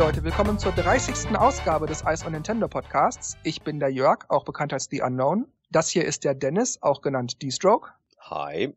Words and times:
Leute, 0.00 0.24
willkommen 0.24 0.58
zur 0.58 0.72
30. 0.72 1.36
Ausgabe 1.36 1.86
des 1.86 2.02
Ice 2.06 2.24
on 2.24 2.32
Nintendo 2.32 2.68
Podcasts. 2.68 3.36
Ich 3.44 3.60
bin 3.60 3.78
der 3.80 3.90
Jörg, 3.90 4.24
auch 4.30 4.46
bekannt 4.46 4.72
als 4.72 4.88
The 4.90 5.02
Unknown. 5.02 5.46
Das 5.70 5.90
hier 5.90 6.06
ist 6.06 6.24
der 6.24 6.34
Dennis, 6.34 6.82
auch 6.82 7.02
genannt 7.02 7.42
D-Stroke. 7.42 7.90
Hi. 8.18 8.74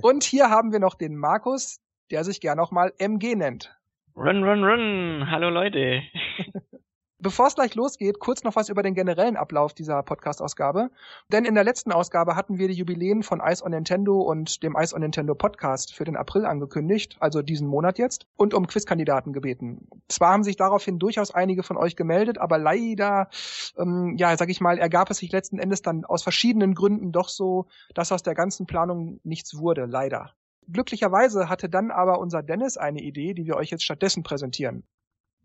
Und 0.00 0.24
hier 0.24 0.48
haben 0.48 0.72
wir 0.72 0.78
noch 0.78 0.94
den 0.94 1.16
Markus, 1.16 1.82
der 2.10 2.24
sich 2.24 2.40
gern 2.40 2.58
auch 2.58 2.70
mal 2.70 2.94
MG 2.96 3.34
nennt. 3.34 3.76
Run, 4.16 4.42
run, 4.42 4.64
run. 4.64 5.30
Hallo 5.30 5.50
Leute. 5.50 6.00
Bevor 7.18 7.46
es 7.46 7.54
gleich 7.54 7.74
losgeht, 7.74 8.18
kurz 8.18 8.44
noch 8.44 8.56
was 8.56 8.68
über 8.68 8.82
den 8.82 8.92
generellen 8.92 9.38
Ablauf 9.38 9.72
dieser 9.72 10.02
Podcast-Ausgabe. 10.02 10.90
Denn 11.32 11.46
in 11.46 11.54
der 11.54 11.64
letzten 11.64 11.90
Ausgabe 11.90 12.36
hatten 12.36 12.58
wir 12.58 12.68
die 12.68 12.74
Jubiläen 12.74 13.22
von 13.22 13.40
Ice 13.40 13.64
on 13.64 13.70
Nintendo 13.70 14.20
und 14.20 14.62
dem 14.62 14.76
Ice 14.76 14.94
on 14.94 15.00
Nintendo 15.00 15.34
Podcast 15.34 15.94
für 15.94 16.04
den 16.04 16.16
April 16.16 16.44
angekündigt, 16.44 17.16
also 17.18 17.40
diesen 17.40 17.68
Monat 17.68 17.96
jetzt, 17.96 18.26
und 18.36 18.52
um 18.52 18.66
Quizkandidaten 18.66 19.32
gebeten. 19.32 19.88
Zwar 20.08 20.34
haben 20.34 20.44
sich 20.44 20.56
daraufhin 20.56 20.98
durchaus 20.98 21.30
einige 21.30 21.62
von 21.62 21.78
euch 21.78 21.96
gemeldet, 21.96 22.36
aber 22.36 22.58
leider, 22.58 23.30
ähm, 23.78 24.16
ja, 24.18 24.36
sag 24.36 24.50
ich 24.50 24.60
mal, 24.60 24.76
ergab 24.76 25.10
es 25.10 25.16
sich 25.16 25.32
letzten 25.32 25.58
Endes 25.58 25.80
dann 25.80 26.04
aus 26.04 26.22
verschiedenen 26.22 26.74
Gründen 26.74 27.12
doch 27.12 27.30
so, 27.30 27.64
dass 27.94 28.12
aus 28.12 28.24
der 28.24 28.34
ganzen 28.34 28.66
Planung 28.66 29.20
nichts 29.24 29.56
wurde, 29.56 29.86
leider. 29.86 30.34
Glücklicherweise 30.70 31.48
hatte 31.48 31.70
dann 31.70 31.90
aber 31.90 32.18
unser 32.18 32.42
Dennis 32.42 32.76
eine 32.76 33.00
Idee, 33.00 33.32
die 33.32 33.46
wir 33.46 33.56
euch 33.56 33.70
jetzt 33.70 33.84
stattdessen 33.84 34.22
präsentieren. 34.22 34.84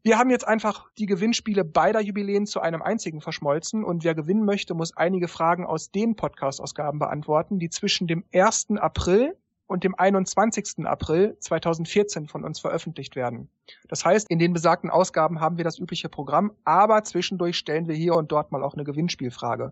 Wir 0.04 0.18
haben 0.18 0.32
jetzt 0.32 0.48
einfach 0.48 0.90
die 0.98 1.06
Gewinnspiele 1.06 1.64
beider 1.64 2.02
Jubiläen 2.02 2.48
zu 2.48 2.60
einem 2.60 2.82
einzigen 2.82 3.22
verschmolzen 3.22 3.84
und 3.84 4.04
wer 4.04 4.16
gewinnen 4.16 4.46
möchte, 4.46 4.74
muss 4.74 4.98
einige 4.98 5.28
Fragen 5.28 5.64
aus 5.64 5.92
den 5.92 6.16
Podcast-Ausgaben 6.16 6.98
beantworten, 6.98 7.60
die 7.60 7.70
zwischen 7.70 8.08
dem 8.08 8.24
1. 8.34 8.72
April 8.78 9.38
und 9.68 9.84
dem 9.84 9.94
21. 9.94 10.88
April 10.88 11.38
2014 11.40 12.28
von 12.28 12.44
uns 12.44 12.60
veröffentlicht 12.60 13.16
werden. 13.16 13.48
Das 13.90 14.04
heißt, 14.04 14.28
in 14.32 14.40
den 14.40 14.54
besagten 14.54 14.90
Ausgaben 14.90 15.40
haben 15.40 15.58
wir 15.58 15.64
das 15.64 15.78
übliche 15.78 16.10
Programm, 16.10 16.52
aber 16.66 17.04
zwischendurch 17.04 17.58
stellen 17.58 17.88
wir 17.88 17.96
hier 17.96 18.16
und 18.16 18.32
dort 18.32 18.52
mal 18.52 18.64
auch 18.64 18.74
eine 18.74 18.84
Gewinnspielfrage. 18.84 19.72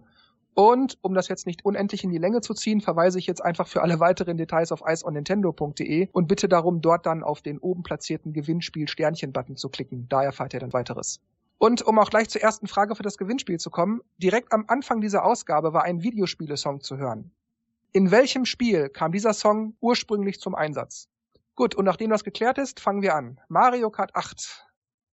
Und 0.54 0.98
um 1.02 1.14
das 1.14 1.28
jetzt 1.28 1.48
nicht 1.48 1.64
unendlich 1.64 2.04
in 2.04 2.10
die 2.10 2.18
Länge 2.18 2.42
zu 2.42 2.54
ziehen, 2.54 2.82
verweise 2.82 3.18
ich 3.18 3.28
jetzt 3.28 3.44
einfach 3.44 3.68
für 3.68 3.82
alle 3.82 4.00
weiteren 4.00 4.38
Details 4.38 4.72
auf 4.72 4.84
iceonnintendo.de 4.86 6.10
und 6.12 6.28
bitte 6.28 6.50
darum, 6.50 6.82
dort 6.82 7.06
dann 7.06 7.24
auf 7.24 7.42
den 7.42 7.60
oben 7.60 7.84
platzierten 7.84 8.34
Gewinnspiel-Sternchen-Button 8.34 9.56
zu 9.56 9.70
klicken. 9.70 10.08
Da 10.10 10.24
erfahrt 10.24 10.54
ihr 10.54 10.60
dann 10.60 10.74
weiteres. 10.74 11.22
Und 11.60 11.82
um 11.82 12.00
auch 12.00 12.10
gleich 12.10 12.30
zur 12.30 12.42
ersten 12.42 12.68
Frage 12.68 12.96
für 12.96 13.04
das 13.04 13.18
Gewinnspiel 13.18 13.60
zu 13.60 13.70
kommen, 13.70 14.02
direkt 14.18 14.54
am 14.54 14.66
Anfang 14.68 15.02
dieser 15.02 15.26
Ausgabe 15.26 15.74
war 15.74 15.84
ein 15.84 16.04
Videospielesong 16.04 16.82
zu 16.82 16.98
hören. 16.98 17.32
In 17.92 18.12
welchem 18.12 18.46
Spiel 18.46 18.90
kam 18.90 19.12
dieser 19.12 19.34
Song 19.34 19.76
ursprünglich 19.82 20.40
zum 20.40 20.56
Einsatz? 20.56 21.10
Gut, 21.56 21.76
und 21.76 21.86
nachdem 21.86 22.10
das 22.10 22.24
geklärt 22.24 22.58
ist, 22.58 22.80
fangen 22.80 23.02
wir 23.02 23.16
an. 23.16 23.40
Mario 23.50 23.90
Kart 23.90 24.16
8 24.16 24.69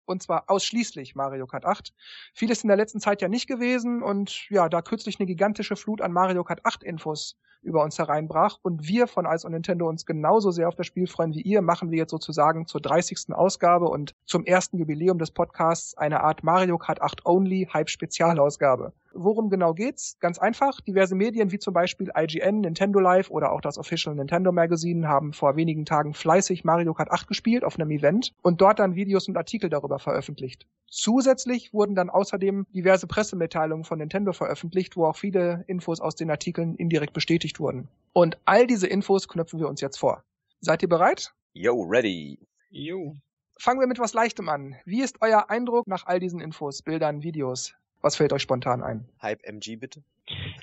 und 0.06 0.22
zwar 0.22 0.44
ausschließlich 0.48 1.14
Mario 1.14 1.46
Kart 1.46 1.64
8. 1.64 1.92
Vieles 2.34 2.62
in 2.62 2.68
der 2.68 2.76
letzten 2.76 3.00
Zeit 3.00 3.22
ja 3.22 3.28
nicht 3.28 3.46
gewesen 3.46 4.02
und 4.02 4.48
ja, 4.50 4.68
da 4.68 4.82
kürzlich 4.82 5.18
eine 5.18 5.26
gigantische 5.26 5.76
Flut 5.76 6.00
an 6.00 6.12
Mario 6.12 6.44
Kart 6.44 6.64
8 6.64 6.82
Infos 6.82 7.36
über 7.62 7.82
uns 7.82 7.98
hereinbrach 7.98 8.58
und 8.62 8.86
wir 8.88 9.06
von 9.06 9.24
Ice 9.24 9.46
on 9.46 9.52
Nintendo 9.52 9.88
uns 9.88 10.04
genauso 10.04 10.50
sehr 10.50 10.68
auf 10.68 10.74
das 10.74 10.86
Spiel 10.86 11.06
freuen 11.06 11.32
wie 11.34 11.42
ihr, 11.42 11.62
machen 11.62 11.90
wir 11.90 11.98
jetzt 11.98 12.10
sozusagen 12.10 12.66
zur 12.66 12.80
30. 12.80 13.32
Ausgabe 13.32 13.88
und 13.88 14.14
zum 14.26 14.44
ersten 14.44 14.78
Jubiläum 14.78 15.18
des 15.18 15.30
Podcasts 15.30 15.96
eine 15.96 16.22
Art 16.22 16.42
Mario 16.42 16.78
Kart 16.78 17.00
8 17.00 17.24
Only 17.24 17.68
Hype 17.72 17.88
Spezialausgabe. 17.88 18.92
Worum 19.14 19.50
genau 19.50 19.74
geht's? 19.74 20.18
Ganz 20.20 20.38
einfach. 20.38 20.80
Diverse 20.80 21.14
Medien 21.14 21.52
wie 21.52 21.58
zum 21.58 21.74
Beispiel 21.74 22.10
IGN, 22.16 22.60
Nintendo 22.60 22.98
Live 23.00 23.30
oder 23.30 23.52
auch 23.52 23.60
das 23.60 23.78
Official 23.78 24.14
Nintendo 24.14 24.52
Magazine 24.52 25.08
haben 25.08 25.32
vor 25.32 25.56
wenigen 25.56 25.84
Tagen 25.84 26.14
fleißig 26.14 26.64
Mario 26.64 26.94
Kart 26.94 27.10
8 27.10 27.28
gespielt 27.28 27.64
auf 27.64 27.78
einem 27.78 27.90
Event 27.90 28.32
und 28.42 28.60
dort 28.60 28.78
dann 28.78 28.94
Videos 28.94 29.28
und 29.28 29.36
Artikel 29.36 29.70
darüber 29.70 29.98
veröffentlicht. 29.98 30.66
Zusätzlich 30.88 31.72
wurden 31.72 31.94
dann 31.94 32.10
außerdem 32.10 32.66
diverse 32.74 33.06
Pressemitteilungen 33.06 33.84
von 33.84 33.98
Nintendo 33.98 34.32
veröffentlicht, 34.32 34.96
wo 34.96 35.06
auch 35.06 35.16
viele 35.16 35.64
Infos 35.66 36.00
aus 36.00 36.14
den 36.14 36.30
Artikeln 36.30 36.74
indirekt 36.76 37.12
bestätigt 37.12 37.60
wurden. 37.60 37.88
Und 38.12 38.38
all 38.44 38.66
diese 38.66 38.86
Infos 38.86 39.28
knöpfen 39.28 39.58
wir 39.58 39.68
uns 39.68 39.80
jetzt 39.80 39.98
vor. 39.98 40.22
Seid 40.60 40.82
ihr 40.82 40.88
bereit? 40.88 41.32
Yo, 41.54 41.82
ready. 41.82 42.38
Jo. 42.70 43.16
Fangen 43.58 43.80
wir 43.80 43.86
mit 43.86 43.98
was 43.98 44.14
Leichtem 44.14 44.48
an. 44.48 44.76
Wie 44.84 45.02
ist 45.02 45.18
euer 45.20 45.50
Eindruck 45.50 45.86
nach 45.86 46.06
all 46.06 46.18
diesen 46.18 46.40
Infos, 46.40 46.82
Bildern, 46.82 47.22
Videos? 47.22 47.74
Was 48.02 48.16
fällt 48.16 48.32
euch 48.32 48.42
spontan 48.42 48.82
ein? 48.82 49.08
Hype 49.22 49.42
MG 49.44 49.76
bitte. 49.76 50.02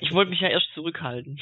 Ich 0.00 0.12
wollte 0.12 0.30
mich 0.30 0.40
ja 0.40 0.48
erst 0.48 0.68
zurückhalten. 0.74 1.38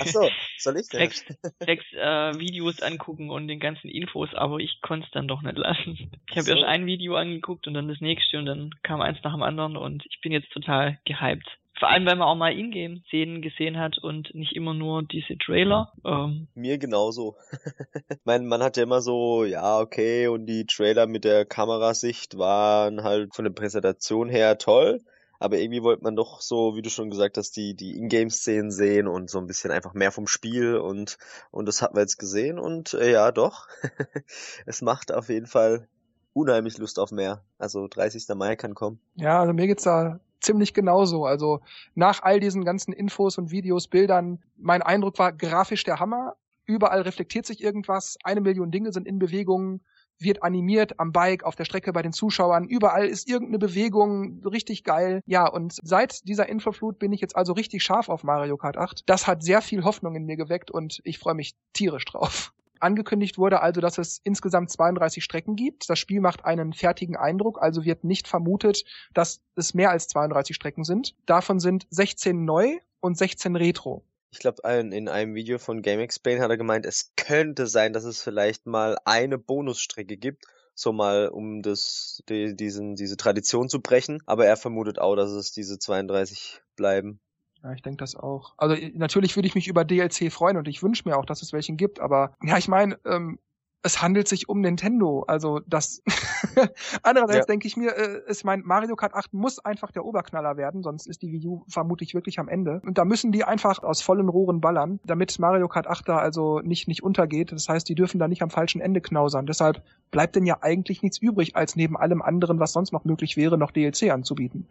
Ach 0.00 0.06
so, 0.06 0.28
soll 0.58 0.76
ich 0.78 0.88
denn? 0.88 1.00
Sechs, 1.00 1.24
sechs 1.60 1.84
äh, 1.92 2.38
Videos 2.38 2.80
angucken 2.82 3.30
und 3.30 3.48
den 3.48 3.60
ganzen 3.60 3.88
Infos, 3.88 4.28
aber 4.34 4.58
ich 4.58 4.80
konnte 4.82 5.06
es 5.06 5.12
dann 5.12 5.28
doch 5.28 5.42
nicht 5.42 5.56
lassen. 5.58 6.10
Ich 6.30 6.36
habe 6.36 6.42
So. 6.42 6.52
erst 6.52 6.64
ein 6.64 6.86
Video 6.86 7.16
angeguckt 7.16 7.66
und 7.66 7.74
dann 7.74 7.88
das 7.88 8.00
nächste 8.00 8.38
und 8.38 8.46
dann 8.46 8.70
kam 8.82 9.00
eins 9.00 9.18
nach 9.24 9.32
dem 9.32 9.42
anderen 9.42 9.76
und 9.76 10.04
ich 10.08 10.20
bin 10.20 10.32
jetzt 10.32 10.50
total 10.52 10.98
gehypt. 11.04 11.46
Vor 11.78 11.90
allem, 11.90 12.06
weil 12.06 12.16
man 12.16 12.26
auch 12.28 12.36
mal 12.36 12.56
Ingame-Szenen 12.56 13.42
gesehen 13.42 13.78
hat 13.78 13.98
und 13.98 14.34
nicht 14.34 14.56
immer 14.56 14.72
nur 14.72 15.02
diese 15.02 15.36
Trailer. 15.36 15.92
Ähm, 16.06 16.48
Mir 16.54 16.78
genauso. 16.78 17.36
ich 18.08 18.24
meine, 18.24 18.44
man 18.46 18.62
hat 18.62 18.78
ja 18.78 18.84
immer 18.84 19.02
so, 19.02 19.44
ja, 19.44 19.78
okay, 19.78 20.26
und 20.28 20.46
die 20.46 20.64
Trailer 20.66 21.06
mit 21.06 21.24
der 21.24 21.44
Kamerasicht 21.44 22.38
waren 22.38 23.02
halt 23.02 23.34
von 23.34 23.44
der 23.44 23.52
Präsentation 23.52 24.30
her 24.30 24.56
toll. 24.56 25.02
Aber 25.38 25.58
irgendwie 25.58 25.82
wollte 25.82 26.02
man 26.02 26.16
doch 26.16 26.40
so, 26.40 26.76
wie 26.76 26.82
du 26.82 26.90
schon 26.90 27.10
gesagt 27.10 27.36
hast, 27.36 27.56
die, 27.56 27.74
die 27.74 27.96
Ingame-Szenen 27.96 28.70
sehen 28.70 29.08
und 29.08 29.30
so 29.30 29.38
ein 29.38 29.46
bisschen 29.46 29.70
einfach 29.70 29.94
mehr 29.94 30.12
vom 30.12 30.26
Spiel 30.26 30.76
und, 30.76 31.18
und 31.50 31.66
das 31.66 31.82
hat 31.82 31.94
man 31.94 32.02
jetzt 32.02 32.18
gesehen 32.18 32.58
und 32.58 32.94
äh, 32.94 33.12
ja, 33.12 33.32
doch. 33.32 33.68
es 34.66 34.82
macht 34.82 35.12
auf 35.12 35.28
jeden 35.28 35.46
Fall 35.46 35.88
unheimlich 36.32 36.78
Lust 36.78 36.98
auf 36.98 37.10
mehr. 37.10 37.42
Also 37.58 37.88
30. 37.88 38.26
Mai 38.36 38.56
kann 38.56 38.74
kommen. 38.74 39.00
Ja, 39.14 39.40
also 39.40 39.52
mir 39.52 39.66
geht's 39.66 39.84
da 39.84 40.20
ziemlich 40.40 40.74
genauso. 40.74 41.24
Also 41.24 41.60
nach 41.94 42.22
all 42.22 42.40
diesen 42.40 42.64
ganzen 42.64 42.92
Infos 42.92 43.38
und 43.38 43.50
Videos, 43.50 43.88
Bildern, 43.88 44.42
mein 44.56 44.82
Eindruck 44.82 45.18
war 45.18 45.32
grafisch 45.32 45.84
der 45.84 45.98
Hammer. 45.98 46.36
Überall 46.66 47.02
reflektiert 47.02 47.46
sich 47.46 47.62
irgendwas. 47.62 48.18
Eine 48.22 48.40
Million 48.40 48.70
Dinge 48.70 48.92
sind 48.92 49.06
in 49.06 49.18
Bewegung, 49.18 49.80
wird 50.18 50.42
animiert 50.42 50.98
am 50.98 51.12
Bike, 51.12 51.44
auf 51.44 51.56
der 51.56 51.64
Strecke 51.64 51.92
bei 51.92 52.02
den 52.02 52.12
Zuschauern. 52.12 52.64
Überall 52.64 53.06
ist 53.06 53.28
irgendeine 53.28 53.58
Bewegung 53.58 54.42
richtig 54.44 54.84
geil. 54.84 55.20
Ja, 55.26 55.48
und 55.48 55.78
seit 55.82 56.26
dieser 56.28 56.48
Infoflut 56.48 56.98
bin 56.98 57.12
ich 57.12 57.20
jetzt 57.20 57.36
also 57.36 57.52
richtig 57.52 57.82
scharf 57.82 58.08
auf 58.08 58.24
Mario 58.24 58.56
Kart 58.56 58.76
8. 58.76 59.02
Das 59.06 59.26
hat 59.26 59.42
sehr 59.42 59.62
viel 59.62 59.84
Hoffnung 59.84 60.14
in 60.14 60.24
mir 60.24 60.36
geweckt 60.36 60.70
und 60.70 61.00
ich 61.04 61.18
freue 61.18 61.34
mich 61.34 61.54
tierisch 61.72 62.04
drauf. 62.04 62.52
Angekündigt 62.78 63.38
wurde 63.38 63.62
also, 63.62 63.80
dass 63.80 63.98
es 63.98 64.20
insgesamt 64.22 64.70
32 64.70 65.24
Strecken 65.24 65.56
gibt. 65.56 65.88
Das 65.88 65.98
Spiel 65.98 66.20
macht 66.20 66.44
einen 66.44 66.72
fertigen 66.72 67.16
Eindruck, 67.16 67.60
also 67.60 67.84
wird 67.84 68.04
nicht 68.04 68.28
vermutet, 68.28 68.84
dass 69.14 69.40
es 69.54 69.74
mehr 69.74 69.90
als 69.90 70.08
32 70.08 70.54
Strecken 70.54 70.84
sind. 70.84 71.14
Davon 71.24 71.58
sind 71.58 71.86
16 71.90 72.44
neu 72.44 72.78
und 73.00 73.16
16 73.16 73.56
retro. 73.56 74.04
Ich 74.36 74.40
glaube, 74.40 74.60
in 74.68 75.08
einem 75.08 75.34
Video 75.34 75.56
von 75.56 75.80
Game 75.80 75.98
Explain 75.98 76.42
hat 76.42 76.50
er 76.50 76.58
gemeint, 76.58 76.84
es 76.84 77.14
könnte 77.16 77.66
sein, 77.66 77.94
dass 77.94 78.04
es 78.04 78.22
vielleicht 78.22 78.66
mal 78.66 78.98
eine 79.06 79.38
Bonusstrecke 79.38 80.18
gibt, 80.18 80.44
so 80.74 80.92
mal 80.92 81.28
um 81.28 81.62
das, 81.62 82.22
die, 82.28 82.54
diesen, 82.54 82.96
diese 82.96 83.16
Tradition 83.16 83.70
zu 83.70 83.80
brechen. 83.80 84.22
Aber 84.26 84.44
er 84.44 84.58
vermutet 84.58 84.98
auch, 84.98 85.16
dass 85.16 85.30
es 85.30 85.52
diese 85.52 85.78
32 85.78 86.60
bleiben. 86.76 87.18
Ja, 87.62 87.72
ich 87.72 87.80
denke 87.80 87.96
das 87.96 88.14
auch. 88.14 88.52
Also 88.58 88.76
natürlich 88.92 89.36
würde 89.36 89.48
ich 89.48 89.54
mich 89.54 89.68
über 89.68 89.86
DLC 89.86 90.30
freuen 90.30 90.58
und 90.58 90.68
ich 90.68 90.82
wünsche 90.82 91.08
mir 91.08 91.16
auch, 91.16 91.24
dass 91.24 91.40
es 91.40 91.54
welchen 91.54 91.78
gibt, 91.78 91.98
aber 91.98 92.36
ja, 92.42 92.58
ich 92.58 92.68
meine, 92.68 92.98
ähm, 93.06 93.38
es 93.82 94.02
handelt 94.02 94.28
sich 94.28 94.48
um 94.48 94.60
Nintendo. 94.60 95.24
Also 95.28 95.60
das 95.66 96.02
andererseits 97.02 97.46
Ja. 97.46 97.52
denke 97.52 97.68
ich 97.68 97.76
mir, 97.76 97.96
äh, 97.96 98.22
ich 98.30 98.44
mein 98.44 98.62
Mario 98.62 98.96
Kart 98.96 99.14
8 99.14 99.32
muss 99.32 99.58
einfach 99.58 99.92
der 99.92 100.04
Oberknaller 100.04 100.56
werden, 100.56 100.82
sonst 100.82 101.06
ist 101.06 101.22
die 101.22 101.32
Wii 101.32 101.46
U 101.46 101.64
vermutlich 101.68 102.14
wirklich 102.14 102.38
am 102.38 102.48
Ende. 102.48 102.80
Und 102.84 102.98
da 102.98 103.04
müssen 103.04 103.32
die 103.32 103.44
einfach 103.44 103.82
aus 103.82 104.02
vollen 104.02 104.28
Rohren 104.28 104.60
ballern, 104.60 105.00
damit 105.04 105.38
Mario 105.38 105.68
Kart 105.68 105.86
8 105.86 106.08
da 106.08 106.18
also 106.18 106.60
nicht 106.60 106.88
nicht 106.88 107.02
untergeht. 107.02 107.52
Das 107.52 107.68
heißt, 107.68 107.88
die 107.88 107.94
dürfen 107.94 108.18
da 108.18 108.28
nicht 108.28 108.42
am 108.42 108.50
falschen 108.50 108.80
Ende 108.80 109.00
knausern. 109.00 109.46
Deshalb 109.46 109.82
bleibt 110.10 110.36
denn 110.36 110.46
ja 110.46 110.58
eigentlich 110.62 111.02
nichts 111.02 111.18
übrig, 111.18 111.56
als 111.56 111.76
neben 111.76 111.96
allem 111.96 112.22
anderen, 112.22 112.58
was 112.58 112.72
sonst 112.72 112.92
noch 112.92 113.04
möglich 113.04 113.36
wäre, 113.36 113.58
noch 113.58 113.70
DLC 113.70 114.10
anzubieten. 114.10 114.68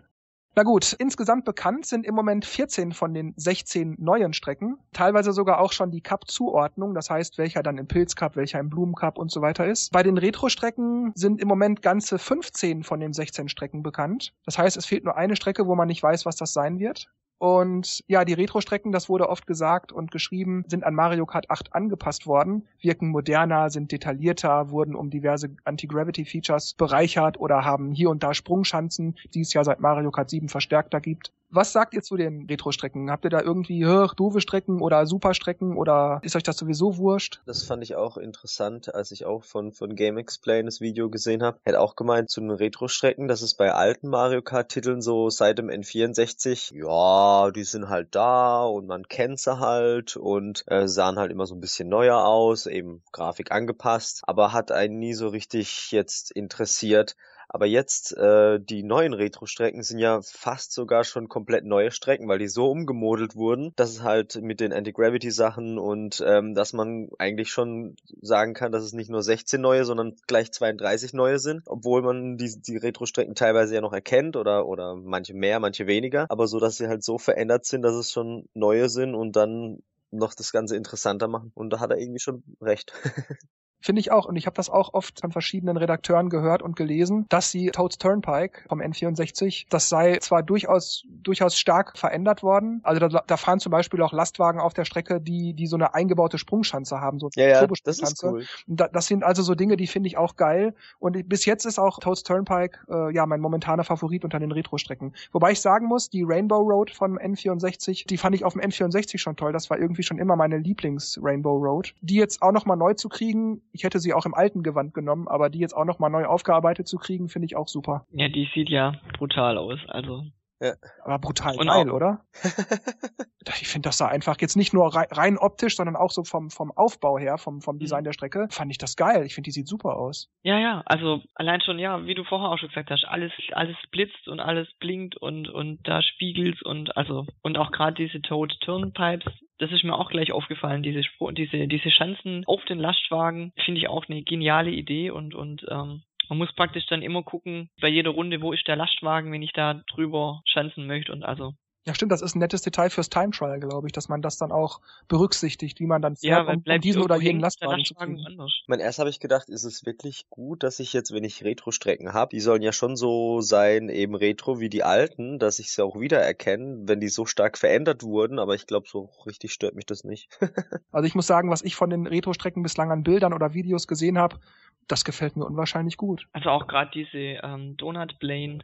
Na 0.57 0.63
gut, 0.63 0.93
insgesamt 0.93 1.43
bekannt 1.43 1.85
sind 1.85 2.05
im 2.05 2.15
Moment 2.15 2.45
14 2.45 2.93
von 2.93 3.13
den 3.13 3.33
16 3.35 3.97
neuen 3.99 4.31
Strecken, 4.31 4.77
teilweise 4.93 5.33
sogar 5.33 5.59
auch 5.59 5.73
schon 5.73 5.91
die 5.91 5.99
Cup-Zuordnung, 5.99 6.93
das 6.93 7.09
heißt, 7.09 7.37
welcher 7.37 7.61
dann 7.61 7.77
im 7.77 7.87
Pilz 7.87 8.15
Cup, 8.15 8.37
welcher 8.37 8.61
im 8.61 8.69
Blumen 8.69 8.95
Cup 8.95 9.17
und 9.17 9.29
so 9.29 9.41
weiter 9.41 9.65
ist. 9.65 9.91
Bei 9.91 10.01
den 10.01 10.17
Retro-Strecken 10.17 11.11
sind 11.13 11.41
im 11.41 11.49
Moment 11.49 11.81
ganze 11.81 12.17
15 12.17 12.83
von 12.83 13.01
den 13.01 13.11
16 13.11 13.49
Strecken 13.49 13.83
bekannt. 13.83 14.31
Das 14.45 14.57
heißt, 14.57 14.77
es 14.77 14.85
fehlt 14.85 15.03
nur 15.03 15.17
eine 15.17 15.35
Strecke, 15.35 15.67
wo 15.67 15.75
man 15.75 15.89
nicht 15.89 16.01
weiß, 16.01 16.25
was 16.25 16.37
das 16.37 16.53
sein 16.53 16.79
wird. 16.79 17.09
Und 17.37 18.03
ja, 18.07 18.23
die 18.23 18.33
Retro-Strecken, 18.33 18.91
das 18.91 19.09
wurde 19.09 19.29
oft 19.29 19.45
gesagt 19.45 19.91
und 19.91 20.09
geschrieben, 20.09 20.63
sind 20.67 20.83
an 20.85 20.95
Mario 20.95 21.25
Kart 21.25 21.49
8 21.49 21.73
angepasst 21.73 22.27
worden, 22.27 22.67
wirken 22.79 23.09
moderner, 23.09 23.69
sind 23.69 23.91
detaillierter, 23.91 24.69
wurden 24.69 24.95
um 24.95 25.09
diverse 25.09 25.49
Anti-Gravity-Features 25.65 26.75
bereichert 26.75 27.37
oder 27.39 27.65
haben 27.65 27.91
hier 27.91 28.09
und 28.09 28.23
da 28.23 28.33
Sprungschanzen, 28.33 29.15
die 29.33 29.41
es 29.41 29.53
ja 29.53 29.63
seit 29.63 29.81
Mario 29.81 30.11
Kart 30.11 30.29
7 30.29 30.47
verstärkter 30.47 31.01
gibt. 31.01 31.33
Was 31.55 31.71
sagt 31.71 31.93
ihr 31.93 32.01
zu 32.01 32.17
den 32.17 32.47
Retro-Strecken? 32.49 33.09
Habt 33.09 33.23
ihr 33.23 33.29
da 33.29 33.39
irgendwie 33.39 33.85
hör, 33.85 34.11
doofe 34.17 34.41
Strecken 34.41 34.81
oder 34.81 35.05
Superstrecken 35.05 35.77
oder 35.77 36.19
ist 36.21 36.35
euch 36.35 36.43
das 36.43 36.57
sowieso 36.57 36.97
wurscht? 36.97 37.39
Das 37.45 37.63
fand 37.63 37.81
ich 37.81 37.95
auch 37.95 38.17
interessant, 38.17 38.93
als 38.93 39.11
ich 39.11 39.23
auch 39.23 39.45
von, 39.45 39.71
von 39.71 39.95
Game 39.95 40.17
Explain 40.17 40.65
das 40.65 40.81
Video 40.81 41.09
gesehen 41.09 41.41
habe. 41.41 41.57
Hat 41.65 41.75
auch 41.75 41.95
gemeint 41.95 42.29
zu 42.29 42.41
den 42.41 42.51
Retro-Strecken, 42.51 43.29
dass 43.29 43.41
es 43.41 43.53
bei 43.53 43.71
alten 43.71 44.09
Mario 44.09 44.41
Kart-Titeln 44.41 45.01
so 45.01 45.29
seit 45.29 45.57
dem 45.57 45.69
N64, 45.69 46.75
ja, 46.75 47.49
die 47.51 47.63
sind 47.63 47.87
halt 47.87 48.13
da 48.15 48.65
und 48.65 48.85
man 48.87 49.07
kennt 49.07 49.39
sie 49.39 49.57
halt 49.57 50.17
und 50.17 50.65
äh, 50.67 50.89
sahen 50.89 51.17
halt 51.17 51.31
immer 51.31 51.45
so 51.45 51.55
ein 51.55 51.61
bisschen 51.61 51.87
neuer 51.87 52.25
aus, 52.25 52.65
eben 52.65 53.01
Grafik 53.13 53.53
angepasst, 53.53 54.23
aber 54.27 54.51
hat 54.51 54.73
einen 54.73 54.99
nie 54.99 55.13
so 55.13 55.29
richtig 55.29 55.93
jetzt 55.93 56.31
interessiert, 56.31 57.15
aber 57.49 57.65
jetzt, 57.65 58.15
äh, 58.17 58.59
die 58.59 58.83
neuen 58.83 59.13
Retro-Strecken 59.13 59.83
sind 59.83 59.99
ja 59.99 60.21
fast 60.21 60.73
sogar 60.73 61.03
schon 61.03 61.29
komplett 61.29 61.65
neue 61.65 61.91
Strecken, 61.91 62.27
weil 62.27 62.39
die 62.39 62.47
so 62.47 62.69
umgemodelt 62.69 63.35
wurden, 63.35 63.73
dass 63.75 63.91
es 63.91 64.03
halt 64.03 64.35
mit 64.41 64.59
den 64.59 64.73
Anti-Gravity-Sachen 64.73 65.77
und 65.77 66.23
ähm, 66.25 66.53
dass 66.53 66.73
man 66.73 67.09
eigentlich 67.17 67.51
schon 67.51 67.95
sagen 68.21 68.53
kann, 68.53 68.71
dass 68.71 68.83
es 68.83 68.93
nicht 68.93 69.09
nur 69.09 69.21
16 69.21 69.59
neue, 69.61 69.85
sondern 69.85 70.15
gleich 70.27 70.51
32 70.51 71.13
neue 71.13 71.39
sind, 71.39 71.63
obwohl 71.65 72.01
man 72.01 72.37
die, 72.37 72.61
die 72.61 72.77
Retro-Strecken 72.77 73.35
teilweise 73.35 73.75
ja 73.75 73.81
noch 73.81 73.93
erkennt 73.93 74.35
oder, 74.35 74.65
oder 74.67 74.95
manche 74.95 75.33
mehr, 75.33 75.59
manche 75.59 75.87
weniger, 75.87 76.25
aber 76.29 76.47
so, 76.47 76.59
dass 76.59 76.77
sie 76.77 76.87
halt 76.87 77.03
so 77.03 77.17
verändert 77.17 77.65
sind, 77.65 77.81
dass 77.81 77.95
es 77.95 78.11
schon 78.11 78.47
neue 78.53 78.89
sind 78.89 79.15
und 79.15 79.35
dann 79.35 79.79
noch 80.11 80.33
das 80.33 80.51
Ganze 80.51 80.75
interessanter 80.75 81.27
machen. 81.27 81.51
Und 81.55 81.71
da 81.71 81.79
hat 81.79 81.91
er 81.91 81.97
irgendwie 81.97 82.19
schon 82.19 82.43
recht. 82.61 82.93
Finde 83.81 83.99
ich 83.99 84.11
auch. 84.11 84.25
Und 84.25 84.35
ich 84.35 84.45
habe 84.45 84.55
das 84.55 84.69
auch 84.69 84.93
oft 84.93 85.21
von 85.21 85.31
verschiedenen 85.31 85.77
Redakteuren 85.77 86.29
gehört 86.29 86.61
und 86.61 86.75
gelesen, 86.75 87.25
dass 87.29 87.51
sie 87.51 87.69
Toads 87.69 87.97
Turnpike 87.97 88.63
vom 88.67 88.81
N64, 88.81 89.65
das 89.69 89.89
sei 89.89 90.17
zwar 90.17 90.43
durchaus, 90.43 91.03
durchaus 91.07 91.57
stark 91.57 91.97
verändert 91.97 92.41
worden. 92.41 92.81
Also 92.83 93.07
da, 93.07 93.23
da 93.25 93.37
fahren 93.37 93.59
zum 93.59 93.71
Beispiel 93.71 94.01
auch 94.01 94.13
Lastwagen 94.13 94.59
auf 94.59 94.73
der 94.73 94.85
Strecke, 94.85 95.21
die, 95.21 95.53
die 95.53 95.67
so 95.67 95.75
eine 95.75 95.93
eingebaute 95.93 96.37
Sprungschanze 96.37 96.99
haben, 96.99 97.19
so 97.19 97.29
ja, 97.35 97.47
ja, 97.47 97.67
das 97.83 97.99
ist 97.99 98.23
cool. 98.23 98.45
Da, 98.67 98.87
das 98.87 99.07
sind 99.07 99.23
also 99.23 99.43
so 99.43 99.55
Dinge, 99.55 99.77
die 99.77 99.87
finde 99.87 100.07
ich 100.07 100.17
auch 100.17 100.35
geil. 100.35 100.73
Und 100.99 101.29
bis 101.29 101.45
jetzt 101.45 101.65
ist 101.65 101.79
auch 101.79 101.99
Toads 101.99 102.23
Turnpike 102.23 102.79
äh, 102.89 103.13
ja 103.13 103.25
mein 103.25 103.39
momentaner 103.39 103.83
Favorit 103.83 104.23
unter 104.23 104.39
den 104.39 104.51
Retro-Strecken. 104.51 105.13
Wobei 105.31 105.51
ich 105.51 105.61
sagen 105.61 105.87
muss, 105.87 106.09
die 106.09 106.23
Rainbow 106.23 106.57
Road 106.57 106.91
vom 106.91 107.17
N64, 107.17 108.07
die 108.07 108.17
fand 108.17 108.35
ich 108.35 108.43
auf 108.43 108.53
dem 108.53 108.61
N64 108.61 109.17
schon 109.17 109.35
toll. 109.35 109.53
Das 109.53 109.69
war 109.69 109.79
irgendwie 109.79 110.03
schon 110.03 110.17
immer 110.17 110.35
meine 110.35 110.57
Lieblings-Rainbow 110.57 111.57
Road. 111.57 111.93
Die 112.01 112.15
jetzt 112.15 112.41
auch 112.41 112.51
nochmal 112.51 112.77
neu 112.77 112.93
zu 112.93 113.09
kriegen, 113.09 113.61
ich 113.75 113.83
hätte 113.83 113.99
sie 113.99 114.13
auch 114.13 114.25
im 114.25 114.33
alten 114.33 114.63
Gewand 114.63 114.93
genommen, 114.93 115.27
aber 115.27 115.49
die 115.49 115.59
jetzt 115.59 115.75
auch 115.75 115.85
nochmal 115.85 116.09
neu 116.09 116.25
aufgearbeitet 116.25 116.87
zu 116.87 116.97
kriegen, 116.97 117.27
finde 117.27 117.47
ich 117.47 117.57
auch 117.57 117.67
super. 117.67 118.05
Ja, 118.11 118.29
die 118.29 118.49
sieht 118.53 118.69
ja 118.69 118.93
brutal 119.17 119.57
aus, 119.57 119.79
also. 119.87 120.23
Ja. 120.61 120.73
Aber 121.03 121.19
brutal 121.19 121.57
Und 121.57 121.67
geil, 121.67 121.91
oder? 121.91 122.21
ich 123.61 123.67
finde 123.67 123.89
das 123.89 123.97
da 123.97 124.07
einfach 124.07 124.37
jetzt 124.39 124.55
nicht 124.55 124.73
nur 124.73 124.93
rein, 124.95 125.07
rein, 125.11 125.37
optisch, 125.37 125.75
sondern 125.75 125.95
auch 125.95 126.11
so 126.11 126.23
vom, 126.23 126.49
vom 126.49 126.71
Aufbau 126.71 127.19
her, 127.19 127.37
vom, 127.37 127.61
vom 127.61 127.77
Design 127.77 128.01
mhm. 128.01 128.05
der 128.05 128.13
Strecke, 128.13 128.47
fand 128.49 128.71
ich 128.71 128.77
das 128.77 128.95
geil. 128.95 129.25
Ich 129.25 129.35
finde, 129.35 129.47
die 129.47 129.51
sieht 129.51 129.67
super 129.67 129.97
aus. 129.97 130.29
Ja, 130.43 130.57
ja, 130.57 130.81
also 130.85 131.21
allein 131.33 131.61
schon, 131.61 131.77
ja, 131.77 132.05
wie 132.05 132.15
du 132.15 132.23
vorher 132.23 132.49
auch 132.49 132.57
schon 132.57 132.69
gesagt 132.69 132.89
hast, 132.89 133.05
alles, 133.05 133.31
alles 133.51 133.75
blitzt 133.91 134.27
und 134.27 134.39
alles 134.39 134.67
blinkt 134.79 135.17
und, 135.17 135.49
und 135.49 135.79
da 135.83 136.01
spiegelt 136.01 136.61
und 136.63 136.95
also, 136.95 137.25
und 137.41 137.57
auch 137.57 137.71
gerade 137.71 137.95
diese 137.95 138.21
Toad 138.21 138.57
Turnpipes, 138.61 139.33
das 139.57 139.71
ist 139.71 139.83
mir 139.83 139.95
auch 139.95 140.09
gleich 140.09 140.31
aufgefallen, 140.31 140.83
diese 140.83 141.01
diese, 141.31 141.67
diese 141.67 141.91
Schanzen 141.91 142.43
auf 142.45 142.63
den 142.65 142.79
Lastwagen, 142.79 143.53
finde 143.63 143.79
ich 143.79 143.87
auch 143.87 144.05
eine 144.07 144.21
geniale 144.21 144.71
Idee 144.71 145.11
und, 145.11 145.33
und 145.33 145.65
ähm, 145.69 146.03
man 146.29 146.37
muss 146.37 146.53
praktisch 146.53 146.85
dann 146.87 147.01
immer 147.01 147.23
gucken, 147.23 147.69
bei 147.81 147.87
jeder 147.87 148.11
Runde, 148.11 148.41
wo 148.41 148.53
ist 148.53 148.67
der 148.67 148.75
Lastwagen, 148.75 149.31
wenn 149.31 149.41
ich 149.41 149.53
da 149.53 149.81
drüber 149.91 150.41
schanzen 150.45 150.87
möchte 150.87 151.11
und 151.11 151.23
also 151.23 151.53
ja, 151.87 151.93
stimmt, 151.93 152.11
das 152.11 152.23
ist 152.23 152.35
ein 152.35 152.39
nettes 152.39 152.63
Detail 152.63 152.89
fürs 152.89 153.11
Time 153.11 153.29
Trial, 153.29 153.59
glaube 153.59 153.87
ich, 153.87 153.93
dass 153.93 154.09
man 154.09 154.23
das 154.23 154.39
dann 154.39 154.51
auch 154.51 154.81
berücksichtigt, 155.07 155.79
wie 155.79 155.85
man 155.85 156.01
dann 156.01 156.15
fährt, 156.15 156.47
ja, 156.47 156.53
um, 156.53 156.63
um 156.65 156.81
diesen 156.81 157.03
oder 157.03 157.17
jeden 157.17 157.39
Lastwagen, 157.39 157.77
Lastwagen 157.77 158.17
zu 158.17 158.23
kriegen. 158.23 158.47
Mein 158.65 158.79
erst 158.79 158.97
habe 158.97 159.11
ich 159.11 159.19
gedacht, 159.19 159.49
ist 159.49 159.65
es 159.65 159.85
wirklich 159.85 160.25
gut, 160.31 160.63
dass 160.63 160.79
ich 160.79 160.93
jetzt, 160.93 161.13
wenn 161.13 161.23
ich 161.23 161.43
Retro-Strecken 161.43 162.11
habe, 162.11 162.29
die 162.31 162.39
sollen 162.39 162.63
ja 162.63 162.71
schon 162.71 162.95
so 162.95 163.39
sein, 163.41 163.89
eben 163.89 164.15
Retro 164.15 164.59
wie 164.59 164.69
die 164.69 164.81
alten, 164.81 165.37
dass 165.37 165.59
ich 165.59 165.71
sie 165.71 165.83
auch 165.83 165.99
wiedererkenne, 165.99 166.87
wenn 166.87 166.99
die 166.99 167.09
so 167.09 167.27
stark 167.27 167.55
verändert 167.55 168.01
wurden, 168.01 168.39
aber 168.39 168.55
ich 168.55 168.65
glaube, 168.65 168.87
so 168.89 169.11
richtig 169.27 169.53
stört 169.53 169.75
mich 169.75 169.85
das 169.85 170.03
nicht. 170.03 170.29
also 170.91 171.05
ich 171.05 171.13
muss 171.13 171.27
sagen, 171.27 171.51
was 171.51 171.61
ich 171.61 171.75
von 171.75 171.91
den 171.91 172.07
Retro-Strecken 172.07 172.63
bislang 172.63 172.91
an 172.91 173.03
Bildern 173.03 173.33
oder 173.33 173.53
Videos 173.53 173.85
gesehen 173.85 174.17
habe, 174.17 174.39
das 174.87 175.03
gefällt 175.03 175.35
mir 175.35 175.45
unwahrscheinlich 175.45 175.97
gut. 175.97 176.27
Also 176.33 176.49
auch 176.49 176.67
gerade 176.67 176.91
diese 176.93 177.17
ähm, 177.17 177.77
Donut 177.77 178.19
Plane 178.19 178.59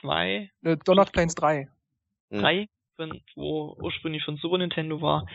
2. 0.00 0.50
Äh, 0.62 0.76
Donut 0.84 1.12
Planes 1.12 1.34
3. 1.34 1.68
3, 2.30 2.68
mhm. 2.98 3.20
wo 3.34 3.76
ursprünglich 3.80 4.24
von 4.24 4.36
Super 4.36 4.58
Nintendo 4.58 5.00
war, 5.00 5.26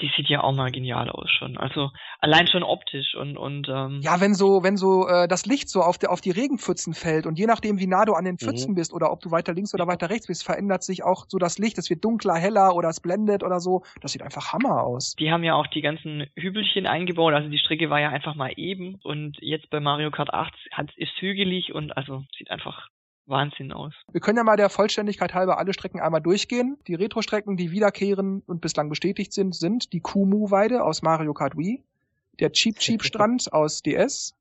die 0.00 0.10
sieht 0.16 0.28
ja 0.28 0.42
auch 0.42 0.54
mal 0.54 0.70
genial 0.70 1.08
aus 1.10 1.30
schon. 1.30 1.56
Also 1.56 1.90
allein 2.20 2.46
schon 2.46 2.62
optisch 2.62 3.14
und 3.14 3.36
und 3.36 3.68
ähm 3.68 4.00
ja, 4.02 4.20
wenn 4.20 4.34
so 4.34 4.62
wenn 4.62 4.76
so 4.76 5.08
äh, 5.08 5.28
das 5.28 5.46
Licht 5.46 5.68
so 5.68 5.80
auf 5.80 5.98
der 5.98 6.10
auf 6.10 6.20
die 6.20 6.30
Regenpfützen 6.30 6.94
fällt 6.94 7.26
und 7.26 7.38
je 7.38 7.46
nachdem 7.46 7.78
wie 7.78 7.86
nah 7.86 8.04
du 8.04 8.14
an 8.14 8.24
den 8.24 8.38
Pfützen 8.38 8.72
mhm. 8.72 8.76
bist 8.76 8.92
oder 8.92 9.10
ob 9.10 9.20
du 9.20 9.30
weiter 9.30 9.54
links 9.54 9.74
oder 9.74 9.86
weiter 9.86 10.10
rechts 10.10 10.26
bist, 10.26 10.44
verändert 10.44 10.82
sich 10.82 11.02
auch 11.02 11.26
so 11.28 11.38
das 11.38 11.58
Licht. 11.58 11.78
Es 11.78 11.88
wird 11.90 12.04
dunkler, 12.04 12.34
heller 12.34 12.74
oder 12.74 12.88
es 12.88 13.00
blendet 13.00 13.42
oder 13.42 13.60
so. 13.60 13.82
Das 14.00 14.12
sieht 14.12 14.22
einfach 14.22 14.52
Hammer 14.52 14.82
aus. 14.82 15.14
Die 15.18 15.30
haben 15.30 15.44
ja 15.44 15.54
auch 15.54 15.66
die 15.66 15.82
ganzen 15.82 16.26
Hügelchen 16.36 16.86
eingebaut. 16.86 17.34
Also 17.34 17.48
die 17.48 17.58
Strecke 17.58 17.90
war 17.90 18.00
ja 18.00 18.10
einfach 18.10 18.34
mal 18.34 18.52
eben 18.56 18.96
und 19.02 19.38
jetzt 19.40 19.70
bei 19.70 19.80
Mario 19.80 20.10
Kart 20.10 20.32
8 20.32 20.52
hat 20.72 20.96
ist 20.96 21.12
hügelig 21.20 21.74
und 21.74 21.96
also 21.96 22.24
sieht 22.36 22.50
einfach 22.50 22.88
Wahnsinn 23.26 23.72
aus. 23.72 23.94
Wir 24.12 24.20
können 24.20 24.38
ja 24.38 24.44
mal 24.44 24.56
der 24.56 24.70
Vollständigkeit 24.70 25.34
halber 25.34 25.58
alle 25.58 25.72
Strecken 25.72 26.00
einmal 26.00 26.20
durchgehen. 26.20 26.78
Die 26.86 26.94
Retro-Strecken, 26.94 27.56
die 27.56 27.70
wiederkehren 27.70 28.42
und 28.46 28.60
bislang 28.60 28.88
bestätigt 28.88 29.32
sind, 29.32 29.54
sind 29.54 29.92
die 29.92 30.00
Kumu-Weide 30.00 30.84
aus 30.84 31.02
Mario 31.02 31.34
Kart 31.34 31.56
Wii, 31.56 31.82
der 32.38 32.52
Cheap 32.52 32.78
Cheap 32.78 33.02
Strand 33.04 33.52
aus 33.52 33.82
DS, 33.82 34.34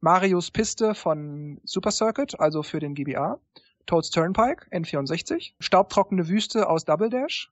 Marios 0.00 0.50
Piste 0.50 0.94
von 0.94 1.60
Super 1.64 1.90
Circuit, 1.90 2.38
also 2.38 2.62
für 2.62 2.78
den 2.78 2.94
GBA, 2.94 3.38
Toads 3.86 4.10
Turnpike 4.10 4.66
N64, 4.70 5.52
Staubtrockene 5.58 6.28
Wüste 6.28 6.68
aus 6.68 6.84
Double 6.84 7.10
Dash, 7.10 7.50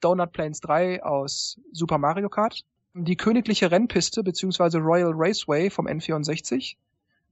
Donut 0.00 0.32
Plains 0.32 0.60
3 0.60 1.02
aus 1.02 1.60
Super 1.72 1.98
Mario 1.98 2.28
Kart, 2.28 2.64
die 2.94 3.16
königliche 3.16 3.70
Rennpiste 3.70 4.22
bzw. 4.22 4.78
Royal 4.78 5.12
Raceway 5.14 5.70
vom 5.70 5.86
N64, 5.86 6.76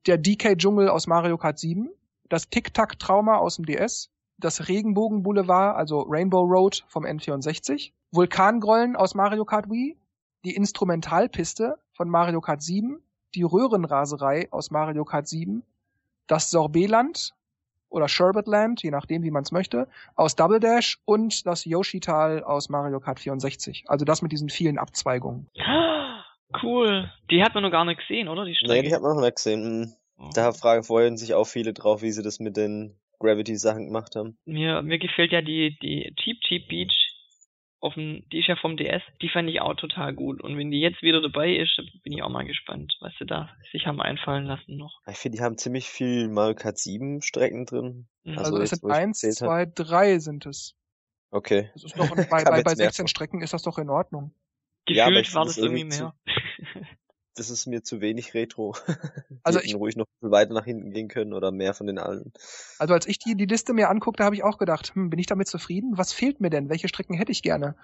der 0.06 0.18
DK 0.18 0.56
Dschungel 0.56 0.88
aus 0.88 1.06
Mario 1.06 1.36
Kart 1.36 1.58
7, 1.58 1.90
das 2.28 2.48
Tic-Tac-Trauma 2.48 3.36
aus 3.36 3.56
dem 3.56 3.66
DS, 3.66 4.10
das 4.38 4.68
Regenbogen-Boulevard, 4.68 5.76
also 5.76 6.02
Rainbow 6.02 6.42
Road 6.42 6.84
vom 6.88 7.04
N64, 7.04 7.92
Vulkangrollen 8.12 8.96
aus 8.96 9.14
Mario 9.14 9.44
Kart 9.44 9.68
Wii, 9.68 9.96
die 10.44 10.54
Instrumentalpiste 10.54 11.78
von 11.92 12.08
Mario 12.08 12.40
Kart 12.40 12.62
7, 12.62 13.02
die 13.34 13.42
Röhrenraserei 13.42 14.48
aus 14.50 14.70
Mario 14.70 15.04
Kart 15.04 15.26
7, 15.26 15.62
das 16.26 16.50
Sorbetland 16.50 17.34
oder 17.90 18.08
Sherbetland, 18.08 18.82
je 18.82 18.90
nachdem, 18.90 19.22
wie 19.22 19.30
man 19.30 19.42
es 19.42 19.52
möchte, 19.52 19.88
aus 20.14 20.36
Double 20.36 20.60
Dash 20.60 20.98
und 21.04 21.46
das 21.46 21.64
Yoshi-Tal 21.64 22.44
aus 22.44 22.68
Mario 22.68 23.00
Kart 23.00 23.18
64. 23.18 23.84
Also 23.88 24.04
das 24.04 24.22
mit 24.22 24.32
diesen 24.32 24.48
vielen 24.48 24.78
Abzweigungen. 24.78 25.48
Cool. 26.62 27.10
Die 27.30 27.42
hat 27.42 27.54
man 27.54 27.62
noch 27.62 27.70
gar 27.70 27.84
nicht 27.84 28.00
gesehen, 28.00 28.28
oder? 28.28 28.44
Die 28.44 28.54
Strecke? 28.54 28.74
Nee, 28.74 28.88
die 28.88 28.94
hat 28.94 29.02
man 29.02 29.16
noch 29.16 29.22
nicht 29.22 29.36
gesehen. 29.36 29.94
Hm. 30.18 30.30
Da 30.34 30.52
fragen 30.52 30.84
freuen 30.84 31.16
sich 31.16 31.34
auch 31.34 31.46
viele 31.46 31.72
drauf, 31.72 32.02
wie 32.02 32.12
sie 32.12 32.22
das 32.22 32.38
mit 32.40 32.56
den 32.56 32.98
Gravity-Sachen 33.20 33.86
gemacht 33.86 34.14
haben. 34.16 34.38
Mir, 34.44 34.82
mir 34.82 34.98
gefällt 34.98 35.32
ja 35.32 35.42
die, 35.42 35.76
die 35.82 36.12
Cheap 36.16 36.40
Cheap 36.42 36.68
Beach 36.68 37.08
auf 37.80 37.94
dem, 37.94 38.24
die 38.32 38.40
ist 38.40 38.48
ja 38.48 38.56
vom 38.56 38.76
DS, 38.76 39.02
die 39.22 39.28
fand 39.28 39.48
ich 39.48 39.60
auch 39.60 39.74
total 39.74 40.12
gut. 40.12 40.42
Und 40.42 40.56
wenn 40.58 40.70
die 40.70 40.80
jetzt 40.80 41.02
wieder 41.02 41.20
dabei 41.20 41.54
ist, 41.54 41.80
bin 42.02 42.12
ich 42.12 42.22
auch 42.22 42.28
mal 42.28 42.44
gespannt, 42.44 42.96
was 43.00 43.12
sie 43.18 43.26
da 43.26 43.50
sich 43.72 43.86
haben 43.86 44.00
einfallen 44.00 44.46
lassen 44.46 44.76
noch. 44.76 45.00
Ich 45.06 45.18
finde, 45.18 45.38
die 45.38 45.44
haben 45.44 45.58
ziemlich 45.58 45.88
viel 45.88 46.28
Mario 46.28 46.54
Kart 46.54 46.78
7 46.78 47.22
Strecken 47.22 47.66
drin. 47.66 48.08
Mhm. 48.24 48.38
Also, 48.38 48.56
also 48.56 48.62
es 48.62 48.70
sind 48.70 48.90
eins, 48.90 49.20
zwei, 49.20 49.66
drei 49.66 50.18
sind 50.18 50.46
es. 50.46 50.74
Okay. 51.30 51.70
Das 51.74 51.84
ist 51.84 51.98
doch, 51.98 52.08
bei, 52.30 52.44
bei, 52.44 52.62
bei 52.62 52.74
16 52.74 53.06
Strecken 53.06 53.42
ist 53.42 53.52
das 53.52 53.62
doch 53.62 53.78
in 53.78 53.90
Ordnung. 53.90 54.34
Gefühlt 54.86 55.28
ja, 55.28 55.34
war 55.34 55.44
das 55.44 55.58
irgendwie 55.58 55.84
mehr. 55.84 56.14
das 57.38 57.50
ist 57.50 57.66
mir 57.66 57.82
zu 57.82 58.00
wenig 58.00 58.34
Retro. 58.34 58.74
Also 59.44 59.60
ich 59.60 59.76
ruhig 59.76 59.96
noch 59.96 60.06
weiter 60.20 60.52
nach 60.52 60.64
hinten 60.64 60.90
gehen 60.90 61.08
können 61.08 61.32
oder 61.32 61.52
mehr 61.52 61.72
von 61.72 61.86
den 61.86 61.98
alten. 61.98 62.32
Also 62.78 62.92
als 62.92 63.06
ich 63.06 63.18
die, 63.18 63.34
die 63.34 63.46
Liste 63.46 63.72
mir 63.72 63.88
anguckte, 63.88 64.24
habe 64.24 64.34
ich 64.34 64.42
auch 64.42 64.58
gedacht, 64.58 64.94
hm, 64.94 65.08
bin 65.08 65.18
ich 65.18 65.26
damit 65.26 65.48
zufrieden? 65.48 65.96
Was 65.96 66.12
fehlt 66.12 66.40
mir 66.40 66.50
denn? 66.50 66.68
Welche 66.68 66.88
Strecken 66.88 67.14
hätte 67.14 67.32
ich 67.32 67.42
gerne? 67.42 67.74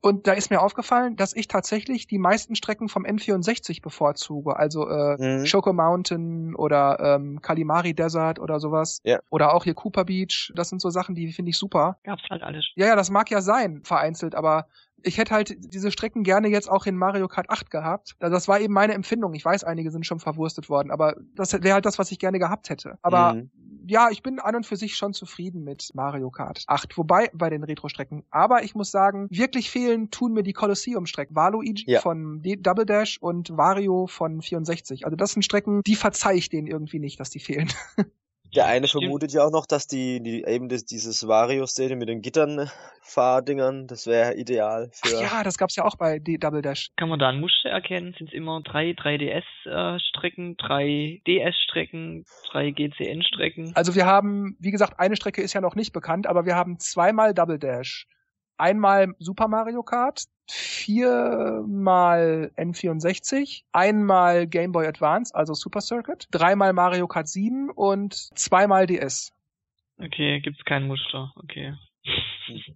Und 0.00 0.26
da 0.26 0.32
ist 0.32 0.50
mir 0.50 0.60
aufgefallen, 0.60 1.14
dass 1.14 1.34
ich 1.34 1.46
tatsächlich 1.46 2.08
die 2.08 2.18
meisten 2.18 2.56
Strecken 2.56 2.88
vom 2.88 3.04
N64 3.04 3.82
bevorzuge. 3.82 4.56
Also 4.56 4.88
äh, 4.88 5.16
mhm. 5.16 5.44
Choco 5.44 5.72
Mountain 5.72 6.56
oder 6.56 6.98
ähm, 7.00 7.40
Kalimari 7.40 7.94
Desert 7.94 8.40
oder 8.40 8.58
sowas. 8.58 9.00
Ja. 9.04 9.20
Oder 9.30 9.54
auch 9.54 9.62
hier 9.62 9.74
Cooper 9.74 10.04
Beach. 10.04 10.52
Das 10.56 10.70
sind 10.70 10.80
so 10.80 10.90
Sachen, 10.90 11.14
die 11.14 11.30
finde 11.32 11.50
ich 11.50 11.58
super. 11.58 11.98
Gab's 12.02 12.24
halt 12.30 12.42
alles. 12.42 12.66
Ja, 12.74 12.86
ja, 12.86 12.96
das 12.96 13.10
mag 13.10 13.30
ja 13.30 13.42
sein, 13.42 13.82
vereinzelt, 13.84 14.34
aber 14.34 14.66
ich 15.04 15.18
hätte 15.18 15.34
halt 15.34 15.56
diese 15.72 15.90
Strecken 15.90 16.22
gerne 16.22 16.48
jetzt 16.48 16.70
auch 16.70 16.86
in 16.86 16.96
Mario 16.96 17.28
Kart 17.28 17.50
8 17.50 17.70
gehabt. 17.70 18.16
Das 18.18 18.48
war 18.48 18.60
eben 18.60 18.72
meine 18.72 18.94
Empfindung. 18.94 19.34
Ich 19.34 19.44
weiß, 19.44 19.64
einige 19.64 19.90
sind 19.90 20.06
schon 20.06 20.20
verwurstet 20.20 20.68
worden, 20.68 20.90
aber 20.90 21.16
das 21.34 21.52
wäre 21.52 21.74
halt 21.74 21.86
das, 21.86 21.98
was 21.98 22.10
ich 22.10 22.18
gerne 22.18 22.38
gehabt 22.38 22.70
hätte. 22.70 22.98
Aber 23.02 23.34
mhm. 23.34 23.50
ja, 23.86 24.08
ich 24.10 24.22
bin 24.22 24.38
an 24.38 24.56
und 24.56 24.66
für 24.66 24.76
sich 24.76 24.96
schon 24.96 25.12
zufrieden 25.12 25.64
mit 25.64 25.90
Mario 25.94 26.30
Kart 26.30 26.64
8, 26.66 26.96
wobei 26.96 27.30
bei 27.34 27.50
den 27.50 27.64
Retro-Strecken. 27.64 28.24
Aber 28.30 28.62
ich 28.62 28.74
muss 28.74 28.90
sagen, 28.90 29.28
wirklich 29.30 29.70
fehlen 29.70 30.10
tun 30.10 30.32
mir 30.32 30.42
die 30.42 30.52
Colosseum-Strecken. 30.52 31.34
Waluigi 31.34 31.84
ja. 31.86 32.00
von 32.00 32.42
Double 32.42 32.86
Dash 32.86 33.18
und 33.20 33.56
Wario 33.56 34.06
von 34.06 34.42
64. 34.42 35.04
Also 35.04 35.16
das 35.16 35.32
sind 35.32 35.44
Strecken, 35.44 35.82
die 35.86 35.96
verzeih 35.96 36.34
ich 36.34 36.48
denen 36.48 36.66
irgendwie 36.66 36.98
nicht, 36.98 37.20
dass 37.20 37.30
die 37.30 37.40
fehlen. 37.40 37.70
Der 38.54 38.66
eine 38.66 38.86
Stimmt. 38.86 39.04
vermutet 39.04 39.32
ja 39.32 39.44
auch 39.44 39.50
noch, 39.50 39.64
dass 39.64 39.86
die, 39.86 40.22
die 40.22 40.44
eben 40.44 40.68
das, 40.68 40.84
dieses 40.84 41.26
Vario 41.26 41.66
Stadium 41.66 41.98
mit 41.98 42.08
den 42.08 42.20
Gittern 42.20 42.70
Fahrdingern, 43.00 43.86
das 43.86 44.06
wäre 44.06 44.34
ideal 44.34 44.90
für. 44.92 45.16
Ach 45.18 45.38
ja, 45.38 45.42
das 45.42 45.56
gab's 45.56 45.74
ja 45.76 45.84
auch 45.84 45.96
bei 45.96 46.18
D 46.18 46.36
Double 46.36 46.60
Dash. 46.60 46.90
Kann 46.96 47.08
man 47.08 47.18
da 47.18 47.30
ein 47.30 47.40
Muster 47.40 47.70
erkennen? 47.70 48.14
Sind 48.16 48.28
es 48.28 48.34
immer 48.34 48.60
drei 48.62 48.90
3DS-Strecken, 48.90 50.56
drei 50.58 51.22
DS-Strecken, 51.26 52.24
drei 52.50 52.70
GCN-Strecken? 52.70 53.72
Also 53.74 53.94
wir 53.94 54.06
haben, 54.06 54.56
wie 54.60 54.70
gesagt, 54.70 55.00
eine 55.00 55.16
Strecke 55.16 55.42
ist 55.42 55.54
ja 55.54 55.60
noch 55.60 55.74
nicht 55.74 55.92
bekannt, 55.92 56.26
aber 56.26 56.44
wir 56.44 56.54
haben 56.54 56.78
zweimal 56.78 57.32
Double 57.32 57.58
Dash. 57.58 58.06
Einmal 58.58 59.14
Super 59.18 59.48
Mario 59.48 59.82
Kart, 59.82 60.24
viermal 60.52 62.50
N64, 62.56 63.62
einmal 63.72 64.46
Game 64.46 64.72
Boy 64.72 64.86
Advance, 64.86 65.34
also 65.34 65.54
Super 65.54 65.80
Circuit, 65.80 66.28
dreimal 66.30 66.72
Mario 66.72 67.08
Kart 67.08 67.28
7 67.28 67.70
und 67.70 68.14
zweimal 68.38 68.86
DS. 68.86 69.32
Okay, 69.98 70.40
gibt's 70.40 70.64
kein 70.64 70.86
Muster, 70.86 71.32
okay. 71.36 71.74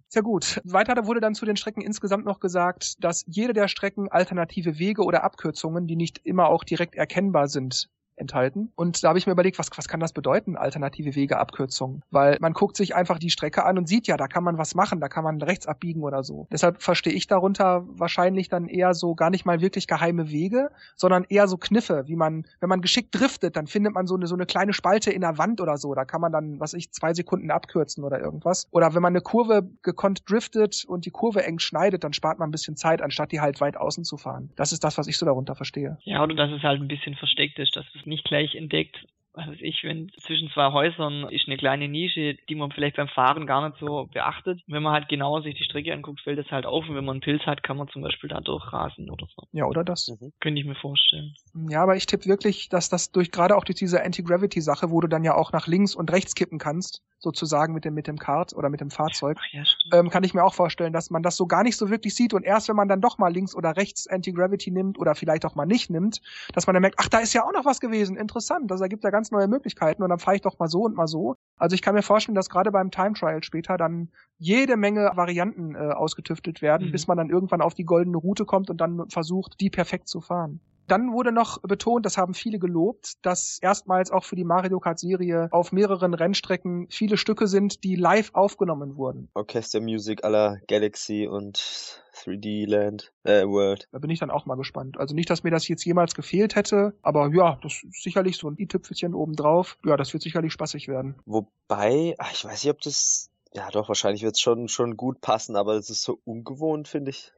Sehr 0.07 0.21
gut. 0.23 0.61
Weiter 0.63 1.05
wurde 1.05 1.19
dann 1.19 1.35
zu 1.35 1.45
den 1.45 1.57
Strecken 1.57 1.81
insgesamt 1.81 2.25
noch 2.25 2.39
gesagt, 2.39 3.03
dass 3.03 3.25
jede 3.27 3.53
der 3.53 3.67
Strecken 3.67 4.09
alternative 4.09 4.79
Wege 4.79 5.03
oder 5.03 5.23
Abkürzungen, 5.23 5.87
die 5.87 5.97
nicht 5.97 6.19
immer 6.23 6.47
auch 6.47 6.63
direkt 6.63 6.95
erkennbar 6.95 7.49
sind, 7.49 7.89
enthalten. 8.17 8.71
Und 8.75 9.03
da 9.03 9.09
habe 9.09 9.19
ich 9.19 9.27
mir 9.27 9.33
überlegt, 9.33 9.59
was, 9.59 9.69
was 9.75 9.87
kann 9.87 9.99
das 9.99 10.13
bedeuten, 10.13 10.55
alternative 10.55 11.15
Wegeabkürzungen? 11.15 12.03
Weil 12.11 12.37
man 12.41 12.53
guckt 12.53 12.75
sich 12.75 12.95
einfach 12.95 13.19
die 13.19 13.29
Strecke 13.29 13.65
an 13.65 13.77
und 13.77 13.87
sieht 13.87 14.07
ja, 14.07 14.17
da 14.17 14.27
kann 14.27 14.43
man 14.43 14.57
was 14.57 14.75
machen, 14.75 14.99
da 14.99 15.07
kann 15.07 15.23
man 15.23 15.41
rechts 15.41 15.67
abbiegen 15.67 16.03
oder 16.03 16.23
so. 16.23 16.47
Deshalb 16.51 16.81
verstehe 16.81 17.13
ich 17.13 17.27
darunter 17.27 17.85
wahrscheinlich 17.87 18.49
dann 18.49 18.67
eher 18.67 18.93
so 18.93 19.15
gar 19.15 19.29
nicht 19.29 19.45
mal 19.45 19.61
wirklich 19.61 19.87
geheime 19.87 20.29
Wege, 20.29 20.71
sondern 20.95 21.25
eher 21.29 21.47
so 21.47 21.57
Kniffe, 21.57 22.03
wie 22.07 22.15
man, 22.15 22.45
wenn 22.59 22.69
man 22.69 22.81
geschickt 22.81 23.09
driftet, 23.11 23.55
dann 23.55 23.67
findet 23.67 23.93
man 23.93 24.07
so 24.07 24.15
eine, 24.15 24.27
so 24.27 24.35
eine 24.35 24.45
kleine 24.45 24.73
Spalte 24.73 25.11
in 25.11 25.21
der 25.21 25.37
Wand 25.37 25.61
oder 25.61 25.77
so. 25.77 25.93
Da 25.93 26.05
kann 26.05 26.21
man 26.21 26.31
dann, 26.31 26.59
was 26.59 26.73
ich, 26.73 26.91
zwei 26.91 27.13
Sekunden 27.13 27.51
abkürzen 27.51 28.03
oder 28.03 28.19
irgendwas. 28.19 28.67
Oder 28.71 28.95
wenn 28.95 29.01
man 29.01 29.13
eine 29.13 29.21
Kurve 29.21 29.69
gekonnt 29.83 30.29
driftet 30.29 30.85
und 30.87 31.05
die 31.05 31.11
Kurve 31.11 31.43
eng 31.43 31.59
schneidet, 31.59 32.03
dann 32.03 32.13
spart 32.13 32.39
man 32.39 32.49
ein 32.49 32.51
bisschen 32.51 32.75
Zeit, 32.75 33.01
anstatt 33.01 33.31
die 33.31 33.41
halt 33.41 33.61
weit 33.61 33.77
außen 33.77 34.03
zu 34.03 34.17
fahren. 34.17 34.51
Das 34.55 34.71
ist 34.71 34.83
das, 34.83 34.97
was 34.97 35.07
ich 35.07 35.17
so 35.17 35.25
darunter 35.25 35.55
verstehe. 35.55 35.97
Ja, 36.03 36.23
oder 36.23 36.35
dass 36.35 36.51
es 36.51 36.63
halt 36.63 36.81
ein 36.81 36.87
bisschen 36.87 37.15
versteckt 37.15 37.59
ist, 37.59 37.75
dass 37.75 37.85
es 37.95 38.06
nicht 38.07 38.25
gleich 38.25 38.55
entdeckt, 38.55 39.07
was 39.37 39.47
weiß 39.47 39.61
ich, 39.61 39.83
wenn 39.83 40.09
zwischen 40.19 40.49
zwei 40.49 40.71
Häusern 40.71 41.29
ist 41.29 41.47
eine 41.47 41.57
kleine 41.57 41.87
Nische, 41.87 42.35
die 42.49 42.55
man 42.55 42.71
vielleicht 42.71 42.97
beim 42.97 43.07
Fahren 43.07 43.45
gar 43.45 43.67
nicht 43.67 43.79
so 43.79 44.09
beachtet. 44.11 44.61
Wenn 44.67 44.81
man 44.81 44.93
halt 44.93 45.09
genauer 45.09 45.43
sich 45.43 45.55
die 45.55 45.63
Strecke 45.63 45.93
anguckt, 45.93 46.21
fällt 46.21 46.39
es 46.39 46.49
halt 46.49 46.65
auf 46.65 46.89
und 46.89 46.95
wenn 46.95 47.05
man 47.05 47.15
einen 47.15 47.21
Pilz 47.21 47.45
hat, 47.45 47.61
kann 47.61 47.77
man 47.77 47.87
zum 47.89 48.01
Beispiel 48.01 48.29
da 48.29 48.41
durchrasen 48.41 49.09
oder 49.11 49.27
so. 49.35 49.47
Ja, 49.51 49.65
oder 49.65 49.83
das. 49.83 50.07
Mhm. 50.07 50.33
Könnte 50.39 50.59
ich 50.59 50.65
mir 50.65 50.75
vorstellen. 50.75 51.35
Ja, 51.69 51.83
aber 51.83 51.95
ich 51.95 52.07
tippe 52.07 52.25
wirklich, 52.25 52.69
dass 52.69 52.89
das 52.89 53.11
durch 53.11 53.31
gerade 53.31 53.55
auch 53.55 53.63
durch 53.63 53.77
diese 53.77 54.03
Anti-Gravity-Sache, 54.03 54.89
wo 54.89 55.01
du 55.01 55.07
dann 55.07 55.23
ja 55.23 55.35
auch 55.35 55.51
nach 55.51 55.67
links 55.67 55.95
und 55.95 56.11
rechts 56.11 56.33
kippen 56.33 56.57
kannst, 56.57 57.03
sozusagen 57.19 57.73
mit 57.73 57.85
dem 57.85 57.93
mit 57.93 58.07
dem 58.07 58.17
Kart 58.17 58.53
oder 58.53 58.69
mit 58.69 58.79
dem 58.79 58.91
Fahrzeug, 58.91 59.39
ja, 59.51 59.63
ähm, 59.93 60.09
kann 60.09 60.23
ich 60.23 60.33
mir 60.33 60.43
auch 60.43 60.53
vorstellen, 60.53 60.93
dass 60.93 61.09
man 61.09 61.23
das 61.23 61.35
so 61.35 61.47
gar 61.47 61.63
nicht 61.63 61.77
so 61.77 61.89
wirklich 61.89 62.15
sieht 62.15 62.33
und 62.33 62.43
erst 62.43 62.69
wenn 62.69 62.75
man 62.75 62.87
dann 62.87 63.01
doch 63.01 63.17
mal 63.17 63.33
links 63.33 63.55
oder 63.55 63.75
rechts 63.75 64.07
Anti-Gravity 64.07 64.71
nimmt 64.71 64.99
oder 64.99 65.15
vielleicht 65.15 65.45
auch 65.45 65.55
mal 65.55 65.65
nicht 65.65 65.89
nimmt, 65.89 66.21
dass 66.53 66.67
man 66.67 66.73
dann 66.73 66.81
merkt, 66.81 66.99
ach, 66.99 67.09
da 67.09 67.19
ist 67.19 67.33
ja 67.33 67.43
auch 67.43 67.53
noch 67.53 67.65
was 67.65 67.79
gewesen, 67.79 68.17
interessant, 68.17 68.69
das 68.69 68.81
ergibt 68.81 69.03
ja 69.03 69.09
ganz 69.09 69.26
neue 69.31 69.47
Möglichkeiten 69.47 70.03
und 70.03 70.09
dann 70.09 70.19
fahre 70.19 70.35
ich 70.35 70.41
doch 70.41 70.59
mal 70.59 70.67
so 70.67 70.83
und 70.83 70.95
mal 70.95 71.07
so. 71.07 71.35
Also 71.57 71.73
ich 71.73 71.81
kann 71.81 71.95
mir 71.95 72.01
vorstellen, 72.01 72.35
dass 72.35 72.49
gerade 72.49 72.71
beim 72.71 72.91
Time 72.91 73.13
Trial 73.13 73.43
später 73.43 73.77
dann 73.77 74.09
jede 74.37 74.77
Menge 74.77 75.11
Varianten 75.15 75.75
äh, 75.75 75.77
ausgetüftelt 75.77 76.61
werden, 76.61 76.87
mhm. 76.87 76.91
bis 76.91 77.07
man 77.07 77.17
dann 77.17 77.29
irgendwann 77.29 77.61
auf 77.61 77.73
die 77.73 77.85
goldene 77.85 78.17
Route 78.17 78.45
kommt 78.45 78.69
und 78.69 78.79
dann 78.79 79.09
versucht, 79.09 79.59
die 79.59 79.69
perfekt 79.69 80.07
zu 80.07 80.21
fahren. 80.21 80.59
Dann 80.87 81.11
wurde 81.11 81.31
noch 81.31 81.61
betont, 81.61 82.05
das 82.05 82.17
haben 82.17 82.33
viele 82.33 82.59
gelobt, 82.59 83.13
dass 83.21 83.59
erstmals 83.61 84.11
auch 84.11 84.23
für 84.23 84.35
die 84.35 84.43
Mario 84.43 84.79
Kart 84.79 84.99
Serie 84.99 85.49
auf 85.51 85.71
mehreren 85.71 86.13
Rennstrecken 86.13 86.87
viele 86.89 87.17
Stücke 87.17 87.47
sind, 87.47 87.83
die 87.83 87.95
live 87.95 88.31
aufgenommen 88.33 88.95
wurden. 88.95 89.29
Orchester 89.33 89.81
Music 89.81 90.23
aller 90.23 90.59
Galaxy 90.67 91.27
und 91.27 92.03
3D 92.13 92.65
Land, 92.67 93.11
äh, 93.23 93.45
World. 93.45 93.87
Da 93.91 93.99
bin 93.99 94.09
ich 94.09 94.19
dann 94.19 94.31
auch 94.31 94.45
mal 94.45 94.55
gespannt. 94.55 94.97
Also 94.97 95.13
nicht, 95.13 95.29
dass 95.29 95.43
mir 95.43 95.51
das 95.51 95.67
jetzt 95.67 95.85
jemals 95.85 96.15
gefehlt 96.15 96.55
hätte, 96.55 96.93
aber 97.01 97.29
ja, 97.33 97.59
das 97.61 97.83
ist 97.83 98.03
sicherlich 98.03 98.37
so 98.37 98.49
ein 98.49 98.57
i-Tüpfelchen 98.57 99.13
obendrauf. 99.13 99.77
Ja, 99.85 99.97
das 99.97 100.13
wird 100.13 100.23
sicherlich 100.23 100.53
spaßig 100.53 100.87
werden. 100.87 101.15
Wobei, 101.25 102.15
ach, 102.17 102.31
ich 102.31 102.45
weiß 102.45 102.63
nicht, 102.63 102.71
ob 102.71 102.81
das 102.81 103.29
ja, 103.53 103.69
doch, 103.71 103.87
wahrscheinlich 103.87 104.23
wird 104.23 104.35
es 104.35 104.41
schon, 104.41 104.67
schon 104.67 104.97
gut 104.97 105.21
passen, 105.21 105.55
aber 105.55 105.75
es 105.75 105.89
ist 105.89 106.03
so 106.03 106.19
ungewohnt, 106.25 106.87
finde 106.87 107.11
ich. 107.11 107.33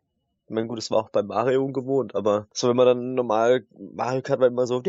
Ich 0.50 0.56
meine, 0.56 0.66
gut, 0.68 0.80
es 0.80 0.90
war 0.90 0.98
auch 0.98 1.10
bei 1.10 1.22
Mario 1.22 1.64
ungewohnt, 1.64 2.16
aber 2.16 2.48
so 2.54 2.70
wenn 2.70 2.76
man 2.76 2.88
dann 2.88 3.14
normal 3.14 3.68
Mario 3.94 4.24
Kart 4.24 4.40
war 4.40 4.48
immer 4.48 4.66
so 4.66 4.82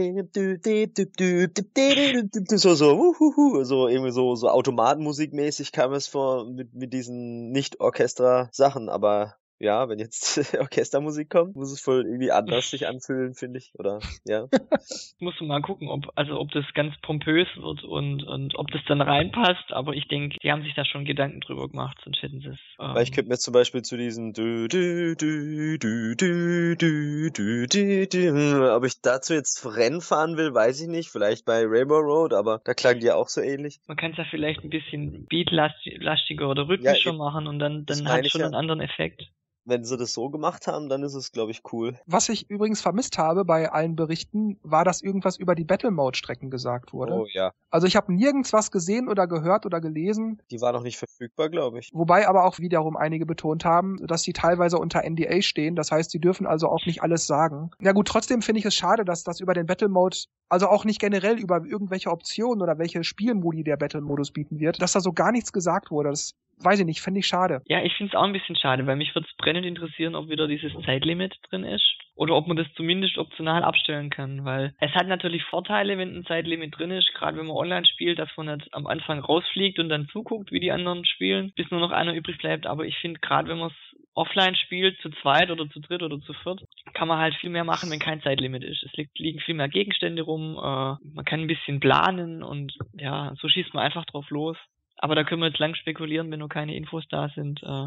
so 2.57 2.75
so 2.75 2.95
uhuhu, 2.97 3.62
so 3.64 3.87
irgendwie 3.87 4.11
so 4.11 4.35
so 4.37 4.49
Automatenmusikmäßig 4.49 5.73
kam 5.73 5.93
es 5.93 6.07
vor 6.09 6.47
mit 6.47 6.73
mit 6.73 6.95
diesen 6.95 7.50
nicht 7.50 7.79
Orchester 7.79 8.49
Sachen, 8.52 8.88
aber 8.88 9.35
ja, 9.61 9.88
wenn 9.90 9.99
jetzt 9.99 10.55
Orchestermusik 10.59 11.29
kommt, 11.29 11.55
muss 11.55 11.71
es 11.71 11.83
voll 11.83 12.07
irgendwie 12.07 12.33
anders 12.33 12.71
sich 12.71 12.88
anfühlen, 12.88 13.35
finde 13.35 13.59
ich, 13.59 13.73
oder, 13.79 14.00
ja. 14.25 14.49
Muss 15.21 15.38
man 15.40 15.49
mal 15.49 15.61
gucken, 15.61 15.88
ob, 15.88 16.11
also, 16.17 16.40
ob 16.40 16.50
das 16.52 16.64
ganz 16.75 16.95
pompös 17.02 17.47
wird 17.57 17.85
und, 17.85 18.25
und 18.25 18.57
ob 18.57 18.71
das 18.71 18.81
dann 18.88 19.02
reinpasst, 19.02 19.71
aber 19.71 19.93
ich 19.93 20.09
denke, 20.09 20.38
die 20.43 20.50
haben 20.50 20.62
sich 20.62 20.75
da 20.75 20.85
schon 20.87 21.05
Gedanken 21.05 21.40
drüber 21.40 21.69
gemacht, 21.69 21.99
sonst 22.02 22.23
hätten 22.23 22.40
sie 22.40 22.49
es. 22.49 22.59
Ähm 22.81 22.95
Weil 22.95 23.02
ich 23.02 23.12
könnte 23.12 23.29
mir 23.29 23.37
zum 23.37 23.52
Beispiel 23.52 23.83
zu 23.83 23.99
diesem 23.99 24.33
du, 24.33 24.67
du, 24.67 25.14
du, 25.14 25.76
du, 25.79 26.17
du, 26.17 26.76
du, 26.76 27.31
du, 27.31 27.67
du, 27.67 28.07
du, 28.07 28.75
ob 28.75 28.85
ich 28.85 29.02
dazu 29.02 29.35
jetzt 29.35 29.67
Rennen 29.67 30.00
fahren 30.00 30.38
will, 30.38 30.55
weiß 30.55 30.81
ich 30.81 30.88
nicht, 30.88 31.11
vielleicht 31.11 31.45
bei 31.45 31.67
Rainbow 31.67 31.99
Road, 31.99 32.33
aber 32.33 32.62
da 32.64 32.73
klang 32.73 33.00
die 33.00 33.07
ja 33.07 33.14
auch 33.14 33.29
so 33.29 33.43
ähnlich. 33.43 33.79
Man 33.87 33.99
kann 33.99 34.12
es 34.12 34.17
ja 34.17 34.25
vielleicht 34.31 34.64
ein 34.64 34.71
bisschen 34.71 35.26
beatlastiger 35.26 36.49
oder 36.49 36.67
rhythmischer 36.67 37.11
ja, 37.11 37.17
machen 37.17 37.47
und 37.47 37.59
dann, 37.59 37.85
dann 37.85 38.09
hat 38.09 38.25
es 38.25 38.31
schon 38.31 38.40
ja. 38.40 38.47
einen 38.47 38.55
anderen 38.55 38.81
Effekt 38.81 39.31
wenn 39.64 39.85
sie 39.85 39.97
das 39.97 40.12
so 40.12 40.31
gemacht 40.31 40.67
haben, 40.67 40.88
dann 40.88 41.02
ist 41.02 41.14
es, 41.14 41.33
glaube 41.33 41.50
ich, 41.50 41.62
cool. 41.73 41.99
Was 42.07 42.29
ich 42.29 42.50
übrigens 42.50 42.81
vermisst 42.81 43.19
habe 43.19 43.45
bei 43.45 43.71
allen 43.71 43.97
Berichten, 43.97 44.59
war, 44.62 44.85
dass 44.85 45.02
irgendwas 45.02 45.37
über 45.37 45.55
die 45.55 45.64
Battle 45.64 45.90
Mode 45.90 46.17
Strecken 46.17 46.50
gesagt 46.50 46.93
wurde. 46.93 47.14
Oh 47.14 47.26
ja. 47.33 47.52
Also 47.71 47.87
ich 47.87 47.97
habe 47.97 48.12
nirgends 48.12 48.52
was 48.52 48.71
gesehen 48.71 49.09
oder 49.09 49.26
gehört 49.26 49.67
oder 49.67 49.81
gelesen. 49.81 50.43
Die 50.50 50.61
war 50.61 50.73
noch 50.73 50.83
nicht 50.83 50.99
verfügbar, 50.99 51.49
glaube 51.49 51.79
ich. 51.79 51.90
Wobei 51.93 52.26
aber 52.26 52.45
auch 52.45 52.59
wiederum 52.59 52.97
einige 52.97 53.26
betont 53.26 53.64
haben, 53.64 53.99
dass 54.07 54.23
sie 54.23 54.33
teilweise 54.33 54.79
unter 54.79 55.09
NDA 55.09 55.43
stehen. 55.43 55.76
Das 55.76 55.93
heißt, 55.93 56.11
sie 56.11 56.21
dürfen 56.21 56.47
also 56.47 56.69
auch 56.69 56.85
nicht 56.87 57.02
alles 57.02 57.26
sagen. 57.26 57.71
Na 57.79 57.93
gut, 57.93 58.09
trotzdem 58.09 58.43
finde 58.43 58.61
ich 58.61 58.64
es 58.64 58.75
schade, 58.75 59.05
dass 59.05 59.23
das 59.23 59.40
über 59.40 59.55
den 59.55 59.67
Battle 59.67 59.88
Mode, 59.88 60.17
also 60.49 60.69
auch 60.69 60.85
nicht 60.85 61.00
generell 61.00 61.38
über 61.38 61.64
irgendwelche 61.64 62.11
Optionen 62.11 62.62
oder 62.62 62.79
welche 62.79 63.05
Spielmodi 63.05 63.62
der 63.62 63.76
Battle 63.76 64.00
Modus 64.00 64.33
bieten 64.33 64.59
wird, 64.59 64.81
dass 64.83 64.93
da 64.93 65.00
so 65.00 65.12
gar 65.12 65.33
nichts 65.33 65.52
gesagt 65.52 65.90
wurde. 65.90 66.11
Das 66.11 66.35
weiß 66.62 66.81
ich 66.81 66.87
nicht, 66.87 67.00
finde 67.00 67.21
ich 67.21 67.26
schade. 67.26 67.61
Ja, 67.67 67.83
ich 67.83 67.95
finde 67.95 68.12
es 68.12 68.19
auch 68.19 68.25
ein 68.25 68.33
bisschen 68.33 68.57
schade, 68.57 68.87
weil 68.87 68.97
mich 68.97 69.14
würde 69.14 69.26
es 69.31 69.37
brennend 69.37 69.67
interessieren, 69.67 70.14
ob 70.14 70.29
wieder 70.29 70.47
dieses 70.47 70.73
Zeitlimit 70.85 71.37
drin 71.50 71.64
ist 71.64 71.97
oder 72.14 72.35
ob 72.35 72.47
man 72.47 72.57
das 72.57 72.67
zumindest 72.75 73.19
optional 73.19 73.64
abstellen 73.64 74.11
kann, 74.11 74.45
weil 74.45 74.75
es 74.79 74.93
hat 74.93 75.09
natürlich 75.09 75.43
Vorteile, 75.45 75.97
wenn 75.99 76.17
ein 76.17 76.25
Zeitlimit 76.26 76.79
drin 76.79 76.90
ist, 76.90 77.12
gerade 77.14 77.38
wenn 77.38 77.47
man 77.47 77.57
online 77.57 77.87
spielt, 77.87 78.19
dass 78.19 78.29
man 78.37 78.59
nicht 78.59 78.73
am 78.73 78.87
Anfang 78.87 79.21
rausfliegt 79.21 79.79
und 79.79 79.88
dann 79.88 80.09
zuguckt, 80.09 80.52
wie 80.52 80.61
die 80.61 80.73
anderen 80.73 81.05
spielen, 81.05 81.52
bis 81.57 81.71
nur 81.71 81.81
noch 81.81 81.93
einer 81.93 82.14
übrig 82.14 82.38
bleibt, 82.38 82.67
aber 82.67 82.85
ich 82.85 82.97
finde 82.99 83.21
gerade 83.21 83.49
wenn 83.49 83.59
man 83.59 83.71
es 83.71 83.99
offline 84.14 84.55
spielt, 84.55 85.00
zu 85.00 85.11
zweit 85.23 85.50
oder 85.50 85.69
zu 85.71 85.81
dritt 85.81 86.02
oder 86.02 86.21
zu 86.21 86.33
viert, 86.35 86.62
kann 86.95 87.09
man 87.09 87.19
halt 87.19 87.35
viel 87.37 87.50
mehr 87.50 87.64
machen, 87.64 87.90
wenn 87.90 88.00
kein 88.00 88.21
Zeitlimit 88.21 88.64
ist. 88.64 88.83
Es 88.83 88.93
liegen 89.17 89.40
viel 89.40 89.55
mehr 89.55 89.69
Gegenstände 89.69 90.23
rum, 90.23 90.57
äh, 90.57 90.97
man 91.14 91.25
kann 91.25 91.40
ein 91.40 91.47
bisschen 91.47 91.81
planen 91.81 92.43
und 92.43 92.76
ja, 92.95 93.33
so 93.40 93.49
schießt 93.49 93.73
man 93.73 93.85
einfach 93.85 94.05
drauf 94.05 94.29
los. 94.31 94.57
Aber 95.02 95.14
da 95.14 95.25
können 95.25 95.40
wir 95.40 95.49
jetzt 95.49 95.59
lang 95.59 95.75
spekulieren, 95.75 96.30
wenn 96.30 96.40
nur 96.40 96.50
keine 96.50 96.76
Infos 96.76 97.09
da 97.09 97.30
sind. 97.30 97.62
Äh. 97.62 97.87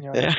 ja, 0.02 0.14
ja. 0.14 0.34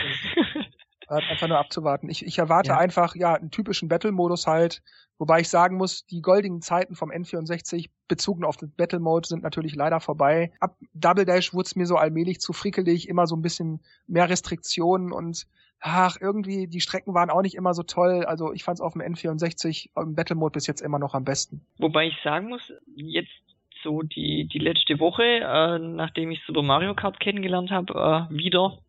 einfach 1.08 1.48
nur 1.48 1.58
abzuwarten. 1.58 2.10
Ich, 2.10 2.26
ich 2.26 2.38
erwarte 2.38 2.72
ja. 2.72 2.78
einfach, 2.78 3.16
ja, 3.16 3.36
einen 3.36 3.50
typischen 3.50 3.88
Battle-Modus 3.88 4.46
halt, 4.46 4.84
wobei 5.18 5.40
ich 5.40 5.50
sagen 5.50 5.78
muss, 5.78 6.06
die 6.08 6.22
goldigen 6.22 6.62
Zeiten 6.62 6.96
vom 6.96 7.12
N64 7.12 7.90
bezogen 8.10 8.44
auf 8.44 8.58
den 8.58 8.74
Battle-Mode 8.76 9.28
sind 9.28 9.44
natürlich 9.44 9.74
leider 9.74 10.02
vorbei. 10.02 10.52
Ab 10.60 10.76
Double 10.94 11.24
Dash 11.24 11.54
wurde 11.54 11.68
es 11.68 11.78
mir 11.78 11.86
so 11.86 11.96
allmählich 11.96 12.42
zu 12.42 12.52
frickelig, 12.52 13.08
immer 13.08 13.26
so 13.26 13.38
ein 13.38 13.42
bisschen 13.42 13.82
mehr 14.06 14.30
Restriktionen 14.30 15.14
und 15.14 15.48
ach, 15.80 16.18
irgendwie, 16.20 16.68
die 16.68 16.82
Strecken 16.82 17.14
waren 17.14 17.30
auch 17.30 17.42
nicht 17.42 17.56
immer 17.56 17.74
so 17.74 17.84
toll. 17.84 18.26
Also 18.26 18.52
ich 18.52 18.64
fand 18.66 18.80
es 18.80 18.82
auf 18.82 18.94
dem 18.94 19.02
N64 19.02 19.92
im 19.96 20.16
Battle-Mode 20.16 20.54
bis 20.54 20.68
jetzt 20.68 20.82
immer 20.82 21.00
noch 21.00 21.14
am 21.14 21.24
besten. 21.24 21.66
Wobei 21.78 22.08
ich 22.08 22.16
sagen 22.24 22.50
muss, 22.50 22.74
jetzt 22.96 23.45
so 23.86 24.02
die, 24.02 24.50
die 24.52 24.60
letzte 24.60 25.00
Woche, 25.00 25.24
äh, 25.24 25.80
nachdem 25.80 26.32
ich 26.32 26.42
Super 26.46 26.64
Mario 26.64 26.94
Kart 26.94 27.22
kennengelernt 27.22 27.72
habe, 27.72 28.28
äh, 28.30 28.36
wieder 28.36 28.80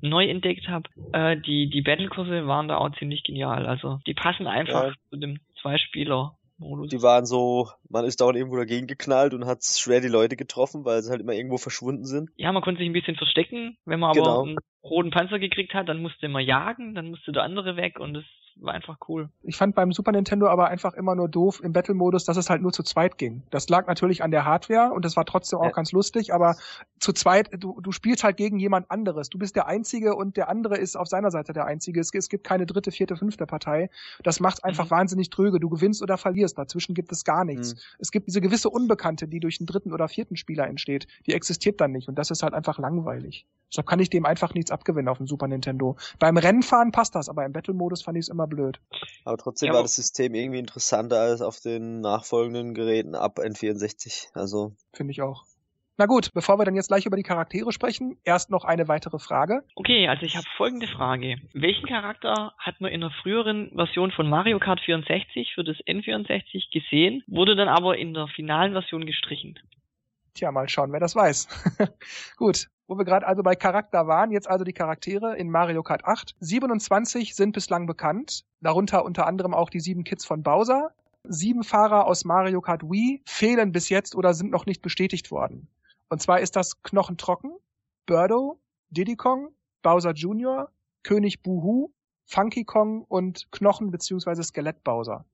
neu 0.00 0.26
entdeckt 0.26 0.68
habe, 0.68 0.88
äh, 1.12 1.36
die, 1.36 1.68
die 1.68 1.82
Battlekurse 1.82 2.46
waren 2.46 2.68
da 2.68 2.78
auch 2.78 2.90
ziemlich 2.98 3.22
genial. 3.22 3.66
Also 3.66 4.00
die 4.06 4.14
passen 4.14 4.46
einfach 4.46 4.86
ja. 4.86 4.94
zu 5.10 5.16
dem 5.16 5.40
Zwei-Spieler 5.60 6.36
Modus. 6.58 6.88
Die 6.88 7.02
waren 7.02 7.26
so, 7.26 7.68
man 7.88 8.04
ist 8.04 8.20
dauernd 8.20 8.36
irgendwo 8.36 8.56
dagegen 8.56 8.86
geknallt 8.86 9.34
und 9.34 9.44
hat 9.44 9.64
schwer 9.64 10.00
die 10.00 10.08
Leute 10.08 10.36
getroffen, 10.36 10.84
weil 10.84 11.02
sie 11.02 11.10
halt 11.10 11.20
immer 11.20 11.32
irgendwo 11.32 11.58
verschwunden 11.58 12.04
sind. 12.04 12.30
Ja, 12.36 12.52
man 12.52 12.62
konnte 12.62 12.78
sich 12.78 12.88
ein 12.88 12.92
bisschen 12.92 13.16
verstecken. 13.16 13.76
Wenn 13.84 14.00
man 14.00 14.10
aber 14.10 14.20
Genau. 14.20 14.42
einen 14.42 14.56
roten 14.82 15.10
Panzer 15.10 15.38
gekriegt 15.38 15.74
hat, 15.74 15.88
dann 15.88 16.00
musste 16.00 16.28
man 16.28 16.44
jagen, 16.44 16.94
dann 16.94 17.10
musste 17.10 17.32
der 17.32 17.42
andere 17.42 17.76
weg 17.76 17.98
und 17.98 18.16
es 18.16 18.24
war 18.56 18.72
einfach 18.74 18.96
cool. 19.08 19.28
Ich 19.42 19.56
fand 19.56 19.74
beim 19.74 19.92
Super 19.92 20.12
Nintendo 20.12 20.46
aber 20.48 20.68
einfach 20.68 20.94
immer 20.94 21.14
nur 21.14 21.28
doof 21.28 21.60
im 21.62 21.72
Battle-Modus, 21.72 22.24
dass 22.24 22.36
es 22.36 22.48
halt 22.50 22.62
nur 22.62 22.72
zu 22.72 22.82
zweit 22.82 23.18
ging. 23.18 23.42
Das 23.50 23.68
lag 23.68 23.86
natürlich 23.86 24.22
an 24.22 24.30
der 24.30 24.44
Hardware 24.44 24.92
und 24.92 25.04
das 25.04 25.16
war 25.16 25.24
trotzdem 25.24 25.58
auch 25.58 25.64
Ja. 25.64 25.70
ganz 25.70 25.92
lustig, 25.92 26.32
aber 26.32 26.56
zu 27.00 27.12
zweit, 27.12 27.50
du, 27.58 27.80
du 27.80 27.92
spielst 27.92 28.24
halt 28.24 28.36
gegen 28.36 28.58
jemand 28.58 28.90
anderes. 28.90 29.28
Du 29.28 29.38
bist 29.38 29.56
der 29.56 29.66
Einzige 29.66 30.14
und 30.14 30.36
der 30.36 30.48
andere 30.48 30.76
ist 30.78 30.96
auf 30.96 31.08
seiner 31.08 31.30
Seite 31.30 31.52
der 31.52 31.66
Einzige. 31.66 32.00
Es, 32.00 32.10
es 32.14 32.28
gibt 32.28 32.44
keine 32.44 32.64
dritte, 32.64 32.90
vierte, 32.92 33.16
fünfte 33.16 33.44
Partei. 33.46 33.90
Das 34.22 34.40
macht 34.40 34.64
einfach 34.64 34.86
Mhm. 34.86 34.90
wahnsinnig 34.90 35.30
tröge. 35.30 35.58
Du 35.60 35.68
gewinnst 35.68 36.02
oder 36.02 36.16
verlierst. 36.16 36.56
Dazwischen 36.56 36.94
gibt 36.94 37.12
es 37.12 37.24
gar 37.24 37.44
nichts. 37.44 37.74
Mhm. 37.74 37.78
Es 37.98 38.10
gibt 38.12 38.28
diese 38.28 38.40
gewisse 38.40 38.70
Unbekannte, 38.70 39.28
die 39.28 39.40
durch 39.40 39.60
einen 39.60 39.66
dritten 39.66 39.92
oder 39.92 40.08
vierten 40.08 40.36
Spieler 40.36 40.66
entsteht. 40.68 41.06
Die 41.26 41.34
existiert 41.34 41.80
dann 41.80 41.92
nicht 41.92 42.08
und 42.08 42.14
das 42.18 42.30
ist 42.30 42.42
halt 42.42 42.54
einfach 42.54 42.78
langweilig. 42.78 43.46
Deshalb 43.70 43.88
kann 43.88 43.98
ich 43.98 44.08
dem 44.08 44.24
einfach 44.24 44.54
nichts 44.54 44.70
abgewinnen 44.70 45.08
auf 45.08 45.18
dem 45.18 45.26
Super 45.26 45.48
Nintendo. 45.48 45.96
Beim 46.20 46.36
Rennfahren 46.36 46.92
passt 46.92 47.16
das, 47.16 47.28
aber 47.28 47.44
im 47.44 47.52
Battle-Modus 47.52 48.02
fand 48.02 48.16
ich 48.16 48.26
es 48.26 48.28
immer 48.28 48.43
blöd. 48.46 48.80
Aber 49.24 49.36
trotzdem 49.36 49.66
Ja, 49.68 49.72
war 49.72 49.78
aber- 49.80 49.84
das 49.84 49.96
System 49.96 50.34
irgendwie 50.34 50.58
interessanter 50.58 51.20
als 51.20 51.40
auf 51.42 51.60
den 51.60 52.00
nachfolgenden 52.00 52.74
Geräten 52.74 53.14
ab 53.14 53.38
N64. 53.38 54.28
Also, 54.34 54.74
Finde 54.92 55.12
ich 55.12 55.22
auch. 55.22 55.44
Na 55.96 56.06
gut, 56.06 56.32
bevor 56.34 56.58
wir 56.58 56.64
dann 56.64 56.74
jetzt 56.74 56.88
gleich 56.88 57.06
über 57.06 57.16
die 57.16 57.22
Charaktere 57.22 57.70
sprechen, 57.70 58.18
erst 58.24 58.50
noch 58.50 58.64
eine 58.64 58.88
weitere 58.88 59.20
Frage. 59.20 59.62
Okay, 59.76 60.08
also 60.08 60.26
ich 60.26 60.34
habe 60.36 60.44
folgende 60.56 60.88
Frage. 60.88 61.36
Welchen 61.52 61.86
Charakter 61.86 62.52
hat 62.58 62.80
man 62.80 62.90
in 62.90 63.00
der 63.00 63.10
früheren 63.22 63.70
Version 63.76 64.10
von 64.10 64.28
Mario 64.28 64.58
Kart 64.58 64.80
64 64.80 65.52
für 65.54 65.62
das 65.62 65.76
N64 65.86 66.72
gesehen, 66.72 67.22
wurde 67.28 67.54
dann 67.54 67.68
aber 67.68 67.96
in 67.96 68.12
der 68.12 68.26
finalen 68.26 68.72
Version 68.72 69.06
gestrichen? 69.06 69.56
Tja, 70.34 70.50
mal 70.50 70.68
schauen, 70.68 70.90
wer 70.90 70.98
das 70.98 71.14
weiß. 71.14 71.46
gut, 72.38 72.66
wo 72.86 72.98
wir 72.98 73.04
gerade 73.04 73.26
also 73.26 73.42
bei 73.42 73.54
Charakter 73.56 74.06
waren, 74.06 74.30
jetzt 74.30 74.48
also 74.48 74.64
die 74.64 74.72
Charaktere 74.72 75.36
in 75.36 75.50
Mario 75.50 75.82
Kart 75.82 76.04
8. 76.04 76.34
27 76.40 77.34
sind 77.34 77.52
bislang 77.52 77.86
bekannt, 77.86 78.44
darunter 78.60 79.04
unter 79.04 79.26
anderem 79.26 79.54
auch 79.54 79.70
die 79.70 79.80
sieben 79.80 80.04
Kids 80.04 80.24
von 80.24 80.42
Bowser. 80.42 80.90
Sieben 81.26 81.64
Fahrer 81.64 82.06
aus 82.06 82.24
Mario 82.24 82.60
Kart 82.60 82.82
Wii 82.82 83.22
fehlen 83.26 83.72
bis 83.72 83.88
jetzt 83.88 84.14
oder 84.14 84.34
sind 84.34 84.50
noch 84.50 84.66
nicht 84.66 84.82
bestätigt 84.82 85.30
worden. 85.30 85.68
Und 86.10 86.20
zwar 86.20 86.40
ist 86.40 86.54
das 86.56 86.82
Knochentrocken, 86.82 87.52
Birdo, 88.04 88.60
Diddy 88.90 89.16
Kong, 89.16 89.48
Bowser 89.82 90.12
Jr., 90.12 90.68
König 91.02 91.42
Buhu, 91.42 91.90
Funky 92.26 92.64
Kong 92.64 93.04
und 93.08 93.50
Knochen- 93.50 93.90
bzw. 93.90 94.42
Skelett 94.42 94.84
Bowser. 94.84 95.24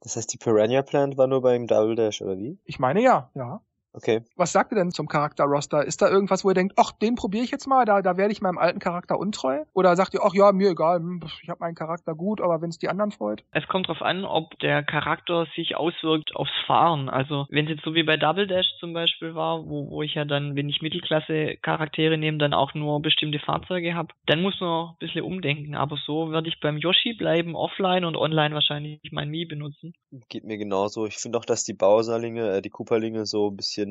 das 0.00 0.16
heißt, 0.16 0.32
die 0.32 0.38
Piranha 0.38 0.82
Plant 0.82 1.16
war 1.16 1.26
nur 1.26 1.42
beim 1.42 1.66
Double 1.66 1.96
Dash, 1.96 2.22
oder 2.22 2.38
wie? 2.38 2.58
Ich 2.64 2.78
meine 2.78 3.02
ja, 3.02 3.30
ja. 3.34 3.60
Okay. 3.94 4.22
Was 4.36 4.52
sagt 4.52 4.72
ihr 4.72 4.76
denn 4.76 4.90
zum 4.90 5.06
Charakter-Roster? 5.06 5.84
Ist 5.84 6.00
da 6.00 6.08
irgendwas, 6.08 6.44
wo 6.44 6.50
ihr 6.50 6.54
denkt, 6.54 6.74
ach, 6.76 6.92
den 6.92 7.14
probiere 7.14 7.44
ich 7.44 7.50
jetzt 7.50 7.66
mal, 7.66 7.84
da, 7.84 8.00
da 8.00 8.16
werde 8.16 8.32
ich 8.32 8.40
meinem 8.40 8.58
alten 8.58 8.78
Charakter 8.78 9.18
untreu? 9.18 9.64
Oder 9.74 9.96
sagt 9.96 10.14
ihr, 10.14 10.20
ach 10.24 10.34
ja, 10.34 10.52
mir 10.52 10.70
egal, 10.70 10.98
hm, 10.98 11.20
ich 11.42 11.48
habe 11.48 11.60
meinen 11.60 11.74
Charakter 11.74 12.14
gut, 12.14 12.40
aber 12.40 12.62
wenn 12.62 12.70
es 12.70 12.78
die 12.78 12.88
anderen 12.88 13.10
freut? 13.10 13.44
Es 13.52 13.66
kommt 13.68 13.88
darauf 13.88 14.02
an, 14.02 14.24
ob 14.24 14.58
der 14.60 14.82
Charakter 14.82 15.46
sich 15.54 15.76
auswirkt 15.76 16.34
aufs 16.34 16.52
Fahren. 16.66 17.08
Also 17.08 17.46
wenn 17.50 17.66
es 17.66 17.72
jetzt 17.72 17.84
so 17.84 17.94
wie 17.94 18.02
bei 18.02 18.16
Double 18.16 18.46
Dash 18.46 18.66
zum 18.80 18.92
Beispiel 18.94 19.34
war, 19.34 19.66
wo, 19.66 19.90
wo 19.90 20.02
ich 20.02 20.14
ja 20.14 20.24
dann, 20.24 20.56
wenn 20.56 20.68
ich 20.68 20.80
Mittelklasse-Charaktere 20.80 22.16
nehme, 22.16 22.38
dann 22.38 22.54
auch 22.54 22.74
nur 22.74 23.02
bestimmte 23.02 23.40
Fahrzeuge 23.40 23.94
habe, 23.94 24.14
dann 24.26 24.40
muss 24.40 24.58
man 24.60 24.88
ein 24.88 24.96
bisschen 24.98 25.24
umdenken. 25.24 25.74
Aber 25.74 25.96
so 26.06 26.30
werde 26.30 26.48
ich 26.48 26.60
beim 26.60 26.78
Yoshi 26.78 27.14
bleiben, 27.14 27.54
offline 27.54 28.04
und 28.04 28.16
online 28.16 28.54
wahrscheinlich 28.54 29.00
mein 29.10 29.28
Mii 29.28 29.44
benutzen. 29.44 29.92
Geht 30.28 30.44
mir 30.44 30.58
genauso. 30.58 31.06
Ich 31.06 31.16
finde 31.16 31.38
auch, 31.38 31.44
dass 31.44 31.64
die 31.64 31.74
Bowserlinge, 31.74 32.56
äh, 32.56 32.62
die 32.62 32.70
Cooperlinge 32.70 33.26
so 33.26 33.50
ein 33.50 33.56
bisschen, 33.56 33.81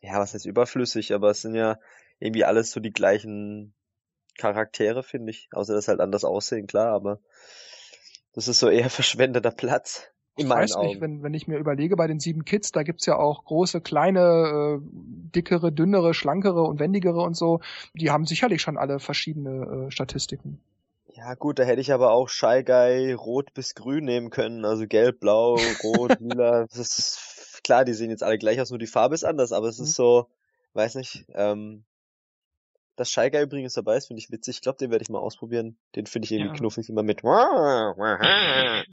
ja, 0.00 0.18
was 0.18 0.34
heißt 0.34 0.46
überflüssig, 0.46 1.12
aber 1.14 1.30
es 1.30 1.42
sind 1.42 1.54
ja 1.54 1.78
irgendwie 2.18 2.44
alles 2.44 2.70
so 2.70 2.80
die 2.80 2.92
gleichen 2.92 3.74
Charaktere, 4.38 5.02
finde 5.02 5.30
ich. 5.30 5.48
Außer 5.52 5.74
dass 5.74 5.88
halt 5.88 6.00
anders 6.00 6.24
aussehen, 6.24 6.66
klar, 6.66 6.92
aber 6.92 7.20
das 8.34 8.48
ist 8.48 8.58
so 8.58 8.68
eher 8.68 8.90
verschwendeter 8.90 9.50
Platz. 9.50 10.10
In 10.36 10.46
Ich 10.46 10.50
weiß 10.50 10.76
nicht, 10.78 10.96
Augen. 10.96 11.00
wenn, 11.00 11.22
wenn 11.22 11.34
ich 11.34 11.46
mir 11.46 11.58
überlege, 11.58 11.96
bei 11.96 12.08
den 12.08 12.18
sieben 12.18 12.44
Kids, 12.44 12.72
da 12.72 12.82
gibt's 12.82 13.06
ja 13.06 13.16
auch 13.16 13.44
große, 13.44 13.80
kleine, 13.80 14.80
äh, 14.80 14.86
dickere, 15.34 15.70
dünnere, 15.70 16.12
schlankere 16.12 16.62
und 16.62 16.80
wendigere 16.80 17.20
und 17.20 17.36
so. 17.36 17.60
Die 17.94 18.10
haben 18.10 18.26
sicherlich 18.26 18.60
schon 18.60 18.76
alle 18.76 18.98
verschiedene 18.98 19.86
äh, 19.86 19.90
Statistiken. 19.92 20.60
Ja 21.14 21.34
gut, 21.34 21.60
da 21.60 21.62
hätte 21.62 21.80
ich 21.80 21.92
aber 21.92 22.10
auch 22.10 22.28
Shy 22.28 22.64
Guy 22.64 23.12
rot 23.12 23.54
bis 23.54 23.76
grün 23.76 24.04
nehmen 24.04 24.30
können, 24.30 24.64
also 24.64 24.88
gelb, 24.88 25.20
blau, 25.20 25.56
rot, 25.84 26.18
lila. 26.18 26.66
Das 26.68 26.78
ist 26.78 27.33
klar, 27.62 27.84
die 27.84 27.92
sehen 27.94 28.10
jetzt 28.10 28.22
alle 28.22 28.38
gleich 28.38 28.60
aus, 28.60 28.70
nur 28.70 28.78
die 28.78 28.86
Farbe 28.86 29.14
ist 29.14 29.24
anders, 29.24 29.52
aber 29.52 29.68
es 29.68 29.78
Mhm. 29.78 29.84
ist 29.84 29.94
so, 29.94 30.30
weiß 30.72 30.94
nicht, 30.96 31.24
ähm, 31.34 31.84
dass 32.96 33.10
Shy 33.10 33.30
Guy 33.30 33.42
übrigens 33.42 33.74
dabei 33.74 33.96
ist, 33.96 34.06
finde 34.06 34.20
ich 34.20 34.30
witzig. 34.30 34.56
Ich 34.56 34.62
glaube, 34.62 34.78
den 34.78 34.90
werde 34.90 35.02
ich 35.02 35.08
mal 35.08 35.18
ausprobieren. 35.18 35.76
Den 35.96 36.06
finde 36.06 36.26
ich 36.26 36.32
irgendwie 36.32 36.50
Ja. 36.50 36.54
knuffig 36.54 36.88
immer 36.88 37.02
mit. 37.02 37.22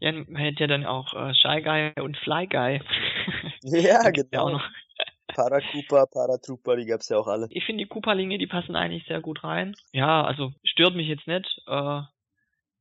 Ja, 0.00 0.10
man 0.12 0.36
hätte 0.36 0.60
ja 0.60 0.66
dann 0.66 0.84
auch 0.84 1.14
äh, 1.14 1.32
Shy 1.34 1.62
Guy 1.62 1.92
und 2.02 2.16
Fly 2.18 2.46
Guy. 2.46 2.82
Ja, 3.62 4.10
genau. 4.10 4.50
noch. 4.50 4.68
Paratrooper, 5.28 6.06
Paratrooper, 6.06 6.76
die 6.76 6.84
gab's 6.84 7.08
ja 7.08 7.16
auch 7.16 7.26
alle. 7.26 7.46
Ich 7.50 7.64
finde 7.64 7.84
die 7.84 7.88
Koopalinge, 7.88 8.36
die 8.36 8.46
passen 8.46 8.76
eigentlich 8.76 9.06
sehr 9.06 9.20
gut 9.20 9.42
rein. 9.42 9.74
Ja, 9.92 10.22
also 10.22 10.52
stört 10.64 10.94
mich 10.94 11.08
jetzt 11.08 11.26
nicht. 11.26 11.62
Äh, 11.66 12.02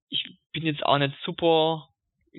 ich 0.09 0.37
bin 0.51 0.63
jetzt 0.63 0.83
auch 0.85 0.97
nicht 0.97 1.15
super 1.23 1.89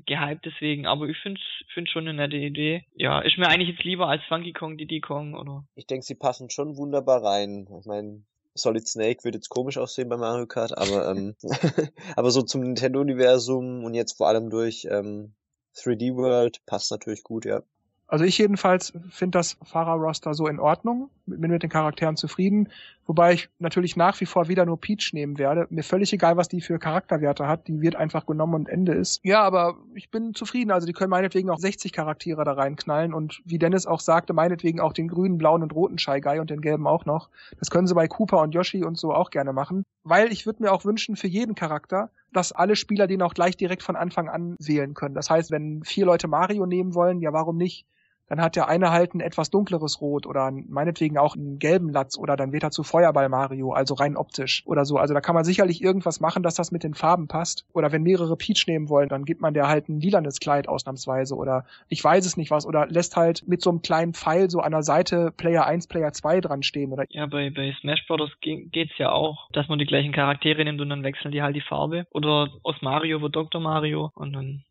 gehypt 0.07 0.45
deswegen, 0.45 0.87
aber 0.87 1.07
ich 1.07 1.17
finde 1.19 1.41
find 1.73 1.89
schon 1.89 2.09
eine 2.09 2.15
nette 2.15 2.37
Idee. 2.37 2.85
Ja, 2.95 3.21
ist 3.21 3.39
mir 3.39 3.49
eigentlich 3.49 3.71
jetzt 3.71 3.85
lieber 3.85 4.09
als 4.09 4.23
Funky 4.29 4.53
Kong, 4.53 4.77
Diddy 4.77 5.01
Kong 5.01 5.35
oder. 5.35 5.65
Ich 5.75 5.87
denke, 5.87 6.05
sie 6.05 6.15
passen 6.15 6.51
schon 6.51 6.77
wunderbar 6.77 7.23
rein. 7.23 7.69
Ich 7.81 7.87
meine, 7.87 8.25
Solid 8.55 8.87
Snake 8.87 9.25
wird 9.25 9.35
jetzt 9.35 9.49
komisch 9.49 9.79
aussehen 9.79 10.09
bei 10.09 10.17
Mario 10.17 10.47
Kart, 10.47 10.77
aber 10.77 11.09
ähm, 11.11 11.35
aber 12.17 12.31
so 12.31 12.43
zum 12.43 12.63
Nintendo-Universum 12.63 13.85
und 13.85 13.95
jetzt 13.95 14.17
vor 14.17 14.29
allem 14.29 14.51
durch 14.51 14.87
ähm, 14.91 15.35
3D 15.77 16.15
World 16.15 16.65
passt 16.67 16.91
natürlich 16.91 17.25
gut, 17.25 17.45
ja. 17.45 17.63
Also 18.07 18.25
ich 18.25 18.37
jedenfalls 18.39 18.93
finde 19.09 19.39
das 19.39 19.57
Fahrerroster 19.65 20.35
so 20.35 20.47
in 20.47 20.61
Ordnung, 20.61 21.11
bin 21.27 21.51
mit 21.51 21.63
den 21.63 21.71
Charakteren 21.71 22.17
zufrieden, 22.17 22.69
wobei 23.07 23.33
ich 23.33 23.49
natürlich 23.59 23.97
nach 23.97 24.21
wie 24.21 24.27
vor 24.27 24.49
wieder 24.49 24.67
nur 24.67 24.79
Peach 24.79 25.13
nehmen 25.15 25.39
werde. 25.39 25.67
Mir 25.71 25.83
völlig 25.83 26.13
egal, 26.13 26.37
was 26.37 26.49
die 26.49 26.61
für 26.61 26.79
Charakterwerte 26.79 27.49
hat, 27.49 27.67
die 27.67 27.81
wird 27.81 27.97
einfach 27.97 28.27
genommen 28.27 28.55
und 28.55 28.69
Ende 28.69 28.93
ist. 28.93 29.21
Ja, 29.25 29.43
aber 29.43 29.79
ich 29.95 30.11
bin 30.11 30.35
zufrieden, 30.35 30.71
also 30.71 30.87
die 30.87 30.93
können 30.93 31.11
meinetwegen 31.11 31.49
auch 31.49 31.59
60 31.59 31.93
Charaktere 31.93 32.45
da 32.45 32.53
reinknallen 32.53 33.15
und 33.15 33.41
wie 33.45 33.59
Dennis 33.59 33.87
auch 33.87 34.01
sagte, 34.01 34.35
meinetwegen 34.35 34.81
auch 34.81 34.93
den 34.93 35.09
grünen, 35.09 35.39
blauen 35.39 35.63
und 35.63 35.75
roten 35.75 35.99
Shy 35.99 36.21
Guy 36.21 36.41
und 36.41 36.51
den 36.51 36.61
gelben 36.61 36.87
auch 36.87 37.07
noch. 37.07 37.31
Das 37.59 37.71
können 37.71 37.87
sie 37.87 37.95
bei 37.95 38.07
Cooper 38.07 38.43
und 38.43 38.55
Yoshi 38.55 38.85
und 38.85 38.99
so 38.99 39.15
auch 39.15 39.31
gerne 39.31 39.53
machen, 39.55 39.85
weil 40.03 40.31
ich 40.31 40.45
würde 40.45 40.63
mir 40.63 40.73
auch 40.73 40.85
wünschen 40.85 41.17
für 41.17 41.29
jeden 41.29 41.55
Charakter, 41.55 42.11
dass 42.37 42.53
alle 42.53 42.77
Spieler 42.77 43.07
den 43.07 43.23
auch 43.23 43.35
gleich 43.35 43.57
direkt 43.57 43.83
von 43.83 43.97
Anfang 43.97 44.29
an 44.29 44.57
wählen 44.59 44.95
können. 44.95 45.15
Das 45.15 45.31
heißt, 45.31 45.51
wenn 45.51 45.83
vier 45.85 46.07
Leute 46.07 46.29
Mario 46.29 46.67
nehmen 46.67 46.95
wollen, 46.95 47.21
ja 47.21 47.33
warum 47.33 47.57
nicht? 47.57 47.87
Dann 48.27 48.41
hat 48.41 48.57
der 48.57 48.69
eine 48.69 48.91
halt 48.91 49.15
ein 49.15 49.21
etwas 49.21 49.51
dunkleres 49.51 50.01
Rot 50.01 50.27
oder 50.27 50.51
meinetwegen 50.51 51.19
auch 51.19 51.37
einen 51.37 51.59
gelben 51.59 51.91
Latz 51.91 52.17
oder 52.17 52.37
dann 52.37 52.53
wird 52.53 52.63
er 52.63 52.71
zu 52.71 52.83
Feuerball 52.83 53.29
Mario, 53.29 53.73
also 53.73 53.95
rein 53.95 54.17
optisch 54.17 54.63
oder 54.67 54.85
so. 54.85 54.97
Also 54.97 55.13
da 55.13 55.21
kann 55.21 55.35
man 55.35 55.45
sicherlich 55.45 55.83
irgendwas 55.83 56.21
machen, 56.21 56.43
dass 56.43 56.55
das 56.55 56.73
mit 56.73 56.85
den 56.85 56.95
Farben 56.95 57.29
passt. 57.29 57.67
Oder 57.75 57.93
wenn 57.93 58.03
mehrere 58.03 58.37
Peach 58.37 58.67
nehmen 58.67 58.89
wollen, 58.89 59.09
dann 59.09 59.25
gibt 59.25 59.41
man 59.43 59.53
der 59.53 59.69
halt 59.69 59.89
ein 59.89 60.01
lilanes 60.01 60.41
Kleid 60.41 60.69
ausnahmsweise 60.69 61.35
oder 61.37 61.67
ich 61.89 62.03
weiß 62.03 62.25
es 62.25 62.37
nicht 62.37 62.51
was 62.51 62.67
oder 62.67 62.87
lässt 62.87 63.17
halt 63.17 63.47
mit 63.47 63.61
so 63.61 63.71
einem 63.71 63.83
kleinen 63.83 64.15
Pfeil 64.15 64.49
so 64.49 64.61
an 64.61 64.73
der 64.73 64.83
Seite 64.83 65.31
Player 65.37 65.67
1, 65.67 65.87
Player 65.89 66.13
2 66.13 66.41
dran 66.41 66.63
stehen 66.63 66.93
oder 66.93 67.05
Ja, 67.11 67.27
bei, 67.27 67.51
bei 67.51 67.75
Smash 67.81 68.07
Bros. 68.07 68.31
ge- 68.41 68.65
geht's 68.71 68.97
ja 68.97 69.13
auch, 69.13 69.51
dass 69.53 69.69
man 69.69 69.79
die 69.79 69.87
gleichen 69.87 70.13
Charaktere 70.13 70.65
nimmt 70.65 70.81
und 70.81 70.89
dann 70.89 71.03
wechseln 71.03 71.31
die 71.33 71.43
halt 71.43 71.57
die 71.57 71.61
Farbe. 71.61 72.07
Oder 72.11 72.49
aus 72.63 72.77
Mario 72.81 73.21
wird 73.21 73.37
Dr. 73.37 73.61
Mario 73.61 74.11
und 74.15 74.33
dann. 74.33 74.65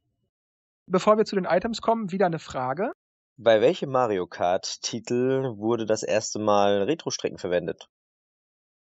Bevor 0.87 1.17
wir 1.17 1.25
zu 1.25 1.35
den 1.35 1.45
Items 1.45 1.81
kommen, 1.81 2.11
wieder 2.11 2.25
eine 2.25 2.39
Frage. 2.39 2.91
Bei 3.37 3.61
welchem 3.61 3.89
Mario 3.89 4.27
Kart 4.27 4.83
Titel 4.83 5.57
wurde 5.57 5.87
das 5.87 6.03
erste 6.03 6.37
Mal 6.37 6.83
Retro-Strecken 6.83 7.39
verwendet? 7.39 7.89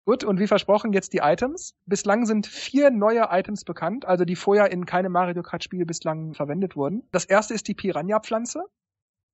Gut, 0.03 0.23
und 0.23 0.39
wie 0.39 0.47
versprochen 0.47 0.93
jetzt 0.93 1.13
die 1.13 1.19
Items. 1.19 1.75
Bislang 1.85 2.25
sind 2.25 2.47
vier 2.47 2.89
neue 2.89 3.27
Items 3.29 3.63
bekannt, 3.63 4.05
also 4.05 4.25
die 4.25 4.35
vorher 4.35 4.71
in 4.71 4.87
keinem 4.87 5.11
Mario 5.11 5.43
Kart 5.43 5.63
Spiel 5.63 5.85
bislang 5.85 6.33
verwendet 6.33 6.75
wurden. 6.75 7.03
Das 7.11 7.25
erste 7.25 7.53
ist 7.53 7.67
die 7.67 7.75
Piranha-Pflanze. 7.75 8.63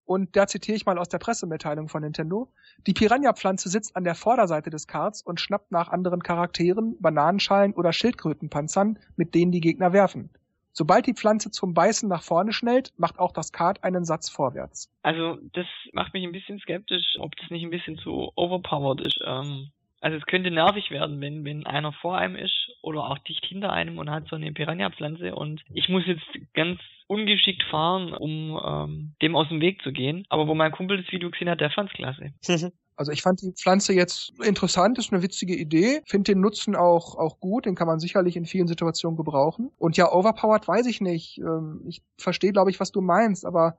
Und 0.03 0.35
da 0.35 0.45
zitiere 0.45 0.75
ich 0.75 0.85
mal 0.85 0.97
aus 0.97 1.07
der 1.07 1.19
Pressemitteilung 1.19 1.87
von 1.87 2.01
Nintendo. 2.01 2.51
Die 2.85 2.93
Piranha-Pflanze 2.93 3.69
sitzt 3.69 3.95
an 3.95 4.03
der 4.03 4.15
Vorderseite 4.15 4.69
des 4.69 4.87
Karts 4.87 5.21
und 5.21 5.39
schnappt 5.39 5.71
nach 5.71 5.87
anderen 5.87 6.21
Charakteren, 6.21 6.97
Bananenschalen 6.99 7.73
oder 7.73 7.93
Schildkrötenpanzern, 7.93 8.99
mit 9.15 9.35
denen 9.35 9.53
die 9.53 9.61
Gegner 9.61 9.93
werfen. 9.93 10.31
Sobald 10.77 11.07
die 11.07 11.15
Pflanze 11.15 11.49
zum 11.49 11.73
Beißen 11.73 12.07
nach 12.07 12.21
vorne 12.21 12.53
schnellt, 12.53 12.93
macht 12.97 13.17
auch 13.17 13.31
das 13.31 13.51
Kart 13.51 13.83
einen 13.83 14.05
Satz 14.05 14.29
vorwärts. 14.29 14.91
Also, 15.01 15.39
das 15.53 15.65
macht 15.91 16.13
mich 16.13 16.23
ein 16.23 16.31
bisschen 16.31 16.59
skeptisch, 16.59 17.17
ob 17.17 17.35
das 17.35 17.49
nicht 17.49 17.63
ein 17.63 17.71
bisschen 17.71 17.97
zu 17.97 18.31
overpowered 18.35 19.01
ist. 19.01 19.19
Ähm, 19.25 19.71
Also 20.01 20.17
es 20.17 20.25
könnte 20.27 20.51
nervig 20.51 20.91
werden, 20.91 21.19
wenn, 21.19 21.43
wenn 21.43 21.65
einer 21.65 21.93
vor 21.93 22.15
einem 22.19 22.35
ist 22.35 22.69
oder 22.83 23.05
auch 23.09 23.17
dicht 23.17 23.43
hinter 23.43 23.73
einem 23.73 23.97
und 23.97 24.11
hat 24.11 24.27
so 24.27 24.35
eine 24.35 24.53
Piranha-Pflanze 24.53 25.33
und 25.33 25.63
ich 25.73 25.89
muss 25.89 26.05
jetzt 26.05 26.27
ganz 26.53 26.79
ungeschickt 27.07 27.63
fahren, 27.63 28.13
um 28.13 28.61
ähm, 28.63 29.15
dem 29.23 29.35
aus 29.35 29.49
dem 29.49 29.61
Weg 29.61 29.81
zu 29.81 29.91
gehen. 29.91 30.25
Aber 30.29 30.47
wo 30.47 30.53
mein 30.53 30.71
Kumpel 30.71 31.01
das 31.01 31.11
Video 31.11 31.31
gesehen 31.31 31.49
hat, 31.49 31.59
der 31.59 31.71
fand's 31.71 31.93
klasse. 31.93 32.33
Also 32.97 33.11
ich 33.11 33.21
fand 33.21 33.41
die 33.43 33.51
Pflanze 33.51 33.93
jetzt 33.93 34.33
interessant, 34.43 34.97
ist 34.97 35.13
eine 35.13 35.21
witzige 35.21 35.55
Idee, 35.55 36.01
finde 36.05 36.33
den 36.33 36.41
Nutzen 36.41 36.75
auch, 36.75 37.15
auch 37.15 37.39
gut, 37.39 37.67
den 37.67 37.75
kann 37.75 37.85
man 37.85 37.99
sicherlich 37.99 38.35
in 38.35 38.45
vielen 38.45 38.67
Situationen 38.67 39.15
gebrauchen. 39.15 39.69
Und 39.77 39.97
ja, 39.97 40.11
overpowered 40.11 40.67
weiß 40.67 40.87
ich 40.87 40.99
nicht. 40.99 41.37
Ähm, 41.37 41.83
ich 41.87 42.01
verstehe, 42.17 42.51
glaube 42.51 42.71
ich, 42.71 42.79
was 42.79 42.91
du 42.91 43.01
meinst, 43.01 43.45
aber 43.45 43.77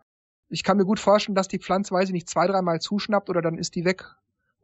ich 0.49 0.63
kann 0.63 0.77
mir 0.77 0.85
gut 0.85 1.01
vorstellen, 1.01 1.35
dass 1.35 1.49
die 1.49 1.59
Pflanze, 1.59 1.93
weiß 1.93 2.09
ich 2.09 2.13
nicht, 2.13 2.29
zwei, 2.29 2.47
dreimal 2.47 2.81
zuschnappt 2.81 3.29
oder 3.29 3.43
dann 3.43 3.59
ist 3.59 3.75
die 3.75 3.85
weg. 3.85 4.05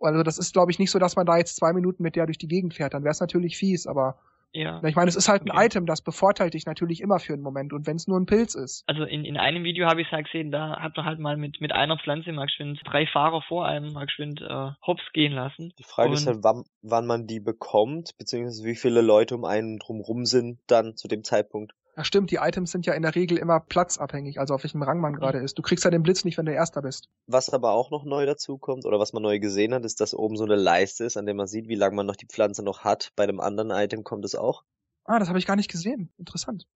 Also 0.01 0.23
das 0.23 0.39
ist, 0.39 0.53
glaube 0.53 0.71
ich, 0.71 0.79
nicht 0.79 0.93
so, 0.93 1.01
dass 1.01 1.17
man 1.17 1.27
da 1.27 1.37
jetzt 1.37 1.57
zwei 1.57 1.73
Minuten 1.73 2.05
mit 2.05 2.15
der 2.15 2.27
durch 2.27 2.39
die 2.39 2.49
Gegend 2.49 2.75
fährt. 2.75 2.95
Dann 2.95 3.03
wäre 3.03 3.13
es 3.13 3.21
natürlich 3.21 3.57
fies, 3.57 3.89
aber 3.89 4.19
Ja. 4.55 4.81
ich 4.85 4.95
meine, 4.95 5.09
es 5.09 5.17
ist 5.17 5.29
halt 5.29 5.43
ein 5.43 5.51
Okay. 5.51 5.67
Item, 5.67 5.85
das 5.85 6.01
bevorteilt 6.01 6.55
dich 6.55 6.65
natürlich 6.65 7.01
immer 7.01 7.19
für 7.19 7.33
einen 7.33 7.43
Moment. 7.43 7.73
Und 7.73 7.87
wenn 7.89 7.97
es 7.97 8.07
nur 8.07 8.19
ein 8.21 8.27
Pilz 8.27 8.55
ist. 8.55 8.85
Also 8.87 9.03
in, 9.03 9.25
in 9.25 9.37
einem 9.37 9.65
Video 9.65 9.87
habe 9.89 10.01
ich 10.01 10.07
es 10.07 10.13
halt 10.13 10.27
gesehen, 10.27 10.53
da 10.53 10.81
hat 10.81 10.97
man 10.97 11.05
halt 11.07 11.19
mal 11.19 11.37
mit, 11.37 11.61
mit 11.61 11.73
einer 11.73 11.99
Pflanze 11.99 12.31
mal 12.33 12.47
geschwind 12.47 12.81
drei 12.85 13.07
Fahrer 13.07 13.43
vor 13.43 13.67
einem 13.67 13.93
mal 13.93 14.07
geschwind 14.07 14.41
äh, 14.41 14.71
hops 14.87 15.03
gehen 15.13 15.33
lassen. 15.33 15.73
Die 15.79 15.83
Frage 15.83 16.13
ist 16.15 16.27
Und- 16.27 16.35
halt, 16.35 16.45
wann, 16.45 16.65
wann 16.83 17.07
man 17.07 17.27
die 17.27 17.41
bekommt, 17.41 18.17
beziehungsweise 18.17 18.65
wie 18.65 18.77
viele 18.77 19.01
Leute 19.03 19.35
um 19.35 19.45
einen 19.45 19.79
drumrum 19.79 20.25
sind 20.25 20.61
dann 20.69 20.97
zu 20.97 21.09
dem 21.09 21.25
Zeitpunkt. 21.25 21.73
Ja, 21.97 22.03
stimmt, 22.03 22.33
die 22.33 22.37
Items 22.37 22.73
sind 22.73 22.87
ja 22.87 22.95
in 22.95 23.03
der 23.03 23.15
Regel 23.15 23.39
immer 23.39 23.61
platzabhängig, 23.61 24.41
also 24.41 24.55
auf 24.55 24.65
welchem 24.65 24.83
Rang 24.83 25.01
man 25.01 25.15
gerade 25.15 25.39
ist. 25.39 25.57
Du 25.57 25.63
kriegst 25.63 25.85
ja 25.85 25.91
den 25.91 26.03
Blitz 26.03 26.25
nicht, 26.25 26.37
wenn 26.37 26.47
du 26.47 26.53
Erster 26.53 26.83
bist. 26.83 27.09
Was 27.27 27.51
aber 27.51 27.71
auch 27.71 27.91
noch 27.91 28.05
neu 28.05 28.27
dazu 28.27 28.59
kommt 28.59 28.85
oder 28.85 28.99
was 28.99 29.13
man 29.13 29.23
neu 29.23 29.39
gesehen 29.39 29.73
hat, 29.73 29.85
ist, 29.85 30.01
dass 30.01 30.13
oben 30.13 30.37
so 30.37 30.45
eine 30.45 30.57
Leiste 30.57 31.05
ist, 31.05 31.17
an 31.17 31.27
der 31.27 31.37
man 31.37 31.47
sieht, 31.47 31.69
wie 31.69 31.77
lange 31.77 31.95
man 31.95 32.07
noch 32.07 32.17
die 32.17 32.27
Pflanze 32.27 32.65
noch 32.65 32.81
hat. 32.81 33.13
Bei 33.15 33.27
dem 33.27 33.41
anderen 33.41 33.71
Item 33.71 34.03
kommt 34.03 34.25
es 34.25 34.35
auch. 34.35 34.65
Ah, 35.05 35.21
das 35.21 35.29
habe 35.29 35.39
ich 35.39 35.47
gar 35.47 35.57
nicht 35.57 35.71
gesehen. 35.71 36.13
Interessant. 36.19 36.67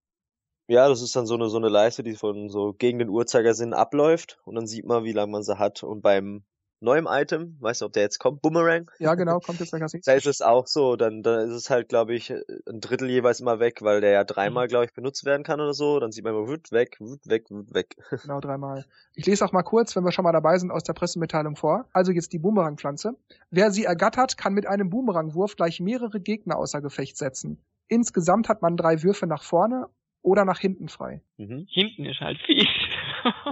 Ja, 0.67 0.87
das 0.87 1.01
ist 1.01 1.15
dann 1.15 1.25
so 1.25 1.33
eine, 1.33 1.49
so 1.49 1.57
eine 1.57 1.67
Leiste, 1.67 2.03
die 2.03 2.15
von 2.15 2.47
so 2.49 2.73
gegen 2.73 2.99
den 2.99 3.09
Uhrzeigersinn 3.09 3.73
abläuft 3.73 4.39
und 4.45 4.55
dann 4.55 4.67
sieht 4.67 4.85
man, 4.85 5.03
wie 5.03 5.13
lange 5.13 5.31
man 5.31 5.43
sie 5.43 5.57
hat. 5.57 5.83
Und 5.83 6.01
beim 6.01 6.43
neuen 6.81 7.07
Item, 7.07 7.57
weißt 7.59 7.81
du, 7.81 7.85
ob 7.85 7.93
der 7.93 8.03
jetzt 8.03 8.19
kommt, 8.19 8.41
Boomerang, 8.41 8.89
Ja, 8.99 9.15
genau, 9.15 9.39
kommt 9.39 9.59
jetzt 9.59 9.73
als 9.73 9.91
da 10.05 10.13
ist 10.13 10.25
es 10.27 10.41
auch 10.41 10.67
so, 10.67 10.95
dann, 10.95 11.23
dann 11.23 11.49
ist 11.49 11.55
es 11.55 11.69
halt, 11.69 11.89
glaube 11.89 12.13
ich, 12.15 12.31
ein 12.31 12.79
Drittel 12.79 13.09
jeweils 13.09 13.39
immer 13.39 13.59
weg, 13.59 13.81
weil 13.81 14.01
der 14.01 14.11
ja 14.11 14.23
dreimal, 14.23 14.67
glaube 14.67 14.85
ich, 14.85 14.93
benutzt 14.93 15.25
werden 15.25 15.43
kann 15.43 15.59
oder 15.59 15.73
so. 15.73 15.99
Dann 15.99 16.11
sieht 16.11 16.23
man 16.23 16.33
immer, 16.33 16.47
wut 16.47 16.71
weg, 16.71 16.97
wut 16.99 17.27
weg, 17.27 17.49
wut 17.49 17.73
weg. 17.73 17.95
Genau, 18.23 18.39
dreimal. 18.39 18.85
Ich 19.15 19.25
lese 19.25 19.43
auch 19.45 19.51
mal 19.51 19.63
kurz, 19.63 19.95
wenn 19.95 20.03
wir 20.03 20.11
schon 20.11 20.23
mal 20.23 20.31
dabei 20.31 20.57
sind, 20.57 20.71
aus 20.71 20.83
der 20.83 20.93
Pressemitteilung 20.93 21.55
vor. 21.55 21.85
Also 21.93 22.11
jetzt 22.11 22.33
die 22.33 22.39
Boomerang-Pflanze. 22.39 23.15
Wer 23.49 23.71
sie 23.71 23.85
ergattert, 23.85 24.37
kann 24.37 24.53
mit 24.53 24.67
einem 24.67 24.89
Boomerangwurf 24.89 25.55
gleich 25.55 25.79
mehrere 25.79 26.19
Gegner 26.19 26.57
außer 26.57 26.81
Gefecht 26.81 27.17
setzen. 27.17 27.63
Insgesamt 27.87 28.49
hat 28.49 28.61
man 28.61 28.77
drei 28.77 29.01
Würfe 29.01 29.25
nach 29.25 29.43
vorne 29.43 29.87
oder 30.21 30.45
nach 30.45 30.59
hinten 30.59 30.89
frei. 30.89 31.21
Mhm. 31.37 31.65
Hinten 31.69 32.05
ist 32.05 32.19
halt 32.19 32.39
fies. 32.45 32.67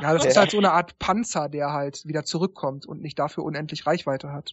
Ja, 0.02 0.14
das 0.14 0.24
Ja. 0.24 0.30
ist 0.30 0.38
halt 0.38 0.52
so 0.52 0.58
eine 0.60 0.72
Art 0.72 0.98
Panzer, 0.98 1.50
der 1.50 1.74
halt 1.74 2.06
wieder 2.06 2.24
zurückkommt 2.24 2.86
und 2.86 3.02
nicht 3.02 3.20
dafür 3.20 3.44
unendlich 3.44 3.86
Reichweite 3.86 4.32
hat. 4.32 4.52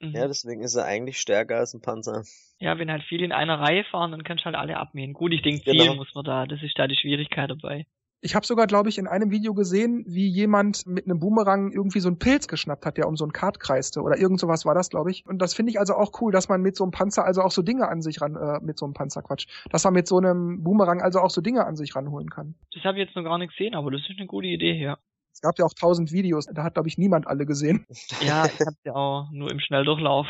Mhm. 0.00 0.10
Ja, 0.12 0.26
deswegen 0.26 0.62
ist 0.62 0.74
er 0.74 0.84
eigentlich 0.86 1.20
stärker 1.20 1.58
als 1.58 1.72
ein 1.72 1.80
Panzer. 1.82 2.24
Ja, 2.58 2.76
wenn 2.78 2.90
halt 2.90 3.04
viele 3.04 3.24
in 3.24 3.30
einer 3.32 3.60
Reihe 3.60 3.84
fahren, 3.84 4.10
dann 4.10 4.24
kannst 4.24 4.42
du 4.42 4.46
halt 4.46 4.56
alle 4.56 4.76
abmähen. 4.78 5.12
Gut, 5.12 5.32
ich 5.32 5.42
denke, 5.42 5.62
Genau. 5.64 5.84
zielen 5.84 5.96
muss 5.98 6.12
man 6.16 6.24
da, 6.24 6.46
das 6.46 6.62
ist 6.62 6.76
da 6.78 6.88
die 6.88 6.96
Schwierigkeit 6.96 7.48
dabei. 7.48 7.86
Ich 8.26 8.34
habe 8.34 8.44
sogar, 8.44 8.66
glaube 8.66 8.88
ich, 8.88 8.98
in 8.98 9.06
einem 9.06 9.30
Video 9.30 9.54
gesehen, 9.54 10.02
wie 10.04 10.26
jemand 10.26 10.84
mit 10.84 11.04
einem 11.04 11.20
Boomerang 11.20 11.70
irgendwie 11.70 12.00
so 12.00 12.08
einen 12.08 12.18
Pilz 12.18 12.48
geschnappt 12.48 12.84
hat, 12.84 12.96
der 12.96 13.06
um 13.06 13.16
so 13.16 13.24
einen 13.24 13.32
Kart 13.32 13.60
kreiste. 13.60 14.02
Oder 14.02 14.18
irgend 14.18 14.40
sowas 14.40 14.66
war 14.66 14.74
das, 14.74 14.90
glaube 14.90 15.12
ich. 15.12 15.24
Und 15.26 15.38
das 15.38 15.54
finde 15.54 15.70
ich 15.70 15.78
also 15.78 15.94
auch 15.94 16.10
cool, 16.20 16.32
dass 16.32 16.48
man 16.48 16.60
mit 16.60 16.74
so 16.74 16.82
einem 16.82 16.90
Panzer 16.90 17.24
also 17.24 17.42
auch 17.42 17.52
so 17.52 17.62
Dinge 17.62 17.88
an 17.88 18.02
sich 18.02 18.20
ran, 18.20 18.34
äh, 18.34 18.58
mit 18.64 18.80
so 18.80 18.84
einem 18.84 18.94
Panzer, 18.94 19.22
Quatsch, 19.22 19.46
dass 19.70 19.84
man 19.84 19.92
mit 19.92 20.08
so 20.08 20.18
einem 20.18 20.64
Boomerang 20.64 21.02
also 21.02 21.20
auch 21.20 21.30
so 21.30 21.40
Dinge 21.40 21.64
an 21.64 21.76
sich 21.76 21.94
ranholen 21.94 22.28
kann. 22.28 22.56
Das 22.74 22.82
habe 22.82 22.98
ich 22.98 23.06
jetzt 23.06 23.14
noch 23.14 23.22
gar 23.22 23.38
nicht 23.38 23.56
gesehen, 23.56 23.76
aber 23.76 23.92
das 23.92 24.00
ist 24.00 24.18
eine 24.18 24.26
gute 24.26 24.48
Idee, 24.48 24.74
ja. 24.76 24.98
Es 25.32 25.40
gab 25.40 25.56
ja 25.60 25.64
auch 25.64 25.74
tausend 25.74 26.10
Videos, 26.10 26.46
da 26.46 26.64
hat, 26.64 26.74
glaube 26.74 26.88
ich, 26.88 26.98
niemand 26.98 27.28
alle 27.28 27.46
gesehen. 27.46 27.86
Ja, 28.22 28.46
ich 28.46 28.58
hab's 28.66 28.82
ja 28.82 28.94
auch 28.94 29.30
nur 29.30 29.52
im 29.52 29.60
Schnelldurchlauf. 29.60 30.26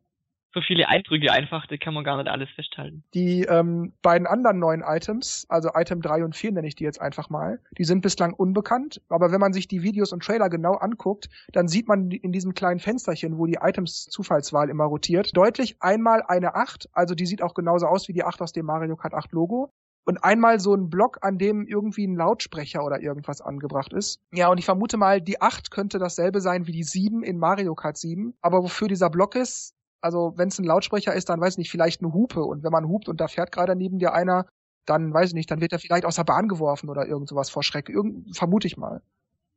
so 0.58 0.62
viele 0.66 0.88
Eindrücke 0.88 1.30
einfach, 1.30 1.66
da 1.66 1.76
kann 1.76 1.94
man 1.94 2.02
gar 2.02 2.16
nicht 2.16 2.28
alles 2.28 2.50
festhalten. 2.50 3.04
Die 3.14 3.42
ähm, 3.42 3.92
beiden 4.02 4.26
anderen 4.26 4.58
neuen 4.58 4.82
Items, 4.82 5.46
also 5.48 5.70
Item 5.74 6.02
3 6.02 6.24
und 6.24 6.34
4 6.34 6.52
nenne 6.52 6.66
ich 6.66 6.74
die 6.74 6.84
jetzt 6.84 7.00
einfach 7.00 7.30
mal, 7.30 7.60
die 7.76 7.84
sind 7.84 8.00
bislang 8.00 8.32
unbekannt, 8.32 9.00
aber 9.08 9.30
wenn 9.30 9.40
man 9.40 9.52
sich 9.52 9.68
die 9.68 9.82
Videos 9.82 10.12
und 10.12 10.24
Trailer 10.24 10.48
genau 10.48 10.74
anguckt, 10.74 11.28
dann 11.52 11.68
sieht 11.68 11.86
man 11.86 12.10
in 12.10 12.32
diesem 12.32 12.54
kleinen 12.54 12.80
Fensterchen, 12.80 13.38
wo 13.38 13.46
die 13.46 13.58
Items 13.60 14.06
Zufallswahl 14.06 14.68
immer 14.68 14.84
rotiert, 14.84 15.36
deutlich 15.36 15.76
einmal 15.80 16.22
eine 16.26 16.56
8, 16.56 16.88
also 16.92 17.14
die 17.14 17.26
sieht 17.26 17.42
auch 17.42 17.54
genauso 17.54 17.86
aus 17.86 18.08
wie 18.08 18.12
die 18.12 18.24
8 18.24 18.42
aus 18.42 18.52
dem 18.52 18.66
Mario 18.66 18.96
Kart 18.96 19.14
8 19.14 19.30
Logo. 19.32 19.70
Und 20.04 20.24
einmal 20.24 20.58
so 20.58 20.74
ein 20.74 20.88
Block, 20.88 21.18
an 21.20 21.36
dem 21.36 21.66
irgendwie 21.66 22.06
ein 22.06 22.16
Lautsprecher 22.16 22.82
oder 22.82 22.98
irgendwas 23.02 23.42
angebracht 23.42 23.92
ist. 23.92 24.22
Ja, 24.32 24.48
und 24.48 24.56
ich 24.56 24.64
vermute 24.64 24.96
mal, 24.96 25.20
die 25.20 25.42
8 25.42 25.70
könnte 25.70 25.98
dasselbe 25.98 26.40
sein 26.40 26.66
wie 26.66 26.72
die 26.72 26.82
7 26.82 27.22
in 27.22 27.36
Mario 27.36 27.74
Kart 27.74 27.98
7. 27.98 28.32
Aber 28.40 28.62
wofür 28.62 28.88
dieser 28.88 29.10
Block 29.10 29.34
ist, 29.34 29.74
also 30.00 30.34
wenn 30.36 30.48
es 30.48 30.58
ein 30.58 30.64
Lautsprecher 30.64 31.14
ist, 31.14 31.28
dann 31.28 31.40
weiß 31.40 31.54
ich 31.54 31.58
nicht, 31.58 31.70
vielleicht 31.70 32.02
eine 32.02 32.12
Hupe. 32.12 32.42
Und 32.42 32.62
wenn 32.62 32.72
man 32.72 32.88
hupt 32.88 33.08
und 33.08 33.20
da 33.20 33.28
fährt 33.28 33.52
gerade 33.52 33.76
neben 33.76 33.98
dir 33.98 34.12
einer, 34.12 34.46
dann 34.86 35.12
weiß 35.12 35.30
ich 35.30 35.34
nicht, 35.34 35.50
dann 35.50 35.60
wird 35.60 35.72
er 35.72 35.78
vielleicht 35.78 36.04
aus 36.04 36.16
der 36.16 36.24
Bahn 36.24 36.48
geworfen 36.48 36.88
oder 36.88 37.06
irgend 37.06 37.28
sowas 37.28 37.50
vor 37.50 37.62
Schreck. 37.62 37.88
Irgend, 37.88 38.36
vermute 38.36 38.66
ich 38.66 38.76
mal. 38.76 39.02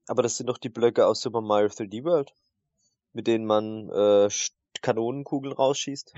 Aber 0.08 0.24
das 0.24 0.38
sind 0.38 0.48
doch 0.48 0.58
die 0.58 0.70
Blöcke 0.70 1.06
aus 1.06 1.22
Super 1.22 1.42
Mario 1.42 1.68
3D 1.68 2.04
World, 2.04 2.34
mit 3.14 3.28
denen 3.28 3.46
man 3.46 3.90
äh, 3.90 4.30
Kanonenkugeln 4.82 5.54
rausschießt. 5.54 6.14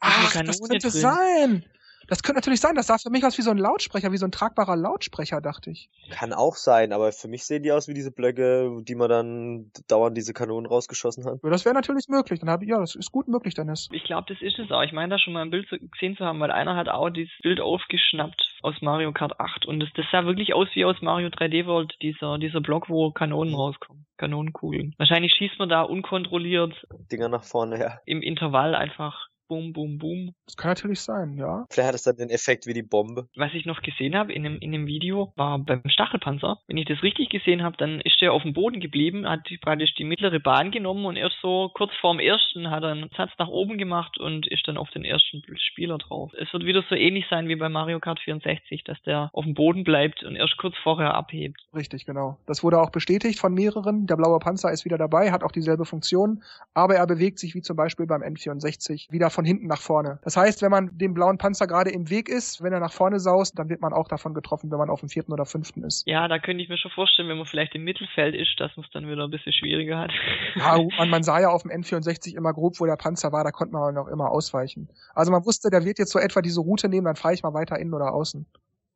Ach, 0.00 0.32
das 0.42 0.60
könnte 0.60 0.88
drin. 0.88 0.90
sein. 0.90 1.64
Das 2.08 2.22
könnte 2.22 2.38
natürlich 2.38 2.60
sein. 2.60 2.74
Das 2.74 2.86
sah 2.86 2.96
für 2.98 3.10
mich 3.10 3.24
aus 3.24 3.36
wie 3.38 3.42
so 3.42 3.50
ein 3.50 3.58
Lautsprecher, 3.58 4.10
wie 4.12 4.16
so 4.16 4.26
ein 4.26 4.32
tragbarer 4.32 4.76
Lautsprecher, 4.76 5.40
dachte 5.40 5.70
ich. 5.70 5.90
Kann 6.10 6.32
auch 6.32 6.56
sein, 6.56 6.92
aber 6.92 7.12
für 7.12 7.28
mich 7.28 7.44
sehen 7.44 7.62
die 7.62 7.70
aus 7.70 7.86
wie 7.86 7.94
diese 7.94 8.10
Blöcke, 8.10 8.82
die 8.82 8.94
man 8.94 9.08
dann 9.10 9.70
dauernd 9.88 10.16
diese 10.16 10.32
Kanonen 10.32 10.66
rausgeschossen 10.66 11.24
hat. 11.26 11.40
Ja, 11.42 11.50
Das 11.50 11.64
wäre 11.64 11.74
natürlich 11.74 12.08
möglich. 12.08 12.40
Dann 12.40 12.50
habe 12.50 12.64
ich, 12.64 12.70
ja, 12.70 12.80
das 12.80 12.94
ist 12.94 13.12
gut 13.12 13.28
möglich, 13.28 13.54
Dennis. 13.54 13.88
Ich 13.92 14.04
glaube, 14.04 14.26
das 14.32 14.42
ist 14.42 14.58
es 14.58 14.70
auch. 14.70 14.82
Ich 14.82 14.92
meine, 14.92 15.10
da 15.10 15.18
schon 15.18 15.34
mal 15.34 15.42
ein 15.42 15.50
Bild 15.50 15.68
gesehen 15.68 16.16
zu 16.16 16.24
haben, 16.24 16.40
weil 16.40 16.50
einer 16.50 16.76
hat 16.76 16.88
auch 16.88 17.10
dieses 17.10 17.36
Bild 17.42 17.60
aufgeschnappt 17.60 18.42
aus 18.62 18.74
Mario 18.80 19.12
Kart 19.12 19.38
8 19.38 19.66
und 19.66 19.80
das, 19.80 19.90
das 19.94 20.06
sah 20.10 20.24
wirklich 20.24 20.54
aus 20.54 20.68
wie 20.74 20.84
aus 20.84 20.96
Mario 21.02 21.28
3D 21.28 21.66
World, 21.66 21.94
dieser, 22.02 22.38
dieser 22.38 22.60
Block, 22.60 22.88
wo 22.88 23.10
Kanonen 23.10 23.54
rauskommen. 23.54 24.06
Kanonenkugeln. 24.16 24.94
Wahrscheinlich 24.98 25.32
schießt 25.32 25.58
man 25.58 25.68
da 25.68 25.82
unkontrolliert 25.82 26.74
Dinger 27.12 27.28
nach 27.28 27.44
vorne, 27.44 27.78
ja. 27.78 28.00
im 28.04 28.20
Intervall 28.20 28.74
einfach 28.74 29.28
boom, 29.48 29.72
boom, 29.72 29.98
boom. 29.98 30.34
Das 30.46 30.56
kann 30.56 30.70
natürlich 30.70 31.00
sein, 31.00 31.36
ja. 31.36 31.66
Vielleicht 31.70 31.88
hat 31.88 31.94
es 31.94 32.02
dann 32.04 32.16
den 32.16 32.30
Effekt 32.30 32.66
wie 32.66 32.74
die 32.74 32.82
Bombe. 32.82 33.28
Was 33.36 33.52
ich 33.54 33.66
noch 33.66 33.82
gesehen 33.82 34.14
habe 34.16 34.32
in 34.32 34.42
dem, 34.44 34.58
in 34.58 34.72
dem 34.72 34.86
Video, 34.86 35.32
war 35.36 35.58
beim 35.58 35.82
Stachelpanzer. 35.86 36.58
Wenn 36.66 36.76
ich 36.76 36.86
das 36.86 37.02
richtig 37.02 37.30
gesehen 37.30 37.62
habe, 37.62 37.76
dann 37.76 38.00
ist 38.00 38.20
der 38.20 38.32
auf 38.32 38.42
dem 38.42 38.52
Boden 38.52 38.80
geblieben, 38.80 39.28
hat 39.28 39.48
die- 39.48 39.58
praktisch 39.58 39.94
die 39.94 40.04
mittlere 40.04 40.40
Bahn 40.40 40.70
genommen 40.70 41.04
und 41.06 41.16
erst 41.16 41.36
so 41.42 41.70
kurz 41.74 41.92
vorm 42.00 42.20
ersten 42.20 42.70
hat 42.70 42.82
er 42.82 42.90
einen 42.90 43.10
Satz 43.16 43.30
nach 43.38 43.48
oben 43.48 43.78
gemacht 43.78 44.18
und 44.18 44.46
ist 44.46 44.66
dann 44.68 44.76
auf 44.76 44.90
den 44.90 45.04
ersten 45.04 45.42
Spieler 45.56 45.98
drauf. 45.98 46.32
Es 46.38 46.52
wird 46.52 46.64
wieder 46.64 46.84
so 46.88 46.94
ähnlich 46.94 47.24
sein 47.30 47.48
wie 47.48 47.56
bei 47.56 47.68
Mario 47.68 48.00
Kart 48.00 48.20
64, 48.20 48.84
dass 48.84 49.00
der 49.02 49.30
auf 49.32 49.44
dem 49.44 49.54
Boden 49.54 49.84
bleibt 49.84 50.22
und 50.24 50.36
erst 50.36 50.56
kurz 50.58 50.74
vorher 50.82 51.14
abhebt. 51.14 51.60
Richtig, 51.74 52.04
genau. 52.06 52.38
Das 52.46 52.62
wurde 52.62 52.80
auch 52.80 52.90
bestätigt 52.90 53.38
von 53.38 53.54
mehreren. 53.54 54.06
Der 54.06 54.16
blaue 54.16 54.38
Panzer 54.38 54.70
ist 54.72 54.84
wieder 54.84 54.98
dabei, 54.98 55.30
hat 55.32 55.42
auch 55.42 55.52
dieselbe 55.52 55.84
Funktion, 55.84 56.42
aber 56.74 56.94
er 56.96 57.06
bewegt 57.06 57.38
sich 57.38 57.54
wie 57.54 57.62
zum 57.62 57.76
Beispiel 57.76 58.06
beim 58.06 58.22
N64 58.22 59.10
wieder 59.10 59.30
von 59.38 59.44
hinten 59.44 59.68
nach 59.68 59.80
vorne. 59.80 60.18
Das 60.24 60.36
heißt, 60.36 60.62
wenn 60.62 60.72
man 60.72 60.98
dem 60.98 61.14
blauen 61.14 61.38
Panzer 61.38 61.68
gerade 61.68 61.90
im 61.90 62.10
Weg 62.10 62.28
ist, 62.28 62.60
wenn 62.60 62.72
er 62.72 62.80
nach 62.80 62.92
vorne 62.92 63.20
saust, 63.20 63.56
dann 63.56 63.68
wird 63.68 63.80
man 63.80 63.92
auch 63.92 64.08
davon 64.08 64.34
getroffen, 64.34 64.68
wenn 64.72 64.78
man 64.78 64.90
auf 64.90 64.98
dem 64.98 65.08
vierten 65.08 65.32
oder 65.32 65.46
fünften 65.46 65.84
ist. 65.84 66.04
Ja, 66.08 66.26
da 66.26 66.40
könnte 66.40 66.60
ich 66.60 66.68
mir 66.68 66.76
schon 66.76 66.90
vorstellen, 66.90 67.28
wenn 67.28 67.36
man 67.36 67.46
vielleicht 67.46 67.72
im 67.76 67.84
Mittelfeld 67.84 68.34
ist, 68.34 68.58
dass 68.58 68.76
man 68.76 68.84
es 68.84 68.90
dann 68.90 69.08
wieder 69.08 69.22
ein 69.22 69.30
bisschen 69.30 69.52
schwieriger 69.52 69.96
hat. 69.96 70.10
Ja, 70.56 70.78
man, 70.98 71.10
man 71.10 71.22
sah 71.22 71.40
ja 71.40 71.50
auf 71.50 71.62
dem 71.62 71.70
N64 71.70 72.34
immer 72.36 72.52
grob, 72.52 72.80
wo 72.80 72.86
der 72.86 72.96
Panzer 72.96 73.30
war, 73.30 73.44
da 73.44 73.52
konnte 73.52 73.74
man 73.74 73.94
noch 73.94 74.08
immer 74.08 74.32
ausweichen. 74.32 74.88
Also 75.14 75.30
man 75.30 75.46
wusste, 75.46 75.70
der 75.70 75.84
wird 75.84 76.00
jetzt 76.00 76.10
so 76.10 76.18
etwa 76.18 76.42
diese 76.42 76.60
Route 76.60 76.88
nehmen, 76.88 77.04
dann 77.04 77.14
fahre 77.14 77.34
ich 77.34 77.44
mal 77.44 77.54
weiter 77.54 77.78
innen 77.78 77.94
oder 77.94 78.12
außen. 78.14 78.44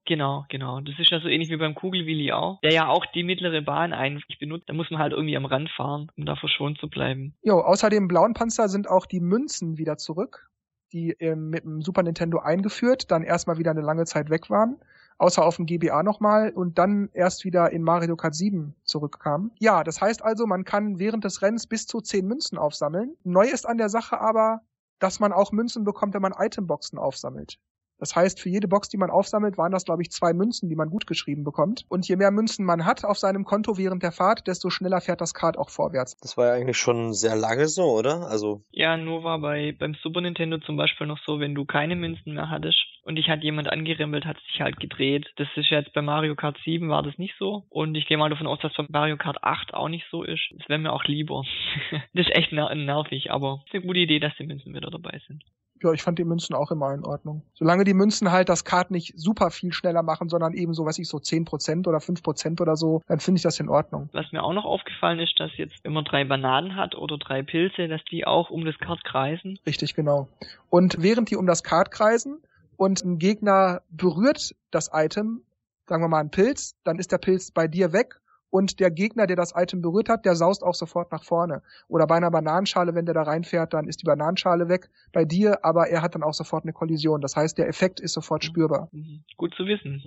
Genau, 0.05 0.45
genau. 0.49 0.81
Das 0.81 0.99
ist 0.99 1.11
ja 1.11 1.21
so 1.21 1.29
ähnlich 1.29 1.49
wie 1.51 1.57
beim 1.57 1.75
Kugelwilli 1.75 2.33
auch, 2.33 2.61
der 2.61 2.73
ja 2.73 2.89
auch 2.89 3.07
die 3.07 3.23
mittlere 3.23 3.63
Bahn 3.63 3.93
eigentlich 3.93 4.39
benutzt. 4.39 4.69
Da 4.69 4.75
muss 4.75 4.91
man 4.91 5.01
halt 5.01 5.13
irgendwie 5.13 5.37
am 5.37 5.45
Rand 5.45 5.71
fahren, 5.71 6.11
um 6.17 6.27
da 6.27 6.35
verschont 6.37 6.79
zu 6.79 6.89
bleiben. 6.89 7.35
Jo, 7.43 7.61
außer 7.61 7.89
dem 7.89 8.09
blauen 8.09 8.35
Panzer 8.35 8.69
sind 8.69 8.89
auch 8.89 9.07
die 9.07 9.21
Münzen 9.21 9.79
wieder 9.79 9.97
zurück, 9.99 10.51
die 10.93 11.11
ähm, 11.21 11.51
mit 11.51 11.65
dem 11.65 11.83
Super 11.83 12.03
Nintendo 12.03 12.39
eingeführt, 12.39 13.11
dann 13.11 13.23
erstmal 13.23 13.59
wieder 13.59 13.71
eine 13.71 13.81
lange 13.81 14.05
Zeit 14.05 14.29
weg 14.29 14.51
waren, 14.51 14.77
außer 15.19 15.45
auf 15.45 15.57
dem 15.57 15.67
GBA 15.67 16.03
nochmal 16.03 16.51
und 16.51 16.79
dann 16.79 17.09
erst 17.13 17.45
wieder 17.45 17.71
in 17.71 17.83
Mario 17.83 18.17
Kart 18.17 18.35
7 18.35 18.75
zurückkamen. 18.83 19.53
Ja, 19.61 19.85
das 19.85 20.01
heißt 20.01 20.23
also, 20.23 20.47
man 20.47 20.65
kann 20.65 20.99
während 20.99 21.25
des 21.25 21.43
Rennens 21.43 21.69
bis 21.69 21.87
zu 21.87 22.01
10 22.01 22.27
Münzen 22.27 22.59
aufsammeln. 22.59 23.15
Neu 23.23 23.47
ist 23.47 23.67
an 23.67 23.79
der 23.79 23.89
Sache 23.89 24.21
aber, 24.21 24.63
dass 24.99 25.21
man 25.21 25.33
auch 25.33 25.53
Münzen 25.53 25.85
bekommt, 25.85 26.15
wenn 26.15 26.23
man 26.23 26.35
Itemboxen 26.37 26.99
aufsammelt. 26.99 27.59
Das 28.03 28.17
heißt, 28.17 28.41
für 28.41 28.49
jede 28.49 28.67
Box, 28.67 28.89
die 28.89 28.97
man 28.97 29.11
aufsammelt, 29.11 29.57
waren 29.59 29.71
das, 29.71 29.85
glaube 29.85 30.03
ich, 30.03 30.11
zwei 30.11 30.33
Münzen, 30.33 30.69
die 30.69 30.75
man 30.75 30.91
gut 30.91 31.07
geschrieben 31.07 31.45
bekommt. 31.45 31.85
Und 31.89 32.09
je 32.09 32.17
mehr 32.17 32.33
Münzen 32.33 32.67
man 32.67 32.85
hat 32.85 33.05
auf 33.05 33.17
seinem 33.17 33.45
Konto 33.45 33.79
während 33.79 34.03
der 34.03 34.11
Fahrt, 34.11 34.49
desto 34.49 34.71
schneller 34.71 35.01
fährt 35.01 35.21
das 35.21 35.35
Kart 35.35 35.57
auch 35.57 35.71
vorwärts. 35.71 36.17
Das 36.17 36.37
war 36.37 36.49
ja 36.49 36.55
eigentlich 36.55 36.79
schon 36.79 37.13
sehr 37.13 37.37
lange 37.37 37.69
so, 37.69 37.85
oder? 37.85 38.27
Also. 38.27 38.65
Ja, 38.73 38.97
nur 38.97 39.23
war 39.23 39.39
bei 39.39 39.77
beim 39.79 39.95
Super 40.03 40.21
Nintendo 40.21 40.59
zum 40.59 40.77
Beispiel 40.77 41.07
noch 41.07 41.21
so, 41.25 41.39
wenn 41.39 41.55
du 41.55 41.65
keine 41.65 41.95
Münzen 41.95 42.35
mehr 42.35 42.51
hattest 42.51 42.92
und 43.03 43.17
dich 43.17 43.29
hat 43.29 43.43
jemand 43.43 43.71
angerempelt, 43.71 44.25
hat 44.25 44.39
sich 44.51 44.61
halt 44.61 44.79
gedreht. 44.79 45.27
Das 45.37 45.49
ist 45.57 45.71
jetzt 45.71 45.93
bei 45.93 46.03
Mario 46.03 46.35
Kart 46.35 46.59
7 46.65 46.89
war 46.89 47.03
das 47.03 47.19
nicht 47.19 47.35
so. 47.39 47.65
Und 47.69 47.95
ich 47.95 48.07
gehe 48.07 48.17
mal 48.17 48.31
davon 48.31 48.47
aus, 48.47 48.61
dass 48.61 48.75
bei 48.75 48.87
Mario 48.89 49.17
Kart 49.17 49.43
8 49.43 49.75
auch 49.75 49.89
nicht 49.89 50.07
so 50.11 50.23
ist. 50.23 50.43
Das 50.57 50.69
wäre 50.69 50.79
mir 50.79 50.93
auch 50.93 51.05
lieber. 51.05 51.43
das 52.15 52.27
ist 52.27 52.35
echt 52.35 52.53
nervig, 52.53 53.31
aber 53.31 53.61
es 53.63 53.71
ist 53.71 53.75
eine 53.75 53.87
gute 53.87 54.01
Idee, 54.01 54.21
dass 54.21 54.37
die 54.39 54.47
Münzen 54.47 54.75
wieder 54.75 54.91
dabei 54.91 55.21
sind. 55.27 55.43
Ja, 55.83 55.93
ich 55.93 56.03
fand 56.03 56.19
die 56.21 56.25
Münzen 56.25 56.55
auch 56.55 56.71
immer 56.71 56.95
in 56.95 57.05
Ordnung. 57.05 57.43
Solange 57.55 57.83
die 57.83 57.95
Münzen 57.95 58.31
halt 58.31 58.49
das 58.49 58.65
Kart 58.65 58.93
nicht 58.93 59.15
super 59.17 59.51
viel 59.51 59.73
schneller 59.73 60.05
machen, 60.05 60.29
sondern 60.29 60.55
eben 60.55 60.75
so, 60.75 60.85
was 60.85 60.99
ich 60.99 61.09
so 61.09 61.19
10% 61.19 61.89
oder 61.89 61.99
5% 61.99 62.61
oder 62.61 62.77
so, 62.77 63.03
dann 63.09 63.19
finde 63.19 63.39
ich 63.39 63.43
das 63.43 63.59
in 63.59 63.69
Ordnung. 63.69 64.09
Was 64.13 64.31
mir 64.31 64.45
auch 64.45 64.53
noch 64.53 64.65
aufgefallen 64.65 65.19
ist, 65.19 65.41
dass 65.41 65.51
jetzt, 65.57 65.85
man 65.85 66.05
drei 66.05 66.25
Bananen 66.25 66.77
hat 66.77 66.95
oder 66.95 67.19
drei 67.19 67.43
Pilze, 67.43 67.89
dass 67.89 68.05
die 68.05 68.25
auch 68.25 68.51
um 68.51 68.65
das 68.65 68.79
Kart 68.79 69.03
kreisen. 69.03 69.59
Richtig, 69.67 69.95
genau. 69.95 70.29
Und 70.71 71.03
während 71.03 71.31
die 71.31 71.37
um 71.37 71.47
das 71.47 71.65
Kart 71.65 71.91
kreisen 71.91 72.39
und 72.77 73.05
ein 73.05 73.19
Gegner 73.19 73.83
berührt 73.91 74.55
das 74.71 74.91
Item, 74.93 75.43
sagen 75.87 76.03
wir 76.03 76.09
mal 76.09 76.21
einen 76.21 76.31
Pilz, 76.31 76.75
dann 76.85 76.99
ist 76.99 77.13
der 77.13 77.19
Pilz 77.19 77.51
bei 77.51 77.69
dir 77.69 77.93
weg 77.93 78.21
und 78.53 78.81
der 78.81 78.91
Gegner, 78.91 79.27
der 79.27 79.35
das 79.35 79.55
Item 79.57 79.81
berührt 79.81 80.11
hat, 80.11 80.27
der 80.27 80.37
saust 80.37 80.63
auch 80.63 80.75
sofort 80.75 81.11
nach 81.11 81.25
vorne. 81.25 81.63
Oder 81.89 82.07
bei 82.07 82.17
einer 82.17 82.31
Bananenschale, 82.31 82.95
wenn 82.95 83.07
der 83.07 83.15
da 83.15 83.23
reinfährt, 83.23 83.73
dann 83.73 83.89
ist 83.89 84.03
die 84.03 84.05
Bananenschale 84.05 84.69
weg 84.69 84.91
bei 85.11 85.25
dir, 85.25 85.65
aber 85.65 85.89
er 85.89 86.03
hat 86.03 86.15
dann 86.15 86.23
auch 86.23 86.35
sofort 86.35 86.65
eine 86.65 86.75
Kollision. 86.75 87.23
Das 87.23 87.35
heißt, 87.35 87.57
der 87.57 87.67
Effekt 87.67 87.99
ist 87.99 88.13
sofort 88.13 88.45
spürbar. 88.45 88.91
Mhm. 88.93 89.25
Gut 89.39 89.55
zu 89.55 89.65
wissen. 89.65 90.03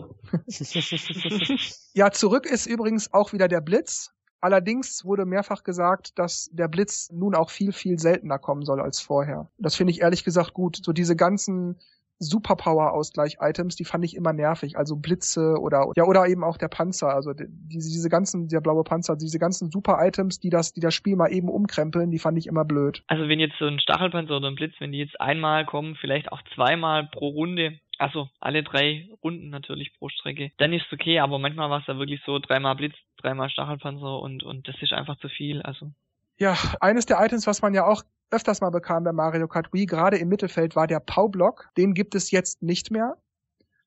ja, 1.94 2.12
zurück 2.12 2.46
ist 2.46 2.68
übrigens 2.68 3.12
auch 3.12 3.34
wieder 3.34 3.48
der 3.48 3.62
Blitz. 3.62 4.12
Allerdings 4.42 5.04
wurde 5.04 5.26
mehrfach 5.26 5.64
gesagt, 5.64 6.20
dass 6.20 6.52
der 6.52 6.68
Blitz 6.68 7.10
nun 7.12 7.34
auch 7.34 7.50
viel, 7.50 7.72
viel 7.72 7.98
seltener 7.98 8.38
kommen 8.38 8.64
soll 8.64 8.80
als 8.80 9.00
vorher. 9.00 9.50
Das 9.58 9.74
finde 9.74 9.90
ich 9.90 10.02
ehrlich 10.02 10.24
gesagt 10.24 10.54
gut. 10.54 10.82
So 10.84 10.94
diese 10.94 11.16
ganzen 11.16 11.80
Superpower-Ausgleich-Items, 12.20 13.76
die 13.76 13.86
fand 13.86 14.06
ich 14.06 14.16
immer 14.16 14.34
nervig. 14.34 14.78
Also 14.78 14.96
Blitze 14.96 15.56
oder 15.60 15.92
ja 15.96 16.06
oder 16.06 16.28
eben 16.28 16.44
auch 16.44 16.58
der 16.58 16.68
Panzer. 16.68 17.14
Also 17.14 17.34
diese, 17.34 17.90
diese 17.90 18.10
ganzen, 18.10 18.48
der 18.48 18.62
blaue 18.62 18.84
Panzer, 18.84 19.16
diese 19.16 19.40
ganzen 19.40 19.70
Super-Items, 19.72 20.40
die 20.40 20.50
das, 20.50 20.74
die 20.74 20.80
das 20.80 20.94
Spiel 20.94 21.16
mal 21.16 21.32
eben 21.32 21.50
umkrempeln, 21.50 22.12
die 22.12 22.20
fand 22.20 22.38
ich 22.38 22.48
immer 22.48 22.66
blöd. 22.66 23.04
Also 23.08 23.28
wenn 23.28 23.40
jetzt 23.40 23.58
so 23.60 23.66
ein 23.66 23.80
Stachelpanzer 23.80 24.38
oder 24.38 24.48
ein 24.48 24.56
Blitz, 24.56 24.76
wenn 24.80 24.92
die 24.92 25.00
jetzt 25.00 25.20
einmal 25.20 25.66
kommen, 25.66 25.96
vielleicht 25.96 26.32
auch 26.32 26.42
zweimal 26.54 27.10
pro 27.12 27.28
Runde, 27.28 27.80
also 27.98 28.30
alle 28.40 28.64
drei 28.64 29.10
Runden 29.24 29.50
natürlich 29.50 29.94
pro 29.98 30.10
Strecke, 30.10 30.52
dann 30.58 30.74
ist 30.74 30.92
okay, 30.92 31.20
aber 31.20 31.40
manchmal 31.40 31.70
war 31.70 31.80
es 31.80 31.86
da 31.86 31.98
wirklich 31.98 32.22
so 32.26 32.40
dreimal 32.40 32.76
Blitz, 32.76 32.96
dreimal 33.18 33.50
Stachelpanzer 33.50 34.20
und, 34.20 34.44
und 34.44 34.68
das 34.68 34.76
ist 34.82 34.94
einfach 34.94 35.18
zu 35.18 35.30
viel. 35.30 35.62
Also 35.62 35.92
ja, 36.38 36.58
eines 36.82 37.06
der 37.06 37.24
Items, 37.24 37.48
was 37.48 37.62
man 37.62 37.74
ja 37.74 37.86
auch 37.86 38.04
öfters 38.32 38.62
mal 38.62 38.70
bekam 38.70 39.04
bei 39.04 39.12
Mario 39.12 39.48
Kart 39.48 39.72
Wii, 39.74 39.86
gerade 39.86 40.18
im 40.18 40.30
Mittelfeld, 40.30 40.76
war 40.76 40.88
der 40.88 41.00
Pau-Block. 41.00 41.70
Den 41.78 41.94
gibt 41.94 42.16
es 42.16 42.32
jetzt 42.32 42.62
nicht 42.62 42.92
mehr. 42.92 43.16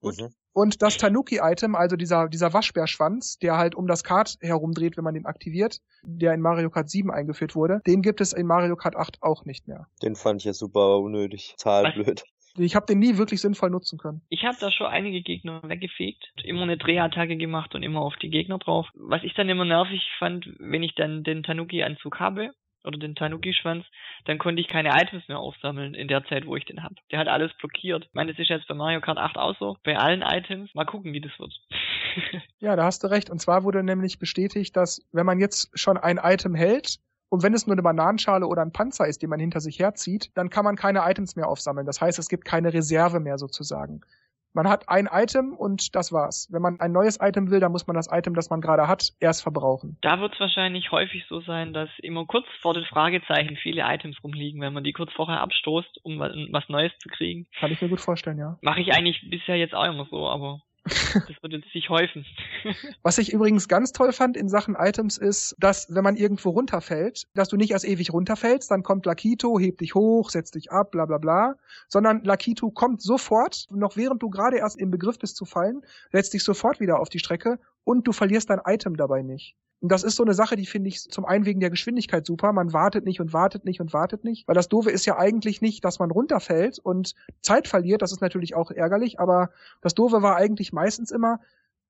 Und, 0.01 0.21
mhm. 0.21 0.29
und 0.53 0.83
das 0.83 0.97
Tanuki-Item, 0.97 1.75
also 1.75 1.97
dieser, 1.97 2.29
dieser 2.29 2.53
Waschbärschwanz, 2.53 3.39
der 3.39 3.57
halt 3.57 3.75
um 3.75 3.87
das 3.87 4.05
Kart 4.05 4.37
herumdreht, 4.41 4.97
wenn 4.97 5.05
man 5.05 5.15
den 5.15 5.27
aktiviert, 5.27 5.81
der 6.03 6.35
in 6.35 6.41
Mario 6.41 6.71
Kart 6.71 6.89
7 6.89 7.11
eingeführt 7.11 7.55
wurde, 7.57 7.81
den 7.87 8.03
gibt 8.03 8.21
es 8.21 8.33
in 8.33 8.47
Mario 8.47 8.77
Kart 8.77 8.97
8 8.97 9.19
auch 9.23 9.45
nicht 9.45 9.67
mehr. 9.67 9.87
Den 10.03 10.15
fand 10.15 10.41
ich 10.41 10.45
ja 10.45 10.53
super 10.53 10.99
unnötig, 10.99 11.57
total 11.59 11.93
blöd. 11.93 12.25
Ich 12.57 12.75
habe 12.75 12.87
den 12.87 12.99
nie 12.99 13.19
wirklich 13.19 13.41
sinnvoll 13.41 13.71
nutzen 13.71 13.99
können. 13.99 14.23
Ich 14.31 14.45
habe 14.45 14.57
da 14.59 14.73
schon 14.73 14.87
einige 14.87 15.23
Gegner 15.23 15.61
weggefegt, 15.63 16.33
immer 16.43 16.63
eine 16.63 16.77
Drehattacke 16.77 17.37
gemacht 17.37 17.75
und 17.75 17.83
immer 17.83 18.01
auf 18.01 18.17
die 18.17 18.31
Gegner 18.31 18.59
drauf. 18.59 18.87
Was 18.95 19.23
ich 19.23 19.35
dann 19.35 19.49
immer 19.49 19.65
nervig 19.65 20.03
fand, 20.19 20.47
wenn 20.59 20.83
ich 20.83 20.95
dann 20.95 21.23
den 21.23 21.43
Tanuki-Anzug 21.43 22.19
habe 22.19 22.51
oder 22.85 22.99
den 22.99 23.15
Tanuki-Schwanz, 23.15 23.85
dann 24.25 24.39
konnte 24.39 24.61
ich 24.61 24.69
keine 24.69 24.91
Items 24.91 25.27
mehr 25.29 25.39
aufsammeln 25.39 25.95
in 25.95 26.09
der 26.09 26.25
Zeit, 26.25 26.47
wo 26.47 26.57
ich 26.57 26.65
den 26.65 26.83
hab. 26.83 26.93
Der 27.11 27.19
hat 27.19 27.29
alles 27.29 27.53
blockiert. 27.59 28.07
Ich 28.07 28.15
meine, 28.15 28.33
das 28.33 28.41
ist 28.41 28.49
jetzt 28.49 28.69
bei 28.69 28.75
Mario 28.75 29.01
Kart 29.01 29.19
8 29.19 29.37
auch 29.37 29.57
so. 29.59 29.77
Bei 29.85 29.97
allen 29.99 30.23
Items. 30.23 30.75
Mal 30.75 30.85
gucken, 30.87 31.13
wie 31.13 31.21
das 31.21 31.33
wird. 31.39 31.53
ja, 32.59 32.77
da 32.77 32.85
hast 32.85 33.03
du 33.05 33.09
recht. 33.09 33.31
Und 33.31 33.41
zwar 33.41 33.65
wurde 33.65 33.83
nämlich 33.83 34.19
bestätigt, 34.19 34.77
dass 34.77 35.07
wenn 35.13 35.27
man 35.27 35.41
jetzt 35.41 35.71
schon 35.79 35.97
ein 35.97 36.19
Item 36.23 36.55
hält, 36.55 36.99
und 37.31 37.43
wenn 37.43 37.53
es 37.53 37.67
nur 37.67 37.75
eine 37.75 37.83
Bananenschale 37.83 38.47
oder 38.47 38.63
ein 38.63 38.73
Panzer 38.73 39.07
ist, 39.07 39.23
den 39.23 39.29
man 39.29 39.39
hinter 39.39 39.61
sich 39.61 39.79
herzieht, 39.79 40.31
dann 40.35 40.49
kann 40.49 40.65
man 40.65 40.77
keine 40.77 41.01
Items 41.01 41.37
mehr 41.37 41.47
aufsammeln. 41.47 41.85
Das 41.85 42.01
heißt, 42.01 42.19
es 42.19 42.29
gibt 42.29 42.47
keine 42.47 42.73
Reserve 42.73 43.21
mehr 43.21 43.37
sozusagen. 43.37 44.01
Man 44.53 44.69
hat 44.69 44.89
ein 44.89 45.09
Item 45.11 45.55
und 45.55 45.95
das 45.95 46.13
war's. 46.13 46.49
Wenn 46.51 46.63
man 46.63 46.81
ein 46.81 46.93
neues 46.93 47.19
Item 47.21 47.51
will, 47.51 47.61
dann 47.61 47.73
muss 47.73 47.87
man 47.87 47.97
das 47.97 48.09
Item, 48.11 48.35
das 48.35 48.51
man 48.51 48.61
gerade 48.61 48.89
hat, 48.89 49.11
erst 49.21 49.43
verbrauchen. 49.43 49.99
Da 50.01 50.21
wird 50.21 50.35
es 50.35 50.41
wahrscheinlich 50.41 50.91
häufig 50.91 51.25
so 51.29 51.41
sein, 51.41 51.73
dass 51.73 51.91
immer 51.99 52.27
kurz 52.27 52.47
vor 52.61 52.75
den 52.75 52.85
Fragezeichen 52.85 53.57
viele 53.57 53.83
Items 53.83 54.17
rumliegen, 54.25 54.61
wenn 54.61 54.73
man 54.73 54.85
die 54.85 54.93
kurz 54.93 55.13
vorher 55.13 55.41
abstoßt, 55.41 56.01
um 56.03 56.19
was 56.19 56.69
Neues 56.69 56.93
zu 56.99 57.09
kriegen. 57.09 57.47
Kann 57.59 57.73
ich 57.73 57.81
mir 57.81 57.89
gut 57.89 58.01
vorstellen, 58.01 58.39
ja. 58.39 58.59
Mache 58.63 58.81
ich 58.81 58.93
eigentlich 58.93 59.29
bisher 59.31 59.57
jetzt 59.57 59.75
auch 59.75 59.85
immer 59.85 60.07
so, 60.11 60.29
aber 60.29 60.61
das 60.89 61.37
jetzt 61.51 61.73
sich 61.73 61.89
häufen. 61.89 62.25
Was 63.03 63.19
ich 63.19 63.33
übrigens 63.33 63.69
ganz 63.69 63.93
toll 63.93 64.13
fand 64.13 64.37
in 64.37 64.49
Sachen 64.49 64.75
Items 64.75 65.19
ist, 65.19 65.57
dass 65.59 65.95
wenn 65.95 66.05
man 66.05 66.17
irgendwo 66.17 66.51
runterfällt, 66.51 67.27
dass 67.35 67.49
du 67.49 67.57
nicht 67.57 67.71
erst 67.71 67.87
ewig 67.87 68.13
runterfällst, 68.13 68.71
dann 68.71 68.83
kommt 68.83 69.07
Lakito, 69.07 69.59
hebt 69.59 69.81
dich 69.81 69.95
hoch, 69.95 70.31
setzt 70.31 70.55
dich 70.55 70.71
ab, 70.73 70.91
bla 70.91 71.07
bla 71.07 71.19
bla, 71.19 71.55
sondern 71.89 72.25
Lakito 72.25 72.71
kommt 72.71 73.03
sofort, 73.03 73.67
noch 73.71 73.97
während 73.97 74.23
du 74.23 74.31
gerade 74.31 74.59
erst 74.59 74.79
im 74.79 74.91
Begriff 74.91 75.19
bist 75.19 75.37
zu 75.37 75.45
fallen, 75.45 75.83
setzt 76.13 76.35
dich 76.35 76.43
sofort 76.43 76.81
wieder 76.81 77.01
auf 77.01 77.09
die 77.09 77.19
Strecke 77.19 77.59
und 77.89 78.07
du 78.07 78.13
verlierst 78.13 78.51
dein 78.51 78.61
Item 78.67 78.99
dabei 78.99 79.23
nicht. 79.23 79.57
Und 79.81 79.91
das 79.91 80.03
ist 80.03 80.17
so 80.17 80.23
eine 80.23 80.35
Sache, 80.35 80.57
die 80.57 80.67
finde 80.67 80.89
ich 80.89 81.09
zum 81.09 81.25
einen 81.25 81.47
wegen 81.47 81.59
der 81.59 81.71
Geschwindigkeit 81.71 82.27
super. 82.27 82.53
Man 82.53 82.75
wartet 82.75 83.07
nicht 83.07 83.19
und 83.19 83.33
wartet 83.33 83.65
nicht 83.65 83.81
und 83.81 83.95
wartet 83.95 84.25
nicht. 84.25 84.47
Weil 84.47 84.55
das 84.55 84.69
Doofe 84.69 84.91
ist 84.91 85.07
ja 85.07 85.17
eigentlich 85.17 85.63
nicht, 85.63 85.87
dass 85.87 85.99
man 85.99 86.11
runterfällt 86.11 86.79
und 86.79 87.15
Zeit 87.41 87.67
verliert. 87.67 88.03
Das 88.03 88.13
ist 88.13 88.21
natürlich 88.21 88.55
auch 88.55 88.71
ärgerlich. 88.71 89.21
Aber 89.21 89.49
das 89.81 89.95
Doofe 89.95 90.21
war 90.21 90.37
eigentlich 90.37 90.71
meistens 90.71 91.11
immer, 91.11 91.41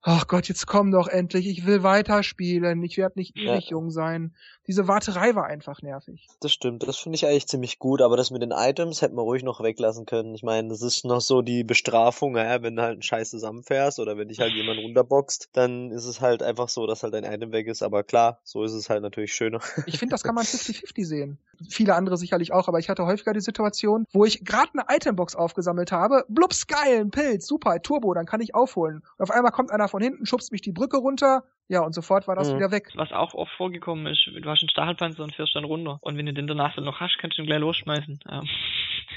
ach 0.03 0.27
Gott, 0.27 0.49
jetzt 0.49 0.67
komm 0.67 0.91
doch 0.91 1.09
endlich, 1.09 1.47
ich 1.47 1.67
will 1.67 1.83
weiterspielen, 1.83 2.83
ich 2.83 2.97
werde 2.97 3.19
nicht 3.19 3.37
ewig 3.37 3.65
ja. 3.65 3.71
jung 3.71 3.91
sein. 3.91 4.35
Diese 4.67 4.87
Warterei 4.87 5.35
war 5.35 5.47
einfach 5.47 5.81
nervig. 5.81 6.29
Das 6.41 6.53
stimmt, 6.53 6.87
das 6.87 6.99
finde 6.99 7.17
ich 7.17 7.27
eigentlich 7.27 7.49
ziemlich 7.49 7.79
gut, 7.79 8.03
aber 8.03 8.17
das 8.17 8.31
mit 8.31 8.43
den 8.43 8.53
Items 8.53 9.01
hätte 9.01 9.15
man 9.15 9.25
ruhig 9.25 9.43
noch 9.43 9.63
weglassen 9.63 10.05
können. 10.05 10.35
Ich 10.35 10.43
meine, 10.43 10.69
das 10.69 10.83
ist 10.83 11.05
noch 11.05 11.23
so 11.23 11.41
die 11.41 11.65
Bestrafung, 11.65 12.37
ja, 12.37 12.63
wenn 12.63 12.77
du 12.77 12.83
halt 12.83 12.93
einen 12.93 13.03
Scheiß 13.03 13.31
zusammenfährst 13.31 13.99
oder 13.99 14.19
wenn 14.19 14.29
dich 14.29 14.41
halt 14.41 14.53
jemand 14.53 14.79
runterboxt, 14.81 15.49
dann 15.55 15.91
ist 15.91 16.05
es 16.05 16.21
halt 16.21 16.43
einfach 16.43 16.69
so, 16.69 16.87
dass 16.87 17.03
halt 17.03 17.15
dein 17.15 17.25
Item 17.25 17.51
weg 17.53 17.67
ist, 17.67 17.83
aber 17.83 18.05
klar, 18.05 18.41
so 18.45 18.63
ist 18.63 18.73
es 18.73 18.91
halt 18.91 19.03
natürlich 19.03 19.35
schöner. 19.35 19.61
Ich 19.87 19.99
finde, 19.99 20.13
das 20.13 20.23
kann 20.23 20.35
man 20.35 20.45
50-50 20.45 21.05
sehen. 21.07 21.39
Viele 21.69 21.95
andere 21.95 22.19
sicherlich 22.19 22.53
auch, 22.53 22.69
aber 22.69 22.79
ich 22.79 22.89
hatte 22.89 23.07
häufiger 23.07 23.33
die 23.33 23.41
Situation, 23.41 24.07
wo 24.13 24.25
ich 24.25 24.45
gerade 24.45 24.71
eine 24.75 24.85
Itembox 24.95 25.35
aufgesammelt 25.35 25.93
habe, 25.93 26.25
blups, 26.29 26.67
geil, 26.67 27.01
ein 27.01 27.11
Pilz, 27.11 27.47
super, 27.47 27.81
Turbo, 27.83 28.15
dann 28.15 28.27
kann 28.27 28.41
ich 28.41 28.55
aufholen. 28.55 29.03
Und 29.17 29.23
auf 29.23 29.31
einmal 29.31 29.51
kommt 29.51 29.71
einer 29.71 29.88
von 29.89 30.03
hinten, 30.03 30.27
schubst 30.27 30.53
mich 30.53 30.63
die 30.63 30.73
Brücke 30.73 30.99
runter, 30.99 31.45
ja, 31.71 31.83
und 31.83 31.95
sofort 31.95 32.27
war 32.27 32.35
das 32.35 32.51
mhm. 32.51 32.57
wieder 32.57 32.71
weg. 32.71 32.89
Was 32.95 33.13
auch 33.13 33.35
oft 33.35 33.53
vorgekommen 33.53 34.07
ist, 34.07 34.27
du 34.27 34.49
hast 34.49 34.63
einen 34.63 34.71
Stachelpanzer 34.71 35.23
und 35.23 35.35
fährst 35.35 35.55
dann 35.55 35.65
runter. 35.65 35.99
Und 36.01 36.17
wenn 36.17 36.25
du 36.25 36.33
den 36.33 36.47
danach 36.47 36.75
dann 36.75 36.85
noch 36.85 36.99
hast, 36.99 37.19
kannst 37.21 37.37
du 37.37 37.43
ihn 37.43 37.47
gleich 37.47 37.61
losschmeißen. 37.61 38.21
Ja. 38.29 38.43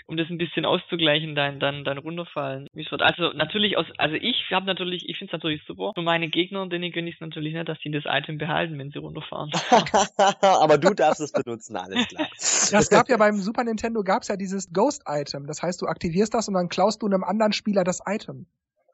Um 0.07 0.17
das 0.17 0.29
ein 0.29 0.37
bisschen 0.37 0.65
auszugleichen, 0.65 1.35
dein, 1.35 1.59
dein, 1.59 1.83
dein 1.83 1.97
runterfallen. 1.97 2.67
Also 2.99 3.29
natürlich 3.33 3.77
aus, 3.77 3.85
also 3.97 4.15
ich 4.15 4.45
habe 4.51 4.65
natürlich, 4.65 5.07
ich 5.07 5.17
finde 5.17 5.31
es 5.31 5.33
natürlich 5.33 5.61
super. 5.65 5.91
Für 5.95 6.01
meine 6.01 6.27
Gegner, 6.27 6.67
denen 6.67 6.91
gönne 6.91 7.09
ich 7.09 7.15
es 7.15 7.21
natürlich 7.21 7.53
nicht, 7.53 7.67
dass 7.69 7.77
die 7.79 7.91
das 7.91 8.03
Item 8.05 8.37
behalten, 8.37 8.77
wenn 8.77 8.91
sie 8.91 8.99
runterfahren. 8.99 9.51
Aber 10.41 10.77
du 10.77 10.93
darfst 10.93 11.21
es 11.21 11.31
benutzen, 11.31 11.75
alles 11.75 12.07
klar. 12.07 12.27
Ja, 12.71 12.79
es 12.79 12.89
gab 12.89 13.09
ja 13.09 13.17
beim 13.17 13.35
Super 13.35 13.63
Nintendo 13.63 14.01
gab's 14.03 14.27
ja 14.27 14.37
dieses 14.37 14.71
Ghost-Item. 14.73 15.45
Das 15.45 15.61
heißt, 15.61 15.81
du 15.81 15.85
aktivierst 15.85 16.33
das 16.33 16.47
und 16.47 16.55
dann 16.55 16.67
klaust 16.67 17.01
du 17.01 17.05
einem 17.05 17.23
anderen 17.23 17.53
Spieler 17.53 17.83
das 17.83 18.01
Item. 18.05 18.47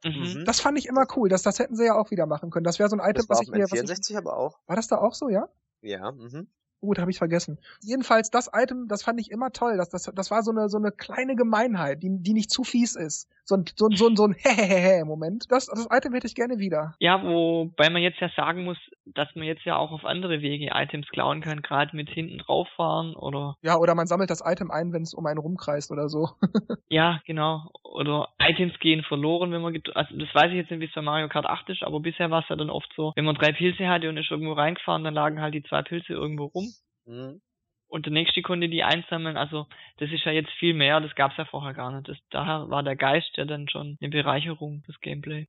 Mhm. 0.04 0.46
Das 0.46 0.60
fand 0.60 0.78
ich 0.78 0.88
immer 0.88 1.06
cool. 1.16 1.30
Das, 1.30 1.44
das 1.44 1.60
hätten 1.60 1.76
sie 1.76 1.86
ja 1.86 1.96
auch 1.96 2.12
wieder 2.12 2.26
machen 2.26 2.50
können. 2.50 2.64
Das 2.64 2.80
wäre 2.80 2.90
so 2.90 2.98
ein 2.98 3.10
Item, 3.10 3.26
was 3.28 3.42
ich 3.42 3.50
mir. 3.50 3.68
64 3.68 3.90
was 3.90 4.10
ich, 4.10 4.18
aber 4.18 4.38
auch. 4.38 4.60
War 4.68 4.76
das 4.76 4.88
da 4.88 4.98
auch 4.98 5.14
so, 5.14 5.30
ja? 5.30 5.50
Ja, 5.82 6.12
mhm. 6.12 6.48
Gut, 6.80 7.00
habe 7.00 7.10
ich 7.10 7.18
vergessen. 7.18 7.58
Jedenfalls 7.82 8.30
das 8.30 8.52
Item, 8.54 8.88
das 8.88 9.04
fand 9.04 9.20
ich 9.20 9.32
immer 9.32 9.52
toll. 9.52 9.78
Das, 9.78 9.90
das, 9.90 10.12
das 10.14 10.30
war 10.30 10.44
so 10.44 10.52
eine, 10.52 10.70
so 10.70 10.78
eine 10.78 10.92
kleine 10.92 11.36
Gemeinheit, 11.36 12.04
die, 12.04 12.10
die 12.22 12.34
nicht 12.34 12.52
zu 12.52 12.64
fies 12.64 12.96
ist. 12.96 13.28
So 13.46 13.56
ein, 13.56 13.66
so 13.76 13.88
ein, 13.88 13.96
so 13.96 14.08
ein, 14.08 14.16
so 14.16 14.26
ein 14.26 14.34
Hehehehe-Moment. 14.38 15.46
Das, 15.50 15.68
das 15.68 15.88
Item 15.90 16.14
hätte 16.14 16.28
ich 16.28 16.36
gerne 16.36 16.60
wieder. 16.60 16.94
Ja, 17.00 17.24
wobei 17.24 17.90
man 17.90 18.02
jetzt 18.02 18.20
ja 18.20 18.30
sagen 18.36 18.64
muss, 18.64 18.78
dass 19.06 19.34
man 19.36 19.46
jetzt 19.46 19.64
ja 19.64 19.78
auch 19.78 19.92
auf 19.92 20.06
andere 20.06 20.42
Wege 20.42 20.70
Items 20.74 21.08
klauen 21.08 21.42
kann, 21.42 21.62
gerade 21.62 21.96
mit 21.96 22.10
hinten 22.10 22.38
drauf 22.40 22.68
fahren 22.76 23.16
oder. 23.16 23.56
Ja, 23.62 23.78
oder 23.78 23.96
man 23.96 24.06
sammelt 24.06 24.30
das 24.30 24.44
Item 24.46 24.70
ein, 24.70 24.94
wenn 24.94 25.02
es 25.02 25.14
um 25.14 25.26
einen 25.26 25.40
rumkreist 25.40 25.92
oder 25.92 26.10
so. 26.10 26.30
ja, 26.90 27.22
genau. 27.26 27.72
Oder 27.84 28.30
Items 28.40 28.78
gehen 28.80 29.04
verloren, 29.04 29.52
wenn 29.52 29.62
man, 29.62 29.82
also 29.96 30.18
das 30.18 30.36
weiß 30.36 30.52
ich 30.52 30.58
jetzt 30.58 30.70
nicht, 30.70 30.82
wie 30.82 30.86
es 30.86 30.94
bei 30.94 31.02
Mario 31.02 31.30
Kart 31.30 31.46
8 31.46 31.70
ist, 31.70 31.84
aber 31.84 32.00
bisher 32.02 32.30
war 32.30 32.42
es 32.42 32.50
ja 32.50 32.56
dann 32.56 32.70
oft 32.70 32.92
so, 32.96 33.14
wenn 33.16 33.26
man 33.26 33.36
drei 33.36 33.52
Pilze 33.52 33.88
hatte 33.88 34.10
und 34.10 34.18
ist 34.18 34.30
irgendwo 34.30 34.54
reingefahren, 34.54 35.04
dann 35.04 35.14
lagen 35.14 35.42
halt 35.42 35.54
die 35.54 35.64
zwei 35.64 35.82
Pilze 35.82 36.14
irgendwo 36.14 36.46
rum. 36.46 36.67
Mhm. 37.08 37.42
und 37.88 38.06
der 38.06 38.14
nächste 38.14 38.42
konnte 38.42 38.70
die 38.70 38.84
einsammeln. 38.84 39.38
Also 39.38 39.66
das 39.98 40.12
ist 40.12 40.26
ja 40.26 40.32
jetzt 40.32 40.52
viel 40.60 40.74
mehr, 40.74 41.00
das 41.00 41.16
gab's 41.16 41.38
ja 41.38 41.46
vorher 41.46 41.74
gar 41.74 41.92
nicht. 41.92 42.08
Das, 42.08 42.18
daher 42.30 42.70
war 42.70 42.84
der 42.84 42.96
Geist 42.96 43.32
ja 43.36 43.46
dann 43.46 43.70
schon 43.70 43.98
eine 44.02 44.10
Bereicherung, 44.10 44.84
das 44.88 45.00
Gameplay. 45.00 45.48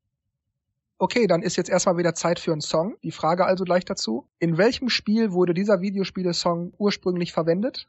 Okay, 1.00 1.28
dann 1.28 1.42
ist 1.42 1.56
jetzt 1.56 1.70
erstmal 1.70 1.96
wieder 1.96 2.14
Zeit 2.14 2.40
für 2.40 2.50
einen 2.50 2.60
Song. 2.60 2.96
Die 3.04 3.12
Frage 3.12 3.44
also 3.44 3.64
gleich 3.64 3.84
dazu. 3.84 4.26
In 4.40 4.58
welchem 4.58 4.88
Spiel 4.88 5.32
wurde 5.32 5.54
dieser 5.54 5.80
Videospiele-Song 5.80 6.72
ursprünglich 6.76 7.32
verwendet? 7.32 7.86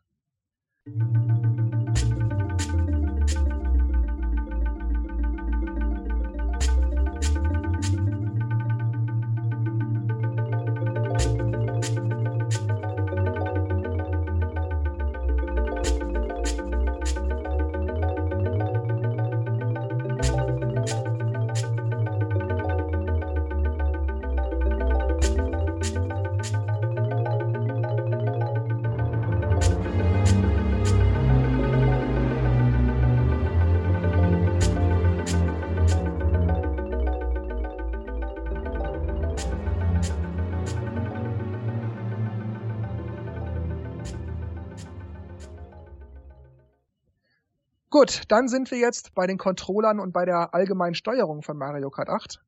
Gut, 48.09 48.23
dann 48.27 48.47
sind 48.47 48.71
wir 48.71 48.79
jetzt 48.79 49.13
bei 49.13 49.27
den 49.27 49.37
Controllern 49.37 49.99
und 49.99 50.13
bei 50.13 50.25
der 50.25 50.55
allgemeinen 50.55 50.95
Steuerung 50.95 51.43
von 51.43 51.57
Mario 51.57 51.91
Kart 51.91 52.09
8. 52.09 52.41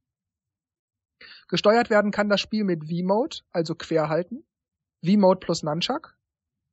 Gesteuert 1.49 1.91
werden 1.91 2.09
kann 2.09 2.29
das 2.29 2.41
Spiel 2.41 2.63
mit 2.63 2.85
V-Mode, 2.85 3.41
also 3.51 3.75
querhalten, 3.75 4.43
V-Mode 5.05 5.39
plus 5.39 5.61
Nunchuck, 5.61 6.17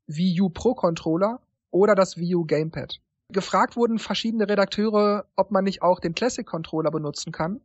Wii 0.07 0.41
U 0.41 0.49
Pro 0.49 0.75
Controller 0.75 1.43
oder 1.71 1.95
das 1.95 2.17
Wii 2.17 2.37
U 2.37 2.47
Gamepad. 2.47 2.99
Gefragt 3.31 3.77
wurden 3.77 3.99
verschiedene 3.99 4.49
Redakteure, 4.49 5.27
ob 5.37 5.51
man 5.51 5.65
nicht 5.65 5.83
auch 5.83 6.01
den 6.01 6.15
Classic 6.15 6.47
Controller 6.47 6.91
benutzen 6.91 7.31
kann 7.31 7.61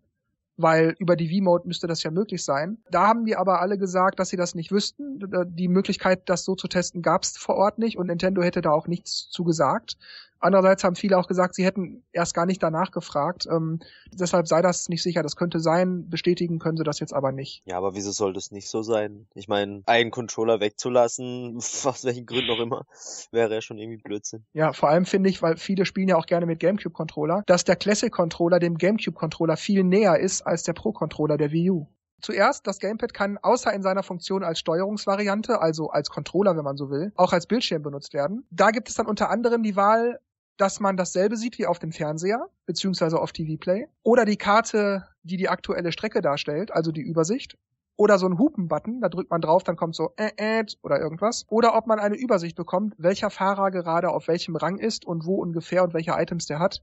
weil 0.57 0.95
über 0.99 1.15
die 1.15 1.29
V-Mode 1.29 1.67
müsste 1.67 1.87
das 1.87 2.03
ja 2.03 2.11
möglich 2.11 2.43
sein. 2.43 2.77
Da 2.91 3.07
haben 3.07 3.25
die 3.25 3.35
aber 3.35 3.61
alle 3.61 3.77
gesagt, 3.77 4.19
dass 4.19 4.29
sie 4.29 4.37
das 4.37 4.55
nicht 4.55 4.71
wüssten. 4.71 5.19
Die 5.55 5.67
Möglichkeit, 5.67 6.29
das 6.29 6.45
so 6.45 6.55
zu 6.55 6.67
testen, 6.67 7.01
gab 7.01 7.23
es 7.23 7.37
vor 7.37 7.55
Ort 7.55 7.79
nicht 7.79 7.97
und 7.97 8.07
Nintendo 8.07 8.43
hätte 8.43 8.61
da 8.61 8.71
auch 8.71 8.87
nichts 8.87 9.29
zu 9.29 9.43
gesagt. 9.43 9.97
Andererseits 10.43 10.83
haben 10.83 10.97
viele 10.97 11.17
auch 11.17 11.27
gesagt, 11.27 11.55
sie 11.55 11.63
hätten 11.63 12.03
erst 12.11 12.33
gar 12.33 12.45
nicht 12.45 12.61
danach 12.61 12.91
gefragt. 12.91 13.47
Ähm, 13.49 13.79
deshalb 14.11 14.45
sei 14.45 14.61
das 14.61 14.89
nicht 14.89 15.01
sicher. 15.01 15.23
Das 15.23 15.37
könnte 15.37 15.61
sein. 15.61 16.09
Bestätigen 16.09 16.59
können 16.59 16.75
sie 16.75 16.83
das 16.83 16.99
jetzt 16.99 17.13
aber 17.13 17.31
nicht. 17.31 17.63
Ja, 17.65 17.77
aber 17.77 17.95
wieso 17.95 18.11
soll 18.11 18.33
das 18.33 18.51
nicht 18.51 18.69
so 18.69 18.83
sein? 18.83 19.25
Ich 19.35 19.47
meine, 19.47 19.83
einen 19.85 20.11
Controller 20.11 20.59
wegzulassen, 20.59 21.55
aus 21.85 22.03
welchen 22.03 22.25
Gründen 22.25 22.51
auch 22.51 22.59
immer, 22.59 22.85
wäre 23.31 23.53
ja 23.53 23.61
schon 23.61 23.77
irgendwie 23.77 24.01
Blödsinn. 24.03 24.43
Ja, 24.51 24.73
vor 24.73 24.89
allem 24.89 25.05
finde 25.05 25.29
ich, 25.29 25.41
weil 25.41 25.55
viele 25.55 25.85
spielen 25.85 26.09
ja 26.09 26.17
auch 26.17 26.25
gerne 26.25 26.45
mit 26.45 26.59
GameCube-Controller, 26.59 27.43
dass 27.45 27.63
der 27.63 27.77
Classic-Controller 27.77 28.59
dem 28.59 28.77
GameCube-Controller 28.77 29.55
viel 29.55 29.85
näher 29.85 30.19
ist 30.19 30.41
als 30.41 30.63
der 30.63 30.73
Pro-Controller 30.73 31.37
der 31.37 31.51
Wii 31.51 31.71
U. 31.71 31.87
Zuerst, 32.23 32.67
das 32.67 32.79
Gamepad 32.79 33.13
kann 33.13 33.37
außer 33.37 33.73
in 33.73 33.81
seiner 33.81 34.01
Funktion 34.01 34.43
als 34.43 34.59
Steuerungsvariante, 34.59 35.61
also 35.61 35.89
als 35.89 36.09
Controller, 36.09 36.55
wenn 36.55 36.63
man 36.63 36.77
so 36.77 36.89
will, 36.89 37.11
auch 37.15 37.33
als 37.33 37.47
Bildschirm 37.47 37.81
benutzt 37.81 38.13
werden. 38.13 38.45
Da 38.49 38.71
gibt 38.71 38.87
es 38.87 38.95
dann 38.95 39.07
unter 39.07 39.29
anderem 39.29 39.61
die 39.61 39.75
Wahl, 39.75 40.19
dass 40.57 40.79
man 40.79 40.97
dasselbe 40.97 41.35
sieht 41.35 41.57
wie 41.57 41.65
auf 41.65 41.79
dem 41.79 41.91
Fernseher, 41.91 42.47
beziehungsweise 42.65 43.19
auf 43.19 43.31
TV 43.31 43.57
Play, 43.59 43.87
oder 44.03 44.25
die 44.25 44.37
Karte, 44.37 45.03
die 45.23 45.37
die 45.37 45.49
aktuelle 45.49 45.91
Strecke 45.91 46.21
darstellt, 46.21 46.71
also 46.71 46.91
die 46.91 47.01
Übersicht, 47.01 47.57
oder 47.95 48.17
so 48.17 48.27
ein 48.27 48.39
Hupen-Button, 48.39 49.01
da 49.01 49.09
drückt 49.09 49.29
man 49.29 49.41
drauf, 49.41 49.63
dann 49.63 49.75
kommt 49.75 49.95
so 49.95 50.13
äh, 50.17 50.31
äh 50.37 50.65
oder 50.81 50.99
irgendwas. 50.99 51.45
Oder 51.49 51.75
ob 51.75 51.85
man 51.85 51.99
eine 51.99 52.15
Übersicht 52.15 52.55
bekommt, 52.55 52.95
welcher 52.97 53.29
Fahrer 53.29 53.69
gerade 53.71 54.09
auf 54.09 54.27
welchem 54.27 54.55
Rang 54.55 54.79
ist 54.79 55.05
und 55.05 55.25
wo 55.25 55.35
ungefähr 55.35 55.83
und 55.83 55.93
welche 55.93 56.11
Items 56.11 56.47
der 56.47 56.59
hat. 56.59 56.81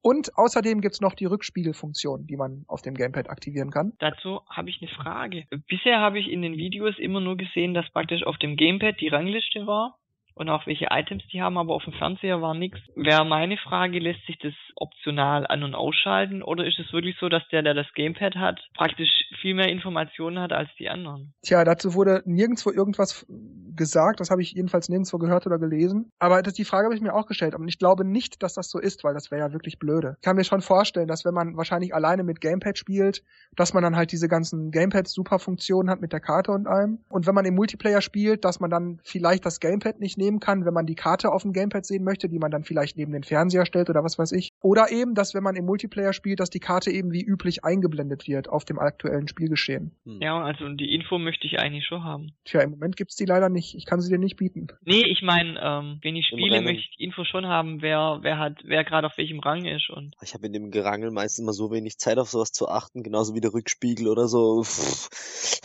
Und 0.00 0.38
außerdem 0.38 0.80
gibt's 0.80 1.00
noch 1.00 1.14
die 1.14 1.26
Rückspiegelfunktion, 1.26 2.26
die 2.26 2.36
man 2.36 2.64
auf 2.68 2.82
dem 2.82 2.94
Gamepad 2.94 3.28
aktivieren 3.28 3.70
kann. 3.70 3.92
Dazu 3.98 4.40
habe 4.48 4.70
ich 4.70 4.80
eine 4.80 4.90
Frage. 4.90 5.44
Bisher 5.66 6.00
habe 6.00 6.18
ich 6.18 6.28
in 6.28 6.40
den 6.40 6.56
Videos 6.56 6.94
immer 6.98 7.20
nur 7.20 7.36
gesehen, 7.36 7.74
dass 7.74 7.90
praktisch 7.90 8.22
auf 8.22 8.38
dem 8.38 8.56
Gamepad 8.56 9.00
die 9.00 9.08
Rangliste 9.08 9.66
war 9.66 9.98
und 10.38 10.48
auch 10.48 10.66
welche 10.66 10.86
Items 10.90 11.22
die 11.32 11.42
haben, 11.42 11.58
aber 11.58 11.74
auf 11.74 11.84
dem 11.84 11.92
Fernseher 11.92 12.40
war 12.40 12.54
nichts. 12.54 12.78
Wäre 12.94 13.24
meine 13.24 13.56
Frage, 13.56 13.98
lässt 13.98 14.24
sich 14.26 14.38
das 14.38 14.54
optional 14.76 15.46
an- 15.46 15.64
und 15.64 15.74
ausschalten 15.74 16.42
oder 16.42 16.64
ist 16.64 16.78
es 16.78 16.92
wirklich 16.92 17.16
so, 17.20 17.28
dass 17.28 17.42
der, 17.50 17.62
der 17.62 17.74
das 17.74 17.86
Gamepad 17.94 18.36
hat, 18.36 18.60
praktisch 18.74 19.10
viel 19.40 19.54
mehr 19.54 19.68
Informationen 19.68 20.38
hat 20.38 20.52
als 20.52 20.68
die 20.78 20.88
anderen? 20.88 21.34
Tja, 21.42 21.64
dazu 21.64 21.94
wurde 21.94 22.22
nirgendwo 22.24 22.70
irgendwas 22.70 23.26
gesagt, 23.74 24.20
das 24.20 24.30
habe 24.30 24.42
ich 24.42 24.52
jedenfalls 24.52 24.88
nirgendwo 24.88 25.18
gehört 25.18 25.46
oder 25.46 25.58
gelesen. 25.58 26.10
Aber 26.18 26.42
das, 26.42 26.54
die 26.54 26.64
Frage 26.64 26.86
habe 26.86 26.94
ich 26.94 27.00
mir 27.00 27.14
auch 27.14 27.26
gestellt 27.26 27.54
und 27.54 27.66
ich 27.68 27.78
glaube 27.78 28.04
nicht, 28.04 28.42
dass 28.42 28.54
das 28.54 28.70
so 28.70 28.78
ist, 28.78 29.04
weil 29.04 29.14
das 29.14 29.30
wäre 29.30 29.46
ja 29.46 29.52
wirklich 29.52 29.78
blöde. 29.78 30.16
Ich 30.18 30.24
kann 30.24 30.36
mir 30.36 30.44
schon 30.44 30.60
vorstellen, 30.60 31.08
dass 31.08 31.24
wenn 31.24 31.34
man 31.34 31.56
wahrscheinlich 31.56 31.94
alleine 31.94 32.22
mit 32.22 32.40
Gamepad 32.40 32.78
spielt, 32.78 33.24
dass 33.56 33.74
man 33.74 33.82
dann 33.82 33.96
halt 33.96 34.12
diese 34.12 34.28
ganzen 34.28 34.70
Gamepad-Super-Funktionen 34.70 35.90
hat 35.90 36.00
mit 36.00 36.12
der 36.12 36.20
Karte 36.20 36.52
und 36.52 36.66
allem. 36.66 37.00
Und 37.08 37.26
wenn 37.26 37.34
man 37.34 37.44
im 37.44 37.54
Multiplayer 37.54 38.00
spielt, 38.00 38.44
dass 38.44 38.60
man 38.60 38.70
dann 38.70 39.00
vielleicht 39.04 39.44
das 39.46 39.60
Gamepad 39.60 40.00
nicht 40.00 40.18
nehmen 40.18 40.27
kann, 40.38 40.66
wenn 40.66 40.74
man 40.74 40.86
die 40.86 40.94
Karte 40.94 41.32
auf 41.32 41.42
dem 41.42 41.52
Gamepad 41.52 41.86
sehen 41.86 42.04
möchte, 42.04 42.28
die 42.28 42.38
man 42.38 42.50
dann 42.50 42.64
vielleicht 42.64 42.96
neben 42.96 43.12
den 43.12 43.24
Fernseher 43.24 43.64
stellt 43.64 43.88
oder 43.88 44.04
was 44.04 44.18
weiß 44.18 44.32
ich. 44.32 44.50
Oder 44.60 44.92
eben, 44.92 45.14
dass 45.14 45.34
wenn 45.34 45.42
man 45.42 45.56
im 45.56 45.64
Multiplayer 45.64 46.12
spielt, 46.12 46.40
dass 46.40 46.50
die 46.50 46.60
Karte 46.60 46.90
eben 46.90 47.12
wie 47.12 47.22
üblich 47.22 47.64
eingeblendet 47.64 48.28
wird 48.28 48.48
auf 48.48 48.64
dem 48.64 48.78
aktuellen 48.78 49.28
Spielgeschehen. 49.28 49.92
Hm. 50.04 50.20
Ja, 50.20 50.42
also 50.42 50.68
die 50.68 50.94
Info 50.94 51.18
möchte 51.18 51.46
ich 51.46 51.58
eigentlich 51.58 51.86
schon 51.86 52.04
haben. 52.04 52.32
Tja, 52.44 52.60
im 52.60 52.70
Moment 52.70 52.96
gibt's 52.96 53.16
die 53.16 53.24
leider 53.24 53.48
nicht. 53.48 53.74
Ich 53.74 53.86
kann 53.86 54.00
sie 54.00 54.10
dir 54.10 54.18
nicht 54.18 54.36
bieten. 54.36 54.68
Nee, 54.84 55.04
ich 55.06 55.22
meine, 55.22 55.58
ähm, 55.62 55.98
wenn 56.02 56.16
ich 56.16 56.26
spiele, 56.26 56.60
möchte 56.60 56.80
ich 56.80 56.96
die 56.98 57.04
Info 57.04 57.24
schon 57.24 57.46
haben, 57.46 57.80
wer, 57.80 58.18
wer 58.22 58.38
hat, 58.38 58.58
wer 58.64 58.84
gerade 58.84 59.06
auf 59.06 59.16
welchem 59.16 59.40
Rang 59.40 59.64
ist 59.64 59.88
und. 59.90 60.14
Ich 60.22 60.34
habe 60.34 60.46
in 60.46 60.52
dem 60.52 60.70
Gerangel 60.70 61.10
meistens 61.10 61.42
immer 61.42 61.52
so 61.52 61.70
wenig 61.70 61.98
Zeit 61.98 62.18
auf 62.18 62.28
sowas 62.28 62.52
zu 62.52 62.68
achten, 62.68 63.02
genauso 63.02 63.34
wie 63.34 63.40
der 63.40 63.54
Rückspiegel 63.54 64.08
oder 64.08 64.28
so. 64.28 64.64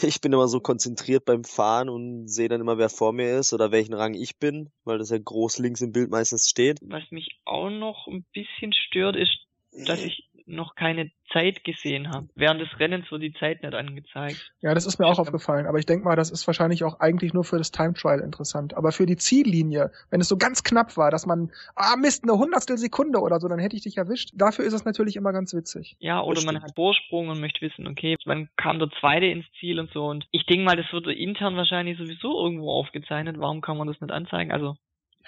Ich 0.02 0.22
bin 0.22 0.34
immer 0.34 0.48
so 0.48 0.60
konzentriert 0.60 1.26
beim 1.26 1.44
Fahren 1.44 1.90
und 1.90 2.28
sehe 2.28 2.50
dann 2.50 2.62
immer, 2.62 2.78
wer 2.78 2.90
vor 2.90 3.14
mir 3.14 3.38
ist 3.40 3.54
oder 3.54 3.72
welchen 3.72 3.94
Rang 3.94 4.14
ich 4.14 4.38
bin, 4.38 4.53
weil 4.84 4.98
das 4.98 5.10
ja 5.10 5.18
groß 5.18 5.60
links 5.60 5.82
im 5.82 5.92
Bild 5.92 6.10
meistens 6.10 6.50
steht. 6.50 6.80
Was 6.82 7.10
mich 7.12 7.40
auch 7.46 7.70
noch 7.70 8.08
ein 8.08 8.26
bisschen 8.34 8.74
stört, 8.74 9.16
ist, 9.16 9.38
dass 9.86 10.04
ich 10.04 10.30
noch 10.46 10.76
keine 10.76 11.12
Zeit 11.32 11.64
gesehen 11.64 12.10
habe. 12.10 12.28
Während 12.36 12.62
des 12.62 12.80
Rennens 12.80 13.12
wird 13.12 13.24
die 13.24 13.34
Zeit 13.34 13.64
nicht 13.64 13.74
angezeigt. 13.74 14.54
Ja, 14.62 14.74
das 14.74 14.86
ist 14.86 15.00
mir 15.00 15.08
auch 15.08 15.20
aufgefallen. 15.20 15.66
Aber 15.66 15.80
ich 15.80 15.86
denke 15.86 16.06
mal, 16.06 16.16
das 16.16 16.30
ist 16.30 16.46
wahrscheinlich 16.48 16.84
auch 16.84 17.00
eigentlich 17.00 17.34
nur 17.34 17.44
für 17.44 17.58
das 17.58 17.72
Time 17.72 17.94
Trial 17.94 18.20
interessant. 18.20 18.76
Aber 18.76 18.92
für 18.92 19.06
die 19.06 19.16
Ziellinie, 19.16 19.92
wenn 20.10 20.22
es 20.22 20.28
so 20.28 20.38
ganz 20.38 20.64
knapp 20.64 20.96
war, 20.98 21.12
dass 21.12 21.26
man, 21.26 21.52
ah 21.76 21.96
Mist, 21.96 22.24
eine 22.24 22.38
Hundertstel 22.38 22.78
Sekunde 22.78 23.20
oder 23.20 23.40
so, 23.40 23.48
dann 23.48 23.60
hätte 23.60 23.76
ich 23.76 23.84
dich 23.84 23.98
erwischt. 23.98 24.32
Dafür 24.34 24.66
ist 24.66 24.74
es 24.74 24.86
natürlich 24.86 25.16
immer 25.16 25.34
ganz 25.34 25.54
witzig. 25.54 25.96
Ja, 26.00 26.22
oder 26.22 26.44
man 26.44 26.62
hat 26.62 26.76
Vorsprung 26.76 27.30
und 27.30 27.40
möchte 27.40 27.62
wissen, 27.62 27.88
okay, 27.88 28.16
wann 28.26 28.50
kam 28.56 28.80
der 28.80 28.90
Zweite 29.00 29.26
ins 29.26 29.46
Ziel 29.60 29.80
und 29.80 29.92
so. 29.92 30.06
Und 30.06 30.28
ich 30.32 30.46
denke 30.46 30.66
mal, 30.66 30.76
das 30.76 30.92
wird 30.92 31.08
intern 31.08 31.56
wahrscheinlich 31.56 31.98
sowieso 31.98 32.44
irgendwo 32.44 32.72
aufgezeichnet. 32.72 33.38
Warum 33.40 33.62
kann 33.62 33.78
man 33.78 33.88
das 33.88 34.00
nicht 34.00 34.12
anzeigen? 34.12 34.52
Also 34.52 34.76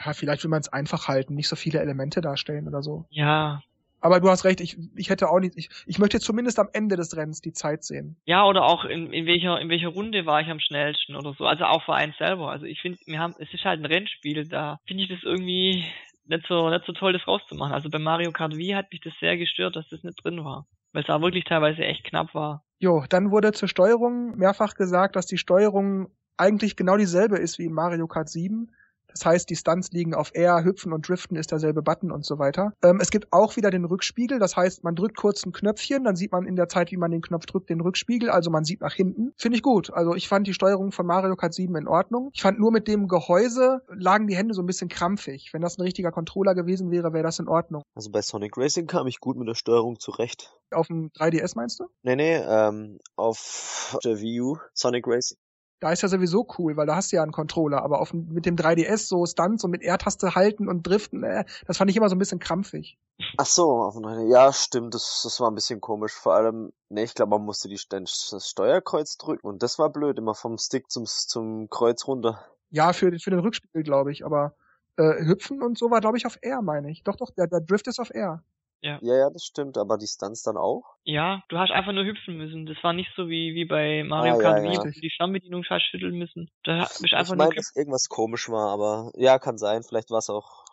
ja, 0.04 0.14
vielleicht 0.14 0.44
will 0.44 0.50
man 0.50 0.60
es 0.60 0.72
einfach 0.72 1.08
halten, 1.08 1.36
nicht 1.36 1.48
so 1.48 1.56
viele 1.56 1.80
Elemente 1.80 2.22
darstellen 2.22 2.68
oder 2.68 2.82
so. 2.82 3.06
Ja, 3.10 3.62
aber 4.06 4.20
du 4.20 4.30
hast 4.30 4.46
recht, 4.46 4.62
ich, 4.62 4.78
ich 4.96 5.10
hätte 5.10 5.30
auch 5.30 5.40
nicht, 5.40 5.58
ich, 5.58 5.68
ich 5.88 5.98
möchte 5.98 6.20
zumindest 6.20 6.60
am 6.60 6.70
Ende 6.74 6.96
des 6.96 7.18
Rennens 7.18 7.42
die 7.42 7.54
Zeit 7.54 7.84
sehen. 7.84 8.18
Ja, 8.26 8.46
oder 8.46 8.64
auch 8.66 8.86
in, 8.86 9.12
in 9.12 9.26
welcher, 9.26 9.60
in 9.60 9.68
welcher 9.70 9.88
Runde 9.88 10.28
war 10.28 10.42
ich 10.42 10.48
am 10.48 10.60
schnellsten 10.60 11.16
oder 11.16 11.34
so. 11.34 11.48
Also 11.48 11.64
auch 11.64 11.84
für 11.84 11.96
einen 11.96 12.14
selber. 12.20 12.52
Also 12.52 12.68
ich 12.68 12.80
finde, 12.82 13.00
wir 13.08 13.18
haben, 13.18 13.34
es 13.40 13.52
ist 13.52 13.66
halt 13.66 13.80
ein 13.80 13.86
Rennspiel, 13.88 14.48
da 14.48 14.78
finde 14.86 15.02
ich 15.02 15.10
das 15.10 15.24
irgendwie 15.24 15.86
nicht 16.28 16.46
so, 16.48 16.70
nicht 16.70 16.86
so 16.86 16.94
toll, 16.94 17.14
das 17.14 17.28
rauszumachen. 17.28 17.74
Also 17.74 17.90
bei 17.90 17.98
Mario 17.98 18.32
Kart 18.32 18.56
Wii 18.56 18.74
hat 18.74 18.92
mich 18.92 19.02
das 19.02 19.14
sehr 19.20 19.38
gestört, 19.38 19.76
dass 19.76 19.90
das 19.90 20.04
nicht 20.04 20.24
drin 20.24 20.46
war. 20.46 20.68
Weil 20.94 21.02
es 21.02 21.08
da 21.08 21.20
wirklich 21.20 21.46
teilweise 21.46 21.82
echt 21.82 22.04
knapp 22.04 22.36
war. 22.36 22.64
Jo, 22.78 23.06
dann 23.10 23.32
wurde 23.32 23.54
zur 23.54 23.70
Steuerung 23.70 24.38
mehrfach 24.38 24.76
gesagt, 24.76 25.16
dass 25.16 25.26
die 25.26 25.40
Steuerung 25.40 26.10
eigentlich 26.38 26.76
genau 26.76 26.96
dieselbe 26.98 27.38
ist 27.38 27.58
wie 27.58 27.66
in 27.66 27.74
Mario 27.74 28.06
Kart 28.06 28.30
7 28.30 28.70
das 29.16 29.26
heißt, 29.26 29.50
die 29.50 29.56
Stunts 29.56 29.92
liegen 29.92 30.14
auf 30.14 30.32
R, 30.34 30.64
Hüpfen 30.64 30.92
und 30.92 31.08
Driften 31.08 31.38
ist 31.38 31.52
derselbe 31.52 31.82
Button 31.82 32.12
und 32.12 32.26
so 32.26 32.38
weiter. 32.38 32.74
Ähm, 32.84 33.00
es 33.02 33.10
gibt 33.12 33.32
auch 33.32 33.56
wieder 33.56 33.72
den 33.72 33.86
Rückspiegel, 33.86 34.40
das 34.40 34.58
heißt, 34.58 34.84
man 34.84 34.96
drückt 34.96 35.16
kurz 35.16 35.46
ein 35.46 35.54
Knöpfchen, 35.54 36.04
dann 36.04 36.16
sieht 36.16 36.34
man 36.34 36.46
in 36.46 36.56
der 36.56 36.68
Zeit, 36.68 36.92
wie 36.92 36.98
man 36.98 37.12
den 37.12 37.22
Knopf 37.22 37.46
drückt, 37.46 37.70
den 37.70 37.80
Rückspiegel, 37.80 38.30
also 38.30 38.50
man 38.50 38.66
sieht 38.66 38.82
nach 38.82 38.94
hinten. 38.94 39.32
Finde 39.38 39.56
ich 39.56 39.64
gut. 39.64 39.94
Also 39.94 40.16
ich 40.16 40.28
fand 40.28 40.48
die 40.48 40.54
Steuerung 40.54 40.92
von 40.92 41.06
Mario 41.06 41.36
Kart 41.36 41.54
7 41.54 41.76
in 41.76 41.88
Ordnung. 41.88 42.30
Ich 42.34 42.42
fand 42.42 42.60
nur 42.60 42.72
mit 42.72 42.88
dem 42.88 43.08
Gehäuse 43.08 43.82
lagen 43.88 44.28
die 44.28 44.36
Hände 44.36 44.54
so 44.54 44.62
ein 44.62 44.66
bisschen 44.66 44.90
krampfig. 44.90 45.54
Wenn 45.54 45.62
das 45.62 45.78
ein 45.78 45.82
richtiger 45.82 46.12
Controller 46.12 46.54
gewesen 46.54 46.92
wäre, 46.92 47.14
wäre 47.14 47.24
das 47.24 47.40
in 47.40 47.48
Ordnung. 47.48 47.84
Also 47.96 48.12
bei 48.12 48.22
Sonic 48.22 48.58
Racing 48.58 48.88
kam 48.88 49.08
ich 49.08 49.20
gut 49.20 49.38
mit 49.38 49.48
der 49.48 49.56
Steuerung 49.56 50.00
zurecht. 50.00 50.54
Auf 50.72 50.88
dem 50.88 51.10
3DS 51.12 51.54
meinst 51.56 51.80
du? 51.80 51.86
Nee, 52.04 52.16
nee, 52.16 52.36
ähm, 52.36 53.00
auf 53.16 53.98
der 54.04 54.20
Wii 54.20 54.42
U 54.42 54.58
Sonic 54.74 55.08
Racing. 55.08 55.38
Da 55.80 55.92
ist 55.92 56.02
ja 56.02 56.08
sowieso 56.08 56.48
cool, 56.58 56.78
weil 56.78 56.86
da 56.86 56.96
hast 56.96 57.12
du 57.12 57.18
ja 57.18 57.24
einen 57.24 57.32
Controller, 57.32 57.84
aber 57.84 58.00
auf, 58.00 58.14
mit 58.14 58.46
dem 58.46 58.56
3DS 58.56 59.08
so 59.08 59.26
Stunts 59.26 59.64
und 59.64 59.72
mit 59.72 59.84
R-Taste 59.84 60.34
halten 60.34 60.70
und 60.70 60.88
driften, 60.88 61.24
äh, 61.24 61.46
das 61.68 61.78
fand 61.78 61.92
ich 61.92 61.98
immer 61.98 62.10
so 62.10 62.16
ein 62.16 62.20
bisschen 62.20 62.40
krampfig. 62.40 62.98
Ach 63.38 63.46
so, 63.46 63.84
auf 63.84 63.96
dem 63.96 64.30
ja, 64.30 64.52
stimmt, 64.54 64.94
das, 64.94 65.22
das 65.24 65.40
war 65.40 65.52
ein 65.52 65.56
bisschen 65.56 65.82
komisch. 65.82 66.14
Vor 66.14 66.34
allem, 66.34 66.72
ne, 66.90 67.04
ich 67.04 67.14
glaube, 67.14 67.32
man 67.32 67.46
musste 67.46 67.68
die, 67.68 67.80
das 67.90 68.50
Steuerkreuz 68.50 69.18
drücken 69.18 69.48
und 69.48 69.64
das 69.64 69.78
war 69.78 69.90
blöd, 69.92 70.18
immer 70.18 70.34
vom 70.34 70.58
Stick 70.58 70.90
zum, 70.90 71.06
zum 71.06 71.70
Kreuz 71.70 72.08
runter. 72.08 72.46
Ja, 72.70 72.94
für, 72.94 73.12
für 73.20 73.30
den 73.30 73.40
Rückspiegel, 73.40 73.84
glaube 73.84 74.12
ich, 74.12 74.26
aber 74.26 74.56
äh, 74.98 75.26
Hüpfen 75.26 75.62
und 75.62 75.78
so 75.78 75.92
war, 75.92 76.02
glaube 76.02 76.18
ich, 76.18 76.26
auf 76.26 76.38
R, 76.42 76.62
meine 76.62 76.90
ich. 76.90 77.04
Doch, 77.04 77.16
doch, 77.16 77.32
der, 77.32 77.48
der 77.48 77.62
Drift 77.62 77.88
ist 77.88 78.00
auf 78.00 78.10
R. 78.12 78.44
Ja. 78.86 79.00
ja, 79.02 79.18
ja, 79.18 79.30
das 79.32 79.44
stimmt, 79.44 79.80
aber 79.80 79.98
die 79.98 80.06
Stunts 80.06 80.44
dann 80.44 80.58
auch? 80.58 80.84
Ja, 81.06 81.42
du 81.50 81.58
hast 81.58 81.72
einfach 81.72 81.92
nur 81.92 82.06
hüpfen 82.06 82.38
müssen. 82.38 82.68
Das 82.68 82.78
war 82.84 82.94
nicht 82.94 83.10
so 83.16 83.30
wie, 83.30 83.56
wie 83.56 83.66
bei 83.66 84.04
Mario 84.04 84.36
ah, 84.36 84.38
Kart 84.38 84.64
ja, 84.64 84.72
ja. 84.72 84.84
Wii, 84.84 85.02
die 85.02 85.10
Fernbedienung 85.10 85.66
hast 85.68 85.86
schütteln 85.90 86.16
müssen. 86.20 86.52
Da 86.64 86.82
bist 86.82 87.02
du 87.02 87.18
einfach 87.18 87.34
ich 87.34 87.38
mein, 87.38 87.48
nur 87.48 87.56
dass 87.56 87.76
irgendwas 87.76 88.10
komisch 88.10 88.48
war, 88.50 88.70
aber 88.70 89.12
ja, 89.16 89.40
kann 89.40 89.58
sein. 89.58 89.82
Vielleicht 89.82 90.12
war 90.12 90.20
es 90.20 90.30
auch 90.30 90.66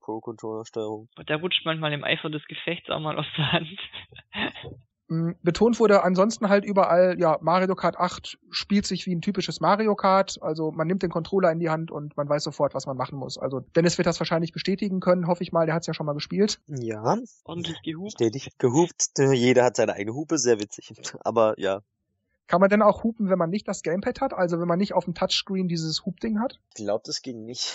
Pro-Controller-Steuerung. 0.00 1.08
Der 1.28 1.36
rutscht 1.36 1.64
manchmal 1.64 1.92
im 1.92 2.02
Eifer 2.02 2.30
des 2.30 2.44
Gefechts 2.46 2.90
auch 2.90 3.00
mal 3.00 3.16
aus 3.16 3.26
der 3.36 3.52
Hand. 3.52 3.78
Betont 5.42 5.78
wurde 5.80 6.02
ansonsten 6.04 6.48
halt 6.48 6.64
überall, 6.64 7.18
ja, 7.18 7.38
Mario 7.40 7.74
Kart 7.74 7.98
8 7.98 8.38
spielt 8.50 8.86
sich 8.86 9.06
wie 9.06 9.14
ein 9.14 9.20
typisches 9.20 9.60
Mario 9.60 9.94
Kart. 9.94 10.38
Also 10.42 10.70
man 10.70 10.86
nimmt 10.86 11.02
den 11.02 11.10
Controller 11.10 11.50
in 11.50 11.58
die 11.58 11.70
Hand 11.70 11.90
und 11.90 12.16
man 12.16 12.28
weiß 12.28 12.44
sofort, 12.44 12.74
was 12.74 12.86
man 12.86 12.96
machen 12.96 13.18
muss. 13.18 13.38
Also 13.38 13.60
Dennis 13.60 13.98
wird 13.98 14.06
das 14.06 14.20
wahrscheinlich 14.20 14.52
bestätigen 14.52 15.00
können, 15.00 15.26
hoffe 15.26 15.42
ich 15.42 15.52
mal. 15.52 15.66
Der 15.66 15.74
hat 15.74 15.82
es 15.82 15.86
ja 15.86 15.94
schon 15.94 16.06
mal 16.06 16.12
gespielt. 16.12 16.60
Ja. 16.66 17.18
Ordentlich 17.44 17.82
gehupt. 17.82 18.12
Stetig 18.12 18.50
gehupt. 18.58 19.10
Jeder 19.32 19.64
hat 19.64 19.76
seine 19.76 19.94
eigene 19.94 20.14
Hupe, 20.14 20.38
sehr 20.38 20.58
witzig. 20.60 20.92
Aber 21.24 21.54
ja. 21.58 21.82
Kann 22.46 22.60
man 22.60 22.70
denn 22.70 22.82
auch 22.82 23.02
hupen, 23.02 23.30
wenn 23.30 23.38
man 23.38 23.50
nicht 23.50 23.66
das 23.68 23.82
Gamepad 23.82 24.20
hat? 24.20 24.34
Also 24.34 24.60
wenn 24.60 24.68
man 24.68 24.78
nicht 24.78 24.94
auf 24.94 25.04
dem 25.04 25.14
Touchscreen 25.14 25.68
dieses 25.68 26.04
Hupding 26.04 26.40
hat? 26.40 26.58
Ich 26.74 26.84
glaube, 26.84 27.02
das 27.06 27.22
ging 27.22 27.44
nicht. 27.44 27.74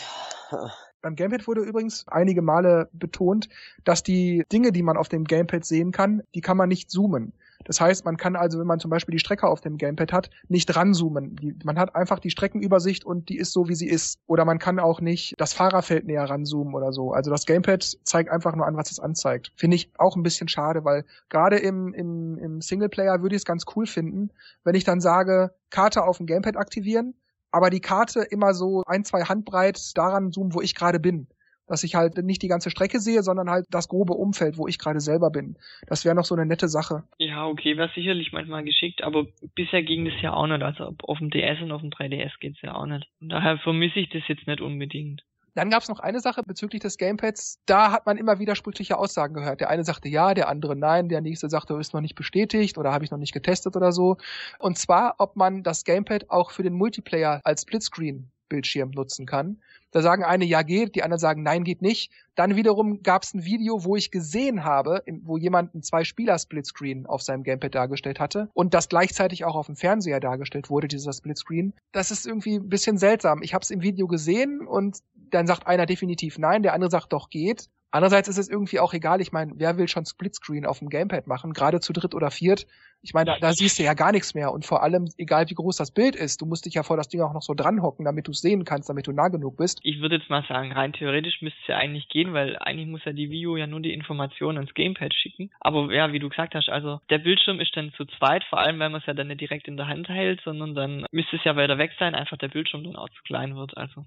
Beim 1.01 1.15
Gamepad 1.15 1.47
wurde 1.47 1.61
übrigens 1.61 2.05
einige 2.07 2.41
Male 2.41 2.89
betont, 2.93 3.49
dass 3.83 4.03
die 4.03 4.43
Dinge, 4.51 4.71
die 4.71 4.83
man 4.83 4.97
auf 4.97 5.09
dem 5.09 5.25
Gamepad 5.25 5.65
sehen 5.65 5.91
kann, 5.91 6.23
die 6.33 6.41
kann 6.41 6.57
man 6.57 6.69
nicht 6.69 6.89
zoomen. 6.89 7.33
Das 7.65 7.81
heißt, 7.81 8.05
man 8.05 8.17
kann 8.17 8.35
also, 8.35 8.59
wenn 8.59 8.67
man 8.67 8.79
zum 8.79 8.89
Beispiel 8.89 9.13
die 9.13 9.19
Strecke 9.19 9.47
auf 9.47 9.61
dem 9.61 9.77
Gamepad 9.77 10.13
hat, 10.13 10.29
nicht 10.47 10.73
ranzoomen. 10.75 11.35
Die, 11.35 11.55
man 11.63 11.77
hat 11.77 11.95
einfach 11.95 12.19
die 12.19 12.29
Streckenübersicht 12.29 13.05
und 13.05 13.29
die 13.29 13.37
ist 13.37 13.51
so, 13.51 13.67
wie 13.67 13.75
sie 13.75 13.87
ist. 13.87 14.19
Oder 14.25 14.45
man 14.45 14.59
kann 14.59 14.79
auch 14.79 15.01
nicht 15.01 15.33
das 15.37 15.53
Fahrerfeld 15.53 16.05
näher 16.05 16.23
ranzoomen 16.23 16.73
oder 16.73 16.93
so. 16.93 17.11
Also 17.11 17.29
das 17.31 17.45
Gamepad 17.45 17.97
zeigt 18.03 18.29
einfach 18.29 18.55
nur 18.55 18.65
an, 18.65 18.77
was 18.77 18.91
es 18.91 18.99
anzeigt. 18.99 19.51
Finde 19.55 19.75
ich 19.75 19.91
auch 19.97 20.15
ein 20.15 20.23
bisschen 20.23 20.47
schade, 20.47 20.85
weil 20.85 21.05
gerade 21.29 21.57
im, 21.57 21.93
im, 21.93 22.37
im 22.37 22.61
Singleplayer 22.61 23.21
würde 23.21 23.35
ich 23.35 23.41
es 23.41 23.45
ganz 23.45 23.65
cool 23.75 23.85
finden, 23.85 24.29
wenn 24.63 24.75
ich 24.75 24.83
dann 24.83 25.01
sage, 25.01 25.53
Karte 25.69 26.03
auf 26.03 26.17
dem 26.17 26.25
Gamepad 26.25 26.57
aktivieren, 26.57 27.15
aber 27.51 27.69
die 27.69 27.81
Karte 27.81 28.21
immer 28.21 28.53
so 28.53 28.83
ein, 28.85 29.03
zwei 29.03 29.23
Handbreit 29.23 29.79
daran 29.95 30.31
zoomen, 30.31 30.53
wo 30.53 30.61
ich 30.61 30.75
gerade 30.75 30.99
bin 30.99 31.27
dass 31.67 31.83
ich 31.83 31.95
halt 31.95 32.17
nicht 32.17 32.41
die 32.41 32.47
ganze 32.47 32.71
Strecke 32.71 32.99
sehe, 32.99 33.21
sondern 33.21 33.49
halt 33.49 33.65
das 33.69 33.87
grobe 33.87 34.13
Umfeld, 34.13 34.57
wo 34.57 34.67
ich 34.67 34.79
gerade 34.79 34.99
selber 34.99 35.29
bin. 35.29 35.57
Das 35.87 36.05
wäre 36.05 36.15
noch 36.15 36.23
so 36.25 36.33
eine 36.33 36.45
nette 36.45 36.69
Sache. 36.69 37.03
Ja, 37.17 37.45
okay, 37.45 37.77
wäre 37.77 37.91
sicherlich 37.93 38.31
manchmal 38.31 38.63
geschickt, 38.63 39.03
aber 39.03 39.27
bisher 39.53 39.83
ging 39.83 40.05
das 40.05 40.19
ja 40.21 40.33
auch 40.33 40.47
nicht. 40.47 40.63
Also 40.63 40.95
auf 41.03 41.17
dem 41.19 41.29
DS 41.29 41.61
und 41.61 41.71
auf 41.71 41.81
dem 41.81 41.91
3DS 41.91 42.39
geht's 42.39 42.61
ja 42.61 42.73
auch 42.73 42.85
nicht. 42.85 43.07
Und 43.21 43.29
daher 43.29 43.57
vermisse 43.59 43.99
ich 43.99 44.09
das 44.09 44.23
jetzt 44.27 44.47
nicht 44.47 44.61
unbedingt. 44.61 45.23
Dann 45.57 45.71
gab 45.71 45.81
es 45.81 45.89
noch 45.89 45.99
eine 45.99 46.19
Sache 46.19 46.43
bezüglich 46.43 46.83
des 46.83 46.99
Gamepads. 46.99 47.57
Da 47.65 47.91
hat 47.91 48.05
man 48.05 48.17
immer 48.17 48.37
widersprüchliche 48.37 48.95
Aussagen 48.95 49.33
gehört. 49.33 49.59
Der 49.59 49.71
eine 49.71 49.83
sagte 49.83 50.07
ja, 50.07 50.35
der 50.35 50.49
andere 50.49 50.75
nein, 50.75 51.09
der 51.09 51.19
nächste 51.21 51.49
sagte, 51.49 51.73
ist 51.79 51.95
noch 51.95 52.01
nicht 52.01 52.13
bestätigt 52.13 52.77
oder 52.77 52.93
habe 52.93 53.05
ich 53.05 53.09
noch 53.09 53.17
nicht 53.17 53.33
getestet 53.33 53.75
oder 53.75 53.91
so. 53.91 54.17
Und 54.59 54.77
zwar, 54.77 55.15
ob 55.17 55.35
man 55.35 55.63
das 55.63 55.83
Gamepad 55.83 56.29
auch 56.29 56.51
für 56.51 56.61
den 56.61 56.73
Multiplayer 56.73 57.41
als 57.43 57.63
Splitscreen 57.63 58.29
Bildschirm 58.49 58.91
nutzen 58.91 59.25
kann. 59.25 59.59
Da 59.97 60.03
sagen 60.03 60.23
eine, 60.23 60.45
ja 60.45 60.61
geht, 60.61 60.93
die 60.93 61.01
anderen 61.01 61.19
sagen, 61.19 61.41
nein 61.41 61.63
geht 61.63 61.81
nicht. 61.81 62.11
Dann 62.35 62.55
wiederum 62.55 63.01
gab 63.01 63.23
es 63.23 63.33
ein 63.33 63.45
Video, 63.45 63.83
wo 63.83 63.95
ich 63.95 64.11
gesehen 64.11 64.63
habe, 64.63 65.01
wo 65.23 65.37
jemand 65.37 65.73
einen 65.73 65.81
Zwei-Spieler-Splitscreen 65.81 67.07
auf 67.07 67.23
seinem 67.23 67.41
Gamepad 67.41 67.73
dargestellt 67.73 68.19
hatte 68.19 68.47
und 68.53 68.75
das 68.75 68.89
gleichzeitig 68.89 69.43
auch 69.43 69.55
auf 69.55 69.65
dem 69.65 69.75
Fernseher 69.75 70.19
dargestellt 70.19 70.69
wurde, 70.69 70.87
dieser 70.87 71.13
Splitscreen. 71.13 71.73
Das 71.93 72.11
ist 72.11 72.27
irgendwie 72.27 72.57
ein 72.59 72.69
bisschen 72.69 72.99
seltsam. 72.99 73.41
Ich 73.41 73.55
habe 73.55 73.63
es 73.63 73.71
im 73.71 73.81
Video 73.81 74.05
gesehen 74.05 74.67
und 74.67 74.99
dann 75.15 75.47
sagt 75.47 75.65
einer 75.65 75.87
definitiv 75.87 76.37
nein, 76.37 76.61
der 76.61 76.75
andere 76.75 76.91
sagt 76.91 77.11
doch 77.11 77.31
geht. 77.31 77.67
Andererseits 77.91 78.27
ist 78.27 78.38
es 78.38 78.49
irgendwie 78.49 78.79
auch 78.79 78.93
egal. 78.93 79.21
Ich 79.21 79.31
meine, 79.31 79.53
wer 79.55 79.77
will 79.77 79.88
schon 79.88 80.05
Splitscreen 80.05 80.65
auf 80.65 80.79
dem 80.79 80.89
Gamepad 80.89 81.27
machen, 81.27 81.53
gerade 81.53 81.79
zu 81.79 81.93
dritt 81.93 82.13
oder 82.13 82.31
viert? 82.31 82.67
Ich 83.01 83.13
meine, 83.13 83.31
da, 83.31 83.39
da 83.39 83.53
siehst 83.53 83.79
du 83.79 83.83
ja 83.83 83.93
gar 83.93 84.11
nichts 84.11 84.33
mehr. 84.33 84.51
Und 84.51 84.65
vor 84.65 84.83
allem, 84.83 85.07
egal 85.17 85.49
wie 85.49 85.53
groß 85.53 85.77
das 85.77 85.91
Bild 85.91 86.15
ist, 86.15 86.41
du 86.41 86.45
musst 86.45 86.65
dich 86.65 86.73
ja 86.73 86.83
vor 86.83 86.97
das 86.97 87.07
Ding 87.07 87.21
auch 87.21 87.33
noch 87.33 87.41
so 87.41 87.53
dranhocken, 87.53 88.03
damit 88.03 88.27
du 88.27 88.31
es 88.31 88.41
sehen 88.41 88.65
kannst, 88.65 88.89
damit 88.89 89.07
du 89.07 89.13
nah 89.13 89.29
genug 89.29 89.55
bist. 89.57 89.79
Ich 89.83 90.01
würde 90.01 90.17
jetzt 90.17 90.29
mal 90.29 90.43
sagen, 90.47 90.71
rein 90.73 90.93
theoretisch 90.93 91.41
müsste 91.41 91.59
es 91.61 91.67
ja 91.67 91.77
eigentlich 91.77 92.09
gehen, 92.09 92.33
weil 92.33 92.57
eigentlich 92.57 92.88
muss 92.88 93.05
ja 93.05 93.13
die 93.13 93.29
Video 93.29 93.55
ja 93.55 93.67
nur 93.67 93.79
die 93.79 93.93
Informationen 93.93 94.57
ans 94.57 94.73
Gamepad 94.73 95.13
schicken. 95.13 95.51
Aber 95.61 95.93
ja, 95.93 96.11
wie 96.11 96.19
du 96.19 96.27
gesagt 96.27 96.55
hast, 96.55 96.69
also 96.69 96.99
der 97.09 97.19
Bildschirm 97.19 97.59
ist 97.59 97.75
dann 97.77 97.93
zu 97.93 98.05
zweit, 98.05 98.43
vor 98.45 98.59
allem, 98.59 98.79
weil 98.79 98.89
man 98.89 98.99
es 98.99 99.07
ja 99.07 99.13
dann 99.13 99.27
nicht 99.27 99.41
direkt 99.41 99.67
in 99.67 99.77
der 99.77 99.88
Hand 99.88 100.09
hält, 100.09 100.41
sondern 100.41 100.75
dann 100.75 101.05
müsste 101.11 101.38
es 101.38 101.43
ja 101.45 101.55
weiter 101.55 101.77
weg 101.77 101.91
sein, 101.99 102.15
einfach 102.15 102.38
der 102.38 102.49
Bildschirm 102.49 102.83
dann 102.83 102.95
auch 102.95 103.09
zu 103.09 103.23
klein 103.23 103.55
wird. 103.55 103.77
Also 103.77 104.05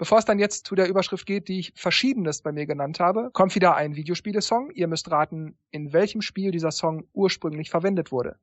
Bevor 0.00 0.16
es 0.16 0.24
dann 0.24 0.38
jetzt 0.38 0.66
zu 0.66 0.74
der 0.74 0.88
Überschrift 0.88 1.26
geht, 1.26 1.48
die 1.48 1.58
ich 1.58 1.72
verschiedenes 1.76 2.40
bei 2.40 2.52
mir 2.52 2.64
genannt 2.64 3.00
habe, 3.00 3.28
kommt 3.34 3.54
wieder 3.54 3.76
ein 3.76 3.96
Videospielesong. 3.96 4.70
Ihr 4.70 4.88
müsst 4.88 5.10
raten, 5.10 5.58
in 5.72 5.92
welchem 5.92 6.22
Spiel 6.22 6.52
dieser 6.52 6.70
Song 6.70 7.04
ursprünglich 7.12 7.68
verwendet 7.68 8.10
wurde. 8.10 8.38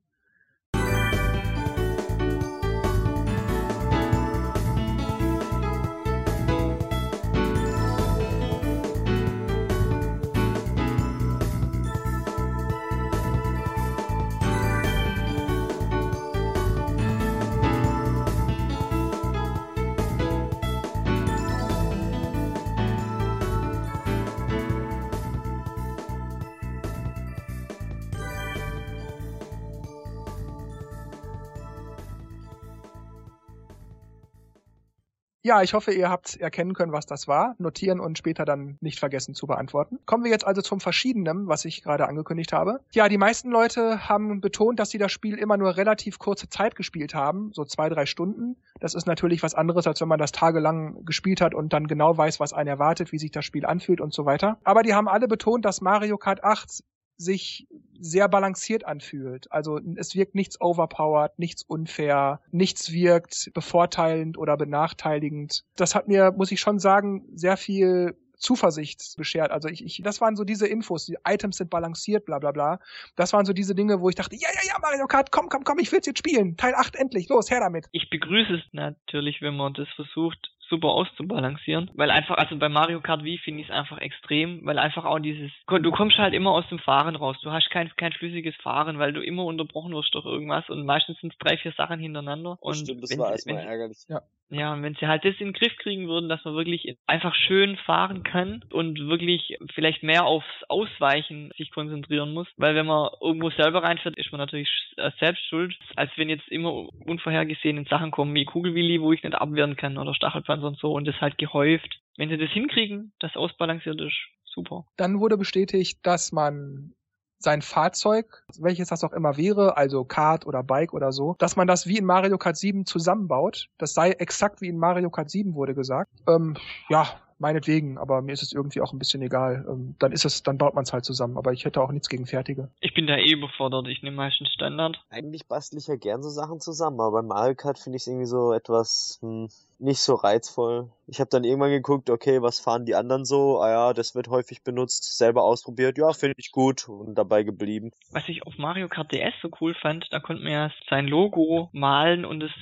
Ja, 35.48 35.62
ich 35.62 35.72
hoffe, 35.72 35.92
ihr 35.92 36.10
habt 36.10 36.36
erkennen 36.36 36.74
können, 36.74 36.92
was 36.92 37.06
das 37.06 37.26
war, 37.26 37.54
notieren 37.56 38.00
und 38.00 38.18
später 38.18 38.44
dann 38.44 38.76
nicht 38.82 38.98
vergessen 38.98 39.34
zu 39.34 39.46
beantworten. 39.46 39.98
Kommen 40.04 40.22
wir 40.22 40.30
jetzt 40.30 40.46
also 40.46 40.60
zum 40.60 40.78
Verschiedenen, 40.78 41.48
was 41.48 41.64
ich 41.64 41.82
gerade 41.82 42.06
angekündigt 42.06 42.52
habe. 42.52 42.80
Ja, 42.92 43.08
die 43.08 43.16
meisten 43.16 43.48
Leute 43.48 44.06
haben 44.10 44.42
betont, 44.42 44.78
dass 44.78 44.90
sie 44.90 44.98
das 44.98 45.10
Spiel 45.10 45.38
immer 45.38 45.56
nur 45.56 45.78
relativ 45.78 46.18
kurze 46.18 46.50
Zeit 46.50 46.76
gespielt 46.76 47.14
haben, 47.14 47.50
so 47.54 47.64
zwei, 47.64 47.88
drei 47.88 48.04
Stunden. 48.04 48.56
Das 48.78 48.92
ist 48.92 49.06
natürlich 49.06 49.42
was 49.42 49.54
anderes, 49.54 49.86
als 49.86 50.02
wenn 50.02 50.08
man 50.08 50.18
das 50.18 50.32
tagelang 50.32 51.06
gespielt 51.06 51.40
hat 51.40 51.54
und 51.54 51.72
dann 51.72 51.86
genau 51.86 52.14
weiß, 52.14 52.40
was 52.40 52.52
einen 52.52 52.68
erwartet, 52.68 53.10
wie 53.12 53.18
sich 53.18 53.30
das 53.30 53.46
Spiel 53.46 53.64
anfühlt 53.64 54.02
und 54.02 54.12
so 54.12 54.26
weiter. 54.26 54.58
Aber 54.64 54.82
die 54.82 54.92
haben 54.92 55.08
alle 55.08 55.28
betont, 55.28 55.64
dass 55.64 55.80
Mario 55.80 56.18
Kart 56.18 56.44
8 56.44 56.84
sich 57.18 57.66
sehr 57.98 58.28
balanciert 58.28 58.86
anfühlt. 58.86 59.50
Also 59.50 59.80
es 59.96 60.14
wirkt 60.14 60.34
nichts 60.34 60.60
overpowered, 60.60 61.38
nichts 61.38 61.62
unfair, 61.64 62.40
nichts 62.52 62.92
wirkt 62.92 63.50
bevorteilend 63.54 64.38
oder 64.38 64.56
benachteiligend. 64.56 65.64
Das 65.76 65.94
hat 65.94 66.08
mir, 66.08 66.32
muss 66.32 66.52
ich 66.52 66.60
schon 66.60 66.78
sagen, 66.78 67.24
sehr 67.34 67.56
viel 67.56 68.16
Zuversicht 68.38 69.16
beschert. 69.16 69.50
Also 69.50 69.68
ich, 69.68 69.84
ich, 69.84 70.00
das 70.02 70.20
waren 70.20 70.36
so 70.36 70.44
diese 70.44 70.66
Infos, 70.66 71.06
die 71.06 71.16
Items 71.26 71.56
sind 71.56 71.70
balanciert, 71.70 72.24
bla 72.24 72.38
bla 72.38 72.52
bla. 72.52 72.78
Das 73.16 73.32
waren 73.32 73.44
so 73.44 73.52
diese 73.52 73.74
Dinge, 73.74 74.00
wo 74.00 74.08
ich 74.08 74.14
dachte, 74.14 74.36
ja, 74.36 74.48
ja, 74.54 74.60
ja, 74.68 74.78
Mario 74.80 75.06
Kart, 75.06 75.32
komm, 75.32 75.48
komm, 75.48 75.64
komm, 75.64 75.78
ich 75.80 75.90
will's 75.92 76.06
jetzt 76.06 76.18
spielen. 76.18 76.56
Teil 76.56 76.74
8 76.74 76.96
endlich, 76.96 77.28
los, 77.28 77.50
her 77.50 77.60
damit. 77.60 77.86
Ich 77.92 78.08
begrüße 78.10 78.54
es 78.54 78.62
natürlich, 78.72 79.42
wenn 79.42 79.56
man 79.56 79.74
das 79.74 79.88
versucht, 79.96 80.52
super 80.68 80.88
auszubalancieren. 80.88 81.90
Weil 81.94 82.10
einfach, 82.10 82.36
also 82.36 82.56
bei 82.56 82.68
Mario 82.68 83.00
Kart 83.00 83.24
Wii 83.24 83.38
finde 83.38 83.62
ich 83.62 83.68
es 83.68 83.74
einfach 83.74 83.98
extrem, 83.98 84.64
weil 84.64 84.78
einfach 84.78 85.04
auch 85.04 85.18
dieses, 85.18 85.50
du 85.66 85.90
kommst 85.90 86.18
halt 86.18 86.34
immer 86.34 86.50
aus 86.50 86.68
dem 86.68 86.78
Fahren 86.78 87.16
raus. 87.16 87.36
Du 87.42 87.50
hast 87.50 87.70
kein, 87.70 87.90
kein 87.96 88.12
schlüssiges 88.12 88.54
Fahren, 88.56 88.98
weil 88.98 89.12
du 89.12 89.20
immer 89.20 89.44
unterbrochen 89.44 89.92
wirst 89.92 90.14
durch 90.14 90.26
irgendwas 90.26 90.68
und 90.68 90.84
meistens 90.84 91.18
sind 91.20 91.32
es 91.32 91.38
drei, 91.38 91.56
vier 91.56 91.72
Sachen 91.72 92.00
hintereinander. 92.00 92.58
Und 92.60 92.76
Stimmt, 92.76 93.02
das 93.02 93.18
war 93.18 93.32
erstmal 93.32 93.66
ärgerlich. 93.66 93.98
Ja. 94.08 94.22
Ja, 94.50 94.72
und 94.72 94.82
wenn 94.82 94.94
sie 94.94 95.06
halt 95.06 95.24
das 95.24 95.34
in 95.40 95.48
den 95.48 95.52
Griff 95.52 95.76
kriegen 95.76 96.08
würden, 96.08 96.30
dass 96.30 96.42
man 96.44 96.54
wirklich 96.54 96.96
einfach 97.06 97.34
schön 97.34 97.76
fahren 97.76 98.22
kann 98.22 98.64
und 98.72 98.98
wirklich 98.98 99.58
vielleicht 99.74 100.02
mehr 100.02 100.24
aufs 100.24 100.46
Ausweichen 100.68 101.52
sich 101.58 101.70
konzentrieren 101.70 102.32
muss, 102.32 102.48
weil 102.56 102.74
wenn 102.74 102.86
man 102.86 103.10
irgendwo 103.20 103.50
selber 103.50 103.82
reinfährt, 103.82 104.16
ist 104.16 104.32
man 104.32 104.38
natürlich 104.38 104.70
äh, 104.96 105.10
selbst 105.20 105.44
schuld, 105.48 105.76
als 105.96 106.10
wenn 106.16 106.30
jetzt 106.30 106.48
immer 106.48 106.88
unvorhergesehene 107.04 107.84
Sachen 107.90 108.10
kommen, 108.10 108.34
wie 108.34 108.46
Kugelwilli, 108.46 109.02
wo 109.02 109.12
ich 109.12 109.22
nicht 109.22 109.34
abwehren 109.34 109.76
kann 109.76 109.98
oder 109.98 110.14
Stachelpanzer 110.14 110.57
und 110.62 110.78
so 110.78 110.92
und 110.92 111.06
das 111.06 111.20
halt 111.20 111.38
gehäuft. 111.38 112.00
Wenn 112.16 112.28
sie 112.28 112.38
das 112.38 112.50
hinkriegen, 112.50 113.12
das 113.20 113.36
ausbalanciert 113.36 114.00
ist, 114.00 114.16
super. 114.44 114.86
Dann 114.96 115.20
wurde 115.20 115.36
bestätigt, 115.36 116.00
dass 116.02 116.32
man 116.32 116.94
sein 117.38 117.62
Fahrzeug, 117.62 118.44
welches 118.58 118.88
das 118.88 119.04
auch 119.04 119.12
immer 119.12 119.36
wäre, 119.36 119.76
also 119.76 120.04
Kart 120.04 120.46
oder 120.46 120.62
Bike 120.62 120.92
oder 120.92 121.12
so, 121.12 121.36
dass 121.38 121.56
man 121.56 121.68
das 121.68 121.86
wie 121.86 121.98
in 121.98 122.04
Mario 122.04 122.36
Kart 122.36 122.56
7 122.56 122.84
zusammenbaut. 122.84 123.68
Das 123.78 123.94
sei 123.94 124.10
exakt 124.10 124.60
wie 124.60 124.68
in 124.68 124.78
Mario 124.78 125.10
Kart 125.10 125.30
7 125.30 125.54
wurde 125.54 125.74
gesagt. 125.74 126.10
Ähm, 126.26 126.56
ja, 126.88 127.06
meinetwegen, 127.38 127.98
aber 127.98 128.22
mir 128.22 128.32
ist 128.32 128.42
es 128.42 128.52
irgendwie 128.52 128.80
auch 128.80 128.92
ein 128.92 128.98
bisschen 128.98 129.22
egal. 129.22 129.64
Ähm, 129.68 129.94
dann 129.98 130.12
ist 130.12 130.24
es, 130.24 130.42
dann 130.42 130.58
baut 130.58 130.74
man 130.74 130.84
es 130.84 130.92
halt 130.92 131.04
zusammen, 131.04 131.36
aber 131.36 131.52
ich 131.52 131.64
hätte 131.64 131.80
auch 131.80 131.92
nichts 131.92 132.08
gegen 132.08 132.26
fertige. 132.26 132.70
Ich 132.80 132.94
bin 132.94 133.06
da 133.06 133.16
eh 133.16 133.32
überfordert, 133.32 133.88
ich 133.88 134.02
nehme 134.02 134.16
meistens 134.16 134.52
Standard. 134.52 134.98
Eigentlich 135.10 135.46
bastel 135.46 135.78
ich 135.78 135.86
ja 135.86 135.96
gern 135.96 136.22
so 136.22 136.30
Sachen 136.30 136.60
zusammen, 136.60 137.00
aber 137.00 137.22
bei 137.22 137.22
Mario 137.22 137.54
Kart 137.54 137.78
finde 137.78 137.96
ich 137.96 138.02
es 138.02 138.06
irgendwie 138.08 138.26
so 138.26 138.52
etwas, 138.52 139.18
hm, 139.20 139.48
nicht 139.78 140.00
so 140.00 140.14
reizvoll. 140.14 140.90
Ich 141.06 141.20
habe 141.20 141.30
dann 141.30 141.44
irgendwann 141.44 141.70
geguckt, 141.70 142.10
okay, 142.10 142.42
was 142.42 142.60
fahren 142.60 142.84
die 142.84 142.94
anderen 142.94 143.24
so? 143.24 143.60
Ah 143.60 143.70
ja, 143.70 143.92
das 143.94 144.14
wird 144.14 144.28
häufig 144.28 144.62
benutzt, 144.62 145.16
selber 145.16 145.44
ausprobiert, 145.44 145.96
ja, 145.96 146.12
finde 146.12 146.34
ich 146.36 146.50
gut 146.50 146.88
und 146.88 147.14
dabei 147.14 147.44
geblieben. 147.44 147.92
Was 148.10 148.28
ich 148.28 148.46
auf 148.46 148.58
Mario 148.58 148.88
Kart 148.88 149.12
DS 149.12 149.34
so 149.40 149.50
cool 149.60 149.74
fand, 149.74 150.06
da 150.10 150.20
konnte 150.20 150.42
man 150.42 150.52
ja 150.52 150.70
sein 150.90 151.06
Logo 151.06 151.70
malen 151.72 152.24
und 152.24 152.42
es 152.42 152.52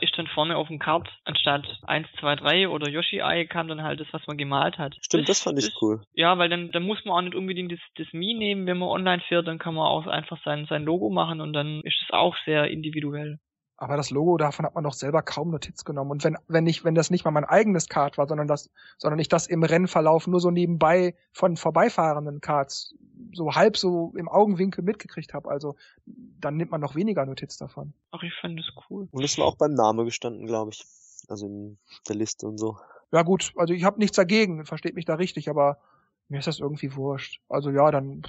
ist 0.00 0.18
dann 0.18 0.26
vorne 0.26 0.56
auf 0.56 0.68
dem 0.68 0.78
Kart 0.78 1.08
anstatt 1.24 1.66
1, 1.86 2.08
2, 2.18 2.36
3 2.36 2.68
oder 2.68 2.88
Yoshi-Ei 2.88 3.44
kam 3.44 3.68
dann 3.68 3.82
halt 3.82 4.00
das, 4.00 4.08
was 4.12 4.21
man 4.26 4.36
gemalt 4.36 4.78
hat. 4.78 4.96
Stimmt, 5.00 5.28
das, 5.28 5.38
das 5.38 5.44
fand 5.44 5.58
ich 5.58 5.66
das, 5.66 5.82
cool. 5.82 6.02
Ja, 6.12 6.38
weil 6.38 6.48
dann, 6.48 6.70
dann 6.70 6.84
muss 6.84 7.04
man 7.04 7.16
auch 7.16 7.22
nicht 7.22 7.34
unbedingt 7.34 7.72
das, 7.72 7.80
das 7.96 8.06
Mi 8.12 8.34
nehmen, 8.34 8.66
wenn 8.66 8.78
man 8.78 8.88
online 8.88 9.22
fährt, 9.28 9.46
dann 9.46 9.58
kann 9.58 9.74
man 9.74 9.86
auch 9.86 10.06
einfach 10.06 10.38
sein, 10.44 10.66
sein 10.68 10.84
Logo 10.84 11.10
machen 11.10 11.40
und 11.40 11.52
dann 11.52 11.80
ist 11.82 11.96
es 12.02 12.10
auch 12.12 12.36
sehr 12.44 12.68
individuell. 12.68 13.38
Aber 13.82 13.96
das 13.96 14.10
Logo, 14.10 14.36
davon 14.36 14.64
hat 14.64 14.76
man 14.76 14.84
doch 14.84 14.92
selber 14.92 15.22
kaum 15.22 15.50
Notiz 15.50 15.82
genommen. 15.82 16.12
Und 16.12 16.22
wenn, 16.22 16.36
wenn 16.46 16.62
nicht, 16.62 16.84
wenn 16.84 16.94
das 16.94 17.10
nicht 17.10 17.24
mal 17.24 17.32
mein 17.32 17.44
eigenes 17.44 17.88
Kart 17.88 18.16
war, 18.16 18.28
sondern 18.28 18.46
das, 18.46 18.70
sondern 18.96 19.18
ich 19.18 19.28
das 19.28 19.48
im 19.48 19.64
Rennverlauf 19.64 20.28
nur 20.28 20.38
so 20.38 20.52
nebenbei 20.52 21.16
von 21.32 21.56
vorbeifahrenden 21.56 22.40
Karts 22.40 22.94
so 23.32 23.56
halb 23.56 23.76
so 23.76 24.12
im 24.16 24.28
Augenwinkel 24.28 24.84
mitgekriegt 24.84 25.34
habe, 25.34 25.50
also 25.50 25.74
dann 26.06 26.56
nimmt 26.56 26.70
man 26.70 26.80
noch 26.80 26.94
weniger 26.94 27.26
Notiz 27.26 27.56
davon. 27.56 27.92
Ach, 28.12 28.22
ich 28.22 28.32
fand 28.40 28.56
das 28.56 28.70
cool. 28.88 29.08
Und 29.10 29.22
das 29.22 29.36
war 29.38 29.46
auch 29.46 29.56
beim 29.56 29.74
Name 29.74 30.04
gestanden, 30.04 30.46
glaube 30.46 30.70
ich. 30.72 30.84
Also 31.28 31.46
in 31.46 31.78
der 32.08 32.14
Liste 32.16 32.46
und 32.46 32.58
so. 32.58 32.76
Ja 33.12 33.22
gut, 33.22 33.52
also 33.56 33.74
ich 33.74 33.84
habe 33.84 33.98
nichts 33.98 34.16
dagegen, 34.16 34.64
versteht 34.64 34.94
mich 34.94 35.04
da 35.04 35.14
richtig, 35.14 35.48
aber 35.48 35.78
mir 36.28 36.38
ist 36.38 36.48
das 36.48 36.60
irgendwie 36.60 36.96
wurscht. 36.96 37.40
Also 37.48 37.70
ja, 37.70 37.90
dann 37.90 38.22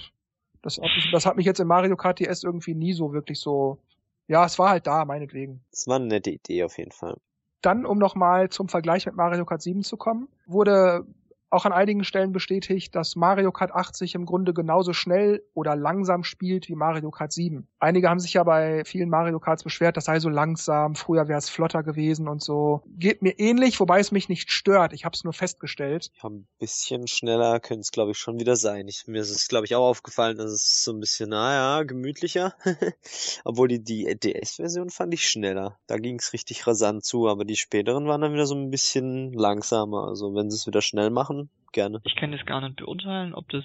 das 0.61 0.77
hat 0.77 0.83
mich, 0.83 1.09
das 1.11 1.25
hat 1.25 1.35
mich 1.35 1.45
jetzt 1.45 1.59
in 1.59 1.67
Mario 1.67 1.95
Kart 1.95 2.19
DS 2.19 2.43
irgendwie 2.43 2.75
nie 2.75 2.93
so 2.93 3.13
wirklich 3.13 3.39
so 3.39 3.79
ja, 4.27 4.45
es 4.45 4.57
war 4.57 4.69
halt 4.69 4.87
da, 4.87 5.05
meinetwegen. 5.05 5.63
Es 5.71 5.87
war 5.87 5.97
eine 5.97 6.07
nette 6.07 6.31
Idee 6.31 6.63
auf 6.63 6.77
jeden 6.77 6.91
Fall. 6.91 7.17
Dann, 7.61 7.85
um 7.85 7.97
nochmal 7.97 8.49
zum 8.49 8.67
Vergleich 8.67 9.05
mit 9.05 9.15
Mario 9.15 9.45
Kart 9.45 9.61
7 9.61 9.83
zu 9.83 9.97
kommen, 9.97 10.27
wurde 10.45 11.05
auch 11.53 11.65
an 11.65 11.71
einigen 11.71 12.03
Stellen 12.03 12.31
bestätigt, 12.31 12.95
dass 12.95 13.15
Mario 13.15 13.51
Kart 13.51 13.71
8 13.71 13.95
sich 13.95 14.15
im 14.15 14.25
Grunde 14.25 14.53
genauso 14.53 14.93
schnell 14.93 15.43
oder 15.53 15.75
langsam 15.75 16.23
spielt 16.23 16.67
wie 16.67 16.75
Mario 16.75 17.11
Kart 17.11 17.31
7. 17.31 17.67
Einige 17.79 18.09
haben 18.09 18.19
sich 18.19 18.33
ja 18.33 18.43
bei 18.43 18.83
vielen 18.85 19.09
Mario 19.09 19.39
Karts 19.39 19.63
beschwert, 19.63 19.97
das 19.97 20.05
sei 20.05 20.19
so 20.19 20.29
langsam, 20.29 20.95
früher 20.95 21.27
wäre 21.27 21.39
es 21.39 21.49
flotter 21.49 21.83
gewesen 21.83 22.27
und 22.27 22.41
so. 22.41 22.81
Geht 22.97 23.21
mir 23.21 23.37
ähnlich, 23.39 23.79
wobei 23.79 23.99
es 23.99 24.11
mich 24.11 24.29
nicht 24.29 24.51
stört. 24.51 24.93
Ich 24.93 25.05
habe 25.05 25.13
es 25.13 25.23
nur 25.23 25.33
festgestellt. 25.33 26.11
Ja, 26.21 26.29
ein 26.29 26.47
bisschen 26.59 27.07
schneller 27.07 27.59
könnte 27.59 27.81
es, 27.81 27.91
glaube 27.91 28.11
ich, 28.11 28.17
schon 28.17 28.39
wieder 28.39 28.55
sein. 28.55 28.87
Ich, 28.87 29.07
mir 29.07 29.21
ist 29.21 29.29
es, 29.29 29.47
glaube 29.47 29.65
ich, 29.65 29.75
auch 29.75 29.87
aufgefallen, 29.87 30.37
dass 30.37 30.51
es 30.51 30.83
so 30.83 30.91
ein 30.91 30.99
bisschen, 30.99 31.29
naja, 31.29 31.83
gemütlicher. 31.83 32.55
Obwohl 33.45 33.67
die, 33.67 33.83
die 33.83 34.17
DS-Version 34.17 34.89
fand 34.89 35.13
ich 35.13 35.29
schneller. 35.29 35.77
Da 35.87 35.97
ging 35.97 36.19
es 36.19 36.33
richtig 36.33 36.65
rasant 36.65 37.03
zu, 37.03 37.27
aber 37.27 37.45
die 37.45 37.55
späteren 37.55 38.07
waren 38.07 38.21
dann 38.21 38.33
wieder 38.33 38.45
so 38.45 38.55
ein 38.55 38.69
bisschen 38.69 39.33
langsamer. 39.33 40.07
Also 40.07 40.33
wenn 40.35 40.49
sie 40.49 40.57
es 40.57 40.67
wieder 40.67 40.81
schnell 40.81 41.09
machen, 41.09 41.42
gerne. 41.71 42.01
Ich 42.03 42.15
kann 42.15 42.31
das 42.31 42.45
gar 42.45 42.61
nicht 42.61 42.77
beurteilen, 42.77 43.33
ob 43.33 43.49
das 43.49 43.63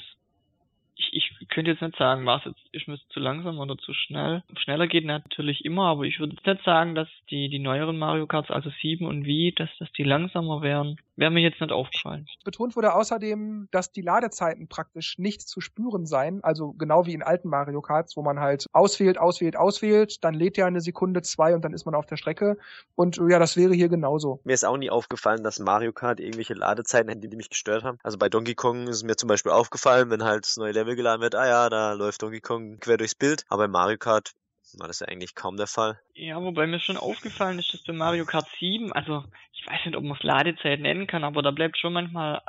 ich, 0.98 1.32
ich 1.40 1.48
könnte 1.48 1.70
jetzt 1.70 1.82
nicht 1.82 1.96
sagen, 1.96 2.26
was 2.26 2.44
jetzt 2.44 2.60
ist 2.72 2.88
mir 2.88 2.98
zu 3.08 3.20
langsam 3.20 3.58
oder 3.58 3.76
zu 3.78 3.94
schnell. 3.94 4.42
Schneller 4.56 4.86
geht 4.86 5.04
natürlich 5.04 5.64
immer, 5.64 5.86
aber 5.86 6.04
ich 6.04 6.18
würde 6.18 6.34
jetzt 6.34 6.46
nicht 6.46 6.64
sagen, 6.64 6.94
dass 6.94 7.08
die, 7.30 7.48
die 7.48 7.58
neueren 7.58 7.98
Mario 7.98 8.26
Karts, 8.26 8.50
also 8.50 8.70
7 8.82 9.06
und 9.06 9.24
Wii, 9.24 9.54
dass, 9.54 9.70
dass 9.78 9.90
die 9.92 10.02
langsamer 10.02 10.62
wären. 10.62 10.96
Wäre 11.16 11.30
mir 11.32 11.40
jetzt 11.40 11.60
nicht 11.60 11.72
aufgefallen. 11.72 12.26
Betont 12.44 12.76
wurde 12.76 12.94
außerdem, 12.94 13.68
dass 13.72 13.90
die 13.90 14.02
Ladezeiten 14.02 14.68
praktisch 14.68 15.18
nicht 15.18 15.42
zu 15.42 15.60
spüren 15.60 16.06
seien, 16.06 16.44
also 16.44 16.72
genau 16.74 17.06
wie 17.06 17.14
in 17.14 17.24
alten 17.24 17.48
Mario 17.48 17.80
Karts, 17.80 18.16
wo 18.16 18.22
man 18.22 18.38
halt 18.38 18.66
auswählt, 18.72 19.18
auswählt, 19.18 19.56
auswählt, 19.56 20.22
dann 20.22 20.34
lädt 20.34 20.56
ja 20.56 20.66
eine 20.66 20.80
Sekunde, 20.80 21.22
zwei 21.22 21.56
und 21.56 21.64
dann 21.64 21.72
ist 21.72 21.86
man 21.86 21.96
auf 21.96 22.06
der 22.06 22.16
Strecke. 22.16 22.56
Und 22.94 23.20
ja, 23.28 23.40
das 23.40 23.56
wäre 23.56 23.74
hier 23.74 23.88
genauso. 23.88 24.40
Mir 24.44 24.52
ist 24.52 24.64
auch 24.64 24.76
nie 24.76 24.90
aufgefallen, 24.90 25.42
dass 25.42 25.58
Mario 25.58 25.92
Kart 25.92 26.20
irgendwelche 26.20 26.54
Ladezeiten 26.54 27.08
hätte, 27.08 27.28
die 27.28 27.36
mich 27.36 27.50
gestört 27.50 27.82
haben. 27.82 27.98
Also 28.04 28.16
bei 28.16 28.28
Donkey 28.28 28.54
Kong 28.54 28.86
ist 28.86 28.96
es 28.96 29.02
mir 29.02 29.16
zum 29.16 29.28
Beispiel 29.28 29.50
aufgefallen, 29.50 30.10
wenn 30.10 30.22
halt 30.22 30.44
das 30.44 30.56
neue 30.56 30.72
Level 30.72 30.87
geladen 30.96 31.22
wird, 31.22 31.34
ah 31.34 31.46
ja, 31.46 31.68
da 31.68 31.92
läuft 31.92 32.22
Donkey 32.22 32.40
Kong 32.40 32.78
quer 32.80 32.96
durchs 32.96 33.14
Bild. 33.14 33.44
Aber 33.48 33.64
bei 33.64 33.68
Mario 33.68 33.98
Kart 33.98 34.32
war 34.76 34.88
das 34.88 35.00
ja 35.00 35.08
eigentlich 35.08 35.34
kaum 35.34 35.56
der 35.56 35.66
Fall. 35.66 35.98
Ja, 36.14 36.40
wobei 36.42 36.66
mir 36.66 36.80
schon 36.80 36.96
aufgefallen 36.96 37.58
ist, 37.58 37.72
dass 37.72 37.82
bei 37.84 37.92
Mario 37.92 38.24
Kart 38.24 38.46
7, 38.58 38.92
also 38.92 39.24
ich 39.52 39.66
weiß 39.66 39.86
nicht, 39.86 39.96
ob 39.96 40.04
man 40.04 40.16
es 40.16 40.22
Ladezeit 40.22 40.80
nennen 40.80 41.06
kann, 41.06 41.24
aber 41.24 41.42
da 41.42 41.50
bleibt 41.50 41.78
schon 41.78 41.92
manchmal 41.92 42.42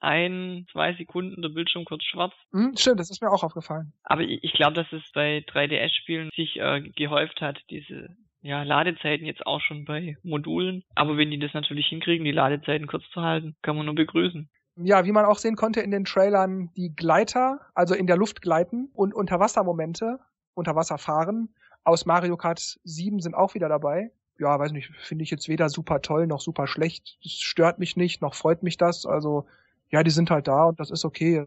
ein, 0.00 0.66
zwei 0.70 0.94
Sekunden 0.94 1.40
der 1.42 1.48
Bildschirm 1.48 1.84
kurz 1.84 2.04
schwarz. 2.04 2.34
Hm, 2.52 2.76
stimmt, 2.76 3.00
das 3.00 3.10
ist 3.10 3.22
mir 3.22 3.30
auch 3.30 3.42
aufgefallen. 3.42 3.92
Aber 4.04 4.22
ich, 4.22 4.44
ich 4.44 4.52
glaube, 4.52 4.74
dass 4.74 4.92
es 4.92 5.02
bei 5.12 5.38
3DS-Spielen 5.48 6.30
sich 6.36 6.56
äh, 6.60 6.80
gehäuft 6.80 7.40
hat, 7.40 7.58
diese 7.70 8.14
ja, 8.42 8.62
Ladezeiten 8.62 9.26
jetzt 9.26 9.46
auch 9.46 9.60
schon 9.60 9.86
bei 9.86 10.18
Modulen. 10.22 10.84
Aber 10.94 11.16
wenn 11.16 11.30
die 11.30 11.38
das 11.38 11.54
natürlich 11.54 11.86
hinkriegen, 11.86 12.26
die 12.26 12.32
Ladezeiten 12.32 12.86
kurz 12.86 13.04
zu 13.12 13.22
halten, 13.22 13.56
kann 13.62 13.76
man 13.76 13.86
nur 13.86 13.94
begrüßen 13.94 14.50
ja, 14.76 15.04
wie 15.04 15.12
man 15.12 15.24
auch 15.24 15.38
sehen 15.38 15.56
konnte 15.56 15.80
in 15.80 15.90
den 15.90 16.04
Trailern, 16.04 16.70
die 16.76 16.94
Gleiter, 16.94 17.60
also 17.74 17.94
in 17.94 18.06
der 18.06 18.16
Luft 18.16 18.42
gleiten 18.42 18.90
und 18.94 19.14
Unterwassermomente, 19.14 20.18
Unterwasserfahren 20.54 21.54
aus 21.84 22.06
Mario 22.06 22.36
Kart 22.36 22.80
7 22.84 23.20
sind 23.20 23.34
auch 23.34 23.54
wieder 23.54 23.68
dabei. 23.68 24.10
Ja, 24.38 24.58
weiß 24.58 24.72
nicht, 24.72 24.90
finde 25.02 25.22
ich 25.22 25.30
jetzt 25.30 25.48
weder 25.48 25.68
super 25.68 26.02
toll 26.02 26.26
noch 26.26 26.40
super 26.40 26.66
schlecht. 26.66 27.18
Das 27.22 27.32
stört 27.32 27.78
mich 27.78 27.96
nicht, 27.96 28.20
noch 28.20 28.34
freut 28.34 28.62
mich 28.62 28.76
das. 28.76 29.06
Also, 29.06 29.46
ja, 29.90 30.02
die 30.02 30.10
sind 30.10 30.30
halt 30.30 30.48
da 30.48 30.64
und 30.64 30.80
das 30.80 30.90
ist 30.90 31.04
okay. 31.04 31.44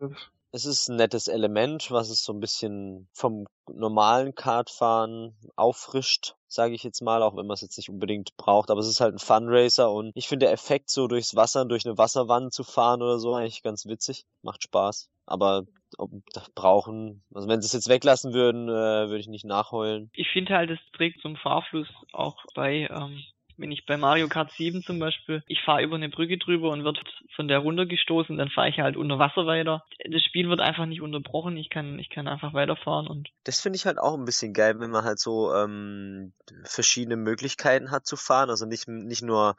Es 0.51 0.65
ist 0.65 0.87
ein 0.87 0.95
nettes 0.95 1.27
Element, 1.27 1.91
was 1.91 2.09
es 2.09 2.23
so 2.23 2.33
ein 2.33 2.39
bisschen 2.39 3.09
vom 3.13 3.45
normalen 3.69 4.33
Kartfahren 4.33 5.35
auffrischt, 5.55 6.35
sage 6.47 6.73
ich 6.73 6.83
jetzt 6.83 7.01
mal, 7.01 7.21
auch 7.21 7.35
wenn 7.35 7.47
man 7.47 7.55
es 7.55 7.61
jetzt 7.61 7.77
nicht 7.77 7.89
unbedingt 7.89 8.35
braucht. 8.37 8.71
Aber 8.71 8.79
es 8.79 8.87
ist 8.87 9.01
halt 9.01 9.13
ein 9.13 9.19
Funracer 9.19 9.91
und 9.91 10.11
ich 10.15 10.27
finde 10.27 10.45
der 10.45 10.53
Effekt, 10.53 10.89
so 10.89 11.07
durchs 11.07 11.35
Wasser, 11.35 11.65
durch 11.65 11.85
eine 11.85 11.97
Wasserwand 11.97 12.53
zu 12.53 12.63
fahren 12.63 13.01
oder 13.01 13.19
so, 13.19 13.33
eigentlich 13.33 13.61
ganz 13.61 13.85
witzig. 13.85 14.25
Macht 14.41 14.63
Spaß. 14.63 15.09
Aber 15.25 15.65
ob, 15.97 16.11
brauchen, 16.55 17.23
also 17.33 17.47
wenn 17.47 17.61
sie 17.61 17.67
es 17.67 17.73
jetzt 17.73 17.89
weglassen 17.89 18.33
würden, 18.33 18.69
äh, 18.69 19.09
würde 19.09 19.19
ich 19.19 19.27
nicht 19.27 19.45
nachheulen. 19.45 20.09
Ich 20.13 20.29
finde 20.31 20.55
halt, 20.55 20.69
es 20.69 20.79
trägt 20.93 21.21
zum 21.21 21.35
Fahrfluss 21.35 21.89
auch 22.13 22.37
bei 22.55 22.87
ähm, 22.89 23.21
wenn 23.57 23.71
ich 23.71 23.85
bei 23.85 23.97
Mario 23.97 24.27
Kart 24.27 24.51
7 24.51 24.83
zum 24.83 24.99
Beispiel, 24.99 25.43
ich 25.47 25.61
fahre 25.63 25.83
über 25.83 25.95
eine 25.95 26.09
Brücke 26.09 26.37
drüber 26.37 26.71
und 26.71 26.83
wird 26.83 26.99
von 27.35 27.47
der 27.47 27.59
runtergestoßen, 27.59 28.37
dann 28.37 28.49
fahre 28.49 28.69
ich 28.69 28.79
halt 28.79 28.95
unter 28.97 29.19
Wasser 29.19 29.45
weiter. 29.45 29.83
Das 30.09 30.23
Spiel 30.23 30.49
wird 30.49 30.61
einfach 30.61 30.85
nicht 30.85 31.01
unterbrochen, 31.01 31.57
ich 31.57 31.69
kann, 31.69 31.99
ich 31.99 32.09
kann 32.09 32.27
einfach 32.27 32.53
weiterfahren 32.53 33.07
und. 33.07 33.29
Das 33.43 33.59
finde 33.59 33.77
ich 33.77 33.85
halt 33.85 33.97
auch 33.97 34.17
ein 34.17 34.25
bisschen 34.25 34.53
geil, 34.53 34.79
wenn 34.79 34.91
man 34.91 35.03
halt 35.03 35.19
so 35.19 35.53
ähm, 35.53 36.33
verschiedene 36.63 37.17
Möglichkeiten 37.17 37.91
hat 37.91 38.05
zu 38.05 38.15
fahren. 38.15 38.49
Also 38.49 38.65
nicht, 38.65 38.87
nicht 38.87 39.23
nur 39.23 39.55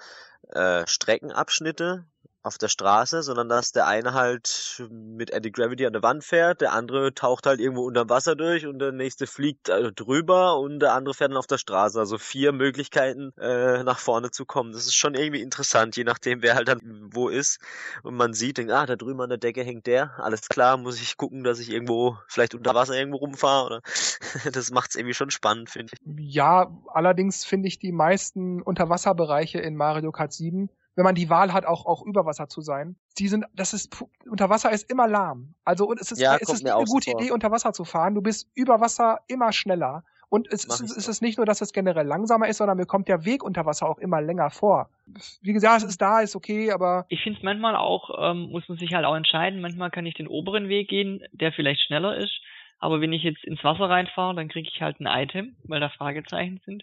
äh, 0.52 0.86
Streckenabschnitte, 0.86 2.06
auf 2.42 2.56
der 2.56 2.68
Straße, 2.68 3.22
sondern 3.22 3.48
dass 3.48 3.72
der 3.72 3.86
eine 3.86 4.14
halt 4.14 4.86
mit 4.90 5.34
Anti-Gravity 5.34 5.86
an 5.86 5.92
der 5.92 6.02
Wand 6.02 6.24
fährt, 6.24 6.60
der 6.60 6.72
andere 6.72 7.12
taucht 7.12 7.46
halt 7.46 7.60
irgendwo 7.60 7.82
unter 7.82 8.08
Wasser 8.08 8.36
durch 8.36 8.66
und 8.66 8.78
der 8.78 8.92
nächste 8.92 9.26
fliegt 9.26 9.68
äh, 9.68 9.92
drüber 9.92 10.58
und 10.58 10.78
der 10.80 10.94
andere 10.94 11.14
fährt 11.14 11.32
dann 11.32 11.38
auf 11.38 11.46
der 11.48 11.58
Straße. 11.58 11.98
Also 11.98 12.16
vier 12.16 12.52
Möglichkeiten 12.52 13.32
äh, 13.38 13.82
nach 13.82 13.98
vorne 13.98 14.30
zu 14.30 14.46
kommen. 14.46 14.72
Das 14.72 14.86
ist 14.86 14.94
schon 14.94 15.14
irgendwie 15.14 15.42
interessant, 15.42 15.96
je 15.96 16.04
nachdem 16.04 16.42
wer 16.42 16.54
halt 16.54 16.68
dann 16.68 17.08
wo 17.12 17.28
ist 17.28 17.60
und 18.02 18.14
man 18.14 18.32
sieht, 18.34 18.58
denkt, 18.58 18.72
ah, 18.72 18.86
da 18.86 18.96
drüben 18.96 19.20
an 19.20 19.30
der 19.30 19.38
Decke 19.38 19.64
hängt 19.64 19.86
der. 19.86 20.18
Alles 20.18 20.48
klar, 20.48 20.76
muss 20.76 21.00
ich 21.00 21.16
gucken, 21.16 21.42
dass 21.42 21.58
ich 21.58 21.70
irgendwo 21.70 22.18
vielleicht 22.28 22.54
unter 22.54 22.74
Wasser 22.74 22.94
irgendwo 22.94 23.18
rumfahre 23.18 23.66
oder 23.66 23.80
das 24.52 24.70
macht 24.70 24.90
es 24.90 24.96
irgendwie 24.96 25.14
schon 25.14 25.30
spannend, 25.30 25.70
finde 25.70 25.92
ich. 25.92 26.34
Ja, 26.34 26.70
allerdings 26.86 27.44
finde 27.44 27.68
ich 27.68 27.78
die 27.78 27.92
meisten 27.92 28.62
Unterwasserbereiche 28.62 29.58
in 29.58 29.76
Mario 29.76 30.12
Kart 30.12 30.32
7 30.32 30.70
wenn 30.98 31.04
man 31.04 31.14
die 31.14 31.30
Wahl 31.30 31.52
hat, 31.52 31.64
auch, 31.64 31.86
auch 31.86 32.04
über 32.04 32.26
Wasser 32.26 32.48
zu 32.48 32.60
sein. 32.60 32.96
Die 33.20 33.28
sind, 33.28 33.44
das 33.54 33.72
ist, 33.72 34.04
unter 34.28 34.50
Wasser 34.50 34.72
ist 34.72 34.90
immer 34.90 35.06
lahm. 35.06 35.54
Also, 35.64 35.86
und 35.86 36.00
es 36.00 36.10
ist, 36.10 36.20
ja, 36.20 36.36
es 36.40 36.48
ist 36.48 36.66
eine 36.66 36.84
gute 36.86 37.12
so 37.12 37.16
Idee, 37.16 37.30
unter 37.30 37.52
Wasser 37.52 37.72
zu 37.72 37.84
fahren. 37.84 38.16
Du 38.16 38.20
bist 38.20 38.50
über 38.56 38.80
Wasser 38.80 39.20
immer 39.28 39.52
schneller. 39.52 40.02
Und 40.28 40.48
es, 40.52 40.64
ist, 40.64 40.80
es 40.80 41.06
ist 41.06 41.22
nicht 41.22 41.36
nur, 41.36 41.46
dass 41.46 41.60
es 41.60 41.72
generell 41.72 42.04
langsamer 42.04 42.48
ist, 42.48 42.56
sondern 42.56 42.76
mir 42.76 42.84
kommt 42.84 43.06
der 43.06 43.24
Weg 43.24 43.44
unter 43.44 43.64
Wasser 43.64 43.88
auch 43.88 43.98
immer 43.98 44.20
länger 44.20 44.50
vor. 44.50 44.90
Wie 45.40 45.52
gesagt, 45.52 45.84
es 45.84 45.90
ist 45.90 46.02
da, 46.02 46.20
ist 46.20 46.34
okay, 46.34 46.72
aber. 46.72 47.06
Ich 47.10 47.22
finde 47.22 47.38
es 47.38 47.44
manchmal 47.44 47.76
auch, 47.76 48.10
ähm, 48.20 48.50
muss 48.50 48.68
man 48.68 48.76
sich 48.76 48.92
halt 48.92 49.06
auch 49.06 49.14
entscheiden. 49.14 49.60
Manchmal 49.60 49.92
kann 49.92 50.04
ich 50.04 50.14
den 50.14 50.26
oberen 50.26 50.68
Weg 50.68 50.88
gehen, 50.88 51.22
der 51.30 51.52
vielleicht 51.52 51.80
schneller 51.82 52.16
ist. 52.16 52.40
Aber 52.80 53.00
wenn 53.00 53.12
ich 53.12 53.22
jetzt 53.22 53.44
ins 53.44 53.62
Wasser 53.62 53.88
reinfahre, 53.88 54.34
dann 54.34 54.48
kriege 54.48 54.68
ich 54.68 54.82
halt 54.82 54.98
ein 54.98 55.06
Item, 55.06 55.54
weil 55.62 55.78
da 55.78 55.90
Fragezeichen 55.90 56.60
sind. 56.66 56.82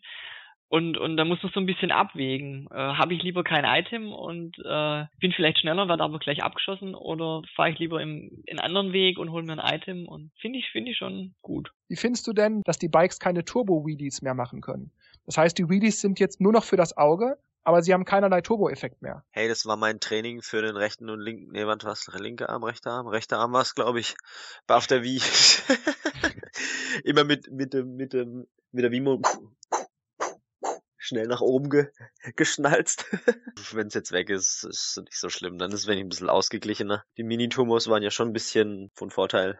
Und, 0.75 0.97
und 0.97 1.15
da 1.15 1.23
muss 1.23 1.41
man 1.41 1.53
so 1.53 1.61
ein 1.61 1.65
bisschen 1.65 1.93
abwägen. 1.93 2.67
Äh, 2.69 2.75
Habe 2.75 3.13
ich 3.13 3.23
lieber 3.23 3.45
kein 3.45 3.63
Item 3.63 4.11
und 4.11 4.57
äh, 4.59 5.05
bin 5.21 5.31
vielleicht 5.31 5.59
schneller, 5.59 5.87
werde 5.87 6.03
aber 6.03 6.19
gleich 6.19 6.43
abgeschossen 6.43 6.95
oder 6.95 7.43
fahre 7.55 7.69
ich 7.69 7.79
lieber 7.79 8.01
im, 8.01 8.43
in 8.45 8.59
anderen 8.59 8.91
Weg 8.91 9.17
und 9.17 9.31
hole 9.31 9.45
mir 9.45 9.53
ein 9.53 9.73
Item 9.79 10.05
und 10.05 10.31
finde 10.41 10.59
ich, 10.59 10.69
finde 10.73 10.91
ich 10.91 10.97
schon 10.97 11.33
gut. 11.41 11.71
Wie 11.87 11.95
findest 11.95 12.27
du 12.27 12.33
denn, 12.33 12.61
dass 12.65 12.77
die 12.77 12.89
Bikes 12.89 13.19
keine 13.19 13.45
Turbo-Wheelies 13.45 14.21
mehr 14.21 14.33
machen 14.33 14.59
können? 14.59 14.91
Das 15.25 15.37
heißt, 15.37 15.57
die 15.57 15.69
Wheelies 15.69 16.01
sind 16.01 16.19
jetzt 16.19 16.41
nur 16.41 16.51
noch 16.51 16.65
für 16.65 16.75
das 16.75 16.97
Auge, 16.97 17.37
aber 17.63 17.81
sie 17.81 17.93
haben 17.93 18.03
keinerlei 18.03 18.41
Turbo-Effekt 18.41 19.01
mehr. 19.01 19.23
Hey, 19.31 19.47
das 19.47 19.65
war 19.65 19.77
mein 19.77 20.01
Training 20.01 20.41
für 20.41 20.61
den 20.61 20.75
rechten 20.75 21.09
und 21.09 21.21
linken, 21.21 21.53
nee, 21.53 21.65
was 21.65 21.85
was, 21.85 22.11
linker 22.19 22.49
Arm, 22.49 22.65
rechter 22.65 22.91
Arm, 22.91 23.07
rechter 23.07 23.37
Arm 23.37 23.53
war's, 23.53 23.75
glaube 23.75 24.01
ich, 24.01 24.15
auf 24.67 24.87
der 24.87 25.03
Wii. 25.03 25.21
Immer 27.05 27.23
mit, 27.23 27.49
mit 27.49 27.73
dem, 27.73 27.95
mit 27.95 28.11
dem, 28.11 28.45
mit 28.73 28.83
der 28.83 28.91
Wii 28.91 28.99
schnell 31.05 31.27
nach 31.27 31.41
oben 31.41 31.69
ge 31.69 31.87
geschnalzt. 32.35 33.05
Wenn 33.71 33.87
es 33.87 33.93
jetzt 33.93 34.11
weg 34.11 34.29
ist, 34.29 34.63
ist 34.63 34.97
nicht 34.97 35.19
so 35.19 35.29
schlimm. 35.29 35.57
Dann 35.57 35.71
ist 35.71 35.81
es 35.81 35.87
wenig 35.87 36.03
ein 36.03 36.09
bisschen 36.09 36.29
ausgeglichener. 36.29 37.03
Die 37.17 37.23
Mini-Turbos 37.23 37.87
waren 37.87 38.03
ja 38.03 38.11
schon 38.11 38.29
ein 38.29 38.33
bisschen 38.33 38.91
von 38.95 39.11
Vorteil. 39.11 39.59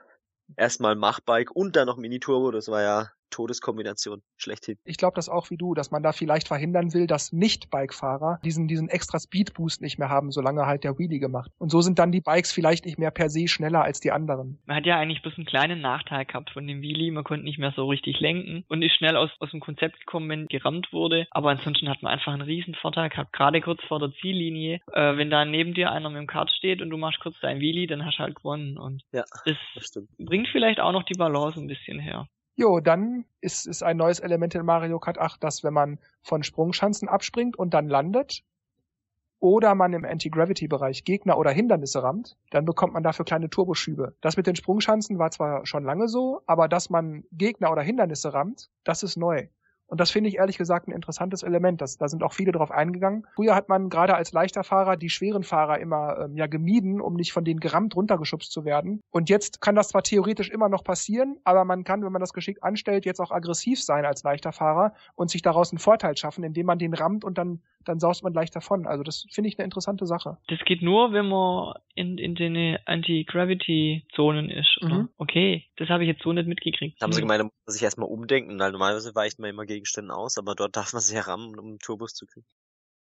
Erstmal 0.58 0.96
Machbike 0.96 1.52
und 1.56 1.76
dann 1.76 1.88
noch 1.88 1.98
Mini-Turbo, 1.98 2.52
das 2.52 2.68
war 2.68 2.82
ja 2.82 3.12
Todeskombination 3.36 4.22
schlechthin. 4.38 4.78
Ich 4.86 4.98
glaube 4.98 5.16
das 5.16 5.28
auch 5.28 5.50
wie 5.50 5.58
du, 5.58 5.74
dass 5.74 5.92
man 5.92 6.02
da 6.02 6.14
vielleicht 6.14 6.48
verhindern 6.48 6.94
will, 6.94 7.06
dass 7.06 7.34
Nicht-Bike-Fahrer 7.34 8.40
diesen, 8.46 8.68
diesen 8.68 8.88
extra 8.88 9.20
Speed-Boost 9.20 9.82
nicht 9.82 10.00
mehr 10.00 10.10
haben, 10.10 10.32
solange 10.32 10.66
halt 10.66 10.86
der 10.86 10.98
Wheelie 10.98 11.20
gemacht. 11.20 11.52
Und 11.58 11.70
so 11.70 11.82
sind 11.82 12.00
dann 12.00 12.14
die 12.14 12.22
Bikes 12.22 12.54
vielleicht 12.54 12.86
nicht 12.86 12.98
mehr 12.98 13.12
per 13.12 13.30
se 13.30 13.50
schneller 13.50 13.84
als 13.84 14.00
die 14.00 14.12
anderen. 14.12 14.60
Man 14.66 14.78
hat 14.78 14.86
ja 14.86 14.98
eigentlich 14.98 15.22
bloß 15.22 15.34
einen 15.36 15.46
kleinen 15.46 15.82
Nachteil 15.82 16.26
gehabt 16.26 16.52
von 16.52 16.66
dem 16.66 16.82
Wheelie, 16.82 17.12
man 17.12 17.26
konnte 17.26 17.44
nicht 17.44 17.60
mehr 17.60 17.74
so 17.76 17.88
richtig 17.88 18.22
lenken 18.22 18.64
und 18.70 18.82
ist 18.82 18.96
schnell 18.96 19.18
aus, 19.18 19.32
aus 19.40 19.52
dem 19.52 19.60
Konzept 19.60 20.00
gekommen, 20.00 20.30
wenn 20.30 20.48
gerammt 20.48 20.94
wurde. 20.94 21.28
Aber 21.32 21.50
ansonsten 21.50 21.90
hat 21.90 22.02
man 22.02 22.14
einfach 22.14 22.32
einen 22.32 22.42
riesen 22.42 22.76
Vorteil 22.76 23.10
gehabt, 23.10 23.34
gerade 23.34 23.60
kurz 23.60 23.84
vor 23.90 24.00
der 24.00 24.12
Ziellinie. 24.22 24.80
Äh, 24.94 25.18
wenn 25.18 25.30
da 25.30 25.44
neben 25.44 25.74
dir 25.74 25.92
einer 25.92 26.10
mit 26.10 26.20
dem 26.20 26.28
Kart 26.28 26.50
steht 26.52 26.82
und 26.82 26.90
du 26.90 26.98
machst 26.98 27.20
kurz 27.20 27.36
dein 27.42 27.60
Wheelie, 27.60 27.88
dann 27.88 28.06
hast 28.06 28.18
du 28.18 28.24
halt 28.24 28.36
gewonnen. 28.36 28.78
Und 28.78 29.04
ja, 29.12 29.26
das, 29.44 29.58
das 29.76 30.06
bringt 30.18 30.48
vielleicht 30.54 30.80
auch 30.80 30.94
noch 30.94 31.04
die 31.04 31.18
Balance 31.18 31.60
ein 31.60 31.68
bisschen 31.68 32.00
her. 32.00 32.28
Jo, 32.56 32.80
dann 32.80 33.26
ist, 33.41 33.68
ist 33.68 33.84
ein 33.84 33.97
neues 33.97 34.20
Element 34.20 34.56
in 34.56 34.66
Mario 34.66 34.99
Kart 34.99 35.18
8, 35.18 35.43
dass 35.43 35.64
wenn 35.64 35.74
man 35.74 35.99
von 36.22 36.43
Sprungschanzen 36.43 37.10
abspringt 37.10 37.58
und 37.58 37.74
dann 37.74 37.89
landet, 37.89 38.43
oder 39.39 39.76
man 39.76 39.93
im 39.93 40.06
Anti-Gravity-Bereich 40.06 41.03
Gegner 41.03 41.38
oder 41.38 41.51
Hindernisse 41.51 42.01
rammt, 42.01 42.38
dann 42.49 42.66
bekommt 42.66 42.93
man 42.93 43.03
dafür 43.03 43.26
kleine 43.26 43.49
Turboschübe. 43.49 44.16
Das 44.22 44.38
mit 44.38 44.47
den 44.47 44.56
Sprungschanzen 44.56 45.20
war 45.20 45.30
zwar 45.32 45.66
schon 45.66 45.84
lange 45.84 46.08
so, 46.08 46.41
aber 46.45 46.68
dass 46.68 46.89
man 46.89 47.26
Gegner 47.32 47.72
oder 47.72 47.82
Hindernisse 47.82 48.34
rammt, 48.34 48.70
das 48.84 49.03
ist 49.03 49.18
neu. 49.18 49.47
Und 49.88 50.00
das 50.00 50.12
finde 50.12 50.30
ich 50.30 50.38
ehrlich 50.38 50.58
gesagt 50.58 50.88
ein 50.88 50.92
interessantes 50.92 51.44
Element. 51.44 51.82
Das, 51.82 51.98
da 51.98 52.08
sind 52.08 52.24
auch 52.24 52.34
viele 52.34 52.52
drauf 52.52 52.72
eingegangen. 52.72 53.26
Früher 53.36 53.56
hat 53.56 53.70
man 53.70 53.90
gerade 53.90 54.16
als 54.16 54.32
leichter 54.32 54.64
Fahrer 54.64 54.98
die 54.98 55.10
schweren 55.10 55.44
Fahrer 55.44 55.80
immer 55.80 56.18
ähm, 56.20 56.36
ja 56.36 56.48
gemieden, 56.48 57.02
um 57.02 57.14
nicht 57.16 57.34
von 57.34 57.44
denen 57.44 57.60
gerammt 57.60 57.96
runtergeschubst 57.96 58.52
zu 58.52 58.66
werden. 58.66 59.02
Und 59.12 59.30
jetzt 59.30 59.62
kann 59.62 59.76
das 59.76 59.90
zwar 59.90 60.04
theoretisch 60.04 60.50
immer 60.50 60.70
noch 60.70 60.84
passieren, 60.84 61.38
aber 61.44 61.66
man 61.66 61.84
kann, 61.84 62.04
wenn 62.04 62.12
man 62.12 62.20
das 62.20 62.34
geschickt 62.34 62.64
anstellt, 62.64 63.06
jetzt 63.06 63.20
auch 63.20 63.32
aggressiv 63.32 63.82
sein 63.82 64.06
als 64.06 64.24
leichter 64.24 64.52
Fahrer 64.52 64.94
und 65.16 65.30
sich 65.30 65.42
daraus 65.42 65.72
einen 65.72 65.80
Vorteil 65.80 66.18
schaffen, 66.18 66.44
indem 66.44 66.66
man 66.66 66.80
den 66.80 66.94
rammt 66.94 67.24
und 67.24 67.38
dann 67.38 67.62
dann 67.88 68.00
saust 68.00 68.24
man 68.24 68.34
leicht 68.34 68.56
davon. 68.56 68.86
Also 68.86 69.04
das 69.04 69.26
finde 69.32 69.48
ich 69.48 69.58
eine 69.58 69.66
interessante 69.66 70.06
Sache. 70.06 70.38
Das 70.48 70.60
geht 70.66 70.82
nur, 70.82 71.14
wenn 71.14 71.28
man 71.28 71.76
in, 71.94 72.18
in 72.18 72.36
den 72.36 72.78
Anti-Gravity-Zonen 72.86 74.50
ist. 74.50 74.78
Mhm. 74.82 75.10
Okay, 75.18 75.66
das 75.78 75.90
habe 75.90 76.04
ich 76.04 76.10
jetzt 76.10 76.24
so 76.24 76.34
nicht 76.34 76.48
mitgekriegt. 76.48 77.02
Haben 77.02 77.14
sie 77.14 77.22
gemeint, 77.22 77.40
da 77.40 77.44
muss 77.46 77.54
man 77.66 77.74
sich 77.74 77.84
erstmal 77.84 78.10
umdenken, 78.10 78.60
weil 78.60 78.72
normalerweise 78.72 79.16
weicht 79.16 79.40
man 79.40 79.50
immer 79.50 79.66
Gegenstände 79.86 80.16
aus, 80.16 80.38
aber 80.38 80.56
dort 80.56 80.76
darf 80.76 80.94
man 80.94 81.02
sich 81.02 81.16
heran, 81.16 81.58
um 81.60 81.78
Turbos 81.80 82.14
zu 82.14 82.26
kriegen 82.26 82.46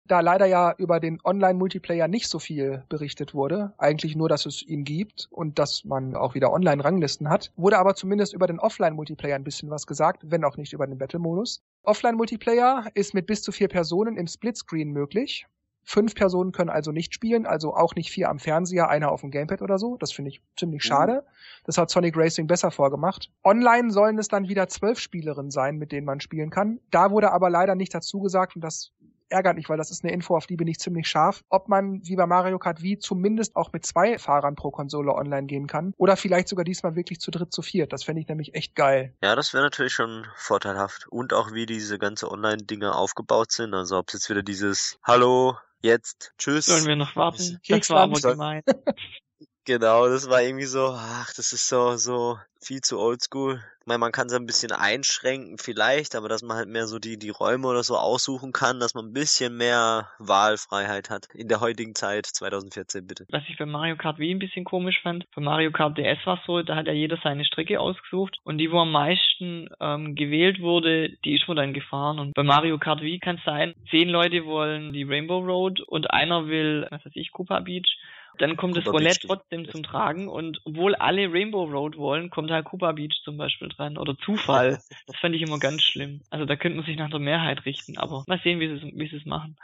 da 0.05 0.21
leider 0.21 0.47
ja 0.47 0.75
über 0.79 0.99
den 0.99 1.21
Online-Multiplayer 1.23 2.09
nicht 2.09 2.29
so 2.29 2.39
viel 2.39 2.85
berichtet 2.89 3.35
wurde, 3.35 3.73
eigentlich 3.79 4.17
nur, 4.17 4.29
dass 4.29 4.47
es 4.47 4.63
ihn 4.63 4.85
gibt 4.85 5.29
und 5.31 5.59
dass 5.59 5.85
man 5.85 6.17
auch 6.17 6.35
wieder 6.35 6.53
Online-Ranglisten 6.53 7.29
hat, 7.29 7.53
wurde 7.57 7.79
aber 7.79 7.95
zumindest 7.95 8.35
über 8.35 8.47
den 8.47 8.59
Offline-Multiplayer 8.59 9.37
ein 9.37 9.45
bisschen 9.45 9.71
was 9.71 9.87
gesagt, 9.87 10.23
wenn 10.27 10.45
auch 10.45 10.57
nicht 10.57 10.73
über 10.73 10.87
den 10.87 10.99
Battle-Modus. 10.99 11.63
Offline-Multiplayer 11.85 12.91
ist 12.95 13.15
mit 13.15 13.27
bis 13.27 13.43
zu 13.43 13.53
vier 13.53 13.69
Personen 13.69 14.17
im 14.17 14.27
Splitscreen 14.27 14.91
möglich. 14.91 15.47
Fünf 15.85 16.15
Personen 16.15 16.53
können 16.53 16.71
also 16.71 16.93
nicht 16.93 17.15
spielen, 17.15 17.47
also 17.47 17.75
auch 17.75 17.95
nicht 17.95 18.11
vier 18.11 18.29
am 18.29 18.39
Fernseher, 18.39 18.89
einer 18.89 19.11
auf 19.11 19.21
dem 19.21 19.31
Gamepad 19.31 19.63
oder 19.63 19.79
so. 19.79 19.97
Das 19.97 20.13
finde 20.13 20.31
ich 20.31 20.43
ziemlich 20.57 20.85
mhm. 20.85 20.89
schade. 20.89 21.25
Das 21.65 21.79
hat 21.79 21.91
Sonic 21.91 22.17
Racing 22.17 22.47
besser 22.47 22.71
vorgemacht. 22.71 23.31
Online 23.45 23.91
sollen 23.91 24.19
es 24.19 24.29
dann 24.29 24.49
wieder 24.49 24.69
zwölf 24.69 24.99
Spielerinnen 24.99 25.51
sein, 25.51 25.77
mit 25.77 25.93
denen 25.93 26.07
man 26.07 26.21
spielen 26.21 26.51
kann. 26.51 26.81
Da 26.91 27.11
wurde 27.11 27.33
aber 27.33 27.51
leider 27.51 27.75
nicht 27.75 27.95
dazu 27.95 28.21
gesagt, 28.21 28.57
und 28.57 28.63
das 28.63 28.93
ärgert 29.33 29.57
mich, 29.57 29.69
weil 29.69 29.79
das 29.79 29.91
ist 29.91 30.05
eine 30.05 30.13
Info, 30.13 30.37
auf 30.37 30.47
die 30.47 30.57
bin 30.57 30.69
ich 30.69 30.79
ziemlich 30.79 31.09
scharf, 31.09 31.43
ob 31.49 31.69
man 31.69 32.07
wie 32.07 32.15
bei 32.17 32.27
Mario 32.27 32.59
Kart 32.59 32.83
Wii 32.83 32.99
zumindest 32.99 33.57
auch 33.57 33.73
mit 33.73 33.85
zwei 33.85 34.19
Fahrern 34.19 34.55
pro 34.55 34.71
Konsole 34.71 35.15
online 35.15 35.47
gehen 35.47 35.67
kann 35.67 35.95
oder 35.97 36.17
vielleicht 36.17 36.49
sogar 36.49 36.65
diesmal 36.65 36.95
wirklich 36.95 37.19
zu 37.19 37.31
dritt, 37.31 37.53
zu 37.53 37.63
viert. 37.63 37.93
Das 37.93 38.05
fände 38.05 38.21
ich 38.21 38.29
nämlich 38.29 38.55
echt 38.55 38.77
geil. 38.77 39.15
Ja, 39.23 39.35
das 39.35 39.53
wäre 39.55 39.65
natürlich 39.65 39.95
schon 39.95 40.27
vorteilhaft. 40.37 41.09
Und 41.09 41.33
auch 41.33 41.53
wie 41.53 41.67
diese 41.67 41.99
ganze 41.99 42.31
Online-Dinge 42.31 42.95
aufgebaut 42.95 43.51
sind. 43.51 43.75
Also 43.75 43.99
ob 43.99 44.09
es 44.09 44.15
jetzt 44.15 44.31
wieder 44.31 44.43
dieses 44.43 44.99
Hallo, 45.03 45.57
jetzt, 45.83 46.33
tschüss. 46.39 46.67
Sollen 46.67 46.87
wir 46.87 46.97
noch 46.97 47.17
warten? 47.17 47.61
Das 47.69 47.91
war 47.91 48.03
aber 48.03 48.21
gemein. 48.21 48.63
Genau, 49.65 50.09
das 50.09 50.29
war 50.29 50.43
irgendwie 50.43 50.65
so, 50.65 50.89
ach, 50.93 51.33
das 51.37 51.53
ist 51.53 51.69
so, 51.69 51.95
so 51.97 52.37
viel 52.61 52.81
zu 52.81 52.99
oldschool. 52.99 53.61
Ich 53.81 53.87
meine, 53.87 53.99
man 53.99 54.13
kann 54.13 54.27
es 54.27 54.35
ein 54.35 54.47
bisschen 54.47 54.73
einschränken 54.73 55.57
vielleicht, 55.59 56.15
aber 56.15 56.29
dass 56.29 56.43
man 56.43 56.57
halt 56.57 56.69
mehr 56.69 56.87
so 56.87 56.99
die, 56.99 57.17
die 57.17 57.31
Räume 57.31 57.69
oder 57.69 57.83
so 57.83 57.97
aussuchen 57.97 58.53
kann, 58.53 58.81
dass 58.81 58.95
man 58.95 59.07
ein 59.07 59.13
bisschen 59.13 59.57
mehr 59.57 60.09
Wahlfreiheit 60.19 61.11
hat. 61.11 61.27
In 61.35 61.49
der 61.49 61.61
heutigen 61.61 61.95
Zeit, 61.95 62.27
2014 62.27 63.07
bitte. 63.07 63.27
Was 63.31 63.43
ich 63.49 63.57
bei 63.57 63.67
Mario 63.67 63.97
Kart 63.97 64.19
Wii 64.19 64.35
ein 64.35 64.39
bisschen 64.41 64.65
komisch 64.65 65.01
fand, 65.03 65.25
bei 65.35 65.43
Mario 65.43 65.71
Kart 65.71 65.97
DS 65.97 66.25
war 66.25 66.39
es 66.39 66.47
so, 66.47 66.63
da 66.63 66.77
hat 66.77 66.87
ja 66.87 66.93
jeder 66.93 67.19
seine 67.23 67.45
Strecke 67.45 67.81
ausgesucht 67.81 68.39
und 68.45 68.59
die, 68.59 68.71
wo 68.71 68.81
am 68.81 68.93
meisten 68.93 69.69
ähm, 69.81 70.15
gewählt 70.17 70.61
wurde, 70.61 71.11
die 71.25 71.37
ist 71.37 71.47
wohl 71.49 71.57
dann 71.57 71.73
gefahren. 71.73 72.19
Und 72.19 72.35
bei 72.35 72.43
Mario 72.43 72.79
Kart 72.79 73.01
Wii 73.01 73.19
kann 73.19 73.37
es 73.37 73.45
sein, 73.45 73.75
zehn 73.91 74.09
Leute 74.09 74.45
wollen 74.45 74.93
die 74.93 75.05
Rainbow 75.05 75.39
Road 75.39 75.81
und 75.81 76.11
einer 76.11 76.47
will, 76.47 76.87
was 76.91 77.05
weiß 77.05 77.13
ich, 77.15 77.31
Koopa 77.33 77.61
Beach 77.61 77.97
dann 78.39 78.57
kommt 78.57 78.75
Cooper 78.75 78.85
das 78.85 78.93
Roulette 78.95 79.21
Beach 79.21 79.27
trotzdem 79.27 79.69
zum 79.69 79.83
Tragen 79.83 80.29
und 80.29 80.61
obwohl 80.65 80.95
alle 80.95 81.33
Rainbow 81.33 81.65
Road 81.65 81.97
wollen, 81.97 82.31
kommt 82.31 82.51
halt 82.51 82.65
Cooper 82.67 82.93
Beach 82.95 83.21
zum 83.25 83.37
Beispiel 83.37 83.69
dran 83.69 83.99
oder 83.99 84.17
Zufall. 84.19 84.81
das 85.07 85.17
fand 85.17 85.35
ich 85.35 85.43
immer 85.43 85.59
ganz 85.59 85.83
schlimm. 85.83 86.23
Also 86.31 86.45
da 86.45 86.57
könnte 86.57 86.77
man 86.77 86.87
sich 86.87 86.97
nach 86.97 87.11
der 87.11 87.19
Mehrheit 87.19 87.65
richten, 87.65 87.99
aber 87.99 88.25
mal 88.27 88.41
sehen, 88.43 88.61
wie 88.61 88.69
sie 88.69 88.87
es, 88.87 88.95
wie 88.95 89.09
sie 89.09 89.17
es 89.17 89.27
machen. 89.27 89.57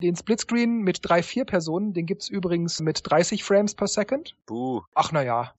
Den 0.00 0.14
Splitscreen 0.14 0.82
mit 0.82 1.00
drei, 1.02 1.24
vier 1.24 1.44
Personen, 1.44 1.92
den 1.92 2.06
gibt's 2.06 2.28
übrigens 2.28 2.78
mit 2.78 3.00
30 3.02 3.42
Frames 3.42 3.74
per 3.74 3.88
Second. 3.88 4.36
Buh. 4.46 4.82
Ach 4.94 5.10
na 5.10 5.22
ja. 5.22 5.52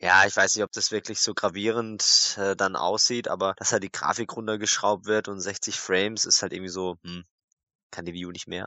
Ja, 0.00 0.24
ich 0.24 0.36
weiß 0.36 0.54
nicht, 0.54 0.64
ob 0.64 0.70
das 0.70 0.92
wirklich 0.92 1.18
so 1.18 1.34
gravierend 1.34 2.38
äh, 2.40 2.54
dann 2.54 2.76
aussieht, 2.76 3.26
aber 3.26 3.54
dass 3.56 3.72
halt 3.72 3.82
die 3.82 3.90
Grafik 3.90 4.36
runtergeschraubt 4.36 5.06
wird 5.06 5.26
und 5.26 5.40
60 5.40 5.74
Frames 5.74 6.24
ist 6.24 6.42
halt 6.42 6.52
irgendwie 6.52 6.70
so, 6.70 6.96
hm, 7.02 7.24
kann 7.92 8.04
die 8.04 8.14
View 8.14 8.32
nicht 8.32 8.48
mehr. 8.48 8.66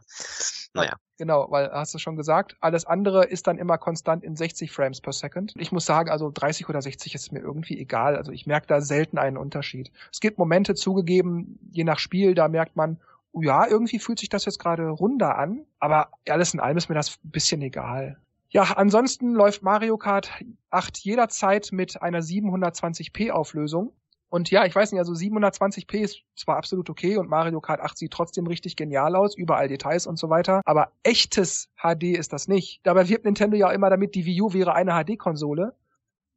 Naja. 0.74 0.96
Genau, 1.18 1.48
weil 1.50 1.72
hast 1.72 1.94
du 1.94 1.98
schon 1.98 2.16
gesagt, 2.16 2.56
alles 2.62 2.86
andere 2.86 3.26
ist 3.26 3.48
dann 3.48 3.58
immer 3.58 3.78
konstant 3.78 4.24
in 4.24 4.36
60 4.36 4.72
Frames 4.72 5.02
per 5.02 5.14
Second. 5.14 5.54
Ich 5.58 5.72
muss 5.72 5.86
sagen, 5.86 6.10
also 6.10 6.32
30 6.34 6.70
oder 6.70 6.82
60 6.82 7.16
ist 7.16 7.32
mir 7.32 7.40
irgendwie 7.40 7.80
egal. 7.80 8.16
Also 8.16 8.32
ich 8.32 8.46
merke 8.46 8.68
da 8.68 8.82
selten 8.82 9.18
einen 9.18 9.38
Unterschied. 9.38 9.92
Es 10.12 10.20
gibt 10.20 10.38
Momente 10.38 10.76
zugegeben, 10.76 11.60
je 11.72 11.84
nach 11.84 12.00
Spiel, 12.00 12.36
da 12.36 12.48
merkt 12.48 12.76
man, 12.76 13.00
ja, 13.34 13.68
irgendwie 13.68 14.00
fühlt 14.00 14.20
sich 14.20 14.30
das 14.30 14.46
jetzt 14.46 14.60
gerade 14.60 14.88
runder 14.88 15.38
an, 15.38 15.66
aber 15.80 16.10
alles 16.30 16.54
in 16.54 16.60
allem 16.60 16.78
ist 16.78 16.88
mir 16.90 16.96
das 16.96 17.18
ein 17.24 17.32
bisschen 17.32 17.62
egal. 17.62 18.18
Ja, 18.50 18.64
ansonsten 18.64 19.34
läuft 19.34 19.64
Mario 19.64 19.98
Kart 19.98 20.32
8 20.70 21.00
jederzeit 21.00 21.70
mit 21.72 22.02
einer 22.02 22.22
720p 22.22 23.32
Auflösung. 23.32 23.92
Und 24.36 24.52
ja, 24.52 24.66
ich 24.66 24.76
weiß 24.76 24.92
nicht, 24.92 25.00
also 25.00 25.14
720p 25.14 26.00
ist 26.00 26.22
zwar 26.36 26.58
absolut 26.58 26.90
okay 26.90 27.16
und 27.16 27.30
Mario 27.30 27.62
Kart 27.62 27.80
8 27.80 27.98
sieht 27.98 28.12
trotzdem 28.12 28.48
richtig 28.48 28.76
genial 28.76 29.16
aus, 29.16 29.34
überall 29.34 29.70
Details 29.70 30.08
und 30.08 30.20
so 30.20 30.30
weiter, 30.30 30.62
aber 30.66 30.92
echtes 31.04 31.70
HD 31.78 32.18
ist 32.18 32.34
das 32.34 32.50
nicht. 32.50 32.82
Dabei 32.84 33.08
wirbt 33.08 33.24
Nintendo 33.24 33.56
ja 33.56 33.72
immer 33.72 33.90
damit, 33.90 34.14
die 34.14 34.26
Wii 34.26 34.42
U 34.42 34.52
wäre 34.52 34.76
eine 34.76 34.92
HD-Konsole. 34.92 35.74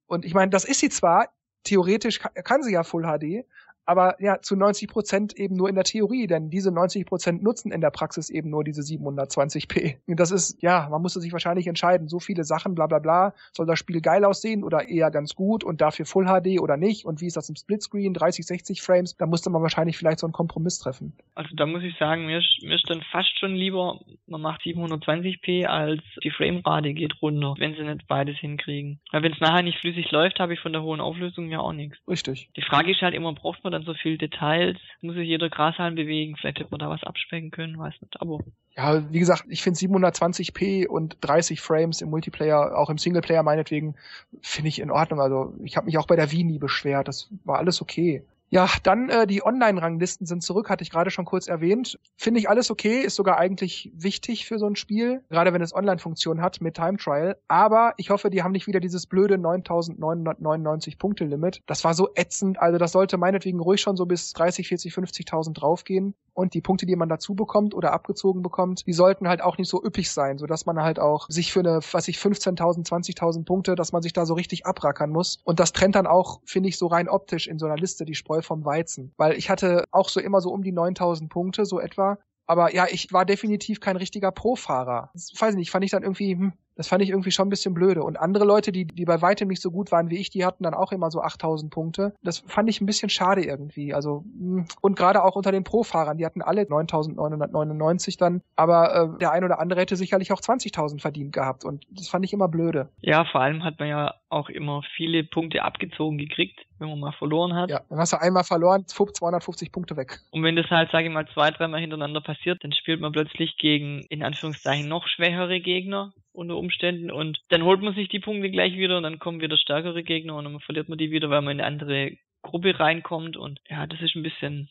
Und 0.07 0.25
ich 0.25 0.33
meine, 0.33 0.49
das 0.49 0.65
ist 0.65 0.79
sie 0.79 0.91
zwar, 0.91 1.31
theoretisch 1.65 2.21
kann 2.21 2.63
sie 2.63 2.73
ja 2.73 2.85
Full 2.85 3.03
HD, 3.03 3.45
aber 3.89 4.17
ja, 4.21 4.43
zu 4.43 4.55
90 4.55 4.87
Prozent 4.87 5.33
eben 5.39 5.57
nur 5.57 5.71
in 5.71 5.75
der 5.75 5.85
Theorie, 5.85 6.27
denn 6.27 6.51
diese 6.51 6.71
90 6.71 7.07
Prozent 7.07 7.43
nutzen 7.43 7.73
in 7.73 7.81
der 7.81 7.89
Praxis 7.89 8.29
eben 8.29 8.51
nur 8.51 8.63
diese 8.63 8.83
720p. 8.83 9.97
Und 10.07 10.21
das 10.21 10.31
ist, 10.31 10.63
ja, 10.63 10.89
man 10.91 11.01
musste 11.01 11.21
sich 11.21 11.33
wahrscheinlich 11.33 11.67
entscheiden, 11.67 12.07
so 12.07 12.21
viele 12.21 12.45
Sachen, 12.45 12.75
bla 12.75 12.87
bla 12.87 12.99
bla, 12.99 13.33
soll 13.53 13.65
das 13.65 13.79
Spiel 13.79 14.03
geil 14.03 14.27
aussehen 14.27 14.63
oder 14.63 14.91
eher 14.91 15.11
ganz 15.11 15.35
gut 15.35 15.65
und 15.65 15.81
dafür 15.81 16.05
Full 16.05 16.27
HD 16.27 16.61
oder 16.61 16.77
nicht 16.77 17.07
und 17.07 17.23
wie 17.23 17.29
ist 17.29 17.39
das 17.39 17.49
im 17.49 17.57
Splitscreen, 17.57 18.13
30, 18.13 18.45
60 18.45 18.83
Frames, 18.83 19.17
da 19.17 19.25
musste 19.25 19.49
man 19.49 19.63
wahrscheinlich 19.63 19.97
vielleicht 19.97 20.19
so 20.19 20.27
einen 20.27 20.35
Kompromiss 20.35 20.79
treffen. 20.79 21.15
Also 21.35 21.57
da 21.57 21.65
muss 21.65 21.83
ich 21.83 21.97
sagen, 21.97 22.27
mir 22.27 22.41
ist, 22.41 22.63
mir 22.63 22.75
ist 22.75 22.91
dann 22.91 23.01
fast 23.11 23.39
schon 23.39 23.55
lieber, 23.55 24.01
man 24.27 24.43
macht 24.43 24.61
720p 24.67 25.65
als 25.65 26.03
die 26.23 26.31
Framerate 26.31 26.93
geht 26.93 27.23
runter, 27.23 27.55
wenn 27.57 27.75
sie 27.75 27.85
nicht 27.85 28.07
beides 28.07 28.37
hinkriegen. 28.37 29.01
Weil 29.13 29.23
wenn 29.23 29.33
es 29.33 29.41
nachher 29.41 29.63
nicht 29.63 29.79
flüssig 29.79 30.11
läuft, 30.11 30.41
habe 30.41 30.53
ich 30.53 30.61
von 30.61 30.75
der 30.75 30.83
hohen 30.83 31.01
Auflösung 31.01 31.51
ja 31.51 31.61
auch 31.61 31.73
nichts. 31.73 31.97
Richtig. 32.07 32.51
Die 32.55 32.63
Frage 32.63 32.91
ist 32.91 33.01
halt 33.01 33.15
immer, 33.15 33.33
braucht 33.33 33.65
man 33.65 33.78
dann 33.79 33.87
so 33.87 33.95
viel 33.95 34.19
Details, 34.19 34.77
muss 35.01 35.15
sich 35.15 35.27
jeder 35.27 35.49
Grashalm 35.49 35.95
bewegen, 35.95 36.37
vielleicht 36.37 36.59
hätte 36.59 36.71
man 36.71 36.81
da 36.81 36.91
was 36.91 37.05
abspecken 37.05 37.51
können, 37.51 37.79
weiß 37.79 37.95
nicht, 38.01 38.21
aber. 38.21 38.41
Ja, 38.77 39.11
wie 39.11 39.19
gesagt, 39.19 39.45
ich 39.49 39.63
finde 39.63 39.79
720p 39.79 40.87
und 40.87 41.17
30 41.21 41.61
Frames 41.61 42.01
im 42.01 42.11
Multiplayer, 42.11 42.77
auch 42.77 42.91
im 42.91 42.99
Singleplayer 42.99 43.43
meinetwegen, 43.43 43.95
finde 44.41 44.69
ich 44.69 44.81
in 44.81 44.91
Ordnung. 44.91 45.21
Also 45.21 45.55
ich 45.65 45.77
habe 45.77 45.87
mich 45.87 45.99
auch 45.99 46.07
bei 46.07 46.17
der 46.17 46.31
Wii 46.31 46.45
nie 46.45 46.59
beschwert, 46.59 47.09
das 47.09 47.29
war 47.45 47.59
alles 47.59 47.81
okay. 47.81 48.23
Ja, 48.51 48.67
dann 48.83 49.11
äh, 49.11 49.27
die 49.27 49.45
Online-Ranglisten 49.45 50.27
sind 50.27 50.43
zurück, 50.43 50.71
hatte 50.71 50.83
ich 50.83 50.91
gerade 50.91 51.11
schon 51.11 51.27
kurz 51.27 51.49
erwähnt. 51.49 51.99
Finde 52.17 52.41
ich 52.41 52.49
alles 52.49 52.71
okay, 52.71 53.01
ist 53.03 53.17
sogar 53.17 53.37
eigentlich 53.37 53.93
wichtig 53.95 54.47
für 54.47 54.59
so 54.59 54.67
ein 54.67 54.75
Spiel, 54.75 55.23
gerade 55.29 55.53
wenn 55.53 55.61
es 55.61 55.75
Online-Funktion 55.75 56.41
hat 56.41 56.63
mit 56.63 56.75
Time 56.75 56.97
Trial. 56.97 57.37
Aber 57.47 57.93
ich 57.99 58.09
hoffe, 58.09 58.31
die 58.31 58.43
haben 58.43 58.53
nicht 58.53 58.67
wieder 58.67 58.81
dieses 58.81 59.07
blöde 59.07 59.35
9.999 59.35 60.99
Punkte-Limit. 60.99 61.63
Das 61.67 61.85
war 61.85 61.93
so 61.93 62.09
ätzend, 62.15 62.59
also 62.59 62.79
das 62.79 62.93
sollte 62.93 63.19
meinetwegen 63.19 63.61
ruhig 63.61 63.83
schon 63.83 63.97
so 63.97 64.07
bis 64.07 64.33
30, 64.33 64.67
40, 64.69 64.95
50.000 64.95 65.53
draufgehen. 65.53 66.15
Und 66.33 66.55
die 66.55 66.61
Punkte, 66.61 66.87
die 66.87 66.95
man 66.95 67.09
dazu 67.09 67.35
bekommt 67.35 67.75
oder 67.75 67.93
abgezogen 67.93 68.43
bekommt, 68.43 68.87
die 68.87 68.93
sollten 68.93 69.29
halt 69.29 69.43
auch 69.43 69.59
nicht 69.59 69.69
so 69.69 69.85
üppig 69.85 70.11
sein, 70.11 70.39
sodass 70.39 70.67
man 70.67 70.81
halt 70.81 71.01
auch 71.01 71.27
sich 71.29 71.53
für 71.53 71.59
eine, 71.61 71.81
was 71.91 72.07
ich, 72.07 72.17
15.000, 72.17 72.87
20.000 72.87 73.45
Punkte, 73.45 73.75
dass 73.75 73.91
man 73.91 74.03
sich 74.03 74.13
da 74.13 74.25
so 74.25 74.35
richtig 74.35 74.65
abrackern 74.65 75.11
muss. 75.11 75.41
Und 75.43 75.59
das 75.59 75.73
trennt 75.73 75.97
dann 75.97 76.07
auch, 76.07 76.41
finde 76.45 76.69
ich, 76.69 76.79
so 76.79 76.87
rein 76.87 77.09
optisch 77.09 77.49
in 77.49 77.59
so 77.59 77.67
einer 77.67 77.77
Liste 77.77 78.05
die 78.05 78.15
Spreu 78.15 78.38
vom 78.43 78.65
Weizen. 78.65 79.13
Weil 79.17 79.35
ich 79.35 79.51
hatte 79.51 79.85
auch 79.91 80.09
so 80.09 80.21
immer 80.21 80.41
so 80.41 80.51
um 80.51 80.63
die 80.63 80.73
9000 80.73 81.31
Punkte, 81.31 81.65
so 81.65 81.81
etwa. 81.81 82.19
Aber 82.49 82.75
ja, 82.75 82.87
ich 82.91 83.13
war 83.13 83.27
definitiv 83.27 83.79
kein 83.79 83.97
richtiger 83.97 84.33
Pro-Fahrer. 84.33 85.11
Das, 85.13 85.31
weiß 85.39 85.51
ich 85.51 85.59
nicht, 85.59 85.71
fand 85.71 85.85
ich 85.85 85.91
dann 85.91 86.03
irgendwie, 86.03 86.33
hm, 86.33 86.55
das 86.77 86.89
fand 86.89 87.03
ich 87.03 87.11
irgendwie 87.11 87.31
schon 87.31 87.47
ein 87.47 87.51
bisschen 87.51 87.75
blöde. 87.75 88.03
Und 88.03 88.19
andere 88.19 88.47
Leute, 88.47 88.73
die, 88.73 88.87
die 88.87 89.05
bei 89.05 89.21
weitem 89.21 89.49
nicht 89.49 89.61
so 89.61 89.71
gut 89.71 89.93
waren 89.93 90.09
wie 90.09 90.17
ich, 90.17 90.31
die 90.31 90.47
hatten 90.47 90.65
dann 90.65 90.73
auch 90.73 90.91
immer 90.91 91.11
so 91.11 91.21
8000 91.21 91.71
Punkte. 91.71 92.15
Das 92.23 92.39
fand 92.39 92.71
ich 92.71 92.81
ein 92.81 92.87
bisschen 92.87 93.11
schade 93.11 93.45
irgendwie. 93.45 93.93
Also, 93.93 94.25
hm, 94.39 94.65
und 94.81 94.97
gerade 94.97 95.23
auch 95.23 95.37
unter 95.37 95.53
den 95.53 95.63
Pro-Fahrern, 95.63 96.17
die 96.17 96.25
hatten 96.25 96.41
alle 96.41 96.67
9999 96.67 98.17
dann. 98.17 98.41
Aber 98.57 98.95
äh, 98.95 99.19
der 99.19 99.33
ein 99.33 99.45
oder 99.45 99.61
andere 99.61 99.81
hätte 99.81 99.97
sicherlich 99.97 100.33
auch 100.33 100.41
20.000 100.41 101.03
verdient 101.03 101.35
gehabt. 101.35 101.67
Und 101.67 101.85
das 101.91 102.09
fand 102.09 102.25
ich 102.25 102.33
immer 102.33 102.49
blöde. 102.49 102.89
Ja, 103.03 103.27
vor 103.27 103.43
allem 103.43 103.63
hat 103.63 103.79
man 103.79 103.89
ja 103.89 104.15
auch 104.31 104.49
immer 104.49 104.81
viele 104.97 105.23
Punkte 105.23 105.63
abgezogen 105.63 106.17
gekriegt, 106.17 106.61
wenn 106.79 106.89
man 106.89 107.01
mal 107.01 107.13
verloren 107.13 107.55
hat. 107.55 107.71
Ja, 107.71 107.81
dann 107.89 107.99
hast 107.99 108.13
du 108.13 108.21
einmal 108.21 108.45
verloren, 108.45 108.87
250 108.87 109.73
Punkte 109.73 109.97
weg. 109.97 110.21
Und 110.31 110.43
wenn 110.43 110.57
das 110.57 110.71
halt, 110.71 110.91
sage 110.91 111.09
ich 111.09 111.13
mal, 111.13 111.27
zwei, 111.35 111.51
dreimal 111.51 111.81
hintereinander 111.81 112.21
passiert, 112.21 112.63
dann 112.65 112.73
spielt 112.73 113.01
man 113.01 113.13
plötzlich 113.13 113.57
gegen, 113.59 114.03
in 114.09 114.23
Anführungszeichen, 114.23 114.89
noch 114.89 115.07
schwächere 115.09 115.61
Gegner 115.61 116.13
unter 116.33 116.57
Umständen 116.57 117.11
und 117.11 117.41
dann 117.49 117.65
holt 117.65 117.83
man 117.83 117.95
sich 117.95 118.09
die 118.09 118.21
Punkte 118.21 118.51
gleich 118.51 118.75
wieder 118.75 118.97
und 118.97 119.03
dann 119.03 119.19
kommen 119.19 119.41
wieder 119.41 119.57
stärkere 119.57 120.03
Gegner 120.05 120.37
und 120.37 120.45
dann 120.45 120.61
verliert 120.61 120.89
man 120.89 120.99
die 120.99 121.11
wieder, 121.11 121.31
weil 121.31 121.43
man 121.43 121.59
in 121.59 121.61
eine 121.61 121.67
andere 121.67 122.17
Gruppe 122.43 122.79
reinkommt 122.79 123.37
und 123.37 123.61
ja, 123.69 123.87
das 123.87 124.01
ist 124.01 124.15
ein 124.15 124.23
bisschen 124.23 124.71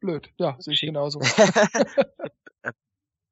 blöd. 0.00 0.30
Ja, 0.38 0.56
sehe 0.58 0.74
ich 0.74 0.80
genauso. 0.80 1.20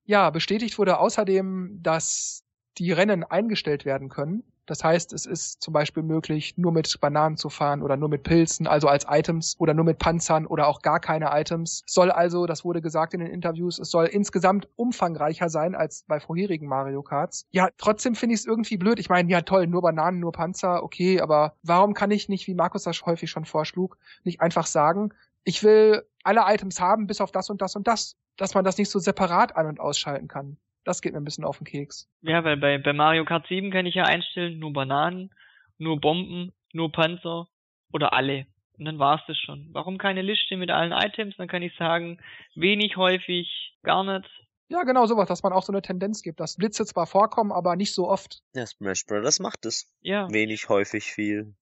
ja, 0.04 0.30
bestätigt 0.30 0.78
wurde 0.78 0.98
außerdem, 0.98 1.78
dass 1.82 2.44
die 2.78 2.92
Rennen 2.92 3.24
eingestellt 3.24 3.84
werden 3.84 4.08
können. 4.08 4.42
Das 4.68 4.84
heißt, 4.84 5.14
es 5.14 5.24
ist 5.24 5.62
zum 5.62 5.72
Beispiel 5.72 6.02
möglich, 6.02 6.58
nur 6.58 6.72
mit 6.72 7.00
Bananen 7.00 7.38
zu 7.38 7.48
fahren 7.48 7.82
oder 7.82 7.96
nur 7.96 8.10
mit 8.10 8.22
Pilzen, 8.22 8.66
also 8.66 8.86
als 8.86 9.06
Items 9.08 9.56
oder 9.58 9.72
nur 9.72 9.86
mit 9.86 9.98
Panzern 9.98 10.46
oder 10.46 10.66
auch 10.68 10.82
gar 10.82 11.00
keine 11.00 11.30
Items. 11.32 11.82
Soll 11.86 12.10
also, 12.10 12.44
das 12.44 12.66
wurde 12.66 12.82
gesagt 12.82 13.14
in 13.14 13.20
den 13.20 13.30
Interviews, 13.30 13.78
es 13.78 13.90
soll 13.90 14.04
insgesamt 14.04 14.68
umfangreicher 14.76 15.48
sein 15.48 15.74
als 15.74 16.04
bei 16.06 16.20
vorherigen 16.20 16.68
Mario 16.68 17.02
Karts. 17.02 17.46
Ja, 17.50 17.70
trotzdem 17.78 18.14
finde 18.14 18.34
ich 18.34 18.42
es 18.42 18.46
irgendwie 18.46 18.76
blöd. 18.76 18.98
Ich 18.98 19.08
meine, 19.08 19.30
ja 19.30 19.40
toll, 19.40 19.66
nur 19.66 19.80
Bananen, 19.80 20.20
nur 20.20 20.32
Panzer, 20.32 20.82
okay, 20.82 21.22
aber 21.22 21.54
warum 21.62 21.94
kann 21.94 22.10
ich 22.10 22.28
nicht, 22.28 22.46
wie 22.46 22.54
Markus 22.54 22.82
das 22.82 23.06
häufig 23.06 23.30
schon 23.30 23.46
vorschlug, 23.46 23.96
nicht 24.22 24.42
einfach 24.42 24.66
sagen, 24.66 25.14
ich 25.44 25.62
will 25.62 26.04
alle 26.24 26.42
Items 26.46 26.78
haben, 26.78 27.06
bis 27.06 27.22
auf 27.22 27.32
das 27.32 27.48
und 27.48 27.62
das 27.62 27.74
und 27.74 27.88
das, 27.88 28.16
dass 28.36 28.52
man 28.52 28.66
das 28.66 28.76
nicht 28.76 28.90
so 28.90 28.98
separat 28.98 29.56
an- 29.56 29.66
und 29.66 29.80
ausschalten 29.80 30.28
kann. 30.28 30.58
Das 30.84 31.02
geht 31.02 31.12
mir 31.12 31.20
ein 31.20 31.24
bisschen 31.24 31.44
auf 31.44 31.58
den 31.58 31.66
Keks. 31.66 32.08
Ja, 32.22 32.44
weil 32.44 32.56
bei, 32.56 32.78
bei 32.78 32.92
Mario 32.92 33.24
Kart 33.24 33.46
7 33.48 33.70
kann 33.70 33.86
ich 33.86 33.94
ja 33.94 34.04
einstellen, 34.04 34.58
nur 34.58 34.72
Bananen, 34.72 35.30
nur 35.78 36.00
Bomben, 36.00 36.52
nur 36.72 36.92
Panzer 36.92 37.48
oder 37.92 38.12
alle. 38.12 38.46
Und 38.78 38.84
dann 38.84 38.98
war's 38.98 39.22
das 39.26 39.36
schon. 39.36 39.68
Warum 39.72 39.98
keine 39.98 40.22
Liste 40.22 40.56
mit 40.56 40.70
allen 40.70 40.92
Items? 40.92 41.36
Dann 41.36 41.48
kann 41.48 41.62
ich 41.62 41.76
sagen, 41.76 42.18
wenig, 42.54 42.96
häufig, 42.96 43.76
gar 43.82 44.04
nicht. 44.04 44.28
Ja, 44.68 44.82
genau 44.82 45.06
sowas, 45.06 45.28
dass 45.28 45.42
man 45.42 45.52
auch 45.52 45.62
so 45.62 45.72
eine 45.72 45.82
Tendenz 45.82 46.22
gibt, 46.22 46.40
dass 46.40 46.56
Blitze 46.56 46.84
zwar 46.84 47.06
vorkommen, 47.06 47.52
aber 47.52 47.74
nicht 47.74 47.94
so 47.94 48.08
oft. 48.08 48.40
Ja, 48.54 48.66
Smash 48.66 49.06
Brothers 49.06 49.40
macht 49.40 49.64
es. 49.64 49.90
Ja. 50.00 50.28
Wenig, 50.30 50.68
häufig, 50.68 51.04
viel. 51.04 51.54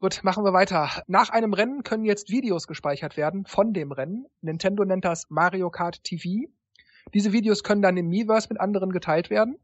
Gut, 0.00 0.20
machen 0.24 0.44
wir 0.44 0.52
weiter. 0.52 1.02
Nach 1.06 1.30
einem 1.30 1.52
Rennen 1.52 1.82
können 1.82 2.04
jetzt 2.04 2.30
Videos 2.30 2.66
gespeichert 2.66 3.16
werden 3.16 3.46
von 3.46 3.72
dem 3.72 3.92
Rennen. 3.92 4.26
Nintendo 4.40 4.84
nennt 4.84 5.04
das 5.04 5.26
Mario 5.30 5.70
Kart 5.70 6.02
TV. 6.02 6.48
Diese 7.14 7.32
Videos 7.32 7.62
können 7.62 7.82
dann 7.82 7.96
im 7.96 8.08
Miiverse 8.08 8.48
mit 8.50 8.60
anderen 8.60 8.92
geteilt 8.92 9.30
werden. 9.30 9.58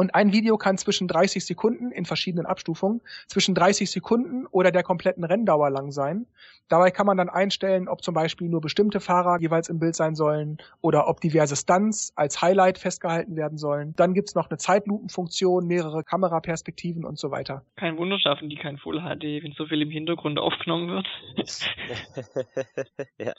Und 0.00 0.14
ein 0.14 0.32
Video 0.32 0.56
kann 0.56 0.78
zwischen 0.78 1.08
30 1.08 1.44
Sekunden 1.44 1.92
in 1.92 2.06
verschiedenen 2.06 2.46
Abstufungen, 2.46 3.02
zwischen 3.26 3.54
30 3.54 3.90
Sekunden 3.90 4.46
oder 4.46 4.70
der 4.70 4.82
kompletten 4.82 5.24
Renndauer 5.24 5.68
lang 5.68 5.92
sein. 5.92 6.24
Dabei 6.70 6.90
kann 6.90 7.04
man 7.04 7.18
dann 7.18 7.28
einstellen, 7.28 7.86
ob 7.86 8.02
zum 8.02 8.14
Beispiel 8.14 8.48
nur 8.48 8.62
bestimmte 8.62 9.00
Fahrer 9.00 9.38
jeweils 9.40 9.68
im 9.68 9.78
Bild 9.78 9.94
sein 9.94 10.14
sollen 10.14 10.56
oder 10.80 11.06
ob 11.06 11.20
diverse 11.20 11.54
Stunts 11.54 12.14
als 12.16 12.40
Highlight 12.40 12.78
festgehalten 12.78 13.36
werden 13.36 13.58
sollen. 13.58 13.92
Dann 13.96 14.14
gibt's 14.14 14.34
noch 14.34 14.48
eine 14.48 14.56
Zeitlupenfunktion, 14.56 15.66
mehrere 15.66 16.02
Kameraperspektiven 16.02 17.04
und 17.04 17.18
so 17.18 17.30
weiter. 17.30 17.62
Kein 17.76 17.98
Wunder 17.98 18.18
schaffen 18.18 18.48
die 18.48 18.56
kein 18.56 18.78
Full 18.78 19.00
HD, 19.00 19.44
wenn 19.44 19.52
so 19.52 19.66
viel 19.66 19.82
im 19.82 19.90
Hintergrund 19.90 20.38
aufgenommen 20.38 20.88
wird. 20.88 21.08
ja. 23.18 23.34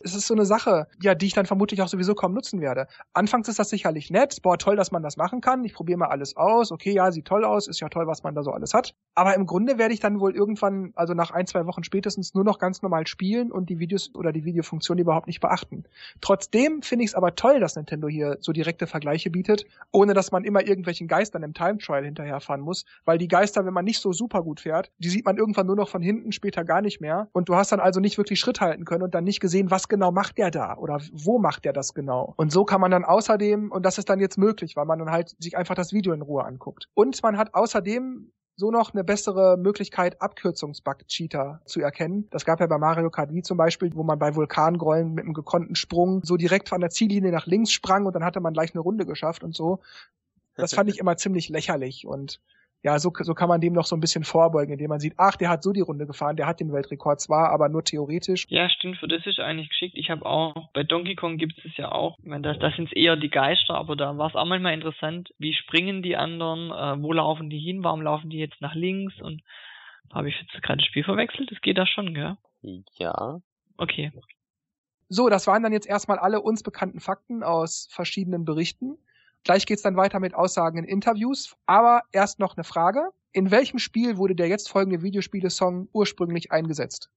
Es 0.00 0.14
ist 0.14 0.26
so 0.26 0.34
eine 0.34 0.44
Sache, 0.44 0.86
ja, 1.02 1.14
die 1.14 1.26
ich 1.26 1.34
dann 1.34 1.46
vermutlich 1.46 1.82
auch 1.82 1.88
sowieso 1.88 2.14
kaum 2.14 2.32
nutzen 2.32 2.60
werde. 2.60 2.86
Anfangs 3.14 3.48
ist 3.48 3.58
das 3.58 3.68
sicherlich 3.68 4.10
nett, 4.10 4.42
boah, 4.42 4.56
toll, 4.56 4.76
dass 4.76 4.92
man 4.92 5.02
das 5.02 5.16
machen 5.16 5.40
kann. 5.40 5.64
Ich 5.64 5.74
probiere 5.74 5.98
mal 5.98 6.08
alles 6.08 6.36
aus. 6.36 6.70
Okay, 6.70 6.92
ja, 6.92 7.10
sieht 7.10 7.24
toll 7.24 7.44
aus, 7.44 7.66
ist 7.66 7.80
ja 7.80 7.88
toll, 7.88 8.06
was 8.06 8.22
man 8.22 8.34
da 8.34 8.42
so 8.42 8.52
alles 8.52 8.74
hat. 8.74 8.94
Aber 9.14 9.34
im 9.34 9.46
Grunde 9.46 9.78
werde 9.78 9.92
ich 9.92 10.00
dann 10.00 10.20
wohl 10.20 10.34
irgendwann, 10.34 10.92
also 10.94 11.14
nach 11.14 11.32
ein, 11.32 11.46
zwei 11.46 11.66
Wochen 11.66 11.82
spätestens, 11.82 12.34
nur 12.34 12.44
noch 12.44 12.58
ganz 12.58 12.82
normal 12.82 13.06
spielen 13.06 13.50
und 13.50 13.68
die 13.68 13.78
Videos 13.80 14.14
oder 14.14 14.32
die 14.32 14.44
Videofunktion 14.44 14.98
überhaupt 14.98 15.26
nicht 15.26 15.40
beachten. 15.40 15.84
Trotzdem 16.20 16.82
finde 16.82 17.04
ich 17.04 17.10
es 17.10 17.14
aber 17.14 17.34
toll, 17.34 17.58
dass 17.58 17.74
Nintendo 17.74 18.08
hier 18.08 18.38
so 18.40 18.52
direkte 18.52 18.86
Vergleiche 18.86 19.30
bietet, 19.30 19.66
ohne 19.90 20.14
dass 20.14 20.30
man 20.30 20.44
immer 20.44 20.64
irgendwelchen 20.66 21.08
Geistern 21.08 21.42
im 21.42 21.54
Time 21.54 21.78
Trial 21.78 22.04
hinterherfahren 22.04 22.60
muss, 22.60 22.84
weil 23.04 23.18
die 23.18 23.28
Geister, 23.28 23.66
wenn 23.66 23.74
man 23.74 23.84
nicht 23.84 24.00
so 24.00 24.12
super 24.12 24.42
gut 24.42 24.60
fährt, 24.60 24.92
die 24.98 25.08
sieht 25.08 25.24
man 25.24 25.36
irgendwann 25.36 25.66
nur 25.66 25.76
noch 25.76 25.88
von 25.88 26.02
hinten, 26.02 26.30
später 26.32 26.64
gar 26.64 26.82
nicht 26.82 27.00
mehr. 27.00 27.28
Und 27.32 27.48
du 27.48 27.56
hast 27.56 27.72
dann 27.72 27.80
also 27.80 28.00
nicht 28.00 28.18
wirklich 28.18 28.38
Schritt 28.38 28.60
halten 28.60 28.84
können 28.84 29.02
und 29.02 29.14
dann 29.14 29.24
nicht 29.24 29.40
gesehen, 29.40 29.70
was 29.70 29.87
genau 29.88 30.12
macht 30.12 30.38
der 30.38 30.50
da 30.50 30.76
oder 30.76 31.00
wo 31.12 31.38
macht 31.38 31.64
der 31.64 31.72
das 31.72 31.94
genau. 31.94 32.34
Und 32.36 32.52
so 32.52 32.64
kann 32.64 32.80
man 32.80 32.90
dann 32.90 33.04
außerdem, 33.04 33.70
und 33.70 33.84
das 33.84 33.98
ist 33.98 34.08
dann 34.08 34.20
jetzt 34.20 34.38
möglich, 34.38 34.76
weil 34.76 34.86
man 34.86 34.98
dann 34.98 35.10
halt 35.10 35.34
sich 35.38 35.56
einfach 35.56 35.74
das 35.74 35.92
Video 35.92 36.12
in 36.12 36.22
Ruhe 36.22 36.44
anguckt. 36.44 36.88
Und 36.94 37.22
man 37.22 37.38
hat 37.38 37.54
außerdem 37.54 38.32
so 38.58 38.72
noch 38.72 38.92
eine 38.92 39.04
bessere 39.04 39.56
Möglichkeit, 39.56 40.20
Abkürzungsbug-Cheater 40.20 41.60
zu 41.64 41.80
erkennen. 41.80 42.26
Das 42.30 42.44
gab 42.44 42.58
ja 42.58 42.66
bei 42.66 42.76
Mario 42.76 43.08
Kart 43.08 43.32
Wii 43.32 43.42
zum 43.42 43.56
Beispiel, 43.56 43.94
wo 43.94 44.02
man 44.02 44.18
bei 44.18 44.34
Vulkangrollen 44.34 45.14
mit 45.14 45.24
einem 45.24 45.32
gekonnten 45.32 45.76
Sprung 45.76 46.22
so 46.24 46.36
direkt 46.36 46.68
von 46.68 46.80
der 46.80 46.90
Ziellinie 46.90 47.30
nach 47.30 47.46
links 47.46 47.70
sprang 47.70 48.04
und 48.04 48.14
dann 48.14 48.24
hatte 48.24 48.40
man 48.40 48.52
gleich 48.52 48.74
eine 48.74 48.80
Runde 48.80 49.06
geschafft 49.06 49.44
und 49.44 49.54
so. 49.54 49.80
Das 50.56 50.74
fand 50.74 50.90
ich 50.90 50.98
immer 51.00 51.16
ziemlich 51.16 51.48
lächerlich 51.48 52.04
und 52.04 52.40
ja, 52.82 52.98
so, 52.98 53.12
so 53.12 53.34
kann 53.34 53.48
man 53.48 53.60
dem 53.60 53.72
noch 53.72 53.84
so 53.84 53.96
ein 53.96 54.00
bisschen 54.00 54.22
vorbeugen, 54.22 54.72
indem 54.72 54.88
man 54.88 55.00
sieht, 55.00 55.14
ach, 55.16 55.36
der 55.36 55.48
hat 55.48 55.62
so 55.62 55.72
die 55.72 55.80
Runde 55.80 56.06
gefahren, 56.06 56.36
der 56.36 56.46
hat 56.46 56.60
den 56.60 56.72
Weltrekord 56.72 57.20
zwar, 57.20 57.50
aber 57.50 57.68
nur 57.68 57.82
theoretisch. 57.82 58.46
Ja, 58.48 58.70
stimmt, 58.70 58.98
für 58.98 59.08
das 59.08 59.26
ist 59.26 59.40
eigentlich 59.40 59.68
geschickt. 59.68 59.96
Ich 59.96 60.10
habe 60.10 60.24
auch, 60.24 60.70
bei 60.72 60.84
Donkey 60.84 61.16
Kong 61.16 61.38
gibt 61.38 61.58
es 61.64 61.76
ja 61.76 61.90
auch, 61.90 62.16
ich 62.18 62.28
meine, 62.28 62.42
das, 62.42 62.58
das 62.60 62.74
sind 62.76 62.94
eher 62.96 63.16
die 63.16 63.30
Geister, 63.30 63.74
aber 63.74 63.96
da 63.96 64.16
war 64.16 64.28
es 64.28 64.36
auch 64.36 64.46
manchmal 64.46 64.74
interessant, 64.74 65.30
wie 65.38 65.54
springen 65.54 66.02
die 66.02 66.16
anderen, 66.16 66.70
äh, 66.70 67.02
wo 67.02 67.12
laufen 67.12 67.50
die 67.50 67.58
hin, 67.58 67.82
warum 67.82 68.02
laufen 68.02 68.30
die 68.30 68.38
jetzt 68.38 68.60
nach 68.60 68.74
links 68.74 69.20
und 69.20 69.42
habe 70.12 70.28
ich 70.28 70.36
jetzt 70.40 70.62
gerade 70.62 70.78
das 70.78 70.86
Spiel 70.86 71.04
verwechselt? 71.04 71.50
Das 71.50 71.60
geht 71.60 71.78
da 71.78 71.86
schon, 71.86 72.14
gell? 72.14 72.36
Ja. 72.96 73.40
Okay. 73.76 74.12
So, 75.08 75.28
das 75.28 75.46
waren 75.46 75.62
dann 75.62 75.72
jetzt 75.72 75.88
erstmal 75.88 76.18
alle 76.18 76.40
uns 76.40 76.62
bekannten 76.62 77.00
Fakten 77.00 77.42
aus 77.42 77.88
verschiedenen 77.90 78.44
Berichten. 78.44 78.98
Gleich 79.44 79.66
geht's 79.66 79.82
dann 79.82 79.96
weiter 79.96 80.20
mit 80.20 80.34
Aussagen 80.34 80.78
in 80.78 80.84
Interviews. 80.84 81.56
Aber 81.66 82.02
erst 82.12 82.38
noch 82.38 82.56
eine 82.56 82.64
Frage. 82.64 83.10
In 83.32 83.50
welchem 83.50 83.78
Spiel 83.78 84.16
wurde 84.16 84.34
der 84.34 84.48
jetzt 84.48 84.68
folgende 84.68 85.02
Videospiele-Song 85.02 85.88
ursprünglich 85.92 86.52
eingesetzt? 86.52 87.10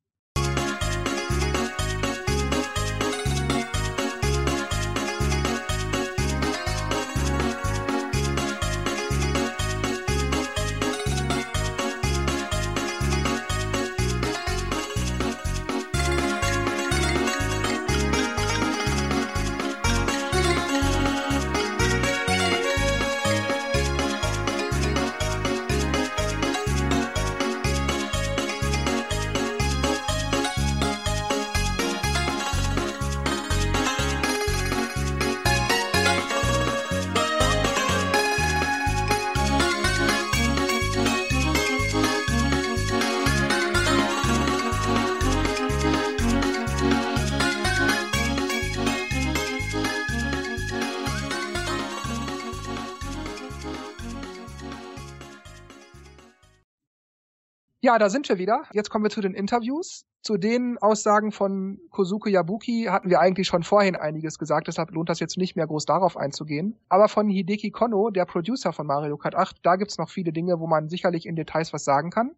Ja, 57.92 58.00
da 58.00 58.10
sind 58.10 58.30
wir 58.30 58.38
wieder. 58.38 58.64
Jetzt 58.72 58.90
kommen 58.90 59.04
wir 59.04 59.10
zu 59.10 59.20
den 59.20 59.34
Interviews. 59.34 60.06
Zu 60.22 60.38
den 60.38 60.78
Aussagen 60.78 61.34
von 61.34 61.78
Kozuke 61.90 62.30
Yabuki 62.30 62.86
hatten 62.90 63.10
wir 63.10 63.20
eigentlich 63.20 63.48
schon 63.48 63.64
vorhin 63.64 63.98
einiges 63.98 64.40
gesagt, 64.40 64.68
deshalb 64.68 64.92
lohnt 64.92 65.10
das 65.10 65.20
jetzt 65.20 65.36
nicht 65.36 65.58
mehr 65.58 65.68
groß 65.68 65.84
darauf 65.88 66.16
einzugehen. 66.16 66.78
Aber 66.88 67.10
von 67.10 67.28
Hideki 67.28 67.70
Kono, 67.72 68.10
der 68.10 68.24
Producer 68.24 68.72
von 68.72 68.88
Mario 68.88 69.18
Kart 69.18 69.36
8, 69.36 69.58
da 69.62 69.76
gibt's 69.76 69.98
noch 69.98 70.10
viele 70.10 70.32
Dinge, 70.32 70.62
wo 70.62 70.68
man 70.68 70.88
sicherlich 70.88 71.26
in 71.26 71.36
Details 71.36 71.74
was 71.74 71.84
sagen 71.84 72.12
kann. 72.12 72.32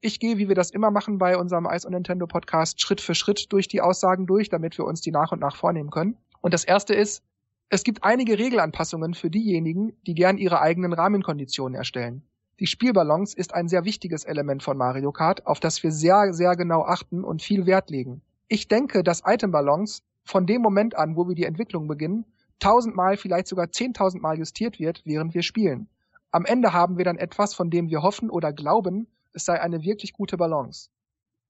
Ich 0.00 0.18
gehe, 0.18 0.38
wie 0.38 0.48
wir 0.48 0.56
das 0.56 0.72
immer 0.72 0.90
machen 0.90 1.18
bei 1.18 1.36
unserem 1.36 1.68
Ice 1.70 1.86
on 1.86 1.92
Nintendo 1.92 2.26
Podcast, 2.26 2.80
Schritt 2.80 3.00
für 3.00 3.14
Schritt 3.14 3.52
durch 3.52 3.68
die 3.68 3.82
Aussagen 3.82 4.26
durch, 4.26 4.48
damit 4.48 4.76
wir 4.76 4.86
uns 4.86 5.00
die 5.00 5.12
nach 5.12 5.30
und 5.30 5.38
nach 5.38 5.54
vornehmen 5.54 5.90
können. 5.90 6.16
Und 6.40 6.52
das 6.52 6.64
erste 6.64 6.94
ist, 6.94 7.22
es 7.68 7.84
gibt 7.84 8.02
einige 8.02 8.40
Regelanpassungen 8.40 9.14
für 9.14 9.30
diejenigen, 9.30 9.92
die 10.04 10.14
gern 10.14 10.36
ihre 10.36 10.60
eigenen 10.60 10.92
Rahmenkonditionen 10.92 11.76
erstellen. 11.76 12.24
Die 12.60 12.66
Spielbalance 12.66 13.34
ist 13.34 13.54
ein 13.54 13.68
sehr 13.68 13.86
wichtiges 13.86 14.24
Element 14.24 14.62
von 14.62 14.76
Mario 14.76 15.12
Kart, 15.12 15.46
auf 15.46 15.60
das 15.60 15.82
wir 15.82 15.92
sehr, 15.92 16.34
sehr 16.34 16.56
genau 16.56 16.82
achten 16.82 17.24
und 17.24 17.40
viel 17.40 17.64
Wert 17.64 17.88
legen. 17.88 18.20
Ich 18.48 18.68
denke, 18.68 19.02
dass 19.02 19.22
Itembalance 19.24 20.02
von 20.24 20.44
dem 20.44 20.60
Moment 20.60 20.94
an, 20.94 21.16
wo 21.16 21.26
wir 21.26 21.34
die 21.34 21.46
Entwicklung 21.46 21.88
beginnen, 21.88 22.26
tausendmal, 22.58 23.16
vielleicht 23.16 23.46
sogar 23.46 23.72
zehntausendmal 23.72 24.38
justiert 24.38 24.78
wird, 24.78 25.00
während 25.06 25.32
wir 25.32 25.42
spielen. 25.42 25.88
Am 26.32 26.44
Ende 26.44 26.74
haben 26.74 26.98
wir 26.98 27.06
dann 27.06 27.16
etwas, 27.16 27.54
von 27.54 27.70
dem 27.70 27.88
wir 27.88 28.02
hoffen 28.02 28.28
oder 28.28 28.52
glauben, 28.52 29.06
es 29.32 29.46
sei 29.46 29.58
eine 29.58 29.82
wirklich 29.82 30.12
gute 30.12 30.36
Balance. 30.36 30.90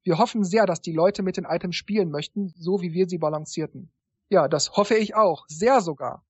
Wir 0.05 0.17
hoffen 0.17 0.45
sehr, 0.45 0.65
dass 0.65 0.81
die 0.81 0.93
Leute 0.93 1.25
mit 1.25 1.37
den 1.37 1.45
Items 1.45 1.75
spielen 1.75 2.13
möchten, 2.13 2.55
so 2.57 2.83
wie 2.83 2.93
wir 2.93 3.09
sie 3.09 3.19
balancierten. 3.19 3.91
Ja, 4.29 4.47
das 4.47 4.77
hoffe 4.77 4.95
ich 4.95 5.17
auch, 5.17 5.45
sehr 5.49 5.81
sogar. 5.81 6.23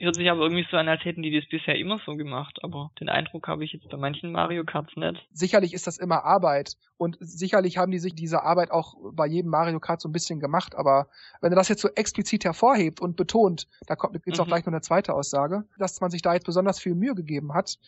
Hört 0.00 0.16
sich 0.16 0.30
aber 0.30 0.42
irgendwie 0.42 0.66
so 0.70 0.76
an, 0.76 0.88
als 0.88 1.04
hätten 1.04 1.22
die 1.22 1.34
das 1.34 1.48
bisher 1.48 1.76
immer 1.76 1.98
so 2.04 2.16
gemacht, 2.16 2.58
aber 2.62 2.90
den 3.00 3.08
Eindruck 3.08 3.48
habe 3.48 3.64
ich 3.64 3.72
jetzt 3.72 3.88
bei 3.88 3.96
manchen 3.96 4.32
Mario 4.32 4.64
Karts 4.64 4.94
nicht. 4.96 5.26
Sicherlich 5.32 5.74
ist 5.74 5.86
das 5.86 5.98
immer 5.98 6.24
Arbeit 6.24 6.76
und 6.96 7.16
sicherlich 7.20 7.78
haben 7.78 7.92
die 7.92 7.98
sich 7.98 8.14
diese 8.14 8.42
Arbeit 8.42 8.70
auch 8.70 8.94
bei 9.12 9.26
jedem 9.26 9.50
Mario 9.50 9.80
Kart 9.80 10.00
so 10.00 10.08
ein 10.08 10.12
bisschen 10.12 10.40
gemacht, 10.40 10.74
aber 10.74 11.08
wenn 11.40 11.52
er 11.52 11.56
das 11.56 11.68
jetzt 11.68 11.82
so 11.82 11.88
explizit 11.94 12.44
hervorhebt 12.44 13.00
und 13.00 13.16
betont, 13.16 13.66
da 13.86 13.96
kommt 13.96 14.14
gibt's 14.24 14.38
mhm. 14.38 14.44
auch 14.44 14.48
gleich 14.48 14.64
noch 14.66 14.72
eine 14.72 14.80
zweite 14.80 15.14
Aussage, 15.14 15.64
dass 15.78 16.00
man 16.00 16.10
sich 16.10 16.22
da 16.22 16.34
jetzt 16.34 16.46
besonders 16.46 16.80
viel 16.80 16.94
Mühe 16.94 17.14
gegeben 17.14 17.54
hat, 17.54 17.78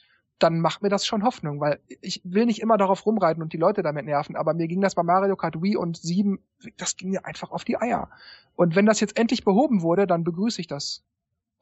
dann 0.40 0.60
macht 0.60 0.82
mir 0.82 0.88
das 0.88 1.06
schon 1.06 1.22
Hoffnung, 1.22 1.60
weil 1.60 1.80
ich 2.00 2.22
will 2.24 2.46
nicht 2.46 2.60
immer 2.60 2.78
darauf 2.78 3.04
rumreiten 3.04 3.42
und 3.42 3.52
die 3.52 3.58
Leute 3.58 3.82
damit 3.82 4.06
nerven, 4.06 4.36
aber 4.36 4.54
mir 4.54 4.68
ging 4.68 4.80
das 4.80 4.94
bei 4.94 5.02
Mario 5.02 5.36
Kart 5.36 5.62
Wii 5.62 5.76
und 5.76 5.98
7, 5.98 6.38
das 6.78 6.96
ging 6.96 7.10
mir 7.10 7.26
einfach 7.26 7.50
auf 7.50 7.64
die 7.64 7.76
Eier. 7.76 8.08
Und 8.56 8.74
wenn 8.74 8.86
das 8.86 9.00
jetzt 9.00 9.18
endlich 9.18 9.44
behoben 9.44 9.82
wurde, 9.82 10.06
dann 10.06 10.24
begrüße 10.24 10.60
ich 10.60 10.66
das. 10.66 11.04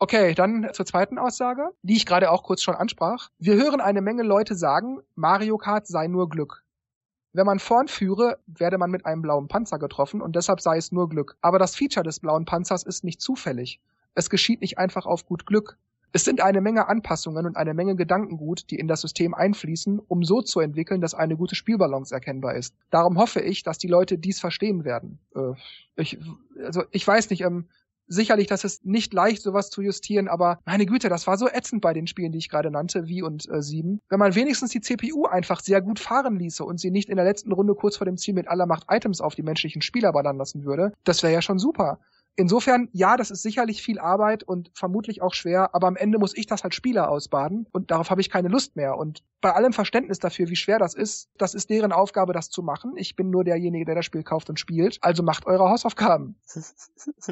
Okay, 0.01 0.34
dann 0.34 0.68
zur 0.72 0.86
zweiten 0.86 1.18
Aussage, 1.18 1.70
die 1.82 1.96
ich 1.96 2.07
gerade 2.07 2.30
auch 2.30 2.44
kurz 2.44 2.62
schon 2.62 2.76
ansprach. 2.76 3.30
Wir 3.38 3.55
hören 3.57 3.80
eine 3.80 4.01
Menge 4.01 4.22
Leute 4.22 4.55
sagen, 4.55 5.01
Mario 5.16 5.59
Kart 5.59 5.88
sei 5.88 6.07
nur 6.07 6.28
Glück. 6.28 6.62
Wenn 7.32 7.46
man 7.46 7.59
vorn 7.59 7.88
führe, 7.88 8.38
werde 8.46 8.78
man 8.78 8.92
mit 8.92 9.07
einem 9.07 9.22
blauen 9.22 9.49
Panzer 9.49 9.78
getroffen 9.78 10.22
und 10.22 10.36
deshalb 10.36 10.61
sei 10.61 10.76
es 10.76 10.92
nur 10.92 11.09
Glück. 11.09 11.36
Aber 11.40 11.59
das 11.59 11.74
Feature 11.74 12.05
des 12.05 12.20
blauen 12.20 12.44
Panzers 12.44 12.84
ist 12.84 13.03
nicht 13.03 13.20
zufällig. 13.20 13.80
Es 14.14 14.30
geschieht 14.30 14.61
nicht 14.61 14.78
einfach 14.78 15.05
auf 15.05 15.26
gut 15.26 15.46
Glück. 15.46 15.76
Es 16.12 16.24
sind 16.24 16.40
eine 16.40 16.61
Menge 16.61 16.88
Anpassungen 16.88 17.44
und 17.44 17.57
eine 17.57 17.74
Menge 17.74 17.94
Gedankengut, 17.94 18.70
die 18.70 18.78
in 18.78 18.88
das 18.88 19.03
System 19.03 19.34
einfließen, 19.34 19.99
um 19.99 20.22
so 20.22 20.42
zu 20.42 20.61
entwickeln, 20.61 21.01
dass 21.01 21.14
eine 21.14 21.36
gute 21.36 21.55
Spielbalance 21.55 22.14
erkennbar 22.14 22.55
ist. 22.55 22.74
Darum 22.90 23.18
hoffe 23.18 23.40
ich, 23.40 23.62
dass 23.62 23.78
die 23.78 23.88
Leute 23.88 24.16
dies 24.16 24.40
verstehen 24.40 24.84
werden. 24.84 25.18
Äh, 25.34 25.53
ich, 25.96 26.18
also 26.64 26.84
ich 26.92 27.07
weiß 27.07 27.28
nicht, 27.30 27.42
ähm, 27.42 27.68
sicherlich, 28.09 28.47
das 28.47 28.65
ist 28.65 28.85
nicht 28.85 29.13
leicht, 29.13 29.43
sowas 29.43 29.71
zu 29.71 29.83
justieren, 29.83 30.29
aber 30.29 30.59
meine 30.65 30.87
Güte, 30.87 31.09
das 31.09 31.27
war 31.27 31.39
so 31.39 31.49
ätzend 31.49 31.83
bei 31.83 31.93
den 31.93 32.07
Spielen, 32.07 32.33
die 32.33 32.39
ich 32.39 32.49
gerade 32.49 32.71
nannte, 32.71 33.07
wie 33.07 33.23
und 33.23 33.49
äh, 33.49 33.63
7. 33.63 34.01
Wenn 34.09 34.19
man 34.19 34.35
wenigstens 34.35 34.71
die 34.71 34.81
CPU 34.81 35.27
einfach 35.27 35.61
sehr 35.61 35.81
gut 35.81 36.01
fahren 36.01 36.39
ließe 36.39 36.65
und 36.65 36.81
sie 36.81 36.91
nicht 36.91 37.09
in 37.09 37.17
der 37.17 37.25
letzten 37.25 37.53
Runde 37.53 37.75
kurz 37.75 37.97
vor 37.97 38.07
dem 38.07 38.17
Ziel 38.17 38.35
mit 38.35 38.49
aller 38.49 38.67
Macht 38.67 38.87
Items 38.91 39.21
auf 39.21 39.35
die 39.35 39.43
menschlichen 39.43 39.83
Spieler 39.83 40.13
ballern 40.13 40.39
lassen 40.39 40.65
würde, 40.65 40.93
das 41.05 41.23
wäre 41.23 41.33
ja 41.33 41.43
schon 41.43 41.59
super. 41.59 41.99
Insofern, 42.39 42.89
ja, 42.93 43.16
das 43.16 43.32
ist 43.32 43.43
sicherlich 43.43 43.82
viel 43.82 43.99
Arbeit 43.99 44.45
und 44.45 44.70
vermutlich 44.72 45.22
auch 45.22 45.34
schwer, 45.34 45.74
aber 45.74 45.89
am 45.89 45.97
Ende 45.97 46.20
muss 46.20 46.36
ich 46.36 46.47
das 46.47 46.62
als 46.62 46.76
Spieler 46.76 47.11
ausbaden 47.11 47.66
und 47.72 47.91
darauf 47.91 48.11
habe 48.11 48.20
ich 48.20 48.30
keine 48.30 48.47
Lust 48.47 48.76
mehr. 48.76 48.97
Und 48.97 49.24
bei 49.41 49.53
allem 49.53 49.72
Verständnis 49.72 50.20
dafür, 50.20 50.49
wie 50.49 50.55
schwer 50.55 50.78
das 50.78 50.95
ist, 50.95 51.30
das 51.36 51.55
ist 51.55 51.68
deren 51.68 51.91
Aufgabe, 51.91 52.32
das 52.32 52.49
zu 52.49 52.62
machen. 52.62 52.93
Ich 52.95 53.16
bin 53.16 53.30
nur 53.30 53.43
derjenige, 53.43 53.84
der 53.86 53.97
das 53.97 54.05
Spiel 54.05 54.22
kauft 54.22 54.49
und 54.51 54.61
spielt. 54.61 54.99
Also 55.01 55.24
macht 55.24 55.47
eure 55.47 55.68
Hausaufgaben. 55.68 56.36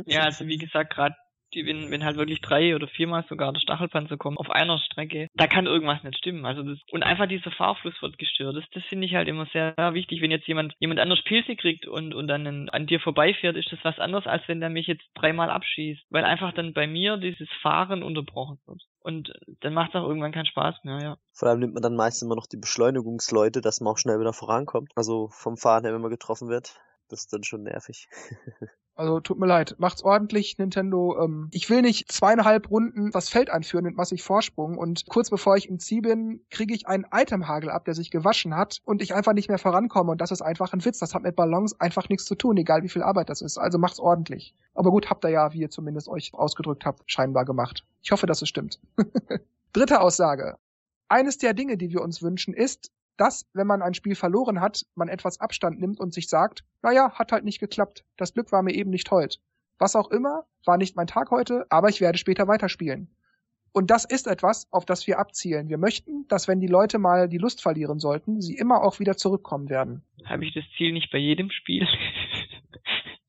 Ja, 0.06 0.22
also 0.22 0.44
wie 0.48 0.58
gesagt, 0.58 0.92
gerade 0.92 1.14
die, 1.56 1.66
wenn, 1.66 1.90
wenn 1.90 2.04
halt 2.04 2.16
wirklich 2.16 2.40
drei 2.40 2.74
oder 2.76 2.86
viermal 2.86 3.24
sogar 3.28 3.52
der 3.52 3.60
Stachelpanzer 3.60 4.16
kommen 4.16 4.36
auf 4.36 4.50
einer 4.50 4.78
Strecke, 4.78 5.28
da 5.34 5.46
kann 5.46 5.66
irgendwas 5.66 6.02
nicht 6.04 6.18
stimmen. 6.18 6.44
Also 6.44 6.62
das, 6.62 6.78
und 6.92 7.02
einfach 7.02 7.26
dieser 7.26 7.50
Fahrfluss 7.50 8.00
wird 8.00 8.18
gestört. 8.18 8.56
Das, 8.56 8.64
das 8.72 8.84
finde 8.84 9.06
ich 9.06 9.14
halt 9.14 9.28
immer 9.28 9.46
sehr 9.52 9.74
wichtig. 9.94 10.20
Wenn 10.20 10.30
jetzt 10.30 10.46
jemand, 10.46 10.74
jemand 10.78 11.00
anders 11.00 11.22
Pilze 11.24 11.56
kriegt 11.56 11.86
und, 11.86 12.14
und 12.14 12.28
dann 12.28 12.68
an 12.68 12.86
dir 12.86 13.00
vorbeifährt, 13.00 13.56
ist 13.56 13.72
das 13.72 13.80
was 13.82 13.98
anderes, 13.98 14.26
als 14.26 14.46
wenn 14.46 14.60
der 14.60 14.70
mich 14.70 14.86
jetzt 14.86 15.04
dreimal 15.14 15.50
abschießt. 15.50 16.04
Weil 16.10 16.24
einfach 16.24 16.52
dann 16.52 16.74
bei 16.74 16.86
mir 16.86 17.16
dieses 17.16 17.48
Fahren 17.62 18.02
unterbrochen 18.02 18.58
wird. 18.66 18.82
Und 19.00 19.32
dann 19.60 19.72
macht 19.72 19.90
es 19.90 19.94
auch 19.96 20.06
irgendwann 20.06 20.32
keinen 20.32 20.46
Spaß 20.46 20.84
mehr, 20.84 20.98
ja. 21.00 21.16
Vor 21.32 21.48
allem 21.48 21.60
nimmt 21.60 21.74
man 21.74 21.82
dann 21.82 21.96
meist 21.96 22.22
immer 22.22 22.36
noch 22.36 22.46
die 22.46 22.58
Beschleunigungsleute, 22.58 23.60
dass 23.60 23.80
man 23.80 23.92
auch 23.92 23.98
schnell 23.98 24.20
wieder 24.20 24.32
vorankommt. 24.32 24.92
Also 24.94 25.28
vom 25.32 25.56
Fahren 25.56 25.84
her, 25.84 25.94
wenn 25.94 26.00
man 26.00 26.10
getroffen 26.10 26.48
wird. 26.48 26.76
Das 27.08 27.20
ist 27.20 27.32
dann 27.32 27.44
schon 27.44 27.62
nervig. 27.62 28.08
Also 28.96 29.20
tut 29.20 29.38
mir 29.38 29.46
leid, 29.46 29.76
macht's 29.78 30.02
ordentlich, 30.02 30.56
Nintendo. 30.56 31.22
Ähm, 31.22 31.48
ich 31.52 31.68
will 31.68 31.82
nicht 31.82 32.10
zweieinhalb 32.10 32.70
Runden 32.70 33.10
das 33.10 33.28
Feld 33.28 33.50
anführen 33.50 33.84
mit 33.84 33.94
massig 33.94 34.22
Vorsprung 34.22 34.78
und 34.78 35.04
kurz 35.06 35.28
bevor 35.28 35.54
ich 35.56 35.68
im 35.68 35.78
Ziel 35.78 36.00
bin, 36.00 36.40
kriege 36.48 36.74
ich 36.74 36.88
einen 36.88 37.04
Itemhagel 37.12 37.68
ab, 37.68 37.84
der 37.84 37.94
sich 37.94 38.10
gewaschen 38.10 38.56
hat 38.56 38.80
und 38.84 39.02
ich 39.02 39.14
einfach 39.14 39.34
nicht 39.34 39.50
mehr 39.50 39.58
vorankomme 39.58 40.12
und 40.12 40.20
das 40.22 40.30
ist 40.30 40.40
einfach 40.40 40.72
ein 40.72 40.82
Witz. 40.82 40.98
Das 40.98 41.14
hat 41.14 41.22
mit 41.22 41.36
Balance 41.36 41.76
einfach 41.78 42.08
nichts 42.08 42.24
zu 42.24 42.34
tun, 42.36 42.56
egal 42.56 42.82
wie 42.84 42.88
viel 42.88 43.02
Arbeit 43.02 43.28
das 43.28 43.42
ist. 43.42 43.58
Also 43.58 43.76
macht's 43.76 44.00
ordentlich. 44.00 44.54
Aber 44.74 44.90
gut, 44.90 45.10
habt 45.10 45.24
ihr 45.26 45.30
ja, 45.30 45.52
wie 45.52 45.60
ihr 45.60 45.70
zumindest 45.70 46.08
euch 46.08 46.32
ausgedrückt 46.32 46.86
habt, 46.86 47.02
scheinbar 47.06 47.44
gemacht. 47.44 47.84
Ich 48.02 48.12
hoffe, 48.12 48.26
dass 48.26 48.40
es 48.40 48.48
stimmt. 48.48 48.80
Dritte 49.74 50.00
Aussage. 50.00 50.56
Eines 51.08 51.36
der 51.36 51.52
Dinge, 51.52 51.76
die 51.76 51.90
wir 51.90 52.00
uns 52.00 52.22
wünschen, 52.22 52.54
ist, 52.54 52.90
dass, 53.16 53.46
wenn 53.52 53.66
man 53.66 53.82
ein 53.82 53.94
Spiel 53.94 54.14
verloren 54.14 54.60
hat, 54.60 54.84
man 54.94 55.08
etwas 55.08 55.40
Abstand 55.40 55.80
nimmt 55.80 56.00
und 56.00 56.12
sich 56.12 56.28
sagt, 56.28 56.64
naja, 56.82 57.12
hat 57.12 57.32
halt 57.32 57.44
nicht 57.44 57.60
geklappt, 57.60 58.04
das 58.16 58.34
Glück 58.34 58.52
war 58.52 58.62
mir 58.62 58.74
eben 58.74 58.90
nicht 58.90 59.10
heut. 59.10 59.40
Was 59.78 59.96
auch 59.96 60.10
immer, 60.10 60.44
war 60.64 60.78
nicht 60.78 60.96
mein 60.96 61.06
Tag 61.06 61.30
heute, 61.30 61.66
aber 61.70 61.88
ich 61.88 62.00
werde 62.00 62.18
später 62.18 62.48
weiterspielen. 62.48 63.10
Und 63.72 63.90
das 63.90 64.06
ist 64.06 64.26
etwas, 64.26 64.66
auf 64.70 64.86
das 64.86 65.06
wir 65.06 65.18
abzielen. 65.18 65.68
Wir 65.68 65.76
möchten, 65.76 66.26
dass 66.28 66.48
wenn 66.48 66.60
die 66.60 66.66
Leute 66.66 66.98
mal 66.98 67.28
die 67.28 67.36
Lust 67.36 67.60
verlieren 67.60 67.98
sollten, 67.98 68.40
sie 68.40 68.56
immer 68.56 68.82
auch 68.82 69.00
wieder 69.00 69.18
zurückkommen 69.18 69.68
werden. 69.68 70.02
Habe 70.24 70.46
ich 70.46 70.54
das 70.54 70.64
Ziel 70.78 70.92
nicht 70.92 71.12
bei 71.12 71.18
jedem 71.18 71.50
Spiel? 71.50 71.86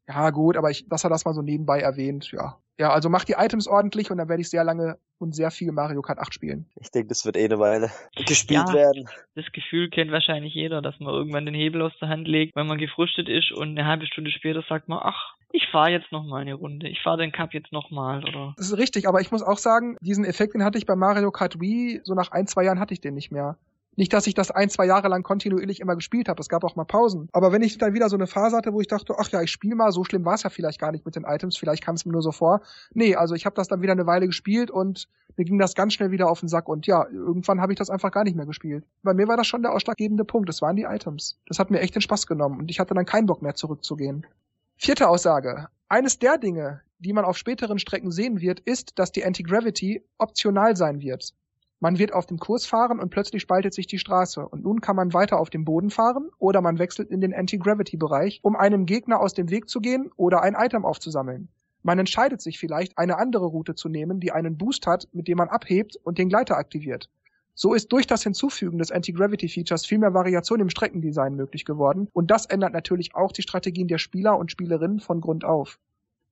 ja, 0.07 0.29
gut, 0.29 0.57
aber 0.57 0.71
ich, 0.71 0.87
dass 0.87 1.03
er 1.03 1.09
das 1.09 1.25
mal 1.25 1.33
so 1.33 1.41
nebenbei 1.41 1.79
erwähnt, 1.79 2.31
ja. 2.31 2.57
Ja, 2.79 2.91
also 2.91 3.09
mach 3.09 3.23
die 3.23 3.33
Items 3.33 3.67
ordentlich 3.67 4.11
und 4.11 4.17
dann 4.19 4.29
werde 4.29 4.41
ich 4.41 4.49
sehr 4.49 4.63
lange 4.63 4.99
und 5.17 5.33
sehr 5.33 5.49
viel 5.49 5.71
Mario 5.71 6.03
Kart 6.03 6.19
8 6.19 6.31
spielen. 6.31 6.69
Ich 6.79 6.91
denke, 6.91 7.07
das 7.07 7.25
wird 7.25 7.35
eh 7.35 7.45
eine 7.45 7.57
Weile 7.57 7.89
gespielt 8.27 8.69
ja, 8.69 8.73
werden. 8.73 9.09
Das 9.33 9.45
Gefühl 9.51 9.89
kennt 9.89 10.11
wahrscheinlich 10.11 10.53
jeder, 10.53 10.83
dass 10.83 10.99
man 10.99 11.11
irgendwann 11.11 11.45
den 11.45 11.55
Hebel 11.55 11.81
aus 11.81 11.93
der 11.99 12.09
Hand 12.09 12.27
legt, 12.27 12.55
wenn 12.55 12.67
man 12.67 12.77
gefrustet 12.77 13.27
ist 13.29 13.51
und 13.51 13.69
eine 13.69 13.87
halbe 13.87 14.05
Stunde 14.05 14.29
später 14.29 14.63
sagt 14.69 14.89
man, 14.89 14.99
ach, 15.01 15.33
ich 15.51 15.67
fahre 15.71 15.89
jetzt 15.89 16.11
noch 16.11 16.23
mal 16.23 16.41
eine 16.41 16.53
Runde. 16.53 16.87
Ich 16.87 17.01
fahre 17.01 17.17
den 17.17 17.31
Cup 17.31 17.53
jetzt 17.53 17.71
noch 17.71 17.89
mal, 17.89 18.23
oder? 18.23 18.53
Das 18.57 18.67
ist 18.67 18.77
richtig, 18.77 19.07
aber 19.07 19.21
ich 19.21 19.31
muss 19.31 19.41
auch 19.41 19.57
sagen, 19.57 19.97
diesen 20.01 20.25
Effekt, 20.25 20.53
den 20.53 20.63
hatte 20.63 20.77
ich 20.77 20.85
bei 20.85 20.95
Mario 20.95 21.31
Kart 21.31 21.59
Wii, 21.59 22.01
so 22.03 22.13
nach 22.13 22.31
ein, 22.31 22.45
zwei 22.45 22.63
Jahren 22.63 22.79
hatte 22.79 22.93
ich 22.93 23.01
den 23.01 23.15
nicht 23.15 23.31
mehr. 23.31 23.57
Nicht, 23.97 24.13
dass 24.13 24.27
ich 24.27 24.35
das 24.35 24.51
ein, 24.51 24.69
zwei 24.69 24.85
Jahre 24.85 25.07
lang 25.07 25.23
kontinuierlich 25.23 25.79
immer 25.79 25.95
gespielt 25.95 26.29
habe. 26.29 26.39
Es 26.39 26.49
gab 26.49 26.63
auch 26.63 26.75
mal 26.75 26.85
Pausen. 26.85 27.29
Aber 27.33 27.51
wenn 27.51 27.63
ich 27.63 27.79
dann 27.79 27.95
wieder 27.95 28.09
so 28.09 28.15
eine 28.15 28.27
Phase 28.27 28.55
hatte, 28.55 28.71
wo 28.71 28.79
ich 28.79 28.87
dachte, 28.87 29.15
ach 29.17 29.27
ja, 29.29 29.41
ich 29.41 29.49
spiele 29.49 29.75
mal, 29.75 29.91
so 29.91 30.03
schlimm 30.03 30.23
war 30.23 30.35
es 30.35 30.43
ja 30.43 30.51
vielleicht 30.51 30.79
gar 30.79 30.91
nicht 30.91 31.03
mit 31.03 31.15
den 31.15 31.23
Items, 31.23 31.57
vielleicht 31.57 31.83
kam 31.83 31.95
es 31.95 32.05
mir 32.05 32.11
nur 32.11 32.21
so 32.21 32.31
vor. 32.31 32.61
Nee, 32.93 33.15
also 33.15 33.33
ich 33.33 33.47
habe 33.47 33.55
das 33.55 33.67
dann 33.67 33.81
wieder 33.81 33.93
eine 33.93 34.05
Weile 34.05 34.27
gespielt 34.27 34.69
und 34.69 35.09
mir 35.35 35.45
ging 35.45 35.57
das 35.57 35.73
ganz 35.73 35.93
schnell 35.93 36.11
wieder 36.11 36.29
auf 36.29 36.41
den 36.41 36.47
Sack 36.47 36.69
und 36.69 36.85
ja, 36.85 37.07
irgendwann 37.09 37.59
habe 37.59 37.73
ich 37.73 37.79
das 37.79 37.89
einfach 37.89 38.11
gar 38.11 38.23
nicht 38.23 38.37
mehr 38.37 38.45
gespielt. 38.45 38.85
Bei 39.01 39.15
mir 39.15 39.27
war 39.27 39.35
das 39.35 39.47
schon 39.47 39.63
der 39.63 39.73
ausschlaggebende 39.73 40.25
Punkt. 40.25 40.47
Das 40.47 40.61
waren 40.61 40.75
die 40.75 40.83
Items. 40.83 41.39
Das 41.47 41.57
hat 41.57 41.71
mir 41.71 41.79
echt 41.79 41.95
den 41.95 42.01
Spaß 42.03 42.27
genommen 42.27 42.59
und 42.59 42.69
ich 42.69 42.79
hatte 42.79 42.93
dann 42.93 43.05
keinen 43.05 43.25
Bock 43.25 43.41
mehr 43.41 43.55
zurückzugehen. 43.55 44.27
Vierte 44.75 45.09
Aussage. 45.09 45.69
Eines 45.89 46.19
der 46.19 46.37
Dinge, 46.37 46.81
die 46.99 47.13
man 47.13 47.25
auf 47.25 47.35
späteren 47.35 47.79
Strecken 47.79 48.11
sehen 48.11 48.41
wird, 48.41 48.59
ist, 48.59 48.99
dass 48.99 49.11
die 49.11 49.25
Anti-Gravity 49.25 50.03
optional 50.19 50.75
sein 50.75 51.01
wird. 51.01 51.33
Man 51.79 51.99
wird 51.99 52.11
auf 52.11 52.25
dem 52.25 52.39
Kurs 52.39 52.65
fahren 52.65 52.99
und 52.99 53.11
plötzlich 53.11 53.43
spaltet 53.43 53.73
sich 53.73 53.85
die 53.85 53.99
Straße 53.99 54.47
und 54.47 54.63
nun 54.63 54.81
kann 54.81 54.95
man 54.95 55.13
weiter 55.13 55.39
auf 55.39 55.51
dem 55.51 55.63
Boden 55.63 55.91
fahren 55.91 56.29
oder 56.39 56.61
man 56.61 56.79
wechselt 56.79 57.11
in 57.11 57.21
den 57.21 57.35
Anti-Gravity-Bereich, 57.35 58.39
um 58.41 58.55
einem 58.55 58.87
Gegner 58.87 59.19
aus 59.19 59.35
dem 59.35 59.51
Weg 59.51 59.69
zu 59.69 59.79
gehen 59.79 60.09
oder 60.15 60.41
ein 60.41 60.55
Item 60.55 60.85
aufzusammeln. 60.85 61.49
Man 61.83 61.99
entscheidet 61.99 62.41
sich 62.41 62.57
vielleicht, 62.57 62.97
eine 62.97 63.17
andere 63.17 63.45
Route 63.45 63.75
zu 63.75 63.89
nehmen, 63.89 64.19
die 64.19 64.31
einen 64.31 64.57
Boost 64.57 64.87
hat, 64.87 65.07
mit 65.13 65.27
dem 65.27 65.37
man 65.37 65.49
abhebt 65.49 65.97
und 66.03 66.17
den 66.17 66.29
Gleiter 66.29 66.57
aktiviert. 66.57 67.09
So 67.53 67.75
ist 67.75 67.91
durch 67.91 68.07
das 68.07 68.23
Hinzufügen 68.23 68.79
des 68.79 68.91
Anti-Gravity-Features 68.91 69.85
viel 69.85 69.99
mehr 69.99 70.15
Variation 70.15 70.59
im 70.59 70.69
Streckendesign 70.69 71.35
möglich 71.35 71.63
geworden 71.63 72.07
und 72.11 72.31
das 72.31 72.47
ändert 72.47 72.73
natürlich 72.73 73.13
auch 73.13 73.31
die 73.31 73.43
Strategien 73.43 73.87
der 73.87 73.99
Spieler 73.99 74.37
und 74.39 74.51
Spielerinnen 74.51 74.99
von 74.99 75.21
Grund 75.21 75.45
auf. 75.45 75.79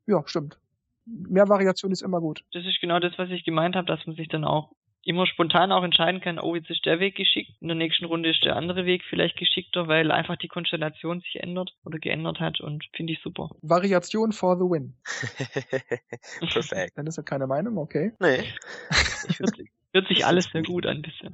Ja, 0.08 0.24
stimmt. 0.26 0.60
Mehr 1.06 1.48
Variation 1.50 1.92
ist 1.92 2.02
immer 2.02 2.20
gut. 2.20 2.44
Das 2.52 2.66
ist 2.66 2.82
genau 2.82 3.00
das, 3.00 3.14
was 3.18 3.30
ich 3.30 3.44
gemeint 3.44 3.76
habe, 3.76 3.86
dass 3.86 4.06
man 4.08 4.16
sich 4.16 4.28
dann 4.28 4.44
auch 4.44 4.72
immer 5.06 5.28
spontan 5.28 5.72
auch 5.72 5.84
entscheiden 5.84 6.20
kann, 6.20 6.40
oh, 6.40 6.56
jetzt 6.56 6.70
ist 6.70 6.86
der 6.86 7.00
Weg 7.00 7.16
geschickt, 7.16 7.52
in 7.62 7.68
der 7.68 7.78
nächsten 7.78 8.06
Runde 8.06 8.30
ist 8.30 8.44
der 8.44 8.56
andere 8.56 8.86
Weg 8.86 9.04
vielleicht 9.10 9.38
geschickter, 9.38 9.88
weil 9.88 10.12
einfach 10.12 10.36
die 10.36 10.48
Konstellation 10.48 11.22
sich 11.22 11.42
ändert 11.42 11.72
oder 11.86 12.00
geändert 12.00 12.40
hat 12.40 12.60
und 12.60 12.84
finde 12.96 13.14
ich 13.14 13.22
super. 13.22 13.50
Variation 13.62 14.32
for 14.32 14.58
the 14.58 14.64
win. 14.64 14.96
Perfekt. 16.52 16.94
Dann 16.98 17.08
ist 17.08 17.18
ja 17.18 17.24
keine 17.24 17.48
Meinung, 17.48 17.78
okay. 17.78 18.12
Nee. 18.20 18.44
Ich 19.28 19.40
Hört 19.96 20.10
sich 20.10 20.26
alles 20.26 20.50
sehr 20.52 20.62
gut 20.62 20.86
an 20.86 21.02
bisher. 21.02 21.32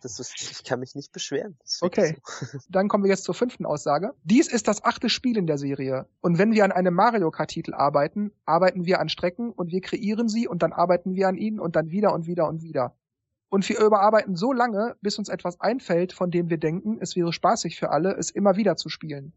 Das 0.00 0.18
ist, 0.18 0.34
ich 0.40 0.64
kann 0.64 0.80
mich 0.80 0.94
nicht 0.94 1.12
beschweren. 1.12 1.58
Okay. 1.82 2.16
so. 2.24 2.58
Dann 2.70 2.88
kommen 2.88 3.04
wir 3.04 3.10
jetzt 3.10 3.24
zur 3.24 3.34
fünften 3.34 3.66
Aussage. 3.66 4.14
Dies 4.24 4.50
ist 4.50 4.68
das 4.68 4.82
achte 4.82 5.10
Spiel 5.10 5.36
in 5.36 5.46
der 5.46 5.58
Serie. 5.58 6.06
Und 6.22 6.38
wenn 6.38 6.52
wir 6.52 6.64
an 6.64 6.72
einem 6.72 6.94
Mario 6.94 7.30
Kart 7.30 7.50
Titel 7.50 7.74
arbeiten, 7.74 8.32
arbeiten 8.46 8.86
wir 8.86 9.00
an 9.00 9.10
Strecken 9.10 9.50
und 9.52 9.70
wir 9.70 9.82
kreieren 9.82 10.30
sie 10.30 10.48
und 10.48 10.62
dann 10.62 10.72
arbeiten 10.72 11.14
wir 11.14 11.28
an 11.28 11.36
ihnen 11.36 11.60
und 11.60 11.76
dann 11.76 11.90
wieder 11.90 12.14
und 12.14 12.26
wieder 12.26 12.48
und 12.48 12.62
wieder. 12.62 12.96
Und 13.50 13.68
wir 13.68 13.80
überarbeiten 13.80 14.36
so 14.36 14.52
lange, 14.52 14.96
bis 15.02 15.18
uns 15.18 15.28
etwas 15.28 15.60
einfällt, 15.60 16.12
von 16.12 16.30
dem 16.30 16.48
wir 16.48 16.58
denken, 16.58 16.98
es 17.00 17.16
wäre 17.16 17.32
spaßig 17.32 17.78
für 17.78 17.90
alle, 17.90 18.16
es 18.16 18.30
immer 18.30 18.56
wieder 18.56 18.76
zu 18.76 18.88
spielen. 18.88 19.32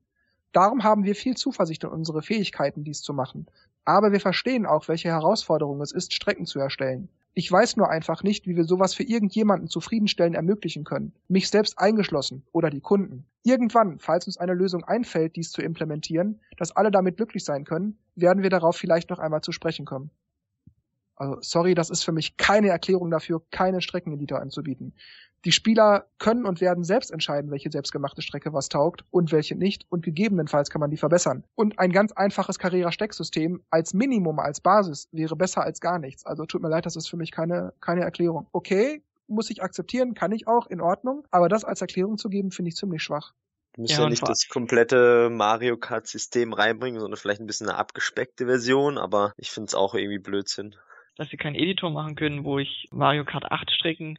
Darum 0.52 0.84
haben 0.84 1.04
wir 1.04 1.16
viel 1.16 1.36
Zuversicht 1.36 1.84
in 1.84 1.90
unsere 1.90 2.22
Fähigkeiten, 2.22 2.84
dies 2.84 3.02
zu 3.02 3.12
machen. 3.12 3.48
Aber 3.86 4.12
wir 4.12 4.20
verstehen 4.20 4.68
auch, 4.68 4.88
welche 4.88 5.10
Herausforderung 5.10 5.82
es 5.82 5.92
ist, 5.92 6.14
Strecken 6.14 6.46
zu 6.46 6.60
erstellen. 6.60 7.10
Ich 7.34 7.52
weiß 7.52 7.78
nur 7.78 7.90
einfach 7.90 8.22
nicht, 8.22 8.46
wie 8.46 8.56
wir 8.56 8.66
sowas 8.66 8.94
für 8.94 9.02
irgendjemanden 9.02 9.68
zufriedenstellen 9.68 10.36
ermöglichen 10.36 10.84
können. 10.84 11.14
Mich 11.28 11.50
selbst 11.50 11.80
eingeschlossen 11.80 12.44
oder 12.52 12.70
die 12.70 12.82
Kunden. 12.82 13.26
Irgendwann, 13.42 13.98
falls 13.98 14.28
uns 14.28 14.38
eine 14.38 14.54
Lösung 14.54 14.84
einfällt, 14.84 15.36
dies 15.36 15.52
zu 15.52 15.64
implementieren, 15.64 16.40
dass 16.58 16.76
alle 16.76 16.92
damit 16.92 17.18
glücklich 17.18 17.44
sein 17.44 17.66
können, 17.66 17.98
werden 18.16 18.44
wir 18.44 18.52
darauf 18.52 18.78
vielleicht 18.78 19.10
noch 19.10 19.18
einmal 19.18 19.42
zu 19.42 19.52
sprechen 19.52 19.86
kommen. 19.86 20.12
Also, 21.16 21.38
sorry, 21.42 21.76
das 21.76 21.90
ist 21.90 22.04
für 22.04 22.12
mich 22.12 22.38
keine 22.38 22.70
Erklärung 22.70 23.12
dafür, 23.12 23.42
keine 23.52 23.82
Streckeneditor 23.82 24.40
anzubieten. 24.40 24.94
Die 25.46 25.52
Spieler 25.52 26.08
können 26.20 26.46
und 26.46 26.62
werden 26.62 26.86
selbst 26.86 27.12
entscheiden, 27.12 27.52
welche 27.52 27.70
selbstgemachte 27.70 28.22
Strecke 28.22 28.54
was 28.54 28.70
taugt 28.70 29.04
und 29.12 29.34
welche 29.34 29.56
nicht 29.56 29.86
und 29.90 30.04
gegebenenfalls 30.04 30.70
kann 30.70 30.80
man 30.80 30.90
die 30.90 30.98
verbessern. 30.98 31.44
Und 31.56 31.80
ein 31.80 31.92
ganz 31.92 32.14
einfaches 32.14 32.60
Carrera-Stecksystem 32.60 33.62
als 33.70 33.94
Minimum, 33.94 34.40
als 34.40 34.62
Basis 34.62 35.10
wäre 35.12 35.36
besser 35.36 35.62
als 35.62 35.82
gar 35.82 36.00
nichts. 36.00 36.26
Also 36.26 36.46
tut 36.46 36.62
mir 36.62 36.70
leid, 36.70 36.86
das 36.86 36.96
ist 36.96 37.10
für 37.10 37.18
mich 37.18 37.32
keine, 37.32 37.74
keine 37.82 38.02
Erklärung. 38.02 38.48
Okay, 38.54 39.04
muss 39.28 39.50
ich 39.50 39.62
akzeptieren, 39.62 40.14
kann 40.14 40.32
ich 40.32 40.48
auch, 40.48 40.68
in 40.68 40.80
Ordnung. 40.80 41.28
Aber 41.30 41.50
das 41.50 41.66
als 41.66 41.82
Erklärung 41.82 42.18
zu 42.18 42.30
geben, 42.30 42.52
finde 42.52 42.70
ich 42.70 42.76
ziemlich 42.76 43.04
schwach. 43.04 43.34
Du 43.74 43.82
musst 43.82 43.94
Ja, 43.94 44.04
ja, 44.04 44.10
nicht 44.10 44.26
das 44.26 44.48
komplette 44.48 45.30
Mario 45.30 45.78
Kart 45.78 46.08
System 46.08 46.54
reinbringen, 46.54 47.02
sondern 47.02 47.18
vielleicht 47.18 47.42
ein 47.42 47.48
bisschen 47.48 47.68
eine 47.68 47.78
abgespeckte 47.78 48.46
Version, 48.46 48.98
aber 48.98 49.34
ich 49.36 49.52
finde 49.52 49.68
es 49.68 49.76
auch 49.76 49.94
irgendwie 49.94 50.20
Blödsinn. 50.20 50.76
Dass 51.18 51.30
sie 51.30 51.38
keinen 51.38 51.56
Editor 51.56 51.90
machen 51.92 52.16
können, 52.16 52.44
wo 52.44 52.60
ich 52.60 52.88
Mario 52.92 53.26
Kart 53.26 53.52
8 53.52 53.72
Strecken 53.72 54.18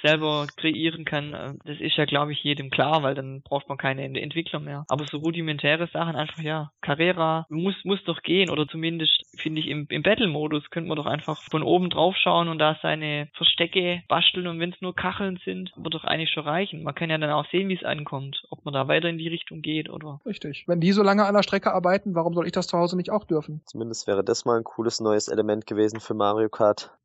selber 0.00 0.46
kreieren 0.56 1.04
kann, 1.04 1.34
äh, 1.34 1.54
das 1.64 1.80
ist 1.80 1.96
ja, 1.96 2.04
glaube 2.04 2.32
ich, 2.32 2.42
jedem 2.42 2.70
klar, 2.70 3.02
weil 3.02 3.14
dann 3.14 3.42
braucht 3.42 3.68
man 3.68 3.78
keine 3.78 4.04
Ent- 4.04 4.16
Entwickler 4.16 4.60
mehr. 4.60 4.84
Aber 4.88 5.04
so 5.04 5.18
rudimentäre 5.18 5.88
Sachen 5.88 6.16
einfach, 6.16 6.42
ja, 6.42 6.72
Carrera 6.80 7.46
muss, 7.50 7.74
muss 7.84 8.02
doch 8.04 8.22
gehen 8.22 8.50
oder 8.50 8.66
zumindest, 8.66 9.24
finde 9.36 9.60
ich, 9.60 9.68
im, 9.68 9.86
im 9.90 10.02
Battle-Modus 10.02 10.70
könnte 10.70 10.88
man 10.88 10.96
doch 10.96 11.06
einfach 11.06 11.42
von 11.50 11.62
oben 11.62 11.90
drauf 11.90 12.16
schauen 12.16 12.48
und 12.48 12.58
da 12.58 12.78
seine 12.82 13.28
Verstecke 13.34 14.02
basteln 14.08 14.46
und 14.46 14.60
wenn 14.60 14.72
es 14.72 14.80
nur 14.80 14.94
Kacheln 14.94 15.38
sind, 15.44 15.72
wird 15.76 15.94
doch 15.94 16.04
eigentlich 16.04 16.30
schon 16.30 16.44
reichen. 16.44 16.82
Man 16.82 16.94
kann 16.94 17.10
ja 17.10 17.18
dann 17.18 17.30
auch 17.30 17.48
sehen, 17.50 17.68
wie 17.68 17.76
es 17.76 17.84
ankommt, 17.84 18.44
ob 18.50 18.64
man 18.64 18.74
da 18.74 18.88
weiter 18.88 19.08
in 19.08 19.18
die 19.18 19.28
Richtung 19.28 19.62
geht 19.62 19.88
oder 19.90 20.20
Richtig. 20.26 20.64
Wenn 20.66 20.80
die 20.80 20.92
so 20.92 21.02
lange 21.02 21.24
an 21.24 21.34
der 21.34 21.42
Strecke 21.42 21.72
arbeiten, 21.72 22.14
warum 22.14 22.34
soll 22.34 22.46
ich 22.46 22.52
das 22.52 22.66
zu 22.66 22.78
Hause 22.78 22.96
nicht 22.96 23.10
auch 23.10 23.24
dürfen? 23.24 23.62
Zumindest 23.66 24.06
wäre 24.06 24.24
das 24.24 24.44
mal 24.44 24.58
ein 24.58 24.64
cooles 24.64 25.00
neues 25.00 25.28
Element 25.28 25.66
gewesen 25.66 26.00
für 26.00 26.14
Mario 26.14 26.48
Kart. 26.48 26.96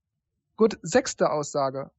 Gut, 0.55 0.77
sechste 0.81 1.31
Aussage. 1.31 1.91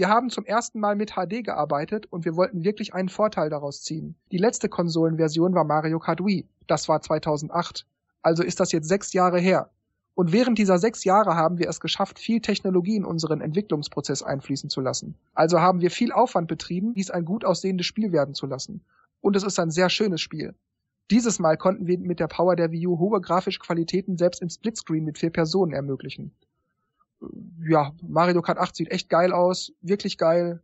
Wir 0.00 0.08
haben 0.08 0.30
zum 0.30 0.46
ersten 0.46 0.80
Mal 0.80 0.96
mit 0.96 1.10
HD 1.10 1.44
gearbeitet 1.44 2.06
und 2.10 2.24
wir 2.24 2.34
wollten 2.34 2.64
wirklich 2.64 2.94
einen 2.94 3.10
Vorteil 3.10 3.50
daraus 3.50 3.82
ziehen. 3.82 4.14
Die 4.32 4.38
letzte 4.38 4.70
Konsolenversion 4.70 5.54
war 5.54 5.64
Mario 5.64 5.98
Kart 5.98 6.24
Wii. 6.24 6.48
Das 6.66 6.88
war 6.88 7.02
2008. 7.02 7.84
Also 8.22 8.42
ist 8.42 8.60
das 8.60 8.72
jetzt 8.72 8.88
sechs 8.88 9.12
Jahre 9.12 9.38
her. 9.38 9.68
Und 10.14 10.32
während 10.32 10.56
dieser 10.56 10.78
sechs 10.78 11.04
Jahre 11.04 11.34
haben 11.34 11.58
wir 11.58 11.68
es 11.68 11.80
geschafft, 11.80 12.18
viel 12.18 12.40
Technologie 12.40 12.96
in 12.96 13.04
unseren 13.04 13.42
Entwicklungsprozess 13.42 14.22
einfließen 14.22 14.70
zu 14.70 14.80
lassen. 14.80 15.16
Also 15.34 15.60
haben 15.60 15.82
wir 15.82 15.90
viel 15.90 16.12
Aufwand 16.12 16.48
betrieben, 16.48 16.94
dies 16.94 17.10
ein 17.10 17.26
gut 17.26 17.44
aussehendes 17.44 17.84
Spiel 17.84 18.10
werden 18.10 18.32
zu 18.32 18.46
lassen. 18.46 18.82
Und 19.20 19.36
es 19.36 19.42
ist 19.42 19.58
ein 19.58 19.70
sehr 19.70 19.90
schönes 19.90 20.22
Spiel. 20.22 20.54
Dieses 21.10 21.38
Mal 21.40 21.58
konnten 21.58 21.86
wir 21.86 21.98
mit 21.98 22.20
der 22.20 22.28
Power 22.28 22.56
der 22.56 22.72
Wii 22.72 22.86
U 22.86 22.98
hohe 22.98 23.20
grafische 23.20 23.60
Qualitäten 23.60 24.16
selbst 24.16 24.40
im 24.40 24.48
Splitscreen 24.48 25.04
mit 25.04 25.18
vier 25.18 25.30
Personen 25.30 25.74
ermöglichen 25.74 26.32
ja, 27.68 27.92
Mario 28.02 28.42
Kart 28.42 28.58
8 28.58 28.74
sieht 28.74 28.90
echt 28.90 29.08
geil 29.08 29.32
aus, 29.32 29.72
wirklich 29.80 30.18
geil, 30.18 30.62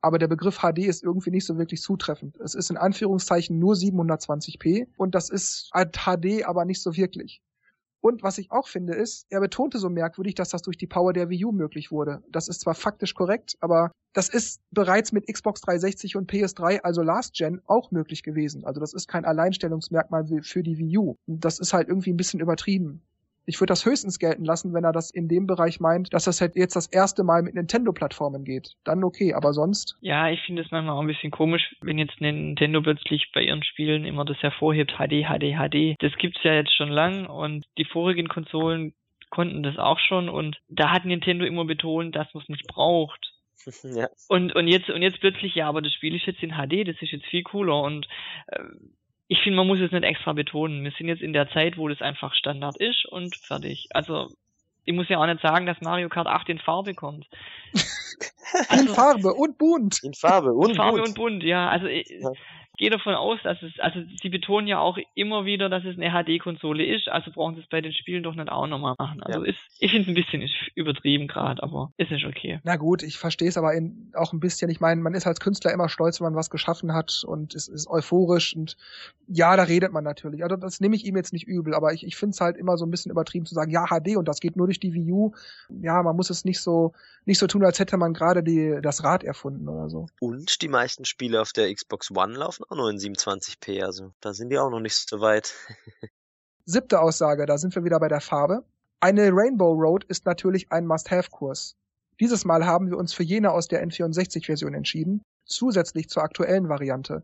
aber 0.00 0.18
der 0.18 0.28
Begriff 0.28 0.60
HD 0.60 0.78
ist 0.86 1.02
irgendwie 1.02 1.30
nicht 1.30 1.46
so 1.46 1.58
wirklich 1.58 1.82
zutreffend. 1.82 2.38
Es 2.40 2.54
ist 2.54 2.70
in 2.70 2.76
Anführungszeichen 2.76 3.58
nur 3.58 3.74
720p 3.74 4.86
und 4.96 5.14
das 5.14 5.30
ist 5.30 5.70
halt 5.74 5.96
HD, 5.96 6.44
aber 6.44 6.64
nicht 6.64 6.82
so 6.82 6.96
wirklich. 6.96 7.42
Und 8.00 8.22
was 8.22 8.38
ich 8.38 8.52
auch 8.52 8.68
finde 8.68 8.94
ist, 8.94 9.26
er 9.30 9.40
betonte 9.40 9.78
so 9.78 9.88
merkwürdig, 9.90 10.36
dass 10.36 10.50
das 10.50 10.62
durch 10.62 10.76
die 10.76 10.86
Power 10.86 11.12
der 11.12 11.28
Wii 11.28 11.46
U 11.46 11.50
möglich 11.50 11.90
wurde. 11.90 12.22
Das 12.30 12.46
ist 12.46 12.60
zwar 12.60 12.74
faktisch 12.74 13.14
korrekt, 13.14 13.56
aber 13.58 13.90
das 14.12 14.28
ist 14.28 14.60
bereits 14.70 15.10
mit 15.10 15.26
Xbox 15.26 15.60
360 15.62 16.14
und 16.14 16.30
PS3, 16.30 16.82
also 16.82 17.02
Last 17.02 17.34
Gen, 17.34 17.60
auch 17.66 17.90
möglich 17.90 18.22
gewesen. 18.22 18.64
Also 18.64 18.80
das 18.80 18.94
ist 18.94 19.08
kein 19.08 19.24
Alleinstellungsmerkmal 19.24 20.24
für 20.42 20.62
die 20.62 20.78
Wii 20.78 20.98
U. 20.98 21.16
Das 21.26 21.58
ist 21.58 21.72
halt 21.72 21.88
irgendwie 21.88 22.12
ein 22.12 22.16
bisschen 22.16 22.38
übertrieben. 22.38 23.02
Ich 23.46 23.60
würde 23.60 23.70
das 23.70 23.86
höchstens 23.86 24.18
gelten 24.18 24.44
lassen, 24.44 24.74
wenn 24.74 24.84
er 24.84 24.92
das 24.92 25.10
in 25.10 25.28
dem 25.28 25.46
Bereich 25.46 25.78
meint, 25.78 26.12
dass 26.12 26.24
das 26.24 26.40
halt 26.40 26.56
jetzt 26.56 26.74
das 26.74 26.88
erste 26.88 27.22
Mal 27.22 27.42
mit 27.42 27.54
Nintendo-Plattformen 27.54 28.44
geht. 28.44 28.72
Dann 28.84 29.04
okay, 29.04 29.34
aber 29.34 29.52
sonst. 29.52 29.96
Ja, 30.00 30.28
ich 30.30 30.40
finde 30.42 30.62
es 30.62 30.70
manchmal 30.72 30.96
auch 30.96 31.00
ein 31.00 31.06
bisschen 31.06 31.30
komisch, 31.30 31.76
wenn 31.80 31.98
jetzt 31.98 32.20
Nintendo 32.20 32.82
plötzlich 32.82 33.30
bei 33.32 33.42
ihren 33.42 33.62
Spielen 33.62 34.04
immer 34.04 34.24
das 34.24 34.42
hervorhebt, 34.42 34.96
HD, 34.98 35.24
HD, 35.26 35.54
HD. 35.54 35.94
Das 36.00 36.12
gibt's 36.18 36.42
ja 36.42 36.54
jetzt 36.54 36.74
schon 36.74 36.90
lang 36.90 37.26
und 37.26 37.64
die 37.78 37.84
vorigen 37.84 38.28
Konsolen 38.28 38.94
konnten 39.30 39.62
das 39.62 39.78
auch 39.78 39.98
schon 39.98 40.28
und 40.28 40.56
da 40.68 40.90
hat 40.90 41.04
Nintendo 41.04 41.44
immer 41.44 41.64
betont, 41.64 42.16
dass 42.16 42.32
man 42.34 42.42
es 42.42 42.48
nicht 42.48 42.66
braucht. 42.66 43.32
ja. 43.82 44.08
Und, 44.28 44.54
und 44.54 44.68
jetzt, 44.68 44.90
und 44.90 45.02
jetzt 45.02 45.20
plötzlich, 45.20 45.54
ja, 45.54 45.68
aber 45.68 45.82
das 45.82 45.92
Spiel 45.92 46.14
ist 46.14 46.26
jetzt 46.26 46.42
in 46.42 46.52
HD, 46.52 46.86
das 46.86 47.00
ist 47.00 47.12
jetzt 47.12 47.26
viel 47.26 47.42
cooler 47.42 47.82
und 47.82 48.06
äh, 48.48 48.62
ich 49.28 49.40
finde, 49.42 49.56
man 49.56 49.66
muss 49.66 49.80
es 49.80 49.92
nicht 49.92 50.04
extra 50.04 50.32
betonen. 50.32 50.84
Wir 50.84 50.92
sind 50.92 51.08
jetzt 51.08 51.22
in 51.22 51.32
der 51.32 51.48
Zeit, 51.50 51.76
wo 51.78 51.88
das 51.88 52.00
einfach 52.00 52.34
Standard 52.34 52.76
ist 52.78 53.06
und 53.06 53.36
fertig. 53.36 53.88
Also, 53.90 54.28
ich 54.84 54.94
muss 54.94 55.08
ja 55.08 55.18
auch 55.18 55.26
nicht 55.26 55.40
sagen, 55.40 55.66
dass 55.66 55.80
Mario 55.80 56.08
Kart 56.08 56.28
8 56.28 56.48
in 56.48 56.58
Farbe 56.58 56.94
kommt. 56.94 57.26
In 58.70 58.88
Farbe 58.88 59.34
und 59.34 59.58
bunt. 59.58 60.02
In 60.04 60.14
Farbe 60.14 60.52
und 60.54 60.76
Farbe 60.76 60.98
bunt. 60.98 61.08
und 61.08 61.14
bunt, 61.16 61.42
ja. 61.42 61.68
Also 61.68 61.86
ich 61.86 62.08
Ja. 62.08 62.30
Gehe 62.76 62.90
davon 62.90 63.14
aus, 63.14 63.38
dass 63.42 63.62
es, 63.62 63.78
also 63.80 64.00
sie 64.20 64.28
betonen 64.28 64.66
ja 64.66 64.78
auch 64.78 64.98
immer 65.14 65.44
wieder, 65.44 65.68
dass 65.68 65.84
es 65.84 65.98
eine 65.98 66.10
HD-Konsole 66.10 66.84
ist, 66.84 67.08
also 67.08 67.30
brauchen 67.30 67.54
sie 67.54 67.62
es 67.62 67.68
bei 67.68 67.80
den 67.80 67.92
Spielen 67.92 68.22
doch 68.22 68.34
nicht 68.34 68.50
auch 68.50 68.66
nochmal 68.66 68.94
machen. 68.98 69.22
Also 69.22 69.42
ist, 69.42 69.58
ich 69.78 69.90
finde 69.90 70.02
es 70.02 70.08
ein 70.08 70.14
bisschen 70.14 70.48
übertrieben 70.74 71.26
gerade, 71.26 71.62
aber 71.62 71.92
ist 71.96 72.10
nicht 72.10 72.26
okay. 72.26 72.60
Na 72.64 72.76
gut, 72.76 73.02
ich 73.02 73.18
verstehe 73.18 73.48
es 73.48 73.58
aber 73.58 73.74
in, 73.74 74.12
auch 74.14 74.32
ein 74.32 74.40
bisschen. 74.40 74.70
Ich 74.70 74.80
meine, 74.80 75.00
man 75.00 75.14
ist 75.14 75.26
als 75.26 75.40
Künstler 75.40 75.72
immer 75.72 75.88
stolz, 75.88 76.20
wenn 76.20 76.26
man 76.26 76.34
was 76.34 76.50
geschaffen 76.50 76.92
hat 76.92 77.24
und 77.26 77.54
es 77.54 77.68
ist 77.68 77.88
euphorisch 77.88 78.54
und 78.54 78.76
ja, 79.28 79.56
da 79.56 79.64
redet 79.64 79.92
man 79.92 80.04
natürlich. 80.04 80.42
Also 80.42 80.56
das 80.56 80.80
nehme 80.80 80.96
ich 80.96 81.04
ihm 81.04 81.16
jetzt 81.16 81.32
nicht 81.32 81.46
übel, 81.46 81.74
aber 81.74 81.92
ich, 81.92 82.06
ich 82.06 82.16
finde 82.16 82.34
es 82.34 82.40
halt 82.40 82.56
immer 82.56 82.76
so 82.76 82.86
ein 82.86 82.90
bisschen 82.90 83.10
übertrieben 83.10 83.46
zu 83.46 83.54
sagen, 83.54 83.70
ja, 83.70 83.86
HD 83.86 84.16
und 84.16 84.28
das 84.28 84.40
geht 84.40 84.56
nur 84.56 84.66
durch 84.66 84.80
die 84.80 84.92
Wii 84.92 85.12
U. 85.12 85.32
Ja, 85.82 86.02
man 86.02 86.16
muss 86.16 86.30
es 86.30 86.44
nicht 86.44 86.60
so, 86.60 86.92
nicht 87.24 87.38
so 87.38 87.46
tun, 87.46 87.64
als 87.64 87.78
hätte 87.78 87.96
man 87.96 88.14
gerade 88.14 88.42
die, 88.42 88.78
das 88.82 89.02
Rad 89.02 89.24
erfunden 89.24 89.68
oder 89.68 89.88
so. 89.88 90.06
Und 90.20 90.62
die 90.62 90.68
meisten 90.68 91.04
Spiele 91.04 91.40
auf 91.40 91.52
der 91.52 91.72
Xbox 91.74 92.10
One 92.10 92.34
laufen 92.34 92.64
auch 92.68 92.76
nur 92.76 92.90
in 92.90 92.98
27p, 92.98 93.82
also 93.82 94.12
da 94.20 94.34
sind 94.34 94.50
die 94.50 94.58
auch 94.58 94.70
noch 94.70 94.80
nicht 94.80 95.08
so 95.08 95.20
weit. 95.20 95.54
Siebte 96.64 97.00
Aussage, 97.00 97.46
da 97.46 97.58
sind 97.58 97.74
wir 97.74 97.84
wieder 97.84 98.00
bei 98.00 98.08
der 98.08 98.20
Farbe. 98.20 98.64
Eine 99.00 99.30
Rainbow 99.32 99.72
Road 99.72 100.04
ist 100.04 100.26
natürlich 100.26 100.72
ein 100.72 100.86
Must-Have-Kurs. 100.86 101.76
Dieses 102.18 102.44
Mal 102.44 102.64
haben 102.64 102.90
wir 102.90 102.96
uns 102.96 103.12
für 103.12 103.22
jene 103.22 103.52
aus 103.52 103.68
der 103.68 103.86
N64-Version 103.86 104.74
entschieden, 104.74 105.22
zusätzlich 105.44 106.08
zur 106.08 106.22
aktuellen 106.22 106.68
Variante. 106.68 107.22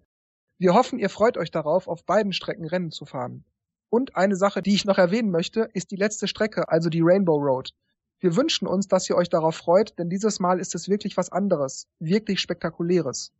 Wir 0.58 0.74
hoffen, 0.74 0.98
ihr 0.98 1.08
freut 1.08 1.36
euch 1.38 1.50
darauf, 1.50 1.88
auf 1.88 2.04
beiden 2.04 2.32
Strecken 2.32 2.66
Rennen 2.66 2.90
zu 2.90 3.04
fahren. 3.04 3.44
Und 3.88 4.16
eine 4.16 4.36
Sache, 4.36 4.62
die 4.62 4.74
ich 4.74 4.84
noch 4.84 4.98
erwähnen 4.98 5.30
möchte, 5.30 5.68
ist 5.72 5.90
die 5.90 5.96
letzte 5.96 6.28
Strecke, 6.28 6.68
also 6.68 6.88
die 6.88 7.02
Rainbow 7.02 7.36
Road. 7.36 7.72
Wir 8.20 8.36
wünschen 8.36 8.68
uns, 8.68 8.86
dass 8.86 9.10
ihr 9.10 9.16
euch 9.16 9.28
darauf 9.28 9.56
freut, 9.56 9.98
denn 9.98 10.08
dieses 10.08 10.38
Mal 10.38 10.60
ist 10.60 10.74
es 10.76 10.88
wirklich 10.88 11.16
was 11.16 11.32
anderes, 11.32 11.88
wirklich 11.98 12.40
spektakuläres. 12.40 13.32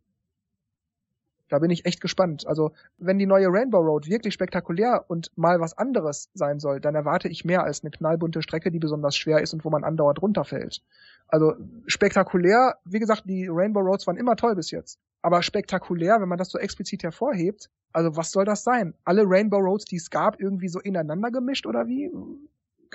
Da 1.53 1.59
bin 1.59 1.69
ich 1.69 1.85
echt 1.85 2.01
gespannt. 2.01 2.47
Also, 2.47 2.71
wenn 2.97 3.19
die 3.19 3.27
neue 3.27 3.45
Rainbow 3.47 3.77
Road 3.77 4.07
wirklich 4.07 4.33
spektakulär 4.33 5.05
und 5.07 5.29
mal 5.35 5.59
was 5.59 5.77
anderes 5.77 6.31
sein 6.33 6.59
soll, 6.59 6.79
dann 6.79 6.95
erwarte 6.95 7.27
ich 7.27 7.45
mehr 7.45 7.63
als 7.63 7.83
eine 7.83 7.91
knallbunte 7.91 8.41
Strecke, 8.41 8.71
die 8.71 8.79
besonders 8.79 9.15
schwer 9.15 9.39
ist 9.39 9.53
und 9.53 9.63
wo 9.63 9.69
man 9.69 9.83
andauernd 9.83 10.19
runterfällt. 10.19 10.81
Also 11.27 11.53
spektakulär, 11.85 12.77
wie 12.85 12.97
gesagt, 12.97 13.25
die 13.25 13.47
Rainbow 13.47 13.81
Roads 13.81 14.07
waren 14.07 14.17
immer 14.17 14.35
toll 14.35 14.55
bis 14.55 14.71
jetzt. 14.71 14.97
Aber 15.21 15.43
spektakulär, 15.43 16.19
wenn 16.19 16.27
man 16.27 16.39
das 16.39 16.49
so 16.49 16.57
explizit 16.57 17.03
hervorhebt, 17.03 17.69
also 17.91 18.17
was 18.17 18.31
soll 18.31 18.45
das 18.45 18.63
sein? 18.63 18.95
Alle 19.05 19.21
Rainbow 19.23 19.59
Roads, 19.59 19.85
die 19.85 19.97
es 19.97 20.09
gab, 20.09 20.41
irgendwie 20.41 20.69
so 20.69 20.79
ineinander 20.79 21.29
gemischt 21.29 21.67
oder 21.67 21.85
wie? 21.85 22.09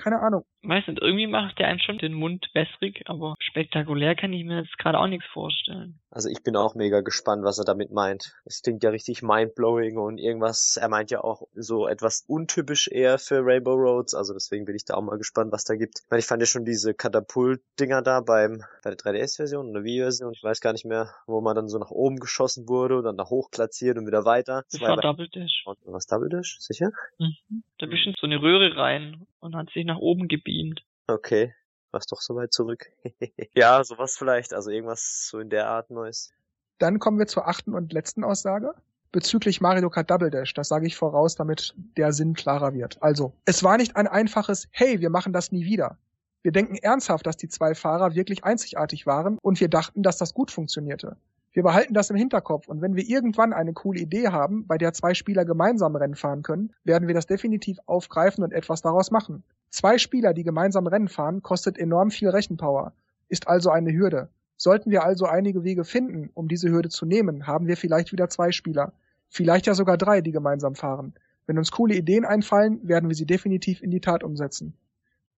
Keine 0.02 0.20
Ahnung. 0.20 0.44
Weiß 0.62 0.86
nicht, 0.88 1.00
irgendwie 1.00 1.26
macht 1.26 1.58
der 1.58 1.68
einen 1.68 1.78
schon 1.78 1.98
den 1.98 2.14
Mund 2.14 2.48
wässrig, 2.52 3.02
aber 3.06 3.36
spektakulär 3.38 4.16
kann 4.16 4.32
ich 4.32 4.44
mir 4.44 4.62
jetzt 4.62 4.76
gerade 4.78 4.98
auch 4.98 5.06
nichts 5.06 5.26
vorstellen. 5.32 6.00
Also 6.10 6.28
ich 6.28 6.42
bin 6.42 6.56
auch 6.56 6.74
mega 6.74 7.00
gespannt, 7.00 7.44
was 7.44 7.58
er 7.58 7.64
damit 7.64 7.92
meint. 7.92 8.34
Es 8.44 8.62
klingt 8.62 8.82
ja 8.82 8.90
richtig 8.90 9.22
mindblowing 9.22 9.98
und 9.98 10.18
irgendwas, 10.18 10.76
er 10.80 10.88
meint 10.88 11.10
ja 11.10 11.22
auch 11.22 11.42
so 11.54 11.86
etwas 11.86 12.24
untypisch 12.26 12.88
eher 12.88 13.18
für 13.18 13.44
Rainbow 13.44 13.74
Roads, 13.74 14.14
also 14.14 14.32
deswegen 14.32 14.64
bin 14.64 14.74
ich 14.74 14.84
da 14.84 14.94
auch 14.94 15.02
mal 15.02 15.18
gespannt, 15.18 15.52
was 15.52 15.64
da 15.64 15.76
gibt. 15.76 16.00
Ich 16.04 16.10
meine, 16.10 16.20
ich 16.20 16.26
fand 16.26 16.42
ja 16.42 16.46
schon 16.46 16.64
diese 16.64 16.92
Katapult-Dinger 16.92 18.02
da 18.02 18.20
beim, 18.20 18.64
bei 18.82 18.90
der 18.90 18.98
3DS-Version 18.98 19.70
oder 19.70 19.84
Wii-Version, 19.84 20.32
ich 20.32 20.42
weiß 20.42 20.60
gar 20.60 20.72
nicht 20.72 20.86
mehr, 20.86 21.14
wo 21.26 21.40
man 21.40 21.54
dann 21.54 21.68
so 21.68 21.78
nach 21.78 21.90
oben 21.90 22.16
geschossen 22.16 22.68
wurde 22.68 22.98
und 22.98 23.04
dann 23.04 23.16
nach 23.16 23.30
hoch 23.30 23.50
platziert 23.50 23.96
und 23.96 24.06
wieder 24.06 24.24
weiter. 24.24 24.64
Das, 24.70 24.80
das 24.80 24.88
war 24.88 24.96
Double 24.96 25.28
Dash. 25.28 25.64
Was 25.84 26.06
Double 26.06 26.28
Dash? 26.28 26.56
Sicher? 26.58 26.90
Mhm. 27.18 27.62
Da 27.78 27.86
bist 27.86 28.04
du 28.04 28.10
in 28.10 28.16
so 28.18 28.26
eine 28.26 28.42
Röhre 28.42 28.76
rein 28.76 29.27
und 29.48 29.56
hat 29.56 29.70
sich 29.70 29.84
nach 29.84 29.98
oben 29.98 30.28
gebeamt. 30.28 30.84
Okay 31.06 31.52
was 31.92 32.06
doch 32.06 32.20
so 32.20 32.36
weit 32.36 32.52
zurück. 32.52 32.86
ja, 33.54 33.82
sowas 33.84 34.16
vielleicht, 34.16 34.54
also 34.54 34.70
irgendwas 34.70 35.28
so 35.28 35.38
in 35.38 35.50
der 35.50 35.68
Art 35.68 35.90
Neues. 35.90 36.32
Dann 36.78 36.98
kommen 36.98 37.18
wir 37.18 37.26
zur 37.26 37.48
achten 37.48 37.74
und 37.74 37.92
letzten 37.92 38.24
Aussage 38.24 38.74
bezüglich 39.10 39.60
Mario 39.60 39.88
Kart 39.90 40.10
Double 40.10 40.30
Dash. 40.30 40.52
Das 40.54 40.68
sage 40.68 40.86
ich 40.86 40.96
voraus, 40.96 41.34
damit 41.34 41.74
der 41.96 42.12
Sinn 42.12 42.34
klarer 42.34 42.74
wird. 42.74 43.02
Also, 43.02 43.32
es 43.46 43.64
war 43.64 43.78
nicht 43.78 43.96
ein 43.96 44.06
einfaches 44.06 44.68
Hey, 44.70 45.00
wir 45.00 45.10
machen 45.10 45.32
das 45.32 45.50
nie 45.50 45.64
wieder. 45.64 45.96
Wir 46.42 46.52
denken 46.52 46.76
ernsthaft, 46.76 47.26
dass 47.26 47.36
die 47.36 47.48
zwei 47.48 47.74
Fahrer 47.74 48.14
wirklich 48.14 48.44
einzigartig 48.44 49.06
waren 49.06 49.38
und 49.42 49.60
wir 49.60 49.68
dachten, 49.68 50.02
dass 50.02 50.18
das 50.18 50.34
gut 50.34 50.50
funktionierte. 50.50 51.16
Wir 51.58 51.64
behalten 51.64 51.92
das 51.92 52.08
im 52.08 52.14
Hinterkopf 52.14 52.68
und 52.68 52.82
wenn 52.82 52.94
wir 52.94 53.02
irgendwann 53.08 53.52
eine 53.52 53.72
coole 53.72 53.98
Idee 53.98 54.28
haben, 54.28 54.64
bei 54.68 54.78
der 54.78 54.92
zwei 54.92 55.12
Spieler 55.12 55.44
gemeinsam 55.44 55.96
Rennen 55.96 56.14
fahren 56.14 56.44
können, 56.44 56.72
werden 56.84 57.08
wir 57.08 57.16
das 57.16 57.26
definitiv 57.26 57.78
aufgreifen 57.86 58.44
und 58.44 58.52
etwas 58.52 58.80
daraus 58.80 59.10
machen. 59.10 59.42
Zwei 59.68 59.98
Spieler, 59.98 60.34
die 60.34 60.44
gemeinsam 60.44 60.86
Rennen 60.86 61.08
fahren, 61.08 61.42
kostet 61.42 61.76
enorm 61.76 62.12
viel 62.12 62.28
Rechenpower, 62.28 62.92
ist 63.28 63.48
also 63.48 63.70
eine 63.70 63.92
Hürde. 63.92 64.28
Sollten 64.56 64.92
wir 64.92 65.02
also 65.02 65.26
einige 65.26 65.64
Wege 65.64 65.82
finden, 65.82 66.30
um 66.32 66.46
diese 66.46 66.70
Hürde 66.70 66.90
zu 66.90 67.06
nehmen, 67.06 67.48
haben 67.48 67.66
wir 67.66 67.76
vielleicht 67.76 68.12
wieder 68.12 68.28
zwei 68.28 68.52
Spieler, 68.52 68.92
vielleicht 69.28 69.66
ja 69.66 69.74
sogar 69.74 69.98
drei, 69.98 70.20
die 70.20 70.30
gemeinsam 70.30 70.76
fahren. 70.76 71.12
Wenn 71.48 71.58
uns 71.58 71.72
coole 71.72 71.96
Ideen 71.96 72.24
einfallen, 72.24 72.86
werden 72.86 73.08
wir 73.08 73.16
sie 73.16 73.26
definitiv 73.26 73.82
in 73.82 73.90
die 73.90 74.00
Tat 74.00 74.22
umsetzen. 74.22 74.74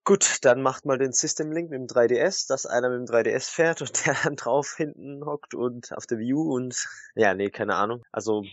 Gut, 0.09 0.39
dann 0.41 0.63
macht 0.63 0.87
mal 0.87 0.97
den 0.97 1.11
System 1.11 1.51
Link 1.51 1.69
mit 1.69 1.79
dem 1.79 1.85
3DS, 1.85 2.47
dass 2.47 2.65
einer 2.65 2.89
mit 2.89 3.07
dem 3.07 3.15
3DS 3.15 3.47
fährt 3.47 3.81
und 3.83 3.91
der 4.07 4.15
dann 4.23 4.35
drauf 4.35 4.73
hinten 4.75 5.23
hockt 5.23 5.53
und 5.53 5.95
auf 5.95 6.07
der 6.07 6.17
View 6.17 6.51
und 6.51 6.83
ja, 7.13 7.35
nee, 7.35 7.51
keine 7.51 7.75
Ahnung. 7.75 8.01
Also 8.11 8.43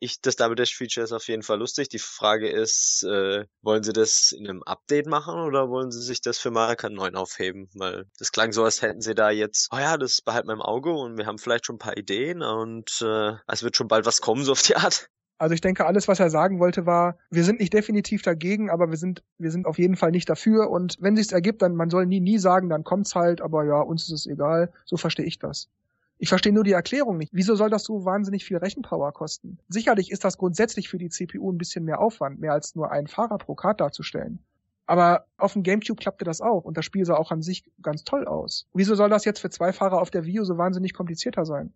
ich, 0.00 0.20
das 0.20 0.34
Double 0.34 0.56
Dash 0.56 0.74
Feature 0.76 1.04
ist 1.04 1.12
auf 1.12 1.28
jeden 1.28 1.44
Fall 1.44 1.60
lustig. 1.60 1.88
Die 1.88 2.00
Frage 2.00 2.50
ist, 2.50 3.04
äh, 3.04 3.44
wollen 3.62 3.84
sie 3.84 3.92
das 3.92 4.32
in 4.32 4.48
einem 4.48 4.64
Update 4.64 5.06
machen 5.06 5.38
oder 5.38 5.68
wollen 5.68 5.92
sie 5.92 6.02
sich 6.02 6.20
das 6.20 6.38
für 6.38 6.50
Mario 6.50 6.74
Kart 6.74 6.92
9 6.92 7.14
aufheben? 7.14 7.70
Weil 7.74 8.06
das 8.18 8.32
klang 8.32 8.50
so, 8.50 8.64
als 8.64 8.82
hätten 8.82 9.00
sie 9.00 9.14
da 9.14 9.30
jetzt, 9.30 9.68
oh 9.72 9.78
ja, 9.78 9.96
das 9.96 10.20
behalten 10.20 10.48
wir 10.48 10.54
im 10.54 10.62
Auge 10.62 10.90
und 10.90 11.16
wir 11.16 11.26
haben 11.26 11.38
vielleicht 11.38 11.66
schon 11.66 11.76
ein 11.76 11.78
paar 11.78 11.96
Ideen 11.96 12.42
und 12.42 12.90
äh, 13.02 13.34
es 13.46 13.62
wird 13.62 13.76
schon 13.76 13.86
bald 13.86 14.04
was 14.04 14.20
kommen, 14.20 14.42
so 14.42 14.50
auf 14.50 14.62
die 14.62 14.74
Art. 14.74 15.08
Also 15.44 15.52
ich 15.52 15.60
denke, 15.60 15.84
alles, 15.84 16.08
was 16.08 16.20
er 16.20 16.30
sagen 16.30 16.58
wollte, 16.58 16.86
war, 16.86 17.18
wir 17.28 17.44
sind 17.44 17.60
nicht 17.60 17.74
definitiv 17.74 18.22
dagegen, 18.22 18.70
aber 18.70 18.88
wir 18.88 18.96
sind, 18.96 19.22
wir 19.36 19.50
sind 19.50 19.66
auf 19.66 19.76
jeden 19.76 19.94
Fall 19.94 20.10
nicht 20.10 20.30
dafür. 20.30 20.70
Und 20.70 20.96
wenn 21.00 21.16
sich's 21.16 21.32
ergibt, 21.32 21.60
dann 21.60 21.76
man 21.76 21.90
soll 21.90 22.06
nie, 22.06 22.20
nie 22.20 22.38
sagen, 22.38 22.70
dann 22.70 22.82
kommt's 22.82 23.14
halt, 23.14 23.42
aber 23.42 23.62
ja, 23.66 23.78
uns 23.78 24.04
ist 24.04 24.12
es 24.12 24.26
egal. 24.26 24.72
So 24.86 24.96
verstehe 24.96 25.26
ich 25.26 25.38
das. 25.38 25.68
Ich 26.16 26.30
verstehe 26.30 26.54
nur 26.54 26.64
die 26.64 26.72
Erklärung 26.72 27.18
nicht. 27.18 27.30
Wieso 27.34 27.56
soll 27.56 27.68
das 27.68 27.84
so 27.84 28.06
wahnsinnig 28.06 28.46
viel 28.46 28.56
Rechenpower 28.56 29.12
kosten? 29.12 29.58
Sicherlich 29.68 30.10
ist 30.10 30.24
das 30.24 30.38
grundsätzlich 30.38 30.88
für 30.88 30.96
die 30.96 31.10
CPU 31.10 31.52
ein 31.52 31.58
bisschen 31.58 31.84
mehr 31.84 32.00
Aufwand, 32.00 32.40
mehr 32.40 32.54
als 32.54 32.74
nur 32.74 32.90
einen 32.90 33.06
Fahrer 33.06 33.36
pro 33.36 33.54
Kart 33.54 33.82
darzustellen. 33.82 34.38
Aber 34.86 35.26
auf 35.36 35.52
dem 35.52 35.62
GameCube 35.62 36.00
klappte 36.00 36.24
das 36.24 36.40
auch 36.40 36.64
und 36.64 36.78
das 36.78 36.86
Spiel 36.86 37.04
sah 37.04 37.16
auch 37.16 37.32
an 37.32 37.42
sich 37.42 37.70
ganz 37.82 38.04
toll 38.04 38.26
aus. 38.26 38.66
Wieso 38.72 38.94
soll 38.94 39.10
das 39.10 39.26
jetzt 39.26 39.40
für 39.40 39.50
zwei 39.50 39.74
Fahrer 39.74 40.00
auf 40.00 40.10
der 40.10 40.24
Wii 40.24 40.40
U 40.40 40.44
so 40.44 40.56
wahnsinnig 40.56 40.94
komplizierter 40.94 41.44
sein? 41.44 41.74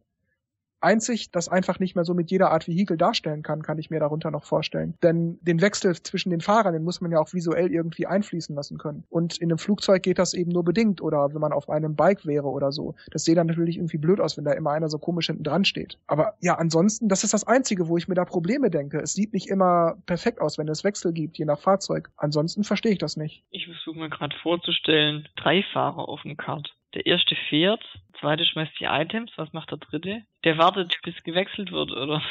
Einzig 0.81 1.31
das 1.31 1.49
einfach 1.49 1.79
nicht 1.79 1.95
mehr 1.95 2.05
so 2.05 2.15
mit 2.15 2.31
jeder 2.31 2.51
Art 2.51 2.69
Vehikel 2.69 2.97
darstellen 2.97 3.43
kann, 3.43 3.63
kann 3.63 3.79
ich 3.79 3.91
mir 3.91 4.01
darunter 4.01 4.31
noch 4.31 4.45
vorstellen. 4.45 4.95
Denn 5.03 5.39
den 5.43 5.61
Wechsel 5.61 5.95
zwischen 6.03 6.31
den 6.31 6.41
Fahrern, 6.41 6.73
den 6.73 6.85
muss 6.85 7.01
man 7.01 7.13
ja 7.13 7.19
auch 7.19 7.33
visuell 7.33 7.73
irgendwie 7.73 8.07
einfließen 8.07 8.55
lassen 8.55 8.79
können. 8.79 9.05
Und 9.09 9.39
in 9.39 9.51
einem 9.51 9.59
Flugzeug 9.59 10.03
geht 10.03 10.19
das 10.19 10.35
eben 10.35 10.51
nur 10.51 10.65
bedingt 10.65 11.01
oder 11.01 11.33
wenn 11.33 11.41
man 11.41 11.53
auf 11.53 11.69
einem 11.69 11.97
Bike 11.97 12.27
wäre 12.27 12.49
oder 12.49 12.73
so. 12.73 12.95
Das 13.11 13.25
sähe 13.25 13.35
dann 13.35 13.47
natürlich 13.47 13.77
irgendwie 13.77 13.99
blöd 13.99 14.21
aus, 14.21 14.37
wenn 14.37 14.45
da 14.45 14.53
immer 14.53 14.73
einer 14.73 14.89
so 14.89 14.99
komisch 14.99 15.27
hinten 15.27 15.45
dran 15.45 15.65
steht. 15.65 15.99
Aber 16.07 16.35
ja, 16.41 16.55
ansonsten, 16.55 17.09
das 17.09 17.25
ist 17.25 17.35
das 17.35 17.45
Einzige, 17.47 17.89
wo 17.89 17.97
ich 17.97 18.09
mir 18.09 18.15
da 18.15 18.25
Probleme 18.25 18.71
denke. 18.71 18.99
Es 19.01 19.13
sieht 19.13 19.33
nicht 19.33 19.49
immer 19.49 19.97
perfekt 20.07 20.41
aus, 20.41 20.59
wenn 20.59 20.69
es 20.69 20.85
Wechsel 20.85 21.13
gibt, 21.13 21.39
je 21.39 21.45
nach 21.45 21.59
Fahrzeug. 21.59 22.11
Ansonsten 22.17 22.65
verstehe 22.65 22.93
ich 22.93 22.99
das 22.99 23.17
nicht. 23.17 23.45
Ich 23.51 23.67
versuche 23.67 23.99
mir 23.99 24.11
gerade 24.11 24.37
vorzustellen, 24.43 25.29
drei 25.37 25.65
Fahrer 25.73 26.09
auf 26.09 26.23
dem 26.23 26.37
Kart. 26.37 26.75
Der 26.95 27.05
erste 27.05 27.37
fährt, 27.49 27.83
der 28.13 28.21
zweite 28.21 28.45
schmeißt 28.45 28.73
die 28.81 28.85
Items, 28.85 29.31
was 29.37 29.53
macht 29.53 29.71
der 29.71 29.79
dritte? 29.79 30.23
Der 30.45 30.57
wartet, 30.57 30.99
bis 31.03 31.23
gewechselt 31.23 31.71
wird, 31.71 31.91
oder? 31.91 32.23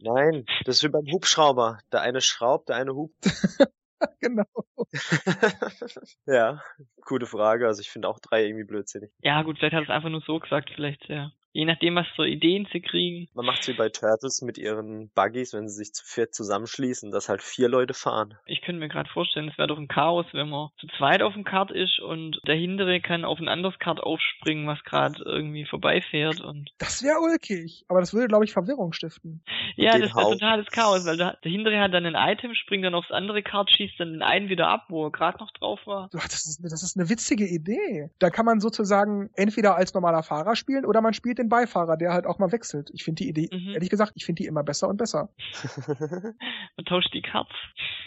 Nein, 0.00 0.44
das 0.64 0.76
ist 0.76 0.84
wie 0.84 0.88
beim 0.88 1.06
Hubschrauber. 1.10 1.78
Der 1.92 2.02
eine 2.02 2.20
schraubt, 2.20 2.68
der 2.68 2.76
eine 2.76 2.94
hupt. 2.94 3.14
genau. 4.20 4.44
ja, 6.26 6.60
gute 7.06 7.26
Frage. 7.26 7.66
Also 7.66 7.80
ich 7.80 7.90
finde 7.90 8.08
auch 8.08 8.18
drei 8.18 8.44
irgendwie 8.44 8.64
blödsinnig. 8.64 9.12
Ja, 9.22 9.42
gut, 9.42 9.58
vielleicht 9.58 9.74
hat 9.74 9.82
er 9.82 9.84
es 9.84 9.90
einfach 9.90 10.10
nur 10.10 10.22
so 10.22 10.38
gesagt, 10.40 10.70
vielleicht, 10.74 11.08
ja. 11.08 11.30
Je 11.54 11.64
nachdem, 11.66 11.94
was 11.94 12.08
für 12.16 12.26
Ideen 12.26 12.66
sie 12.72 12.80
kriegen. 12.80 13.28
Man 13.32 13.46
macht 13.46 13.66
wie 13.68 13.74
bei 13.74 13.88
Turtles 13.88 14.42
mit 14.42 14.58
ihren 14.58 15.10
Buggies, 15.14 15.54
wenn 15.54 15.68
sie 15.68 15.76
sich 15.76 15.94
zu 15.94 16.04
viert 16.04 16.34
zusammenschließen, 16.34 17.12
dass 17.12 17.28
halt 17.28 17.42
vier 17.42 17.68
Leute 17.68 17.94
fahren. 17.94 18.34
Ich 18.44 18.60
könnte 18.60 18.80
mir 18.80 18.88
gerade 18.88 19.08
vorstellen, 19.08 19.48
es 19.48 19.56
wäre 19.56 19.68
doch 19.68 19.78
ein 19.78 19.86
Chaos, 19.86 20.26
wenn 20.32 20.48
man 20.50 20.70
zu 20.78 20.88
zweit 20.98 21.22
auf 21.22 21.34
dem 21.34 21.44
Kart 21.44 21.70
ist 21.70 22.00
und 22.00 22.40
der 22.48 22.56
hintere 22.56 23.00
kann 23.00 23.24
auf 23.24 23.38
ein 23.38 23.46
anderes 23.46 23.78
Kart 23.78 24.00
aufspringen, 24.00 24.66
was 24.66 24.82
gerade 24.82 25.22
irgendwie 25.24 25.64
vorbeifährt 25.64 26.40
und. 26.40 26.70
Das 26.78 27.04
wäre 27.04 27.20
ulkig, 27.20 27.84
aber 27.86 28.00
das 28.00 28.12
würde, 28.12 28.26
glaube 28.26 28.44
ich, 28.44 28.52
Verwirrung 28.52 28.92
stiften. 28.92 29.44
Ja, 29.76 29.96
das 29.96 30.12
wäre 30.12 30.32
totales 30.32 30.66
Chaos, 30.72 31.06
weil 31.06 31.16
der, 31.16 31.38
der 31.44 31.52
hintere 31.52 31.78
hat 31.78 31.94
dann 31.94 32.04
ein 32.04 32.16
Item, 32.16 32.52
springt 32.56 32.84
dann 32.84 32.96
aufs 32.96 33.12
andere 33.12 33.44
Kart, 33.44 33.70
schießt 33.70 33.94
dann 34.00 34.12
den 34.12 34.22
einen 34.22 34.48
wieder 34.48 34.66
ab, 34.68 34.86
wo 34.88 35.06
er 35.06 35.12
gerade 35.12 35.38
noch 35.38 35.52
drauf 35.52 35.78
war. 35.86 36.08
Das 36.12 36.46
ist, 36.46 36.60
das 36.64 36.82
ist 36.82 36.96
eine 36.96 37.08
witzige 37.08 37.46
Idee. 37.46 38.10
Da 38.18 38.30
kann 38.30 38.44
man 38.44 38.58
sozusagen 38.58 39.30
entweder 39.34 39.76
als 39.76 39.94
normaler 39.94 40.24
Fahrer 40.24 40.56
spielen 40.56 40.84
oder 40.84 41.00
man 41.00 41.14
spielt 41.14 41.38
den 41.38 41.43
den 41.44 41.48
Beifahrer, 41.48 41.96
der 41.96 42.12
halt 42.12 42.26
auch 42.26 42.38
mal 42.38 42.52
wechselt. 42.52 42.90
Ich 42.92 43.04
finde 43.04 43.22
die 43.22 43.28
Idee, 43.28 43.48
mhm. 43.52 43.74
ehrlich 43.74 43.90
gesagt, 43.90 44.12
ich 44.14 44.24
finde 44.24 44.42
die 44.42 44.48
immer 44.48 44.62
besser 44.62 44.88
und 44.88 44.96
besser. 44.96 45.28
Man 46.76 46.86
tauscht 46.86 47.12
die 47.12 47.22
Cards. 47.22 47.52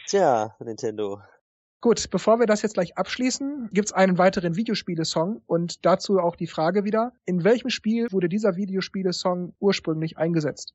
Tja, 0.07 0.55
Nintendo. 0.59 1.21
Gut, 1.79 2.09
bevor 2.09 2.39
wir 2.39 2.47
das 2.47 2.63
jetzt 2.63 2.73
gleich 2.73 2.97
abschließen, 2.97 3.69
gibt's 3.71 3.93
einen 3.93 4.17
weiteren 4.17 4.55
Videospielesong 4.55 5.43
und 5.45 5.85
dazu 5.85 6.19
auch 6.19 6.35
die 6.35 6.47
Frage 6.47 6.85
wieder, 6.85 7.13
in 7.25 7.43
welchem 7.43 7.69
Spiel 7.69 8.11
wurde 8.11 8.29
dieser 8.29 8.55
Videospielesong 8.55 9.53
ursprünglich 9.59 10.17
eingesetzt? 10.17 10.73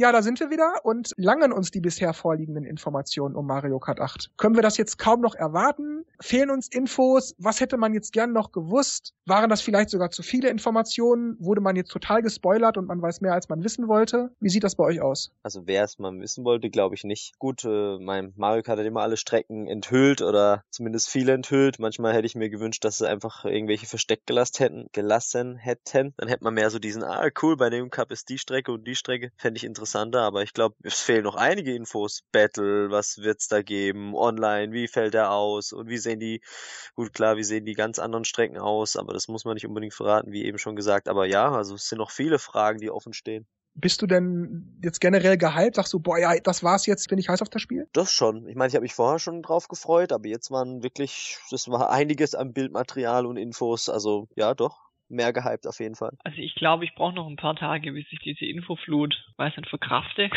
Ja, 0.00 0.12
da 0.12 0.22
sind 0.22 0.38
wir 0.38 0.48
wieder 0.48 0.84
und 0.84 1.12
langen 1.16 1.50
uns 1.50 1.72
die 1.72 1.80
bisher 1.80 2.14
vorliegenden 2.14 2.62
Informationen 2.62 3.34
um 3.34 3.48
Mario 3.48 3.80
Kart 3.80 3.98
8. 3.98 4.30
Können 4.36 4.54
wir 4.54 4.62
das 4.62 4.76
jetzt 4.76 4.96
kaum 4.96 5.20
noch 5.20 5.34
erwarten? 5.34 6.04
Fehlen 6.20 6.50
uns 6.50 6.68
Infos? 6.68 7.34
Was 7.38 7.58
hätte 7.58 7.78
man 7.78 7.92
jetzt 7.92 8.12
gern 8.12 8.32
noch 8.32 8.52
gewusst? 8.52 9.12
Waren 9.26 9.50
das 9.50 9.60
vielleicht 9.60 9.90
sogar 9.90 10.12
zu 10.12 10.22
viele 10.22 10.50
Informationen? 10.50 11.36
Wurde 11.40 11.60
man 11.60 11.74
jetzt 11.74 11.90
total 11.90 12.22
gespoilert 12.22 12.76
und 12.76 12.86
man 12.86 13.02
weiß 13.02 13.22
mehr, 13.22 13.32
als 13.32 13.48
man 13.48 13.64
wissen 13.64 13.88
wollte? 13.88 14.30
Wie 14.38 14.48
sieht 14.50 14.62
das 14.62 14.76
bei 14.76 14.84
euch 14.84 15.00
aus? 15.00 15.32
Also 15.42 15.62
wer 15.66 15.82
es 15.82 15.98
mal 15.98 16.16
wissen 16.20 16.44
wollte, 16.44 16.70
glaube 16.70 16.94
ich 16.94 17.02
nicht. 17.02 17.36
Gut, 17.40 17.64
äh, 17.64 17.98
mein 17.98 18.32
Mario 18.36 18.62
Kart 18.62 18.78
hat 18.78 18.86
immer 18.86 19.02
alle 19.02 19.16
Strecken 19.16 19.66
enthüllt 19.66 20.22
oder 20.22 20.62
zumindest 20.70 21.08
viele 21.08 21.32
enthüllt. 21.32 21.80
Manchmal 21.80 22.14
hätte 22.14 22.26
ich 22.26 22.36
mir 22.36 22.50
gewünscht, 22.50 22.84
dass 22.84 22.98
sie 22.98 23.08
einfach 23.08 23.44
irgendwelche 23.44 23.86
versteckt 23.86 24.28
gelassen 24.28 24.58
hätten. 24.58 24.86
Gelassen 24.92 25.56
hätten. 25.56 26.14
Dann 26.16 26.28
hätte 26.28 26.44
man 26.44 26.54
mehr 26.54 26.70
so 26.70 26.78
diesen, 26.78 27.02
ah 27.02 27.28
cool, 27.42 27.56
bei 27.56 27.68
dem 27.68 27.90
Cup 27.90 28.12
ist 28.12 28.28
die 28.28 28.38
Strecke 28.38 28.70
und 28.70 28.86
die 28.86 28.94
Strecke. 28.94 29.32
Fände 29.36 29.56
ich 29.56 29.64
interessant 29.64 29.87
interessanter, 29.88 30.20
aber 30.20 30.42
ich 30.42 30.52
glaube, 30.52 30.76
es 30.82 31.00
fehlen 31.00 31.24
noch 31.24 31.34
einige 31.34 31.74
Infos. 31.74 32.22
Battle, 32.32 32.90
was 32.90 33.18
wird's 33.18 33.48
da 33.48 33.62
geben? 33.62 34.14
Online, 34.14 34.72
wie 34.72 34.88
fällt 34.88 35.14
der 35.14 35.30
aus? 35.30 35.72
Und 35.72 35.88
wie 35.88 35.98
sehen 35.98 36.20
die, 36.20 36.42
gut 36.94 37.14
klar, 37.14 37.36
wie 37.36 37.44
sehen 37.44 37.64
die 37.64 37.74
ganz 37.74 37.98
anderen 37.98 38.24
Strecken 38.24 38.58
aus, 38.58 38.96
aber 38.96 39.14
das 39.14 39.28
muss 39.28 39.44
man 39.44 39.54
nicht 39.54 39.66
unbedingt 39.66 39.94
verraten, 39.94 40.32
wie 40.32 40.44
eben 40.44 40.58
schon 40.58 40.76
gesagt. 40.76 41.08
Aber 41.08 41.26
ja, 41.26 41.50
also 41.50 41.74
es 41.74 41.88
sind 41.88 41.98
noch 41.98 42.10
viele 42.10 42.38
Fragen, 42.38 42.78
die 42.78 42.90
offen 42.90 43.12
stehen. 43.12 43.46
Bist 43.74 44.02
du 44.02 44.06
denn 44.06 44.78
jetzt 44.82 45.00
generell 45.00 45.38
gehypt? 45.38 45.76
Sagst 45.76 45.92
du, 45.92 46.00
boah, 46.00 46.18
ja, 46.18 46.36
das 46.40 46.64
war's 46.64 46.86
jetzt, 46.86 47.08
bin 47.08 47.18
ich 47.18 47.28
heiß 47.28 47.42
auf 47.42 47.48
das 47.48 47.62
Spiel? 47.62 47.88
Das 47.92 48.10
schon. 48.10 48.48
Ich 48.48 48.56
meine, 48.56 48.68
ich 48.68 48.74
habe 48.74 48.82
mich 48.82 48.94
vorher 48.94 49.20
schon 49.20 49.40
drauf 49.40 49.68
gefreut, 49.68 50.12
aber 50.12 50.26
jetzt 50.26 50.50
waren 50.50 50.82
wirklich, 50.82 51.38
das 51.50 51.68
war 51.68 51.90
einiges 51.90 52.34
an 52.34 52.52
Bildmaterial 52.52 53.24
und 53.24 53.36
Infos. 53.36 53.88
Also 53.88 54.26
ja, 54.34 54.54
doch, 54.54 54.87
mehr 55.08 55.32
gehypt 55.32 55.66
auf 55.66 55.80
jeden 55.80 55.94
Fall. 55.94 56.16
Also 56.24 56.38
ich 56.38 56.54
glaube, 56.54 56.84
ich 56.84 56.94
brauche 56.94 57.14
noch 57.14 57.26
ein 57.26 57.36
paar 57.36 57.56
Tage, 57.56 57.92
bis 57.92 58.06
ich 58.10 58.18
diese 58.20 58.44
Infoflut, 58.44 59.16
weiß 59.36 59.56
nicht, 59.56 59.68
verkrafte. 59.68 60.30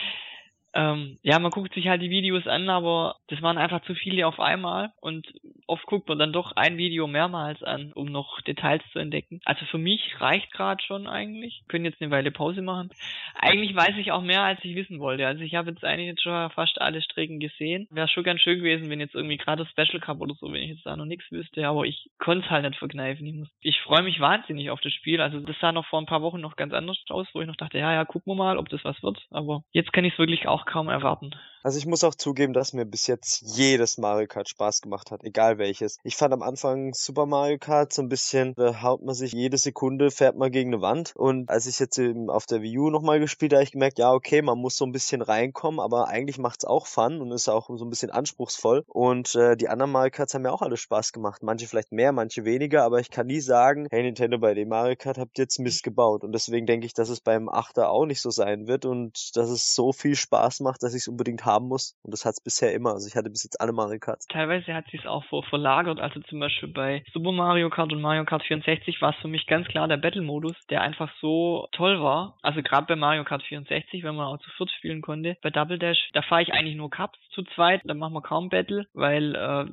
ähm, 0.74 1.18
ja, 1.22 1.38
man 1.38 1.50
guckt 1.50 1.74
sich 1.74 1.88
halt 1.88 2.02
die 2.02 2.10
Videos 2.10 2.46
an, 2.46 2.68
aber 2.68 3.16
das 3.28 3.42
waren 3.42 3.58
einfach 3.58 3.82
zu 3.82 3.94
viele 3.94 4.26
auf 4.26 4.40
einmal 4.40 4.92
und 5.00 5.26
oft 5.68 5.86
guckt 5.86 6.08
man 6.08 6.18
dann 6.18 6.32
doch 6.32 6.52
ein 6.52 6.76
Video 6.78 7.06
mehrmals 7.06 7.62
an, 7.62 7.92
um 7.92 8.06
noch 8.06 8.40
Details 8.40 8.82
zu 8.92 8.98
entdecken. 8.98 9.40
Also 9.44 9.64
für 9.66 9.78
mich 9.78 10.20
reicht 10.20 10.50
gerade 10.52 10.82
schon 10.82 11.06
eigentlich. 11.06 11.62
Können 11.68 11.84
jetzt 11.84 12.00
eine 12.00 12.10
Weile 12.10 12.30
Pause 12.30 12.62
machen. 12.62 12.90
Eigentlich 13.34 13.74
weiß 13.74 13.96
ich 13.98 14.10
auch 14.12 14.22
mehr, 14.22 14.42
als 14.42 14.60
ich 14.64 14.74
wissen 14.74 14.98
wollte. 14.98 15.26
Also 15.26 15.42
ich 15.42 15.54
habe 15.54 15.70
jetzt 15.70 15.84
eigentlich 15.84 16.08
jetzt 16.08 16.22
schon 16.22 16.50
fast 16.50 16.80
alle 16.80 17.02
Strecken 17.02 17.38
gesehen. 17.38 17.86
Wäre 17.90 18.08
schon 18.08 18.24
ganz 18.24 18.40
schön 18.40 18.58
gewesen, 18.58 18.90
wenn 18.90 19.00
jetzt 19.00 19.14
irgendwie 19.14 19.36
gerade 19.36 19.64
das 19.64 19.70
Special 19.70 20.00
Cup 20.00 20.20
oder 20.20 20.34
so, 20.34 20.52
wenn 20.52 20.62
ich 20.62 20.70
jetzt 20.70 20.86
da 20.86 20.96
noch 20.96 21.04
nichts 21.04 21.30
wüsste, 21.30 21.66
aber 21.66 21.84
ich 21.84 22.10
konnte 22.18 22.44
es 22.44 22.50
halt 22.50 22.64
nicht 22.64 22.78
verkneifen. 22.78 23.26
Ich, 23.26 23.34
muss, 23.34 23.48
ich 23.60 23.80
freue 23.80 24.02
mich 24.02 24.20
wahnsinnig 24.20 24.70
auf 24.70 24.80
das 24.80 24.92
Spiel. 24.92 25.20
Also 25.20 25.40
das 25.40 25.56
sah 25.60 25.72
noch 25.72 25.86
vor 25.86 26.00
ein 26.00 26.06
paar 26.06 26.22
Wochen 26.22 26.40
noch 26.40 26.56
ganz 26.56 26.72
anders 26.72 26.98
aus, 27.10 27.26
wo 27.34 27.40
ich 27.40 27.46
noch 27.46 27.56
dachte, 27.56 27.78
ja, 27.78 27.92
ja, 27.92 28.04
gucken 28.04 28.32
wir 28.32 28.36
mal, 28.36 28.58
ob 28.58 28.68
das 28.68 28.84
was 28.84 29.02
wird. 29.02 29.18
Aber 29.30 29.62
jetzt 29.72 29.92
kann 29.92 30.04
ich 30.04 30.14
es 30.14 30.18
wirklich 30.18 30.48
auch 30.48 30.64
kaum 30.64 30.88
erwarten. 30.88 31.34
Also 31.62 31.78
ich 31.78 31.86
muss 31.86 32.04
auch 32.04 32.14
zugeben, 32.14 32.52
dass 32.52 32.72
mir 32.72 32.84
bis 32.84 33.06
jetzt 33.06 33.42
jedes 33.56 33.98
Mario 33.98 34.26
Kart 34.26 34.48
Spaß 34.48 34.80
gemacht 34.80 35.10
hat, 35.10 35.24
egal 35.24 35.58
welches. 35.58 35.98
Ich 36.04 36.16
fand 36.16 36.32
am 36.32 36.42
Anfang 36.42 36.94
Super 36.94 37.26
Mario 37.26 37.58
Kart 37.58 37.92
so 37.92 38.02
ein 38.02 38.08
bisschen, 38.08 38.54
da 38.54 38.82
haut 38.82 39.02
man 39.02 39.14
sich 39.14 39.32
jede 39.32 39.58
Sekunde, 39.58 40.10
fährt 40.10 40.36
man 40.36 40.52
gegen 40.52 40.72
eine 40.72 40.82
Wand. 40.82 41.14
Und 41.16 41.50
als 41.50 41.66
ich 41.66 41.78
jetzt 41.78 41.98
eben 41.98 42.30
auf 42.30 42.46
der 42.46 42.62
Wii 42.62 42.78
U 42.78 42.90
nochmal 42.90 43.18
gespielt 43.18 43.52
habe, 43.52 43.58
habe 43.58 43.64
ich 43.64 43.72
gemerkt, 43.72 43.98
ja 43.98 44.12
okay, 44.12 44.40
man 44.40 44.58
muss 44.58 44.76
so 44.76 44.84
ein 44.84 44.92
bisschen 44.92 45.20
reinkommen, 45.20 45.80
aber 45.80 46.08
eigentlich 46.08 46.38
macht's 46.38 46.64
auch 46.64 46.86
Fun 46.86 47.20
und 47.20 47.32
ist 47.32 47.48
auch 47.48 47.68
so 47.68 47.84
ein 47.84 47.90
bisschen 47.90 48.10
anspruchsvoll. 48.10 48.84
Und 48.86 49.34
äh, 49.34 49.56
die 49.56 49.68
anderen 49.68 49.90
Mario 49.90 50.10
Karts 50.10 50.34
haben 50.34 50.42
mir 50.42 50.52
auch 50.52 50.62
alle 50.62 50.76
Spaß 50.76 51.12
gemacht. 51.12 51.42
Manche 51.42 51.66
vielleicht 51.66 51.92
mehr, 51.92 52.12
manche 52.12 52.44
weniger, 52.44 52.84
aber 52.84 53.00
ich 53.00 53.10
kann 53.10 53.26
nie 53.26 53.40
sagen, 53.40 53.88
hey 53.90 54.02
Nintendo, 54.02 54.38
bei 54.38 54.54
dem 54.54 54.68
Mario 54.68 54.94
Kart 54.96 55.18
habt 55.18 55.38
ihr 55.38 55.44
jetzt 55.44 55.58
Mist 55.58 55.82
gebaut. 55.82 56.22
Und 56.22 56.32
deswegen 56.32 56.66
denke 56.66 56.86
ich, 56.86 56.94
dass 56.94 57.08
es 57.08 57.20
beim 57.20 57.48
Achter 57.48 57.90
auch 57.90 58.06
nicht 58.06 58.20
so 58.20 58.30
sein 58.30 58.68
wird 58.68 58.84
und 58.84 59.36
dass 59.36 59.50
es 59.50 59.74
so 59.74 59.92
viel 59.92 60.14
Spaß 60.14 60.60
macht, 60.60 60.82
dass 60.82 60.94
ich 60.94 61.02
es 61.02 61.08
unbedingt 61.08 61.44
haben 61.58 61.68
muss. 61.68 61.98
Und 62.02 62.12
das 62.12 62.24
hat 62.24 62.34
es 62.34 62.42
bisher 62.42 62.72
immer. 62.72 62.90
Also 62.90 63.08
ich 63.08 63.16
hatte 63.16 63.30
bis 63.30 63.44
jetzt 63.44 63.60
alle 63.60 63.72
Mario 63.72 63.98
Karts. 63.98 64.26
Teilweise 64.28 64.74
hat 64.74 64.86
sich 64.90 65.00
es 65.00 65.06
auch 65.06 65.24
vor 65.24 65.42
verlagert. 65.44 66.00
Also 66.00 66.20
zum 66.20 66.38
Beispiel 66.40 66.68
bei 66.68 67.02
Super 67.12 67.32
Mario 67.32 67.68
Kart 67.70 67.92
und 67.92 68.00
Mario 68.00 68.24
Kart 68.24 68.44
64 68.44 69.00
war 69.02 69.10
es 69.10 69.20
für 69.20 69.28
mich 69.28 69.46
ganz 69.46 69.66
klar 69.66 69.88
der 69.88 69.96
Battle-Modus, 69.96 70.54
der 70.70 70.82
einfach 70.82 71.10
so 71.20 71.68
toll 71.72 72.00
war. 72.00 72.38
Also 72.42 72.62
gerade 72.62 72.86
bei 72.86 72.96
Mario 72.96 73.24
Kart 73.24 73.42
64, 73.42 74.04
wenn 74.04 74.14
man 74.14 74.26
auch 74.26 74.38
zu 74.38 74.50
viert 74.56 74.70
spielen 74.70 75.02
konnte. 75.02 75.36
Bei 75.42 75.50
Double 75.50 75.78
Dash, 75.78 76.08
da 76.12 76.22
fahre 76.22 76.42
ich 76.42 76.52
eigentlich 76.52 76.76
nur 76.76 76.90
Cups 76.90 77.18
zu 77.30 77.42
zweit. 77.54 77.82
Da 77.84 77.94
machen 77.94 78.14
wir 78.14 78.22
kaum 78.22 78.48
Battle, 78.48 78.86
weil 78.92 79.34
äh, 79.34 79.66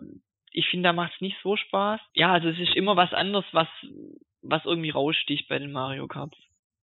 ich 0.51 0.67
finde, 0.69 0.89
da 0.89 0.93
macht 0.93 1.13
es 1.13 1.21
nicht 1.21 1.37
so 1.43 1.55
Spaß. 1.55 1.99
Ja, 2.13 2.33
also 2.33 2.49
es 2.49 2.59
ist 2.59 2.75
immer 2.75 2.95
was 2.95 3.13
anderes, 3.13 3.45
was 3.51 3.67
was 4.47 4.65
irgendwie 4.65 4.91
raussticht 4.91 5.47
bei 5.47 5.59
den 5.59 5.71
Mario 5.71 6.07
Karts. 6.07 6.37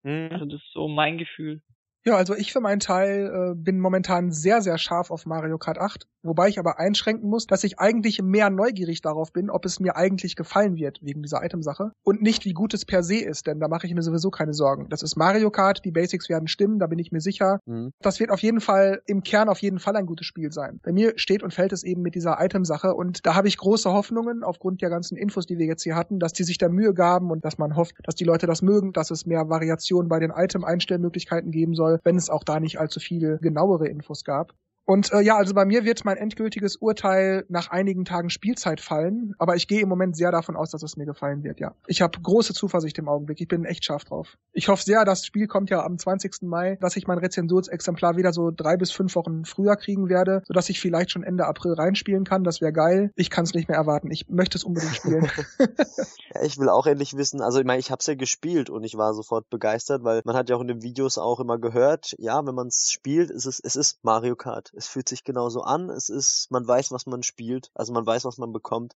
Mhm. 0.03 0.29
Also 0.31 0.45
das 0.45 0.61
ist 0.61 0.73
so 0.73 0.87
mein 0.87 1.17
Gefühl. 1.17 1.61
Ja, 2.03 2.15
also 2.15 2.35
ich 2.35 2.51
für 2.51 2.61
meinen 2.61 2.79
Teil 2.79 3.51
äh, 3.51 3.55
bin 3.55 3.79
momentan 3.79 4.31
sehr, 4.31 4.63
sehr 4.63 4.79
scharf 4.79 5.11
auf 5.11 5.27
Mario 5.27 5.59
Kart 5.59 5.77
8, 5.77 6.07
wobei 6.23 6.47
ich 6.47 6.57
aber 6.57 6.79
einschränken 6.79 7.29
muss, 7.29 7.45
dass 7.45 7.63
ich 7.63 7.77
eigentlich 7.77 8.23
mehr 8.23 8.49
neugierig 8.49 9.01
darauf 9.01 9.31
bin, 9.31 9.51
ob 9.51 9.65
es 9.65 9.79
mir 9.79 9.95
eigentlich 9.95 10.35
gefallen 10.35 10.77
wird 10.77 10.97
wegen 11.03 11.21
dieser 11.21 11.45
Itemsache 11.45 11.91
und 12.01 12.23
nicht 12.23 12.43
wie 12.45 12.53
gut 12.53 12.73
es 12.73 12.85
per 12.85 13.03
se 13.03 13.17
ist, 13.17 13.45
denn 13.45 13.59
da 13.59 13.67
mache 13.67 13.85
ich 13.85 13.93
mir 13.93 14.01
sowieso 14.01 14.31
keine 14.31 14.55
Sorgen. 14.55 14.89
Das 14.89 15.03
ist 15.03 15.15
Mario 15.15 15.51
Kart, 15.51 15.85
die 15.85 15.91
Basics 15.91 16.27
werden 16.27 16.47
stimmen, 16.47 16.79
da 16.79 16.87
bin 16.87 16.97
ich 16.97 17.11
mir 17.11 17.21
sicher. 17.21 17.59
Mhm. 17.67 17.91
Das 18.01 18.19
wird 18.19 18.31
auf 18.31 18.41
jeden 18.41 18.61
Fall 18.61 19.03
im 19.05 19.21
Kern 19.21 19.47
auf 19.47 19.59
jeden 19.59 19.77
Fall 19.77 19.95
ein 19.95 20.07
gutes 20.07 20.25
Spiel 20.25 20.51
sein. 20.51 20.79
Bei 20.81 20.91
mir 20.91 21.13
steht 21.17 21.43
und 21.43 21.53
fällt 21.53 21.71
es 21.71 21.83
eben 21.83 22.01
mit 22.01 22.15
dieser 22.15 22.43
Itemsache 22.43 22.95
und 22.95 23.27
da 23.27 23.35
habe 23.35 23.47
ich 23.47 23.57
große 23.57 23.91
Hoffnungen 23.91 24.43
aufgrund 24.43 24.81
der 24.81 24.89
ganzen 24.89 25.17
Infos, 25.17 25.45
die 25.45 25.59
wir 25.59 25.67
jetzt 25.67 25.83
hier 25.83 25.95
hatten, 25.95 26.17
dass 26.17 26.33
die 26.33 26.45
sich 26.45 26.57
da 26.57 26.67
Mühe 26.67 26.95
gaben 26.95 27.29
und 27.29 27.45
dass 27.45 27.59
man 27.59 27.75
hofft, 27.75 27.97
dass 28.01 28.15
die 28.15 28.25
Leute 28.25 28.47
das 28.47 28.63
mögen, 28.63 28.91
dass 28.91 29.11
es 29.11 29.27
mehr 29.27 29.49
Variationen 29.49 30.09
bei 30.09 30.17
den 30.17 30.31
Item-Einstellmöglichkeiten 30.31 31.51
geben 31.51 31.75
soll 31.75 31.90
soll, 31.91 31.99
wenn 32.03 32.17
es 32.17 32.29
auch 32.29 32.43
da 32.43 32.59
nicht 32.59 32.79
allzu 32.79 32.99
viele 32.99 33.37
genauere 33.39 33.87
Infos 33.87 34.23
gab. 34.23 34.53
Und 34.85 35.13
äh, 35.13 35.21
ja, 35.21 35.37
also 35.37 35.53
bei 35.53 35.65
mir 35.65 35.85
wird 35.85 36.03
mein 36.05 36.17
endgültiges 36.17 36.75
Urteil 36.75 37.45
nach 37.49 37.69
einigen 37.69 38.03
Tagen 38.03 38.29
Spielzeit 38.29 38.81
fallen, 38.81 39.33
aber 39.37 39.55
ich 39.55 39.67
gehe 39.67 39.81
im 39.81 39.89
Moment 39.89 40.17
sehr 40.17 40.31
davon 40.31 40.55
aus, 40.55 40.71
dass 40.71 40.83
es 40.83 40.97
mir 40.97 41.05
gefallen 41.05 41.43
wird, 41.43 41.59
ja. 41.59 41.75
Ich 41.87 42.01
habe 42.01 42.19
große 42.19 42.53
Zuversicht 42.53 42.97
im 42.97 43.07
Augenblick, 43.07 43.39
ich 43.39 43.47
bin 43.47 43.63
echt 43.63 43.85
scharf 43.85 44.05
drauf. 44.05 44.37
Ich 44.53 44.69
hoffe 44.69 44.83
sehr, 44.83 45.05
das 45.05 45.25
Spiel 45.25 45.47
kommt 45.47 45.69
ja 45.69 45.83
am 45.83 45.97
20. 45.97 46.41
Mai, 46.41 46.77
dass 46.81 46.95
ich 46.95 47.07
mein 47.07 47.19
Rezensionsexemplar 47.19 48.17
wieder 48.17 48.33
so 48.33 48.51
drei 48.51 48.75
bis 48.75 48.91
fünf 48.91 49.15
Wochen 49.15 49.45
früher 49.45 49.75
kriegen 49.75 50.09
werde, 50.09 50.41
sodass 50.45 50.69
ich 50.69 50.81
vielleicht 50.81 51.11
schon 51.11 51.23
Ende 51.23 51.45
April 51.45 51.73
reinspielen 51.73 52.23
kann, 52.23 52.43
das 52.43 52.59
wäre 52.59 52.73
geil. 52.73 53.11
Ich 53.15 53.29
kann 53.29 53.43
es 53.43 53.53
nicht 53.53 53.69
mehr 53.69 53.77
erwarten, 53.77 54.11
ich 54.11 54.29
möchte 54.29 54.57
es 54.57 54.63
unbedingt 54.63 54.95
spielen. 54.95 55.29
ja, 55.59 56.41
ich 56.43 56.57
will 56.57 56.69
auch 56.69 56.87
endlich 56.87 57.15
wissen, 57.15 57.41
also 57.41 57.59
ich 57.59 57.65
meine, 57.65 57.79
ich 57.79 57.91
habe 57.91 57.99
es 57.99 58.07
ja 58.07 58.15
gespielt 58.15 58.69
und 58.69 58.83
ich 58.83 58.97
war 58.97 59.13
sofort 59.13 59.49
begeistert, 59.49 60.03
weil 60.03 60.21
man 60.25 60.35
hat 60.35 60.49
ja 60.49 60.55
auch 60.55 60.61
in 60.61 60.67
den 60.67 60.81
Videos 60.81 61.17
auch 61.17 61.39
immer 61.39 61.59
gehört, 61.59 62.15
ja, 62.17 62.45
wenn 62.45 62.55
man 62.55 62.67
es 62.67 62.91
spielt, 62.91 63.29
ist 63.29 63.45
es, 63.45 63.59
es 63.59 63.75
ist 63.75 64.03
Mario 64.03 64.35
Kart 64.35 64.70
es 64.73 64.87
fühlt 64.87 65.09
sich 65.09 65.23
genauso 65.23 65.61
an. 65.61 65.89
Es 65.89 66.09
ist, 66.09 66.49
man 66.51 66.67
weiß, 66.67 66.91
was 66.91 67.05
man 67.05 67.23
spielt. 67.23 67.71
Also 67.73 67.93
man 67.93 68.05
weiß, 68.05 68.25
was 68.25 68.37
man 68.37 68.51
bekommt. 68.51 68.95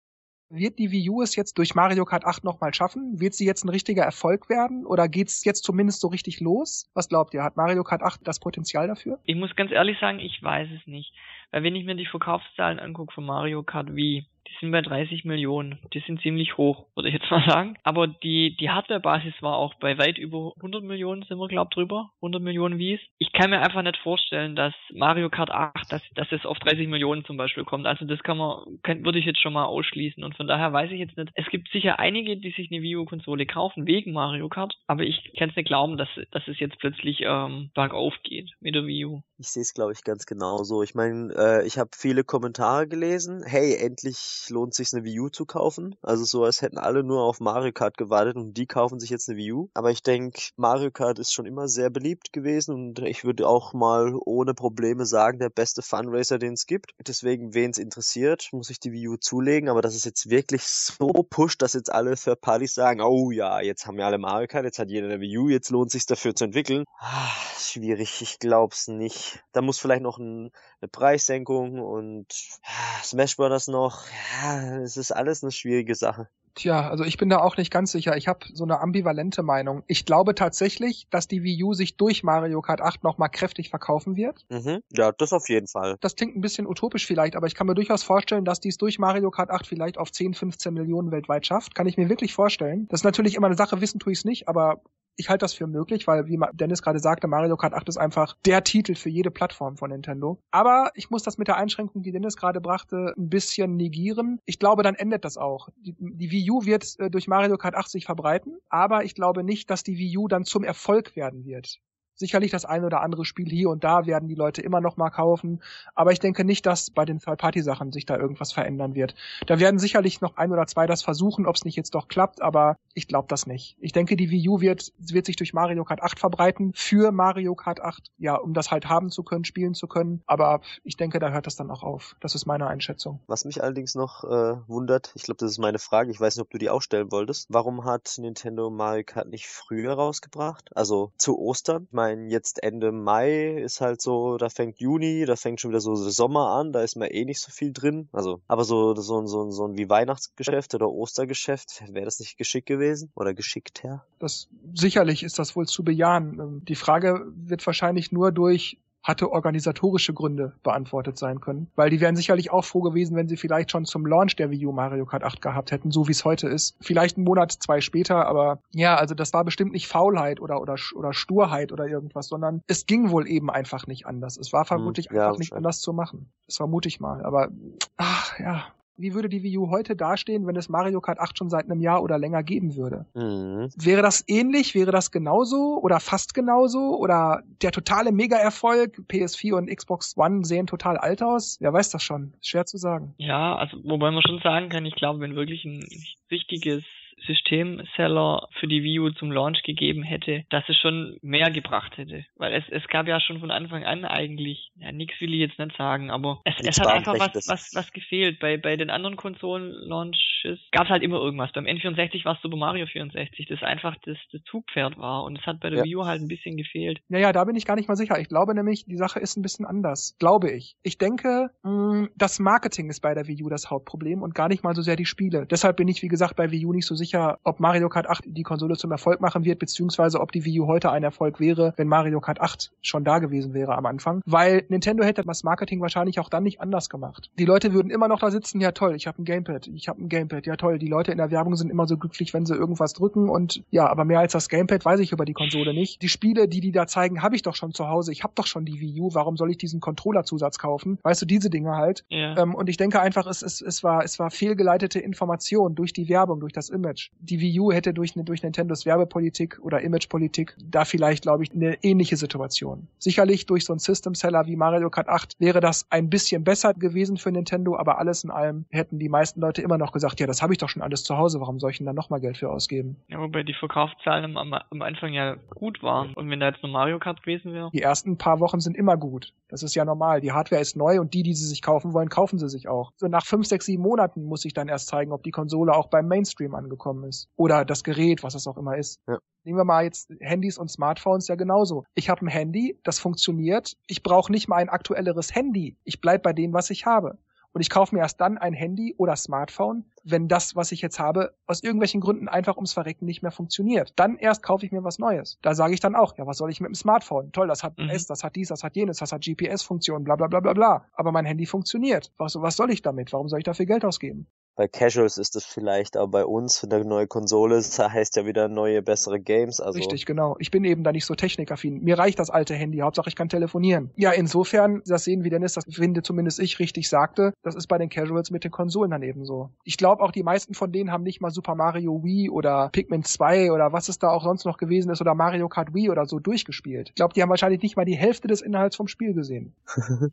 Wird 0.50 0.78
die 0.78 0.90
Wii 0.90 1.10
U 1.10 1.22
es 1.22 1.36
jetzt 1.36 1.58
durch 1.58 1.74
Mario 1.74 2.04
Kart 2.04 2.24
8 2.24 2.44
nochmal 2.44 2.72
schaffen? 2.74 3.18
Wird 3.18 3.34
sie 3.34 3.46
jetzt 3.46 3.64
ein 3.64 3.70
richtiger 3.70 4.02
Erfolg 4.02 4.48
werden? 4.48 4.86
Oder 4.86 5.08
geht's 5.08 5.44
jetzt 5.44 5.64
zumindest 5.64 6.00
so 6.00 6.08
richtig 6.08 6.40
los? 6.40 6.88
Was 6.94 7.08
glaubt 7.08 7.34
ihr? 7.34 7.42
Hat 7.42 7.56
Mario 7.56 7.82
Kart 7.82 8.02
8 8.02 8.20
das 8.24 8.40
Potenzial 8.40 8.86
dafür? 8.86 9.18
Ich 9.24 9.36
muss 9.36 9.56
ganz 9.56 9.72
ehrlich 9.72 9.98
sagen, 9.98 10.20
ich 10.20 10.40
weiß 10.42 10.68
es 10.78 10.86
nicht. 10.86 11.12
Weil 11.50 11.62
wenn 11.62 11.74
ich 11.74 11.84
mir 11.86 11.96
die 11.96 12.06
Verkaufszahlen 12.06 12.78
angucke 12.78 13.14
von 13.14 13.24
Mario 13.24 13.62
Kart 13.62 13.94
Wii, 13.94 14.26
die 14.46 14.52
sind 14.60 14.72
bei 14.72 14.82
30 14.82 15.24
Millionen. 15.24 15.78
Die 15.92 16.00
sind 16.00 16.20
ziemlich 16.20 16.56
hoch, 16.56 16.86
würde 16.94 17.08
ich 17.08 17.14
jetzt 17.14 17.30
mal 17.30 17.44
sagen. 17.48 17.76
Aber 17.82 18.06
die, 18.06 18.56
die 18.56 18.70
Hardware-Basis 18.70 19.34
war 19.40 19.56
auch 19.56 19.74
bei 19.74 19.98
weit 19.98 20.18
über 20.18 20.52
100 20.56 20.82
Millionen, 20.82 21.22
sind 21.22 21.38
wir, 21.38 21.48
glaube 21.48 21.70
drüber. 21.72 22.10
100 22.16 22.42
Millionen 22.42 22.78
Wies. 22.78 23.00
Ich 23.18 23.32
kann 23.32 23.50
mir 23.50 23.60
einfach 23.60 23.82
nicht 23.82 23.96
vorstellen, 23.98 24.56
dass 24.56 24.74
Mario 24.92 25.30
Kart 25.30 25.50
8, 25.50 25.90
dass, 25.90 26.02
dass 26.14 26.30
es 26.30 26.46
auf 26.46 26.58
30 26.58 26.88
Millionen 26.88 27.24
zum 27.24 27.36
Beispiel 27.36 27.64
kommt. 27.64 27.86
Also 27.86 28.04
das 28.04 28.22
kann 28.22 28.38
man, 28.38 28.78
kann, 28.82 29.04
würde 29.04 29.18
ich 29.18 29.24
jetzt 29.24 29.40
schon 29.40 29.52
mal 29.52 29.64
ausschließen. 29.64 30.22
Und 30.22 30.36
von 30.36 30.46
daher 30.46 30.72
weiß 30.72 30.90
ich 30.90 30.98
jetzt 30.98 31.16
nicht. 31.16 31.30
Es 31.34 31.46
gibt 31.46 31.70
sicher 31.70 31.98
einige, 31.98 32.36
die 32.36 32.50
sich 32.50 32.70
eine 32.70 32.82
Wii 32.82 32.96
U-Konsole 32.96 33.46
kaufen 33.46 33.86
wegen 33.86 34.12
Mario 34.12 34.48
Kart. 34.48 34.74
Aber 34.86 35.02
ich 35.02 35.32
kann 35.38 35.50
es 35.50 35.56
nicht 35.56 35.68
glauben, 35.68 35.96
dass, 35.96 36.08
dass 36.30 36.46
es 36.48 36.58
jetzt 36.58 36.78
plötzlich 36.78 37.22
ähm, 37.22 37.70
bergauf 37.74 38.14
geht 38.22 38.50
mit 38.60 38.74
der 38.74 38.86
Wii 38.86 39.06
U. 39.06 39.22
Ich 39.38 39.48
sehe 39.48 39.62
es, 39.62 39.74
glaube 39.74 39.92
ich, 39.92 40.04
ganz 40.04 40.26
genauso. 40.26 40.82
Ich 40.82 40.94
meine, 40.94 41.32
äh, 41.36 41.66
ich 41.66 41.78
habe 41.78 41.90
viele 41.96 42.24
Kommentare 42.24 42.86
gelesen. 42.86 43.42
Hey, 43.44 43.76
endlich 43.80 44.33
lohnt 44.50 44.74
sich 44.74 44.92
eine 44.92 45.04
Wii 45.04 45.20
U 45.20 45.28
zu 45.28 45.46
kaufen. 45.46 45.96
Also 46.02 46.24
so, 46.24 46.44
als 46.44 46.62
hätten 46.62 46.78
alle 46.78 47.02
nur 47.02 47.22
auf 47.22 47.40
Mario 47.40 47.72
Kart 47.72 47.96
gewartet 47.96 48.36
und 48.36 48.54
die 48.54 48.66
kaufen 48.66 48.98
sich 49.00 49.10
jetzt 49.10 49.28
eine 49.28 49.38
Wii 49.38 49.52
U. 49.52 49.68
Aber 49.74 49.90
ich 49.90 50.02
denke, 50.02 50.40
Mario 50.56 50.90
Kart 50.90 51.18
ist 51.18 51.32
schon 51.32 51.46
immer 51.46 51.68
sehr 51.68 51.90
beliebt 51.90 52.32
gewesen 52.32 52.74
und 52.74 52.98
ich 53.00 53.24
würde 53.24 53.46
auch 53.48 53.72
mal 53.72 54.14
ohne 54.24 54.54
Probleme 54.54 55.06
sagen, 55.06 55.38
der 55.38 55.50
beste 55.50 55.82
Funracer, 55.82 56.38
den 56.38 56.54
es 56.54 56.66
gibt. 56.66 56.92
Deswegen, 57.06 57.54
wen 57.54 57.70
es 57.70 57.78
interessiert, 57.78 58.48
muss 58.52 58.70
ich 58.70 58.80
die 58.80 58.92
Wii 58.92 59.08
U 59.08 59.16
zulegen. 59.16 59.68
Aber 59.68 59.82
dass 59.82 59.94
es 59.94 60.04
jetzt 60.04 60.30
wirklich 60.30 60.64
so 60.64 61.08
pusht, 61.28 61.62
dass 61.62 61.72
jetzt 61.72 61.92
alle 61.92 62.14
Third 62.16 62.40
Partys 62.40 62.74
sagen, 62.74 63.00
oh 63.00 63.30
ja, 63.30 63.60
jetzt 63.60 63.86
haben 63.86 63.96
wir 63.96 64.06
alle 64.06 64.18
Mario 64.18 64.46
Kart, 64.46 64.64
jetzt 64.64 64.78
hat 64.78 64.90
jeder 64.90 65.06
eine 65.06 65.20
Wii 65.20 65.38
U, 65.38 65.48
jetzt 65.48 65.70
lohnt 65.70 65.90
sich 65.90 66.06
dafür 66.06 66.34
zu 66.34 66.44
entwickeln. 66.44 66.84
Ah, 66.98 67.30
schwierig, 67.58 68.22
ich 68.22 68.38
glaub's 68.38 68.88
nicht. 68.88 69.42
Da 69.52 69.62
muss 69.62 69.78
vielleicht 69.78 70.02
noch 70.02 70.18
ein, 70.18 70.50
eine 70.80 70.88
Preissenkung 70.88 71.80
und 71.80 72.26
ah, 72.64 73.02
Smash 73.02 73.36
Bros. 73.36 73.68
noch. 73.68 74.04
Ja, 74.32 74.78
es 74.78 74.96
ist 74.96 75.12
alles 75.12 75.42
eine 75.42 75.52
schwierige 75.52 75.94
Sache. 75.94 76.28
Tja, 76.54 76.88
also 76.88 77.02
ich 77.02 77.16
bin 77.16 77.28
da 77.28 77.38
auch 77.38 77.56
nicht 77.56 77.72
ganz 77.72 77.90
sicher. 77.90 78.16
Ich 78.16 78.28
habe 78.28 78.46
so 78.52 78.62
eine 78.62 78.78
ambivalente 78.80 79.42
Meinung. 79.42 79.82
Ich 79.88 80.06
glaube 80.06 80.36
tatsächlich, 80.36 81.08
dass 81.10 81.26
die 81.26 81.42
Wii 81.42 81.64
U 81.64 81.74
sich 81.74 81.96
durch 81.96 82.22
Mario 82.22 82.62
Kart 82.62 82.80
8 82.80 83.02
nochmal 83.02 83.28
kräftig 83.28 83.70
verkaufen 83.70 84.14
wird. 84.14 84.46
Mhm. 84.50 84.80
Ja, 84.92 85.10
das 85.10 85.32
auf 85.32 85.48
jeden 85.48 85.66
Fall. 85.66 85.96
Das 86.00 86.14
klingt 86.14 86.36
ein 86.36 86.40
bisschen 86.40 86.68
utopisch 86.68 87.06
vielleicht, 87.06 87.34
aber 87.34 87.48
ich 87.48 87.56
kann 87.56 87.66
mir 87.66 87.74
durchaus 87.74 88.04
vorstellen, 88.04 88.44
dass 88.44 88.60
dies 88.60 88.76
durch 88.76 89.00
Mario 89.00 89.32
Kart 89.32 89.50
8 89.50 89.66
vielleicht 89.66 89.98
auf 89.98 90.12
10, 90.12 90.34
15 90.34 90.72
Millionen 90.72 91.10
weltweit 91.10 91.44
schafft. 91.44 91.74
Kann 91.74 91.88
ich 91.88 91.96
mir 91.96 92.08
wirklich 92.08 92.34
vorstellen. 92.34 92.86
Das 92.88 93.00
ist 93.00 93.04
natürlich 93.04 93.34
immer 93.34 93.48
eine 93.48 93.56
Sache, 93.56 93.80
wissen 93.80 93.98
tue 93.98 94.12
ich 94.12 94.20
es 94.20 94.24
nicht, 94.24 94.46
aber 94.46 94.80
ich 95.16 95.28
halte 95.28 95.44
das 95.44 95.54
für 95.54 95.66
möglich, 95.66 96.06
weil 96.06 96.26
wie 96.26 96.38
Dennis 96.52 96.82
gerade 96.82 96.98
sagte, 96.98 97.26
Mario 97.26 97.56
Kart 97.56 97.74
8 97.74 97.88
ist 97.88 97.96
einfach 97.96 98.36
der 98.44 98.64
Titel 98.64 98.94
für 98.94 99.10
jede 99.10 99.30
Plattform 99.30 99.76
von 99.76 99.90
Nintendo. 99.90 100.38
Aber 100.50 100.90
ich 100.94 101.10
muss 101.10 101.22
das 101.22 101.38
mit 101.38 101.48
der 101.48 101.56
Einschränkung, 101.56 102.02
die 102.02 102.12
Dennis 102.12 102.36
gerade 102.36 102.60
brachte, 102.60 103.14
ein 103.16 103.28
bisschen 103.28 103.76
negieren. 103.76 104.40
Ich 104.44 104.58
glaube, 104.58 104.82
dann 104.82 104.94
endet 104.94 105.24
das 105.24 105.36
auch. 105.36 105.68
Die, 105.76 105.94
die 105.98 106.30
Wii 106.30 106.50
U 106.50 106.64
wird 106.64 106.98
äh, 106.98 107.10
durch 107.10 107.28
Mario 107.28 107.56
Kart 107.56 107.74
8 107.74 107.90
sich 107.90 108.06
verbreiten, 108.06 108.58
aber 108.68 109.04
ich 109.04 109.14
glaube 109.14 109.44
nicht, 109.44 109.70
dass 109.70 109.82
die 109.82 109.98
Wii 109.98 110.18
U 110.18 110.28
dann 110.28 110.44
zum 110.44 110.64
Erfolg 110.64 111.16
werden 111.16 111.44
wird. 111.44 111.80
Sicherlich 112.14 112.50
das 112.50 112.64
ein 112.64 112.84
oder 112.84 113.02
andere 113.02 113.24
Spiel 113.24 113.48
hier 113.48 113.70
und 113.70 113.84
da 113.84 114.06
werden 114.06 114.28
die 114.28 114.34
Leute 114.34 114.62
immer 114.62 114.80
noch 114.80 114.96
mal 114.96 115.10
kaufen, 115.10 115.62
aber 115.94 116.12
ich 116.12 116.20
denke 116.20 116.44
nicht, 116.44 116.64
dass 116.66 116.90
bei 116.90 117.04
den 117.04 117.18
Third-Party-Sachen 117.18 117.92
sich 117.92 118.06
da 118.06 118.16
irgendwas 118.16 118.52
verändern 118.52 118.94
wird. 118.94 119.14
Da 119.46 119.58
werden 119.58 119.78
sicherlich 119.78 120.20
noch 120.20 120.36
ein 120.36 120.52
oder 120.52 120.66
zwei 120.66 120.86
das 120.86 121.02
versuchen, 121.02 121.46
ob 121.46 121.56
es 121.56 121.64
nicht 121.64 121.76
jetzt 121.76 121.94
doch 121.94 122.08
klappt, 122.08 122.40
aber 122.40 122.76
ich 122.94 123.08
glaube 123.08 123.26
das 123.28 123.46
nicht. 123.46 123.76
Ich 123.80 123.92
denke, 123.92 124.16
die 124.16 124.30
Wii 124.30 124.48
U 124.48 124.60
wird, 124.60 124.92
wird 124.98 125.26
sich 125.26 125.36
durch 125.36 125.52
Mario 125.52 125.84
Kart 125.84 126.02
8 126.02 126.18
verbreiten, 126.18 126.72
für 126.74 127.10
Mario 127.10 127.54
Kart 127.54 127.80
8, 127.80 128.12
ja, 128.18 128.36
um 128.36 128.54
das 128.54 128.70
halt 128.70 128.88
haben 128.88 129.10
zu 129.10 129.22
können, 129.24 129.44
spielen 129.44 129.74
zu 129.74 129.88
können, 129.88 130.22
aber 130.26 130.60
ich 130.84 130.96
denke, 130.96 131.18
da 131.18 131.30
hört 131.30 131.46
das 131.46 131.56
dann 131.56 131.70
auch 131.70 131.82
auf. 131.82 132.16
Das 132.20 132.34
ist 132.34 132.46
meine 132.46 132.68
Einschätzung. 132.68 133.20
Was 133.26 133.44
mich 133.44 133.62
allerdings 133.62 133.94
noch 133.94 134.24
äh, 134.24 134.56
wundert, 134.68 135.12
ich 135.14 135.24
glaube, 135.24 135.38
das 135.38 135.50
ist 135.50 135.58
meine 135.58 135.78
Frage, 135.78 136.10
ich 136.10 136.20
weiß 136.20 136.36
nicht, 136.36 136.42
ob 136.42 136.50
du 136.50 136.58
die 136.58 136.70
auch 136.70 136.82
stellen 136.82 137.10
wolltest, 137.10 137.48
warum 137.50 137.84
hat 137.84 138.14
Nintendo 138.18 138.70
Mario 138.70 139.02
Kart 139.04 139.28
nicht 139.28 139.48
früher 139.48 139.94
rausgebracht? 139.94 140.70
Also 140.76 141.12
zu 141.16 141.38
Ostern? 141.38 141.88
Ich 141.90 141.92
meine, 142.04 142.30
jetzt 142.30 142.62
Ende 142.62 142.92
Mai 142.92 143.54
ist 143.54 143.80
halt 143.80 144.00
so, 144.02 144.36
da 144.36 144.48
fängt 144.48 144.78
Juni, 144.78 145.24
da 145.24 145.36
fängt 145.36 145.60
schon 145.60 145.70
wieder 145.70 145.80
so 145.80 145.94
der 145.94 146.12
Sommer 146.12 146.50
an, 146.50 146.72
da 146.72 146.82
ist 146.82 146.96
mir 146.96 147.10
eh 147.10 147.24
nicht 147.24 147.40
so 147.40 147.50
viel 147.50 147.72
drin. 147.72 148.08
Also, 148.12 148.40
aber 148.46 148.64
so, 148.64 148.94
so, 148.94 149.26
so, 149.26 149.50
so 149.50 149.66
ein 149.66 149.76
wie 149.76 149.88
Weihnachtsgeschäft 149.88 150.74
oder 150.74 150.90
Ostergeschäft, 150.90 151.82
wäre 151.92 152.04
das 152.04 152.20
nicht 152.20 152.36
geschickt 152.36 152.66
gewesen? 152.66 153.10
Oder 153.14 153.34
geschickter? 153.34 154.04
Das 154.18 154.48
sicherlich 154.74 155.22
ist 155.22 155.38
das 155.38 155.56
wohl 155.56 155.66
zu 155.66 155.82
bejahen. 155.82 156.38
Ähm, 156.38 156.62
die 156.64 156.74
Frage 156.74 157.26
wird 157.34 157.66
wahrscheinlich 157.66 158.12
nur 158.12 158.32
durch 158.32 158.78
hatte 159.04 159.30
organisatorische 159.30 160.14
Gründe 160.14 160.54
beantwortet 160.62 161.18
sein 161.18 161.40
können. 161.40 161.70
Weil 161.76 161.90
die 161.90 162.00
wären 162.00 162.16
sicherlich 162.16 162.50
auch 162.50 162.64
froh 162.64 162.80
gewesen, 162.80 163.14
wenn 163.16 163.28
sie 163.28 163.36
vielleicht 163.36 163.70
schon 163.70 163.84
zum 163.84 164.06
Launch 164.06 164.34
der 164.36 164.50
Wii 164.50 164.66
U 164.66 164.72
Mario 164.72 165.04
Kart 165.04 165.22
8 165.22 165.42
gehabt 165.42 165.70
hätten, 165.70 165.90
so 165.90 166.08
wie 166.08 166.12
es 166.12 166.24
heute 166.24 166.48
ist. 166.48 166.76
Vielleicht 166.80 167.16
einen 167.16 167.26
Monat, 167.26 167.52
zwei 167.52 167.82
später, 167.82 168.26
aber 168.26 168.60
ja, 168.72 168.96
also 168.96 169.14
das 169.14 169.32
war 169.34 169.44
bestimmt 169.44 169.72
nicht 169.72 169.86
Faulheit 169.86 170.40
oder, 170.40 170.60
oder, 170.60 170.76
oder 170.94 171.12
Sturheit 171.12 171.70
oder 171.70 171.86
irgendwas, 171.86 172.28
sondern 172.28 172.62
es 172.66 172.86
ging 172.86 173.10
wohl 173.10 173.28
eben 173.28 173.50
einfach 173.50 173.86
nicht 173.86 174.06
anders. 174.06 174.38
Es 174.38 174.52
war 174.54 174.64
vermutlich 174.64 175.10
hm, 175.10 175.16
ja, 175.16 175.26
einfach 175.26 175.38
nicht 175.38 175.52
anders 175.52 175.80
zu 175.80 175.92
machen. 175.92 176.30
Das 176.46 176.56
vermute 176.56 176.88
ich 176.88 176.98
mal. 176.98 177.24
Aber 177.24 177.50
ach 177.98 178.38
ja, 178.38 178.64
wie 178.96 179.14
würde 179.14 179.28
die 179.28 179.42
Wii 179.42 179.58
U 179.58 179.70
heute 179.70 179.96
dastehen, 179.96 180.46
wenn 180.46 180.56
es 180.56 180.68
Mario 180.68 181.00
Kart 181.00 181.18
8 181.18 181.36
schon 181.36 181.50
seit 181.50 181.64
einem 181.64 181.80
Jahr 181.80 182.02
oder 182.02 182.18
länger 182.18 182.42
geben 182.42 182.76
würde? 182.76 183.06
Mhm. 183.14 183.68
Wäre 183.76 184.02
das 184.02 184.24
ähnlich? 184.28 184.74
Wäre 184.74 184.92
das 184.92 185.10
genauso 185.10 185.80
oder 185.82 186.00
fast 186.00 186.34
genauso? 186.34 186.96
Oder 186.96 187.42
der 187.62 187.72
totale 187.72 188.12
Mega-Erfolg? 188.12 189.02
PS4 189.08 189.54
und 189.54 189.74
Xbox 189.74 190.16
One 190.16 190.44
sehen 190.44 190.66
total 190.66 190.96
alt 190.96 191.22
aus? 191.22 191.58
Wer 191.60 191.72
weiß 191.72 191.90
das 191.90 192.02
schon? 192.02 192.34
Schwer 192.40 192.66
zu 192.66 192.76
sagen. 192.76 193.14
Ja, 193.18 193.56
also 193.56 193.78
wobei 193.84 194.10
man 194.10 194.22
schon 194.22 194.40
sagen 194.40 194.68
kann, 194.68 194.86
ich 194.86 194.94
glaube, 194.94 195.20
wenn 195.20 195.34
wirklich 195.34 195.64
ein 195.64 195.84
wichtiges 196.28 196.84
Systemseller 197.26 198.48
für 198.58 198.66
die 198.66 198.82
Wii 198.82 199.00
U 199.00 199.10
zum 199.10 199.32
Launch 199.32 199.62
gegeben 199.62 200.02
hätte, 200.02 200.44
dass 200.50 200.64
es 200.68 200.76
schon 200.78 201.18
mehr 201.22 201.50
gebracht 201.50 201.96
hätte. 201.96 202.24
Weil 202.36 202.54
es, 202.54 202.64
es 202.70 202.86
gab 202.88 203.06
ja 203.06 203.20
schon 203.20 203.40
von 203.40 203.50
Anfang 203.50 203.84
an 203.84 204.04
eigentlich, 204.04 204.70
ja, 204.76 204.92
nix 204.92 205.20
will 205.20 205.34
ich 205.34 205.40
jetzt 205.40 205.58
nicht 205.58 205.76
sagen, 205.76 206.10
aber 206.10 206.40
es, 206.44 206.54
es 206.60 206.80
hat 206.80 206.88
einfach 206.88 207.18
was, 207.18 207.48
was, 207.48 207.72
was 207.74 207.92
gefehlt. 207.92 208.38
Bei, 208.40 208.56
bei 208.56 208.76
den 208.76 208.90
anderen 208.90 209.16
Konsolen-Launches 209.16 210.60
gab 210.72 210.84
es 210.84 210.90
halt 210.90 211.02
immer 211.02 211.18
irgendwas. 211.18 211.52
Beim 211.52 211.64
N64 211.64 212.24
war 212.24 212.34
es 212.34 212.42
Super 212.42 212.56
Mario 212.56 212.86
64, 212.86 213.46
das 213.46 213.62
einfach 213.62 213.96
das, 214.04 214.18
das 214.32 214.42
Zugpferd 214.44 214.98
war. 214.98 215.24
Und 215.24 215.38
es 215.38 215.46
hat 215.46 215.60
bei 215.60 215.70
der 215.70 215.80
ja. 215.80 215.84
Wii 215.84 215.96
U 215.96 216.04
halt 216.04 216.20
ein 216.20 216.28
bisschen 216.28 216.56
gefehlt. 216.56 217.00
Naja, 217.08 217.32
da 217.32 217.44
bin 217.44 217.56
ich 217.56 217.66
gar 217.66 217.76
nicht 217.76 217.88
mal 217.88 217.96
sicher. 217.96 218.18
Ich 218.18 218.28
glaube 218.28 218.54
nämlich, 218.54 218.84
die 218.86 218.96
Sache 218.96 219.20
ist 219.20 219.36
ein 219.36 219.42
bisschen 219.42 219.66
anders. 219.66 220.16
Glaube 220.18 220.50
ich. 220.50 220.76
Ich 220.82 220.98
denke, 220.98 221.50
mh, 221.62 222.08
das 222.16 222.38
Marketing 222.38 222.90
ist 222.90 223.00
bei 223.00 223.14
der 223.14 223.26
Wii 223.26 223.42
U 223.44 223.48
das 223.48 223.70
Hauptproblem 223.70 224.22
und 224.22 224.34
gar 224.34 224.48
nicht 224.48 224.62
mal 224.62 224.74
so 224.74 224.82
sehr 224.82 224.96
die 224.96 225.06
Spiele. 225.06 225.46
Deshalb 225.46 225.76
bin 225.76 225.88
ich, 225.88 226.02
wie 226.02 226.08
gesagt, 226.08 226.36
bei 226.36 226.50
Wii 226.50 226.66
U 226.66 226.72
nicht 226.72 226.86
so 226.86 226.94
sicher, 226.94 227.13
sicher, 227.14 227.38
ob 227.44 227.60
Mario 227.60 227.88
Kart 227.88 228.08
8 228.08 228.24
die 228.26 228.42
Konsole 228.42 228.76
zum 228.76 228.90
Erfolg 228.90 229.20
machen 229.20 229.44
wird, 229.44 229.58
beziehungsweise 229.58 230.20
ob 230.20 230.32
die 230.32 230.44
Wii 230.44 230.60
U 230.60 230.66
heute 230.66 230.90
ein 230.90 231.02
Erfolg 231.02 231.38
wäre, 231.38 231.72
wenn 231.76 231.86
Mario 231.86 232.20
Kart 232.20 232.40
8 232.40 232.72
schon 232.82 233.04
da 233.04 233.18
gewesen 233.18 233.54
wäre 233.54 233.76
am 233.76 233.86
Anfang. 233.86 234.20
Weil 234.26 234.64
Nintendo 234.68 235.04
hätte 235.04 235.22
das 235.22 235.44
Marketing 235.44 235.80
wahrscheinlich 235.80 236.18
auch 236.18 236.28
dann 236.28 236.42
nicht 236.42 236.60
anders 236.60 236.88
gemacht. 236.90 237.30
Die 237.38 237.44
Leute 237.44 237.72
würden 237.72 237.90
immer 237.90 238.08
noch 238.08 238.18
da 238.18 238.30
sitzen, 238.30 238.60
ja 238.60 238.72
toll, 238.72 238.94
ich 238.96 239.06
habe 239.06 239.22
ein 239.22 239.24
Gamepad, 239.24 239.68
ich 239.68 239.88
habe 239.88 240.02
ein 240.02 240.08
Gamepad, 240.08 240.46
ja 240.46 240.56
toll. 240.56 240.78
Die 240.78 240.88
Leute 240.88 241.12
in 241.12 241.18
der 241.18 241.30
Werbung 241.30 241.54
sind 241.56 241.70
immer 241.70 241.86
so 241.86 241.96
glücklich, 241.96 242.34
wenn 242.34 242.46
sie 242.46 242.54
irgendwas 242.54 242.92
drücken 242.94 243.28
und 243.28 243.62
ja, 243.70 243.88
aber 243.88 244.04
mehr 244.04 244.18
als 244.18 244.32
das 244.32 244.48
Gamepad 244.48 244.84
weiß 244.84 245.00
ich 245.00 245.12
über 245.12 245.24
die 245.24 245.34
Konsole 245.34 245.72
nicht. 245.72 246.02
Die 246.02 246.08
Spiele, 246.08 246.48
die 246.48 246.60
die 246.60 246.72
da 246.72 246.86
zeigen, 246.86 247.22
habe 247.22 247.36
ich 247.36 247.42
doch 247.42 247.54
schon 247.54 247.72
zu 247.72 247.88
Hause. 247.88 248.12
Ich 248.12 248.24
habe 248.24 248.32
doch 248.34 248.46
schon 248.46 248.64
die 248.64 248.80
Wii 248.80 249.00
U. 249.00 249.14
Warum 249.14 249.36
soll 249.36 249.50
ich 249.50 249.58
diesen 249.58 249.80
Controller-Zusatz 249.80 250.58
kaufen? 250.58 250.98
Weißt 251.02 251.22
du, 251.22 251.26
diese 251.26 251.50
Dinge 251.50 251.76
halt. 251.76 252.04
Ja. 252.08 252.36
Ähm, 252.38 252.54
und 252.54 252.68
ich 252.68 252.76
denke 252.76 253.00
einfach, 253.00 253.26
es, 253.26 253.42
es, 253.42 253.60
es 253.60 253.84
war 253.84 254.04
es 254.04 254.18
war 254.18 254.30
fehlgeleitete 254.30 254.98
Information 254.98 255.74
durch 255.74 255.92
die 255.92 256.08
Werbung, 256.08 256.40
durch 256.40 256.52
das 256.52 256.68
Image. 256.68 257.03
Die 257.20 257.40
Wii 257.40 257.60
U 257.60 257.72
hätte 257.72 257.84
hätte 257.84 257.94
durch, 257.94 258.14
durch 258.14 258.42
Nintendos 258.42 258.86
Werbepolitik 258.86 259.58
oder 259.62 259.80
Imagepolitik 259.82 260.56
da 260.58 260.84
vielleicht, 260.84 261.22
glaube 261.22 261.42
ich, 261.44 261.52
eine 261.52 261.82
ähnliche 261.82 262.16
Situation. 262.16 262.88
Sicherlich 262.98 263.46
durch 263.46 263.64
so 263.64 263.72
einen 263.72 263.80
System-Seller 263.80 264.46
wie 264.46 264.56
Mario 264.56 264.90
Kart 264.90 265.08
8 265.08 265.34
wäre 265.38 265.60
das 265.60 265.86
ein 265.90 266.08
bisschen 266.08 266.44
besser 266.44 266.72
gewesen 266.72 267.16
für 267.16 267.30
Nintendo, 267.30 267.76
aber 267.76 267.98
alles 267.98 268.24
in 268.24 268.30
allem 268.30 268.64
hätten 268.70 268.98
die 268.98 269.08
meisten 269.08 269.40
Leute 269.40 269.62
immer 269.62 269.78
noch 269.78 269.92
gesagt, 269.92 270.20
ja, 270.20 270.26
das 270.26 270.42
habe 270.42 270.54
ich 270.54 270.58
doch 270.58 270.68
schon 270.68 270.82
alles 270.82 271.04
zu 271.04 271.18
Hause, 271.18 271.40
warum 271.40 271.58
soll 271.58 271.70
ich 271.70 271.78
denn 271.78 271.86
da 271.86 271.92
nochmal 271.92 272.20
Geld 272.20 272.38
für 272.38 272.50
ausgeben? 272.50 272.96
Ja, 273.08 273.20
wobei 273.20 273.42
die 273.42 273.54
Verkaufszahlen 273.54 274.36
am, 274.36 274.52
am 274.52 274.82
Anfang 274.82 275.12
ja 275.12 275.36
gut 275.54 275.82
waren. 275.82 276.14
Und 276.14 276.30
wenn 276.30 276.40
da 276.40 276.48
jetzt 276.48 276.62
nur 276.62 276.72
Mario 276.72 276.98
Kart 276.98 277.22
gewesen 277.22 277.52
wäre? 277.52 277.70
Die 277.72 277.82
ersten 277.82 278.16
paar 278.16 278.40
Wochen 278.40 278.60
sind 278.60 278.76
immer 278.76 278.96
gut. 278.96 279.32
Das 279.48 279.62
ist 279.62 279.74
ja 279.74 279.84
normal. 279.84 280.20
Die 280.20 280.32
Hardware 280.32 280.60
ist 280.60 280.76
neu 280.76 281.00
und 281.00 281.14
die, 281.14 281.22
die 281.22 281.34
sie 281.34 281.46
sich 281.46 281.62
kaufen 281.62 281.92
wollen, 281.92 282.08
kaufen 282.08 282.38
sie 282.38 282.48
sich 282.48 282.68
auch. 282.68 282.92
So 282.96 283.06
nach 283.08 283.24
fünf, 283.24 283.46
sechs, 283.46 283.66
sieben 283.66 283.82
Monaten 283.82 284.24
muss 284.24 284.44
ich 284.44 284.54
dann 284.54 284.68
erst 284.68 284.88
zeigen, 284.88 285.12
ob 285.12 285.22
die 285.22 285.30
Konsole 285.30 285.74
auch 285.74 285.88
beim 285.88 286.08
Mainstream 286.08 286.54
angekommen 286.54 286.83
ist. 287.04 287.28
Oder 287.36 287.64
das 287.64 287.84
Gerät, 287.84 288.22
was 288.22 288.34
es 288.34 288.46
auch 288.46 288.56
immer 288.56 288.76
ist. 288.76 289.00
Ja. 289.06 289.18
Nehmen 289.44 289.58
wir 289.58 289.64
mal 289.64 289.84
jetzt 289.84 290.10
Handys 290.20 290.58
und 290.58 290.70
Smartphones 290.70 291.28
ja 291.28 291.34
genauso. 291.34 291.84
Ich 291.94 292.08
habe 292.08 292.24
ein 292.24 292.28
Handy, 292.28 292.78
das 292.84 292.98
funktioniert. 292.98 293.76
Ich 293.86 294.02
brauche 294.02 294.30
nicht 294.30 294.48
mal 294.48 294.56
ein 294.56 294.68
aktuelleres 294.68 295.34
Handy. 295.34 295.76
Ich 295.84 296.00
bleib 296.00 296.22
bei 296.22 296.32
dem, 296.32 296.52
was 296.52 296.70
ich 296.70 296.86
habe. 296.86 297.18
Und 297.54 297.60
ich 297.60 297.70
kaufe 297.70 297.94
mir 297.94 298.00
erst 298.00 298.20
dann 298.20 298.36
ein 298.36 298.52
Handy 298.52 298.96
oder 298.98 299.14
Smartphone, 299.14 299.84
wenn 300.02 300.26
das, 300.26 300.56
was 300.56 300.72
ich 300.72 300.82
jetzt 300.82 300.98
habe, 300.98 301.34
aus 301.46 301.62
irgendwelchen 301.62 302.00
Gründen 302.00 302.28
einfach 302.28 302.56
ums 302.56 302.72
Verrecken 302.72 303.04
nicht 303.06 303.22
mehr 303.22 303.30
funktioniert. 303.30 303.92
Dann 303.94 304.16
erst 304.16 304.42
kaufe 304.42 304.66
ich 304.66 304.72
mir 304.72 304.82
was 304.82 304.98
Neues. 304.98 305.38
Da 305.40 305.54
sage 305.54 305.72
ich 305.72 305.78
dann 305.78 305.94
auch, 305.94 306.18
ja, 306.18 306.26
was 306.26 306.38
soll 306.38 306.50
ich 306.50 306.60
mit 306.60 306.68
dem 306.68 306.74
Smartphone? 306.74 307.30
Toll, 307.30 307.46
das 307.46 307.62
hat 307.62 307.78
mhm. 307.78 307.90
S, 307.90 308.06
das 308.06 308.24
hat 308.24 308.34
dies, 308.34 308.48
das 308.48 308.64
hat 308.64 308.74
jenes, 308.74 308.98
das 308.98 309.12
hat 309.12 309.24
GPS-Funktionen, 309.24 310.02
bla 310.02 310.16
bla 310.16 310.26
bla 310.26 310.40
bla 310.40 310.52
bla. 310.52 310.86
Aber 310.94 311.12
mein 311.12 311.26
Handy 311.26 311.46
funktioniert. 311.46 312.10
Was, 312.18 312.34
was 312.34 312.56
soll 312.56 312.72
ich 312.72 312.82
damit? 312.82 313.12
Warum 313.12 313.28
soll 313.28 313.38
ich 313.38 313.44
dafür 313.44 313.66
Geld 313.66 313.84
ausgeben? 313.84 314.26
Bei 314.56 314.68
Casuals 314.68 315.18
ist 315.18 315.34
es 315.34 315.44
vielleicht, 315.44 315.96
aber 315.96 316.08
bei 316.08 316.24
uns, 316.26 316.62
eine 316.62 316.84
neue 316.84 317.06
Konsole, 317.06 317.56
das 317.56 317.78
heißt 317.78 318.16
ja 318.16 318.26
wieder 318.26 318.48
neue, 318.48 318.82
bessere 318.82 319.20
Games. 319.20 319.60
Also 319.60 319.78
Richtig, 319.78 320.06
genau. 320.06 320.36
Ich 320.38 320.50
bin 320.50 320.64
eben 320.64 320.84
da 320.84 320.92
nicht 320.92 321.06
so 321.06 321.14
technikaffin. 321.14 321.82
Mir 321.82 321.98
reicht 321.98 322.18
das 322.18 322.30
alte 322.30 322.54
Handy, 322.54 322.78
Hauptsache 322.78 323.08
ich 323.08 323.16
kann 323.16 323.28
telefonieren. 323.28 323.90
Ja, 323.96 324.12
insofern, 324.12 324.82
das 324.86 325.04
sehen, 325.04 325.24
wie 325.24 325.30
Dennis 325.30 325.54
das 325.54 325.64
finde 325.68 326.02
zumindest 326.02 326.40
ich 326.40 326.58
richtig 326.58 326.88
sagte, 326.88 327.34
das 327.42 327.54
ist 327.54 327.66
bei 327.66 327.78
den 327.78 327.88
Casuals 327.88 328.30
mit 328.30 328.44
den 328.44 328.50
Konsolen 328.50 328.90
dann 328.90 329.02
eben 329.02 329.24
so. 329.24 329.50
Ich 329.64 329.76
glaube 329.76 330.02
auch, 330.02 330.12
die 330.12 330.22
meisten 330.22 330.54
von 330.54 330.72
denen 330.72 330.92
haben 330.92 331.02
nicht 331.02 331.20
mal 331.20 331.30
Super 331.30 331.54
Mario 331.54 332.04
Wii 332.04 332.30
oder 332.30 332.68
Pikmin 332.70 333.02
2 333.02 333.52
oder 333.52 333.72
was 333.72 333.88
es 333.88 333.98
da 333.98 334.10
auch 334.10 334.22
sonst 334.22 334.44
noch 334.44 334.58
gewesen 334.58 334.90
ist 334.90 335.00
oder 335.00 335.14
Mario 335.14 335.48
Kart 335.48 335.74
Wii 335.74 335.90
oder 335.90 336.06
so 336.06 336.18
durchgespielt. 336.18 336.90
Ich 336.90 336.94
glaube, 336.94 337.14
die 337.14 337.22
haben 337.22 337.30
wahrscheinlich 337.30 337.62
nicht 337.62 337.76
mal 337.76 337.84
die 337.84 337.96
Hälfte 337.96 338.28
des 338.28 338.40
Inhalts 338.40 338.76
vom 338.76 338.88
Spiel 338.88 339.14
gesehen. 339.14 339.52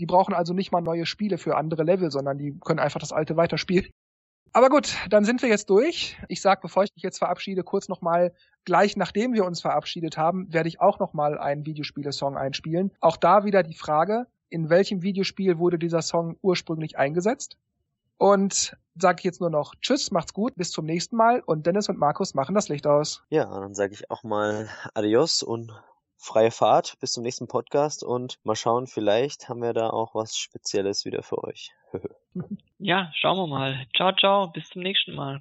Die 0.00 0.06
brauchen 0.06 0.32
also 0.32 0.54
nicht 0.54 0.72
mal 0.72 0.80
neue 0.80 1.04
Spiele 1.04 1.36
für 1.36 1.56
andere 1.56 1.84
Level, 1.84 2.10
sondern 2.10 2.38
die 2.38 2.58
können 2.58 2.78
einfach 2.78 3.00
das 3.00 3.12
alte 3.12 3.36
weiterspielen. 3.36 3.90
Aber 4.52 4.70
gut, 4.70 4.96
dann 5.10 5.24
sind 5.24 5.42
wir 5.42 5.48
jetzt 5.48 5.70
durch. 5.70 6.16
Ich 6.28 6.40
sag, 6.40 6.62
bevor 6.62 6.82
ich 6.82 6.90
mich 6.94 7.04
jetzt 7.04 7.18
verabschiede, 7.18 7.62
kurz 7.62 7.88
nochmal, 7.88 8.32
gleich 8.64 8.96
nachdem 8.96 9.34
wir 9.34 9.44
uns 9.44 9.60
verabschiedet 9.60 10.16
haben, 10.16 10.52
werde 10.52 10.68
ich 10.68 10.80
auch 10.80 10.98
nochmal 10.98 11.38
einen 11.38 11.66
Videospiele-Song 11.66 12.36
einspielen. 12.36 12.92
Auch 13.00 13.16
da 13.18 13.44
wieder 13.44 13.62
die 13.62 13.74
Frage, 13.74 14.26
in 14.48 14.70
welchem 14.70 15.02
Videospiel 15.02 15.58
wurde 15.58 15.78
dieser 15.78 16.02
Song 16.02 16.36
ursprünglich 16.40 16.98
eingesetzt? 16.98 17.58
Und 18.16 18.76
sage 18.96 19.20
ich 19.20 19.24
jetzt 19.24 19.40
nur 19.40 19.50
noch 19.50 19.74
Tschüss, 19.80 20.10
macht's 20.10 20.34
gut, 20.34 20.54
bis 20.56 20.70
zum 20.72 20.84
nächsten 20.84 21.16
Mal 21.16 21.40
und 21.40 21.66
Dennis 21.66 21.88
und 21.88 21.98
Markus 21.98 22.34
machen 22.34 22.54
das 22.54 22.68
Licht 22.68 22.86
aus. 22.86 23.22
Ja, 23.28 23.44
dann 23.44 23.74
sage 23.74 23.94
ich 23.94 24.10
auch 24.10 24.24
mal 24.24 24.68
Adios 24.94 25.42
und 25.42 25.72
freie 26.20 26.50
Fahrt 26.50 26.98
bis 27.00 27.12
zum 27.12 27.22
nächsten 27.22 27.48
Podcast 27.48 28.04
und 28.04 28.38
mal 28.44 28.54
schauen, 28.54 28.86
vielleicht 28.86 29.48
haben 29.48 29.62
wir 29.62 29.72
da 29.72 29.90
auch 29.90 30.14
was 30.14 30.36
Spezielles 30.36 31.04
wieder 31.04 31.22
für 31.22 31.42
euch. 31.42 31.72
ja, 32.78 33.10
schauen 33.14 33.38
wir 33.38 33.46
mal. 33.46 33.86
Ciao, 33.96 34.12
ciao, 34.12 34.48
bis 34.48 34.68
zum 34.68 34.82
nächsten 34.82 35.14
Mal. 35.14 35.40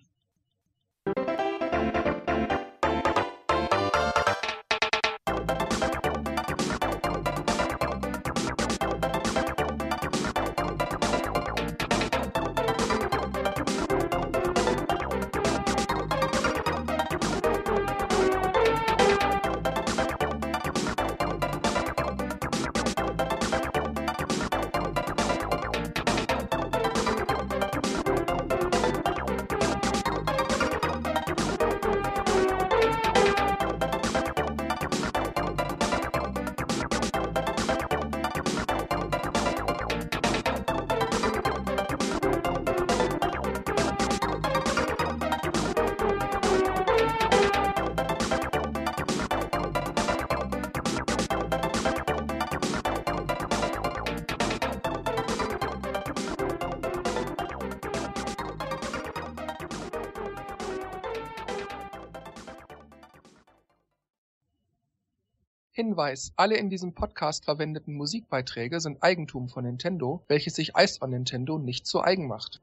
Hinweis, 66.00 66.32
alle 66.38 66.56
in 66.56 66.70
diesem 66.70 66.94
Podcast 66.94 67.44
verwendeten 67.44 67.94
Musikbeiträge 67.94 68.80
sind 68.80 69.04
Eigentum 69.04 69.50
von 69.50 69.66
Nintendo, 69.66 70.24
welches 70.30 70.56
sich 70.56 70.72
Ice 70.78 71.02
on 71.02 71.10
Nintendo 71.10 71.60
nicht 71.60 71.86
zu 71.86 72.02
eigen 72.02 72.26
macht. 72.26 72.62